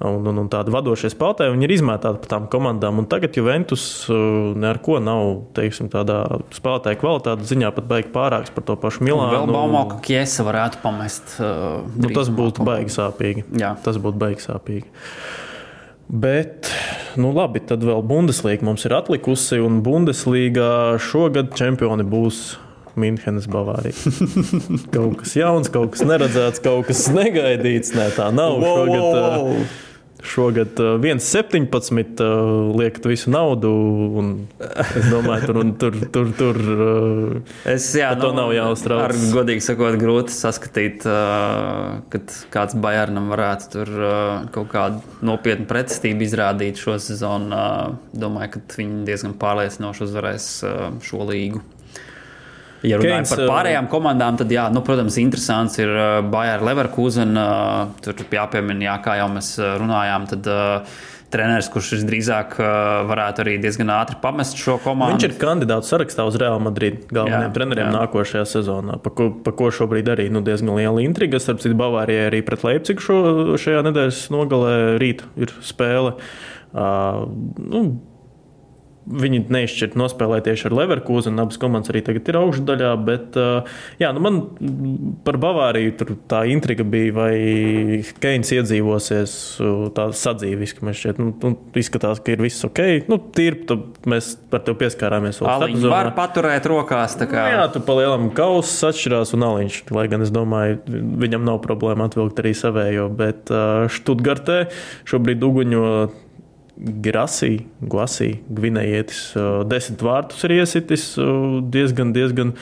un, 0.00 0.26
un, 0.26 0.38
un 0.40 0.48
tādi 0.50 0.72
vadošie 0.72 1.10
spēlētāji, 1.12 1.52
viņi 1.54 1.66
ir 1.66 1.74
izmētāti 1.74 2.22
pa 2.22 2.30
tām 2.32 2.46
komandām. 2.52 3.02
Un 3.02 3.08
tagad 3.10 3.36
Juventus 3.36 3.84
uh, 4.08 4.52
neko 4.56 4.96
nav, 5.04 5.26
teiksim, 5.56 5.90
tādā 5.92 6.22
spēlētāja 6.56 7.00
kvalitātes 7.02 7.50
ziņā 7.52 7.72
pat 7.76 7.90
baigi 7.90 8.12
pārāks 8.14 8.54
par 8.54 8.64
to 8.68 8.78
pašu 8.80 9.04
Milānu. 9.04 9.34
Vēl 9.36 9.52
baumā, 9.52 9.84
ka 9.92 10.00
Kiesa 10.06 10.46
varētu 10.48 10.80
pamest. 10.84 11.36
Uh, 11.36 11.84
Nu, 12.00 12.08
tas 12.16 12.32
būtu 12.32 12.64
baigi 12.64 12.92
sāpīgi. 12.94 13.44
Jā. 13.60 13.74
Tas 13.84 14.00
būtu 14.00 14.20
baigi 14.20 14.46
sāpīgi. 14.46 14.88
Bet, 16.10 16.66
nu 17.22 17.30
labi, 17.30 17.60
tad 17.62 17.84
vēl 17.86 18.00
Bundeslīga 18.02 18.66
mums 18.66 18.82
ir 18.88 18.96
atlikusi, 18.96 19.60
un 19.62 19.78
Bundeslīgā 19.86 20.98
šogad 21.06 21.52
čempioni 21.58 22.02
būs 22.02 22.40
Münchenes 22.98 23.46
Bavārija. 23.50 23.94
kaut 24.96 25.20
kas 25.20 25.36
jauns, 25.38 25.70
kaut 25.70 25.94
kas 25.94 26.02
neredzēts, 26.08 26.62
kaut 26.64 26.88
kas 26.90 27.04
negaidīts. 27.14 27.94
Nē, 27.94 28.08
tā 28.16 28.26
nav. 28.34 28.58
Wow, 28.58 28.80
šogad, 28.80 29.06
wow. 29.20 29.54
Šogad 30.26 30.80
uh, 30.82 30.98
1,17 31.00 32.20
uh, 32.20 32.76
liekat 32.76 33.06
visu 33.08 33.30
naudu. 33.32 33.70
un 34.20 34.32
Es 34.60 35.08
domāju, 35.08 35.48
tur, 35.48 35.60
tur, 35.80 35.98
tur, 36.12 36.30
tur 36.36 36.60
uh, 36.60 37.54
Es, 37.68 37.88
jā, 37.96 38.10
Par 38.12 38.22
to 38.22 38.30
nav 38.36 38.52
jāuztraucas. 38.54 39.06
Ar, 39.06 39.34
godīgi 39.34 39.64
sakot, 39.64 39.96
grūti 40.00 40.34
saskatīt, 40.34 41.06
kad 42.12 42.36
kāds 42.52 42.76
Bajernam 42.80 43.30
varētu 43.32 43.70
tur 43.74 43.92
kaut 44.54 44.70
kādu 44.72 45.18
nopietnu 45.26 45.68
pretestību 45.70 46.26
izrādīt 46.26 46.80
šo 46.80 46.98
sezonu. 47.02 47.64
Domāju, 48.16 48.56
ka 48.56 48.80
viņi 48.80 49.04
diezgan 49.08 49.36
pārliecinoši 49.40 50.06
uzvarēs 50.08 50.48
šo 51.06 51.28
līgu. 51.30 51.64
Ja 52.86 52.96
runājam 52.96 53.22
Keins, 53.22 53.34
par 53.34 53.44
pārējām 53.50 53.90
komandām, 53.92 54.40
tad, 54.40 54.52
jā, 54.54 54.64
nu, 54.72 54.80
protams, 54.84 55.18
interesants 55.20 55.76
ir 55.82 55.90
uh, 55.92 56.18
Bayern 56.32 56.64
Leverkusen. 56.64 57.36
Uh, 57.36 57.90
tur 58.04 58.24
jāpiemina, 58.24 58.86
jā, 58.88 58.98
kā 59.04 59.18
jau 59.20 59.28
mēs 59.34 59.52
uh, 59.60 59.74
runājām, 59.82 60.28
tad 60.30 60.48
uh, 60.48 61.00
treneris, 61.30 61.68
kurš 61.70 61.92
visdrīzāk 61.98 62.56
uh, 62.58 62.70
varētu 63.10 63.44
arī 63.44 63.56
diezgan 63.62 63.92
ātri 63.94 64.18
pamest 64.22 64.58
šo 64.60 64.78
komandu. 64.82 65.18
Viņš 65.18 65.28
ir 65.28 65.36
kandidāts 65.40 65.92
sarakstā 65.92 66.26
uz 66.26 66.38
Real 66.40 66.58
Madrid 66.62 67.04
galvenajiem 67.12 67.50
Jā, 67.50 67.54
treneriem 67.58 67.86
jā. 67.86 67.94
nākošajā 68.00 68.46
sezonā, 68.50 68.98
pa 69.04 69.12
ko, 69.14 69.30
pa 69.44 69.54
ko 69.56 69.70
šobrīd 69.74 70.10
arī 70.14 70.28
nu, 70.32 70.42
diezgan 70.46 70.74
liela 70.78 71.04
intriga. 71.04 71.40
Starp 71.42 71.62
citu, 71.62 71.76
Bavārijai 71.78 72.30
arī 72.32 72.42
pret 72.46 72.66
Leipzigu 72.66 73.04
šo, 73.04 73.18
šajā 73.60 73.84
nedēļas 73.90 74.24
nogalē 74.34 74.76
rīt 75.02 75.24
ir 75.38 75.54
spēle. 75.64 76.16
Uh, 76.70 77.26
nu, 77.60 77.84
Viņi 79.10 79.44
neizšķirt 79.50 79.96
nospēlēt 79.98 80.46
tieši 80.46 80.68
ar 80.68 80.76
Leverkūzenu. 80.78 81.42
Abas 81.42 81.58
komandas 81.60 81.90
arī 81.92 82.02
tagad 82.06 82.28
ir 82.30 82.38
augšdaļā. 82.40 82.90
Bet, 83.06 83.38
jā, 84.00 84.10
nu 84.16 84.22
man 84.24 84.40
par 85.26 85.38
Bavāriju 85.42 85.94
tur 86.00 86.12
tā 86.30 86.44
intriga 86.52 86.86
bija, 86.86 87.14
vai 87.16 87.32
Keins 88.22 88.52
iedzīvosies 88.54 89.34
tā 89.96 90.06
sadzīviski. 90.22 90.84
Man 90.86 90.96
šķiet, 90.96 91.20
nu, 91.22 91.32
nu, 91.42 91.52
izskatās, 91.80 92.22
ka 92.22 92.34
ir 92.34 92.44
viss 92.44 92.66
ok. 92.66 92.82
Nu, 93.10 93.20
tīri, 93.34 93.64
tu, 93.68 93.78
mēs 94.10 94.32
par 94.52 94.64
to 94.66 94.76
pieskārāmies. 94.78 95.42
Aliņš 95.42 95.88
var 95.90 96.12
paturēt 96.16 96.68
rokās. 96.70 97.18
Nu, 97.20 97.28
jā, 97.30 97.66
tu 97.74 97.82
palielam 97.84 98.30
kausas 98.36 98.92
atšķirās 98.92 99.34
un 99.36 99.46
aliņš. 99.50 99.82
Lai 99.96 100.06
gan 100.12 100.24
es 100.26 100.32
domāju, 100.34 100.80
viņam 101.24 101.46
nav 101.48 101.60
problēma 101.66 102.10
atvilkt 102.10 102.42
arī 102.42 102.54
savējo. 102.56 103.10
Bet 103.20 103.50
Štutgartē 103.90 104.64
šobrīd 105.08 105.46
uguņo 105.46 105.86
Grasī, 106.80 107.66
Guasī, 107.84 108.30
Gvinējietis, 108.48 109.24
desmit 109.68 110.04
vārtus 110.04 110.46
ir 110.46 110.56
iesitis 110.60 111.10
diezgan, 111.72 112.14
diezgan. 112.16 112.54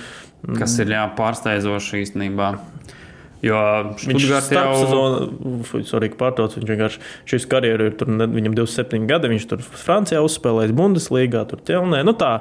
Kas 0.59 0.77
ir 0.83 0.91
jā, 0.95 1.05
pārsteidzoši 1.19 2.03
īstenībā. 2.05 2.53
Jo 3.43 3.59
viņš 3.95 4.25
jau... 4.27 4.39
sezonu, 4.43 5.61
sorry, 5.87 6.09
pārtrauc, 6.19 6.57
viņš 6.57 6.71
vienkārši 6.73 7.03
šis 7.31 7.47
karjeru 7.51 7.87
ir 7.87 7.95
tur, 7.99 8.11
viņam 8.35 8.57
27 8.59 9.07
gadi, 9.07 9.31
viņš 9.31 9.47
tur 9.53 9.63
Francijā 9.63 10.23
uzspēlējis 10.27 10.75
Bundeslīgā, 10.79 11.45
tur 11.51 11.63
ķelnē. 11.69 12.03
Nu 12.07 12.17
tā, 12.19 12.33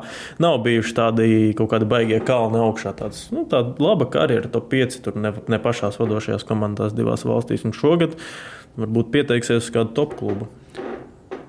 nav 0.41 0.57
bijuši 0.65 0.95
tādi 0.97 1.29
kaut 1.57 1.69
kādi 1.75 1.89
baigie 1.89 2.17
kalni 2.25 2.61
augšā. 2.63 2.95
Tāds, 2.97 3.27
nu, 3.33 3.45
tāda 3.49 3.77
laba 3.83 4.09
karjera, 4.09 4.49
top 4.49 4.71
5, 4.73 5.01
tur 5.05 5.19
ne, 5.21 5.35
ne 5.45 5.61
pašās 5.61 6.01
vadošajās 6.01 6.47
komandās 6.49 6.97
divās 6.97 7.27
valstīs. 7.29 7.67
Un 7.67 7.77
šogad 7.77 8.17
varbūt 8.81 9.13
pieteiksies 9.13 9.67
uz 9.67 9.73
kādu 9.75 9.93
top 10.01 10.17
klubu. 10.17 10.49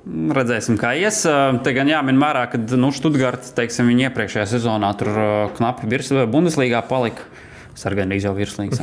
Redzēsim, 0.09 0.79
kā 0.81 0.95
ies. 0.97 1.21
Te 1.65 1.75
gan 1.77 1.91
jāmin 1.91 2.21
vērā, 2.21 2.47
ka 2.53 2.61
nu, 2.81 2.89
Stuttgarts, 2.97 3.53
teiksim, 3.57 3.91
iepriekšējā 4.07 4.47
sezonā 4.55 4.95
tur 4.97 5.13
knapi 5.59 5.91
virs 5.91 6.15
Bundeslīgā 6.33 6.81
palika. 6.89 7.27
Sargājas 7.79 8.09
arī 8.09 8.19
jau 8.25 8.33
virslīgas. 8.35 8.81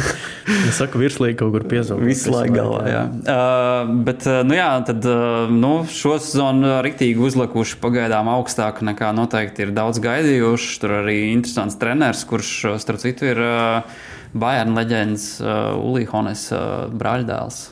es 0.68 0.78
saku, 0.80 0.98
virslīgi 0.98 1.36
kaut 1.38 1.52
kur 1.54 1.66
piezaudēt. 1.70 2.08
Visu 2.08 2.32
laiku 2.34 2.56
galvā. 2.56 2.80
Jā. 2.90 3.02
Uh, 3.20 3.92
bet, 4.06 4.26
nu 4.48 4.56
jā, 4.56 4.70
tad 4.88 5.06
uh, 5.06 5.52
nu, 5.52 5.74
šo 5.90 6.16
sezonu 6.22 6.80
rīktīgi 6.82 7.22
uzlikuši 7.28 7.78
pagaidām 7.82 8.30
augstāk 8.32 8.82
nekā 8.86 9.12
noteikti 9.14 9.68
ir 9.68 9.74
daudz 9.76 10.02
gaidījuši. 10.02 10.74
Tur 10.82 10.96
arī 11.02 11.18
interesants 11.30 11.78
treneris, 11.78 12.24
kurš, 12.26 12.50
starp 12.82 13.04
citu, 13.04 13.30
ir 13.30 13.44
uh, 13.44 14.02
Bayern 14.34 14.74
leģends 14.74 15.28
uh, 15.44 15.78
Ulī 15.78 16.08
Hones 16.10 16.48
uh, 16.50 16.88
brāļdēls. 16.90 17.62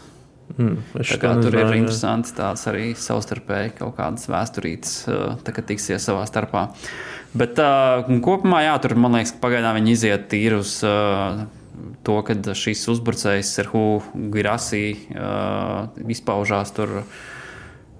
Mm, 0.58 0.76
kā, 1.22 1.32
tur 1.40 1.54
ir 1.56 1.72
interesanti 1.78 2.34
tās 2.36 2.66
arī 2.68 2.92
savstarpēji 2.98 3.76
kaut 3.78 3.96
kādas 3.96 4.28
vēsturītes, 4.28 4.94
tā, 5.44 5.54
kad 5.54 5.68
tiksies 5.70 6.04
savā 6.08 6.26
starpā. 6.28 6.66
Bet 7.32 7.56
uh, 7.62 8.04
kopumā, 8.24 8.66
jā, 8.66 8.76
tur 8.84 8.96
man 9.00 9.16
liekas, 9.16 9.32
ka 9.32 9.46
pagaidām 9.46 9.78
viņi 9.78 9.94
iziet 9.94 10.26
tīri 10.32 10.58
uz 10.60 10.76
uh, 10.84 11.44
to, 12.04 12.18
ka 12.26 12.36
šis 12.58 12.84
uzbrucējs 12.92 13.52
Serhu 13.56 14.02
Girasī 14.34 14.84
uh, 15.14 15.88
izpaužās 16.12 16.74
tur. 16.76 17.00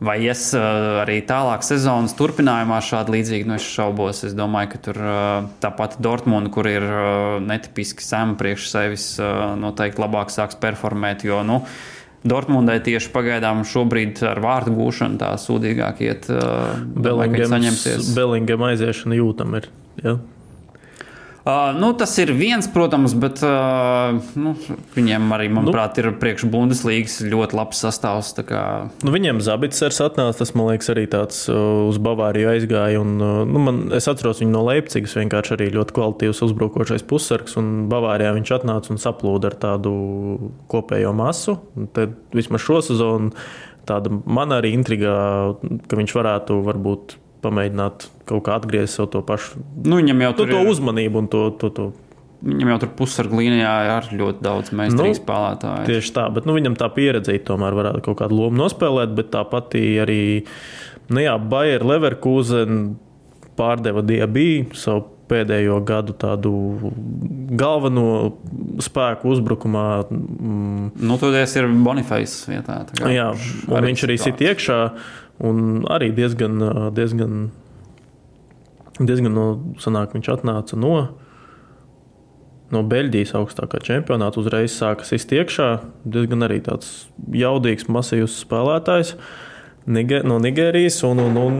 Vai 0.02 0.16
ies 0.26 0.48
uh, 0.58 1.04
arī 1.04 1.20
tālāk 1.24 1.62
sezonas 1.64 2.12
turpinājumā 2.18 2.80
šādi 2.82 3.14
līdzīgi, 3.14 3.46
nu 3.48 3.54
es 3.54 3.68
šaubos. 3.70 4.24
Es 4.26 4.34
domāju, 4.36 4.72
ka 4.74 4.82
tur 4.90 4.98
uh, 4.98 5.48
tāpat 5.62 5.96
Dortmund, 6.02 6.50
kur 6.52 6.66
ir 6.68 6.84
uh, 6.84 7.38
netipiski 7.40 8.04
zema 8.04 8.34
priekš 8.36 8.68
sevis, 8.74 9.06
uh, 9.22 9.54
noteikti 9.56 10.02
labāk 10.02 10.34
sāks 10.34 10.58
performēt, 10.60 11.22
jo, 11.24 11.40
nu, 11.46 11.62
uh, 11.62 12.01
Dortmundai 12.22 12.78
tieši 12.86 13.10
pagaidām 13.14 13.64
šobrīd 13.66 14.20
ar 14.28 14.38
vārdu 14.42 14.74
gūšanu 14.76 15.18
tā 15.18 15.32
sūdīgāk 15.42 16.02
iet. 16.06 16.28
Uh, 16.30 16.76
Belingam 18.14 18.62
aiziešana 18.68 19.18
jūtam 19.18 19.58
ir. 19.58 19.66
Ja? 20.04 20.16
Uh, 21.42 21.72
nu, 21.74 21.88
tas 21.98 22.12
ir 22.22 22.30
viens, 22.38 22.68
protams, 22.70 23.16
bet 23.18 23.40
uh, 23.42 24.14
nu, 24.38 24.52
viņiem 24.94 25.24
arī, 25.34 25.48
manuprāt, 25.50 25.96
nu, 25.98 26.04
ir 26.04 26.18
priekš 26.22 26.44
Bundeslīgas 26.52 27.16
ļoti 27.26 27.58
labs 27.58 27.80
sastāvs. 27.82 28.30
Kā... 28.46 28.62
Nu, 29.02 29.10
viņiem 29.10 29.40
Zabitsers 29.42 29.98
atnāca, 30.04 30.38
tas 30.38 30.54
man 30.54 30.70
liekas 30.70 30.92
arī 30.94 31.08
tāds 31.10 31.40
uh, 31.50 31.88
uz 31.88 31.98
Bavāriju 32.02 32.52
aizgāja. 32.52 33.00
Un, 33.02 33.16
uh, 33.18 33.40
nu, 33.48 33.62
man, 33.66 33.82
es 33.98 34.06
atceros 34.06 34.38
viņu 34.44 34.54
no 34.54 34.62
Leipzigas, 34.68 35.16
vienkārši 35.18 35.56
arī 35.56 35.68
ļoti 35.74 35.96
kvalitīvs 35.98 36.44
uzbrukošais 36.46 37.02
pussargs. 37.10 37.58
Un 37.58 37.72
Bavārijā 37.90 38.36
viņš 38.38 38.54
atnāca 38.60 38.94
un 38.94 39.02
saplūda 39.02 39.50
ar 39.50 39.58
tādu 39.66 39.96
kopējo 40.70 41.10
masu. 41.18 41.58
Un 41.74 41.90
tad 41.90 42.14
vismaz 42.38 42.62
šo 42.62 42.78
sezonu 42.86 43.34
tāda 43.90 44.14
man 44.30 44.54
arī 44.54 44.76
intrigā, 44.76 45.18
ka 45.90 45.98
viņš 45.98 46.16
varētu 46.20 46.62
varbūt 46.70 47.18
pamēģināt 47.42 48.08
kaut 48.28 48.44
kā 48.46 48.56
atgriezties 48.60 48.98
sev 49.00 49.10
to 49.12 49.22
pašu. 49.26 49.60
Nu, 49.84 49.98
viņam 50.00 50.24
jau 50.26 50.32
tur 50.38 50.50
to, 50.50 50.56
to 50.56 50.72
uzmanību 50.72 51.22
un 51.22 51.30
to. 51.32 51.44
to, 51.60 51.70
to. 51.76 51.90
Viņam 52.42 52.72
jau 52.72 52.78
tur 52.82 52.90
pusargu 52.98 53.38
līnijā 53.38 53.72
ir 53.86 54.08
ļoti 54.18 54.42
daudz 54.42 54.72
meistarīgas 54.74 55.20
nu, 55.20 55.22
spēlētāju. 55.22 55.86
Tieši 55.86 56.14
tā, 56.16 56.26
bet 56.34 56.48
nu, 56.48 56.56
viņam 56.56 56.74
tā 56.80 56.88
pieredze 56.90 57.36
tomēr 57.46 57.76
varētu 57.78 58.02
kaut 58.08 58.18
kādu 58.18 58.40
lomu 58.40 58.58
nospēlēt, 58.58 59.14
bet 59.14 59.30
tāpat 59.34 59.76
arī 59.78 60.22
nu, 61.12 61.22
jā, 61.22 61.36
Bayer 61.38 61.86
Leverkusen 61.86 62.96
pārdeva 63.58 64.02
Diabī 64.02 64.64
savu 64.74 65.11
pēdējo 65.32 65.78
gadu 65.88 66.14
tādu 66.18 66.52
galveno 67.58 68.06
spēku 68.82 69.32
uzbrukumā. 69.32 69.86
Mm. 70.12 70.92
Nu, 71.00 71.18
Toties 71.20 71.56
ir 71.58 71.68
Bonifais 71.84 72.36
vietā. 72.50 72.82
Jā, 73.08 73.32
arī 73.72 73.92
viņš 73.92 74.06
arī 74.08 74.18
sit 74.20 74.44
iekšā. 74.44 74.78
Un 75.42 75.82
arī 75.90 76.12
diezgan, 76.14 76.60
diezgan, 76.94 77.48
diezgan 79.00 79.34
no, 79.34 79.46
sanāk, 79.82 80.12
viņš 80.14 80.28
atnāca 80.36 80.78
no, 80.78 80.92
no 82.72 82.82
Beļģijas 82.86 83.34
augstākā 83.40 83.80
čempionāta. 83.82 84.38
Uzreiz 84.42 84.76
sākas 84.76 85.14
iztiekšā. 85.16 85.70
Diezgan 86.04 86.46
arī 86.46 86.60
tāds 86.68 87.08
jaudīgs, 87.34 87.88
masīvs 87.90 88.38
spēlētājs 88.44 89.16
Niger, 89.90 90.28
no 90.28 90.38
Nigērijas. 90.42 91.00
Un, 91.08 91.24
un, 91.26 91.42
un, 91.42 91.58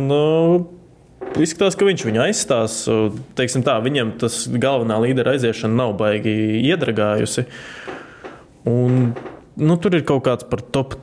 Izskatās, 1.41 1.77
ka 1.79 1.87
viņš 1.89 2.05
viņu 2.09 2.21
aizstās. 2.27 2.75
Teiksim 3.39 3.65
tā, 3.65 3.79
viņam 3.85 4.17
tas 4.21 4.45
galvenā 4.51 4.99
līdera 5.01 5.37
aiziešana 5.37 5.79
nav 5.79 5.95
baigi 6.01 6.35
iedragājusi. 6.61 7.47
Un, 8.69 9.15
nu, 9.57 9.79
tur 9.81 9.97
ir 9.97 10.05
kaut 10.09 10.27
kāds 10.29 10.47
par 10.49 10.61
top 10.75 10.99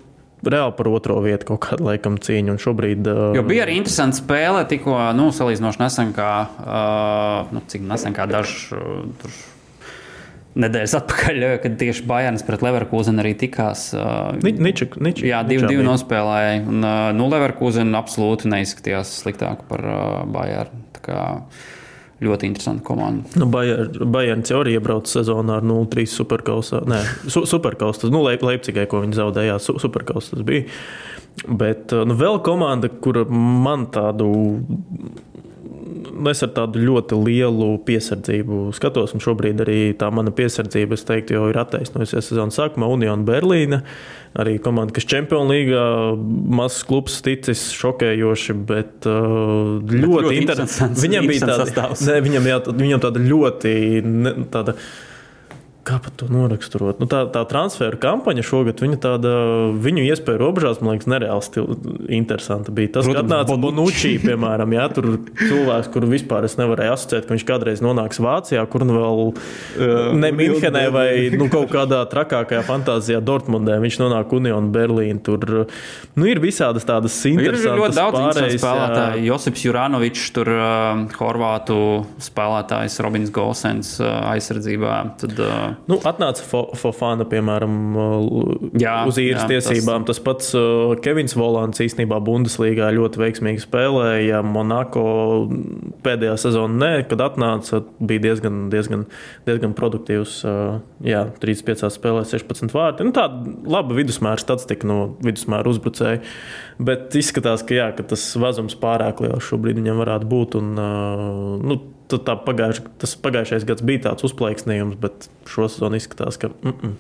reāli 0.46 0.76
par 0.78 0.88
otro 0.88 1.18
vietu 1.24 1.50
kaut 1.52 1.62
kādu 1.66 1.88
laikam 1.90 2.18
cīņu. 2.22 2.56
Un 2.56 2.62
šobrīd. 2.62 3.10
Uh, 3.10 3.38
jo 3.38 3.46
bija 3.48 3.66
arī 3.66 3.80
interesanta 3.80 4.20
spēle, 4.22 4.64
tikko 4.70 4.98
nu, 5.18 5.30
salīdzinoši 5.36 5.82
nesen, 5.82 6.14
kā, 6.16 6.34
uh, 6.64 7.56
nu, 7.56 7.64
cik 7.70 7.86
nesen 7.90 8.16
kā 8.16 8.30
dažs. 8.30 8.70
Uh, 8.76 9.34
Nedēļas 10.60 10.96
atpakaļ, 10.98 11.44
kad 11.64 11.76
tieši 11.82 12.06
Bajāns 12.10 12.46
pret 12.48 12.64
Leverkūzenu 12.66 13.22
arī 13.24 13.36
tikās. 13.38 13.90
Uh, 13.94 14.34
Ničak, 14.42 14.98
ničak, 14.98 15.26
jā, 15.30 15.42
divi, 15.48 15.68
divi 15.70 15.86
nospēlēja. 15.86 16.64
Un, 16.64 16.80
uh, 16.82 17.10
nu, 17.16 17.30
Leverkūzena 17.32 18.02
absolūti 18.02 18.50
neizskatījās 18.52 19.20
sliktāk 19.24 19.68
par 19.70 19.86
uh, 19.86 20.08
Bajānu 20.30 20.88
ļoti 22.20 22.50
interesanta 22.50 22.84
komanda. 22.84 23.30
Nu, 23.40 23.48
Bajans 23.50 24.52
jau 24.52 24.60
arī 24.64 24.76
iebrauca 24.76 25.20
sezonā 25.20 25.60
ar 25.60 25.68
0-3 25.68 26.10
superkausā. 26.12 26.82
Nē, 26.90 27.00
su, 27.32 27.46
superkausā. 27.48 28.10
Nu, 28.12 28.26
Leipzigai, 28.26 28.88
ko 28.92 29.00
viņi 29.06 29.20
zaudēja, 29.22 29.56
su, 29.64 29.78
superkausā 29.82 30.36
tas 30.36 30.46
bija. 30.48 30.68
Bet 31.48 31.94
nu, 31.96 32.18
vēl 32.20 32.42
komanda, 32.44 32.90
kura 32.92 33.24
man 33.30 33.88
tādu 33.94 34.28
es 36.32 36.44
ar 36.46 36.52
tādu 36.56 36.82
ļoti 36.84 37.18
lielu 37.24 37.70
piesardzību 37.88 38.62
skatos, 38.76 39.16
un 39.16 39.24
šobrīd 39.24 39.64
arī 39.64 39.80
tā 40.00 40.10
mana 40.14 40.34
piesardzība, 40.36 40.98
es 40.98 41.06
teiktu, 41.08 41.38
jau 41.38 41.48
ir 41.52 41.60
attaisnojusies 41.62 42.32
sezonas 42.32 42.60
sākumā. 42.60 42.90
Union 42.92 43.24
Berlīna, 43.28 43.82
arī 44.40 44.58
komanda, 44.64 44.96
kas 44.96 45.08
Champions 45.10 45.52
League, 45.52 45.84
mazs 46.60 46.82
klubs, 46.90 47.20
ticis 47.26 47.70
šokējoši, 47.80 48.58
bet 48.70 49.08
uh, 49.10 49.78
ļoti, 49.80 50.10
ļoti 50.10 50.40
interesants. 50.44 51.06
Viņam 51.06 51.30
bija 51.32 51.52
tāda, 51.54 51.92
ne, 52.06 52.18
viņam, 52.28 52.50
jā, 52.52 52.64
viņam 52.84 53.06
tāda 53.08 53.24
ļoti. 53.30 53.78
Ne, 54.06 54.36
tāda, 54.54 54.76
Kā 55.90 55.98
pat 55.98 56.14
to 56.22 56.28
noraksturot? 56.30 57.00
Nu, 57.02 57.08
tā, 57.10 57.24
tā 57.34 57.42
transfera 57.50 57.98
kampaņa 57.98 58.44
šogad, 58.46 58.82
viņa 58.84 58.98
tāda, 59.02 59.30
viņu 59.82 60.04
iespēja 60.06 60.38
robežās, 60.38 60.84
man 60.84 60.94
liekas, 60.94 61.10
nereāli 61.10 61.46
stil, 61.46 61.72
interesanta 62.14 62.74
bija. 62.76 62.92
Tas, 63.00 63.10
kad 63.10 63.24
atnāca 63.24 63.58
Bonucci, 63.58 64.12
piemēram, 64.28 64.76
jā, 64.78 64.86
tur 64.94 65.08
cilvēks, 65.40 65.90
kuru 65.96 66.12
vispār 66.12 66.46
es 66.46 66.60
nevarēju 66.60 66.94
asociēt, 66.94 67.26
ka 67.26 67.34
viņš 67.34 67.46
kādreiz 67.50 67.82
nonāks 67.82 68.22
Vācijā, 68.22 68.68
kur 68.70 68.86
nu 68.86 69.00
vēl 69.00 69.24
ne 70.22 70.32
Minhenē 70.36 70.86
vai 70.94 71.08
nu, 71.34 71.50
kaut 71.50 71.74
kādā 71.74 72.04
trakākajā 72.12 72.62
fantāzijā 72.70 73.24
Dortmundē. 73.26 73.80
Viņš 73.82 74.00
nonāk 74.04 74.38
Union 74.38 74.70
Berlīna. 74.76 75.18
Tur 75.26 75.42
nu, 75.50 76.30
ir 76.30 76.44
visādas 76.44 76.86
tādas 76.86 77.18
interesantas 77.26 77.66
ir 77.66 77.82
ļoti 77.82 77.98
daudz 77.98 78.20
pārējais, 78.20 78.62
spēlētāju. 78.62 79.26
Josips 79.32 79.66
Juranovičs, 79.66 80.30
tur 80.38 80.54
uh, 80.54 81.04
Horvātu 81.18 81.82
spēlētājs 82.30 83.02
Robins 83.04 83.34
Golsens 83.34 83.96
uh, 84.04 84.20
aizsardzībā. 84.36 85.00
Tad, 85.24 85.40
uh, 85.44 85.79
Nu, 85.88 85.98
atnāca 86.06 86.44
Fo- 86.46 86.68
Fofana, 86.78 87.26
piemēram, 87.30 87.74
Jā, 88.82 88.96
uz 89.10 89.18
īres 89.22 89.44
jā, 89.46 89.48
tiesībām. 89.56 90.04
Tas, 90.08 90.18
tas 90.20 90.26
pats 90.26 90.50
uh, 90.58 90.94
Kevins 91.04 91.36
Volants 91.40 91.82
īstenībā 91.82 92.20
Bundeslīgā 92.26 92.90
ļoti 92.98 93.22
veiksmīgi 93.22 93.64
spēlēja. 93.64 94.42
Monako 94.46 95.04
pēdējā 96.06 96.36
sezonā, 96.42 96.76
nē, 96.84 96.92
kad 97.10 97.24
atnāca, 97.26 97.82
bija 98.00 98.26
diezgan, 98.28 98.66
diezgan, 98.74 99.06
diezgan 99.50 99.76
produktīvs. 99.78 100.40
uh, 100.50 100.80
Jā, 101.06 101.26
35 101.42 101.90
spēlēs, 101.96 102.34
16 102.36 102.74
vārti. 102.76 103.06
Nu, 103.08 103.14
tāda 103.16 103.54
laba 103.70 103.96
vidusmēra 103.98 104.42
statistika 104.42 104.88
no 104.90 105.16
vidusmēra 105.26 105.70
uzbrucēja. 105.72 106.22
Bet 106.80 107.16
izskatās, 107.20 107.64
ka, 107.68 107.76
jā, 107.76 107.90
ka 107.98 108.04
tas 108.14 108.24
vazums 108.40 108.76
pārāk 108.80 109.24
liels 109.24 109.48
šobrīd 109.50 109.80
viņam 109.82 110.04
varētu 110.04 110.30
būt. 110.32 110.60
Un, 110.60 110.76
uh, 110.80 111.56
nu, 111.64 111.80
tā 112.18 112.34
pagājuš, 112.42 112.82
tas 112.98 113.14
pagājušais 113.22 113.68
gads 113.70 113.86
bija 113.86 114.08
tāds 114.10 114.26
uzplaiksnījums, 114.26 114.98
bet 114.98 115.30
šo 115.46 115.70
sezonu 115.70 116.00
izskatās, 116.00 116.38
ka. 116.42 116.50
Mm 116.64 116.74
-mm. 116.74 116.98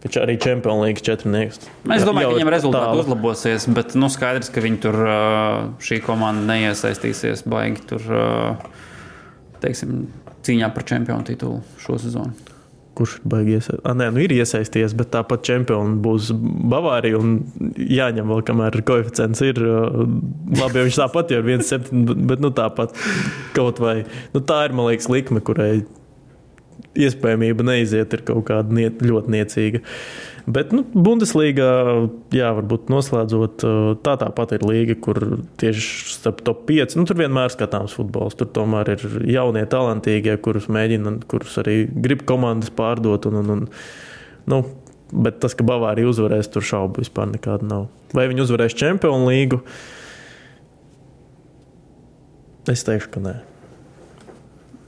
Viņš 0.00 0.16
arī 0.16 0.38
Champions 0.40 0.80
League 0.80 1.02
četrnieks. 1.04 1.58
Es 1.92 2.04
domāju, 2.08 2.30
ka 2.30 2.36
viņam 2.38 2.50
rezultāti 2.54 2.86
tālu. 2.86 3.00
uzlabosies, 3.00 3.66
bet 3.68 3.94
nu, 3.94 4.08
skaidrs, 4.08 4.48
ka 4.48 4.60
viņi 4.60 4.78
tur 4.80 4.94
šī 5.76 6.00
komanda 6.00 6.54
neiesaistīsies 6.54 7.44
baigi 7.44 7.80
tur, 7.86 8.00
teiksim, 9.60 10.06
cīņā 10.42 10.72
par 10.72 10.84
čempionu 10.88 11.24
titulu 11.24 11.60
šo 11.84 11.98
sezonu. 11.98 12.32
Kurš 12.98 13.18
ir 13.20 13.26
baigi 13.30 13.54
iesaistījies? 13.56 13.84
Ah, 13.86 13.94
nē, 13.96 14.08
nu 14.14 14.22
ir 14.24 14.34
iesaistījies, 14.34 14.96
bet 14.98 15.12
tāpat 15.14 15.44
čempioni 15.46 16.00
būs 16.04 16.32
Bavārija. 16.72 17.20
Jāņem 18.00 18.32
vēl, 18.32 18.42
kamēr 18.48 18.80
koeficients 18.88 19.44
ir. 19.46 19.62
uh, 19.62 20.02
Labi, 20.58 20.82
viņš 20.88 20.98
tāpat 20.98 21.32
jau 21.34 21.40
ir 21.44 21.52
1,7, 21.60 22.26
bet 22.30 22.42
nu, 22.42 22.50
tāpat 22.56 22.96
kaut 23.56 23.80
vai. 23.82 24.00
Nu, 24.34 24.42
tā 24.42 24.64
ir, 24.66 24.76
man 24.76 24.90
liekas, 24.90 25.10
likme, 25.12 25.42
kurai 25.44 25.84
iespējamība 26.98 27.64
neiziet, 27.66 28.14
ir 28.16 28.24
kaut 28.26 28.48
kāda 28.50 28.74
niet, 28.74 29.02
ļoti 29.04 29.36
niecīga. 29.36 29.82
Bet 30.50 30.72
nu, 30.74 30.82
Bundeslīgā, 30.82 31.70
jā, 32.34 32.48
varbūt 32.56 32.88
noslēdzot, 32.90 33.64
uh, 33.66 33.90
tā 34.02 34.16
tāpat 34.18 34.54
ir 34.56 34.64
līga, 34.66 34.96
kur 35.04 35.20
tieši 35.60 36.14
starp 36.16 36.40
top 36.46 36.64
5. 36.70 36.96
Nu, 36.98 37.04
tur 37.06 37.20
vienmēr 37.20 37.52
skatāms 37.52 37.94
futbols. 37.94 38.38
Tur 38.38 38.48
tomēr 38.56 38.94
ir 38.96 39.04
jaunie, 39.30 39.62
talantīgie, 39.70 40.34
kurus 40.42 40.70
mēģina, 40.72 41.18
kurus 41.30 41.58
arī 41.62 41.84
grib 41.92 42.24
komandas 42.28 42.72
pārdot. 42.74 43.28
Un, 43.30 43.42
un, 43.42 43.52
un, 43.54 43.68
nu, 44.50 44.62
bet 45.12 45.38
tas, 45.44 45.54
ka 45.54 45.66
Bavārija 45.68 46.10
uzvarēs, 46.10 46.50
tur 46.50 46.66
šaubu 46.66 47.04
vispār 47.04 47.30
nekādu 47.34 47.68
nav. 47.70 47.86
Vai 48.16 48.26
viņi 48.32 48.46
uzvarēs 48.46 48.78
Champions 48.80 49.28
League? 49.28 49.60
Es 52.70 52.86
teikšu, 52.86 53.12
ka 53.14 53.22
nē. 53.22 53.38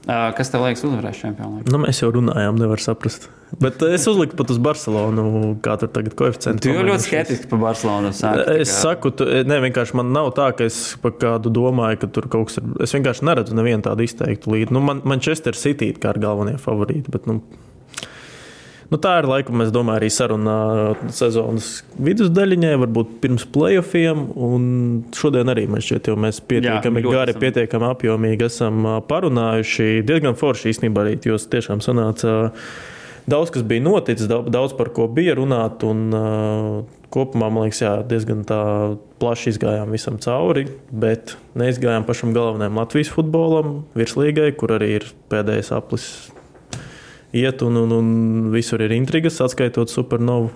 Kas 0.07 0.51
tev 0.51 0.65
liekas 0.65 0.83
uzvarēs 0.83 1.21
čempionu? 1.21 1.61
Nu, 1.71 1.79
mēs 1.79 2.01
jau 2.01 2.09
runājām, 2.11 2.57
nevar 2.59 2.81
saprast. 2.83 3.29
Bet 3.61 3.79
es 3.85 4.03
uzliku 4.09 4.35
pat 4.35 4.49
uz 4.51 4.57
Barcelonu, 4.63 5.53
kā 5.63 5.77
tur 5.79 5.91
tagad 5.93 6.15
koeficients. 6.19 6.63
Tu 6.63 6.73
jau 6.73 6.83
ļoti 6.83 7.05
skeptiski 7.05 7.47
par 7.51 7.61
Barcelonu 7.61 8.11
sāki. 8.15 8.43
Es 8.65 8.73
saku, 8.81 9.13
tu, 9.15 9.27
ne, 9.47 9.59
vienkārši 9.63 9.95
man 9.99 10.11
nav 10.15 10.33
tā, 10.35 10.49
ka 10.57 10.67
es 10.67 10.79
par 11.03 11.15
kādu 11.21 11.53
domāju, 11.53 12.01
ka 12.01 12.09
tur 12.17 12.27
kaut 12.33 12.49
kas 12.49 12.59
ir. 12.59 12.67
Es 12.83 12.95
vienkārši 12.97 13.27
neredzu 13.29 13.55
nevienu 13.55 13.85
tādu 13.85 14.03
izteiktu 14.03 14.51
līdzi. 14.55 14.75
Nu, 14.75 14.81
man 14.83 15.03
Manchester 15.07 15.55
City 15.55 15.93
kā 15.95 16.15
ir 16.15 16.23
galvenie 16.25 16.57
favorīti. 16.59 17.13
Bet, 17.13 17.29
nu, 17.29 17.39
nu, 18.93 18.99
tā 19.01 19.17
ir 19.21 19.27
laikam, 19.29 19.63
es 19.65 19.73
domāju, 19.73 20.01
arī 20.01 20.09
sarunā 20.13 20.57
sezonas 21.13 21.69
vidusdaļiņai, 21.97 22.73
varbūt 22.85 23.13
pirms 23.23 23.45
playoffiem. 23.55 24.25
Šodien 25.17 25.53
arī 25.53 25.65
man 25.71 25.83
šķiet, 25.83 26.11
jau 26.11 26.17
mēs 26.19 26.41
pietiekami 26.45 27.03
ļoti 27.03 27.17
gari, 27.17 27.33
esam. 27.35 27.45
pietiekami 27.47 27.89
apjomīgi 27.89 28.47
esam 28.47 28.89
parunājuši. 29.09 29.91
Diezgan 30.07 30.37
forši 30.39 30.73
īstenībā 30.73 31.07
arī, 31.07 31.17
jo 31.25 31.39
tiešām 31.41 31.81
sanāca. 31.83 32.51
Daudz 33.29 33.53
kas 33.55 33.63
bija 33.65 33.83
noticis, 33.85 34.27
daudz, 34.27 34.75
par 34.77 34.91
ko 34.95 35.07
bija 35.07 35.37
runāt. 35.39 35.85
Un, 35.87 36.05
uh, 36.11 37.03
kopumā, 37.13 37.49
man 37.53 37.67
liekas, 37.67 37.81
jā, 37.83 37.93
diezgan 38.09 38.43
tā 38.47 38.59
plaši 39.21 39.53
izgājām 39.53 39.93
visam 39.93 40.19
cauri. 40.23 40.65
Bet 40.89 41.35
neizgājām 41.59 42.07
pašam 42.07 42.33
galvenajam 42.35 42.79
Latvijas 42.81 43.13
futbolam, 43.13 43.83
virslīgai, 43.97 44.51
kur 44.57 44.75
arī 44.77 44.95
ir 44.99 45.09
pēdējais 45.31 45.71
aplis 45.77 46.07
iet, 47.33 47.61
un, 47.65 47.81
un, 47.83 47.95
un 47.99 48.09
visur 48.53 48.81
ir 48.85 48.93
intrigas, 48.95 49.41
atskaitot 49.43 49.91
supernovu. 49.91 50.51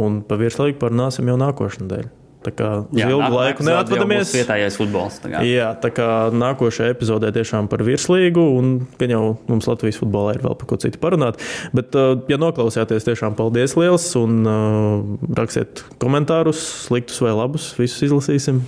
Un 0.00 0.22
pa 0.24 0.38
virslīgu 0.40 0.78
parunāsim 0.80 1.28
jau 1.28 1.36
nākošais 1.40 1.82
nedēļa. 1.84 2.12
Tā 2.42 2.50
kā 2.58 2.68
uz 2.90 2.98
ilgu 2.98 3.28
laiku 3.36 3.64
neatvadamies. 3.66 4.32
Vietējais 4.34 4.76
futbols. 4.80 5.20
tā 5.22 5.30
kā. 5.30 5.42
Jā, 5.46 5.68
tā 5.78 5.92
kā 5.94 6.08
nākošajā 6.34 6.94
epizodē 6.96 7.30
tiešām 7.36 7.68
par 7.70 7.84
virslīgu, 7.86 8.42
un 8.58 8.72
gan 8.98 9.14
jau 9.14 9.22
mums 9.46 9.68
Latvijas 9.70 10.00
futbolā 10.02 10.34
ir 10.36 10.42
vēl 10.42 10.56
par 10.58 10.70
ko 10.72 10.80
citu 10.82 10.98
parunāt. 11.02 11.38
Bet, 11.76 11.94
uh, 11.94 12.16
ja 12.32 12.40
noklausījāties, 12.42 13.06
tiešām 13.06 13.38
paldies 13.38 13.76
liels, 13.78 14.08
un 14.18 14.42
uh, 14.42 15.30
rakstiet 15.38 15.84
komentārus, 16.02 16.64
sliktus 16.88 17.22
vai 17.22 17.36
labus, 17.38 17.70
visus 17.78 18.08
izlasīsim. 18.10 18.64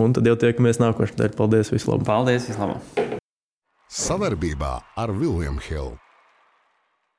Un 0.00 0.16
tad 0.16 0.28
jau 0.28 0.38
tiekamies 0.40 0.80
nākošajā 0.80 1.18
nedēļā. 1.18 1.36
Paldies, 1.36 1.74
vislabāk! 1.74 2.08
Paldies, 2.08 2.48
vislabāk! 2.48 3.06
Savarbībā 3.92 4.76
ar 5.00 5.12
Vilniņu 5.16 5.64
Hildu. 5.68 6.07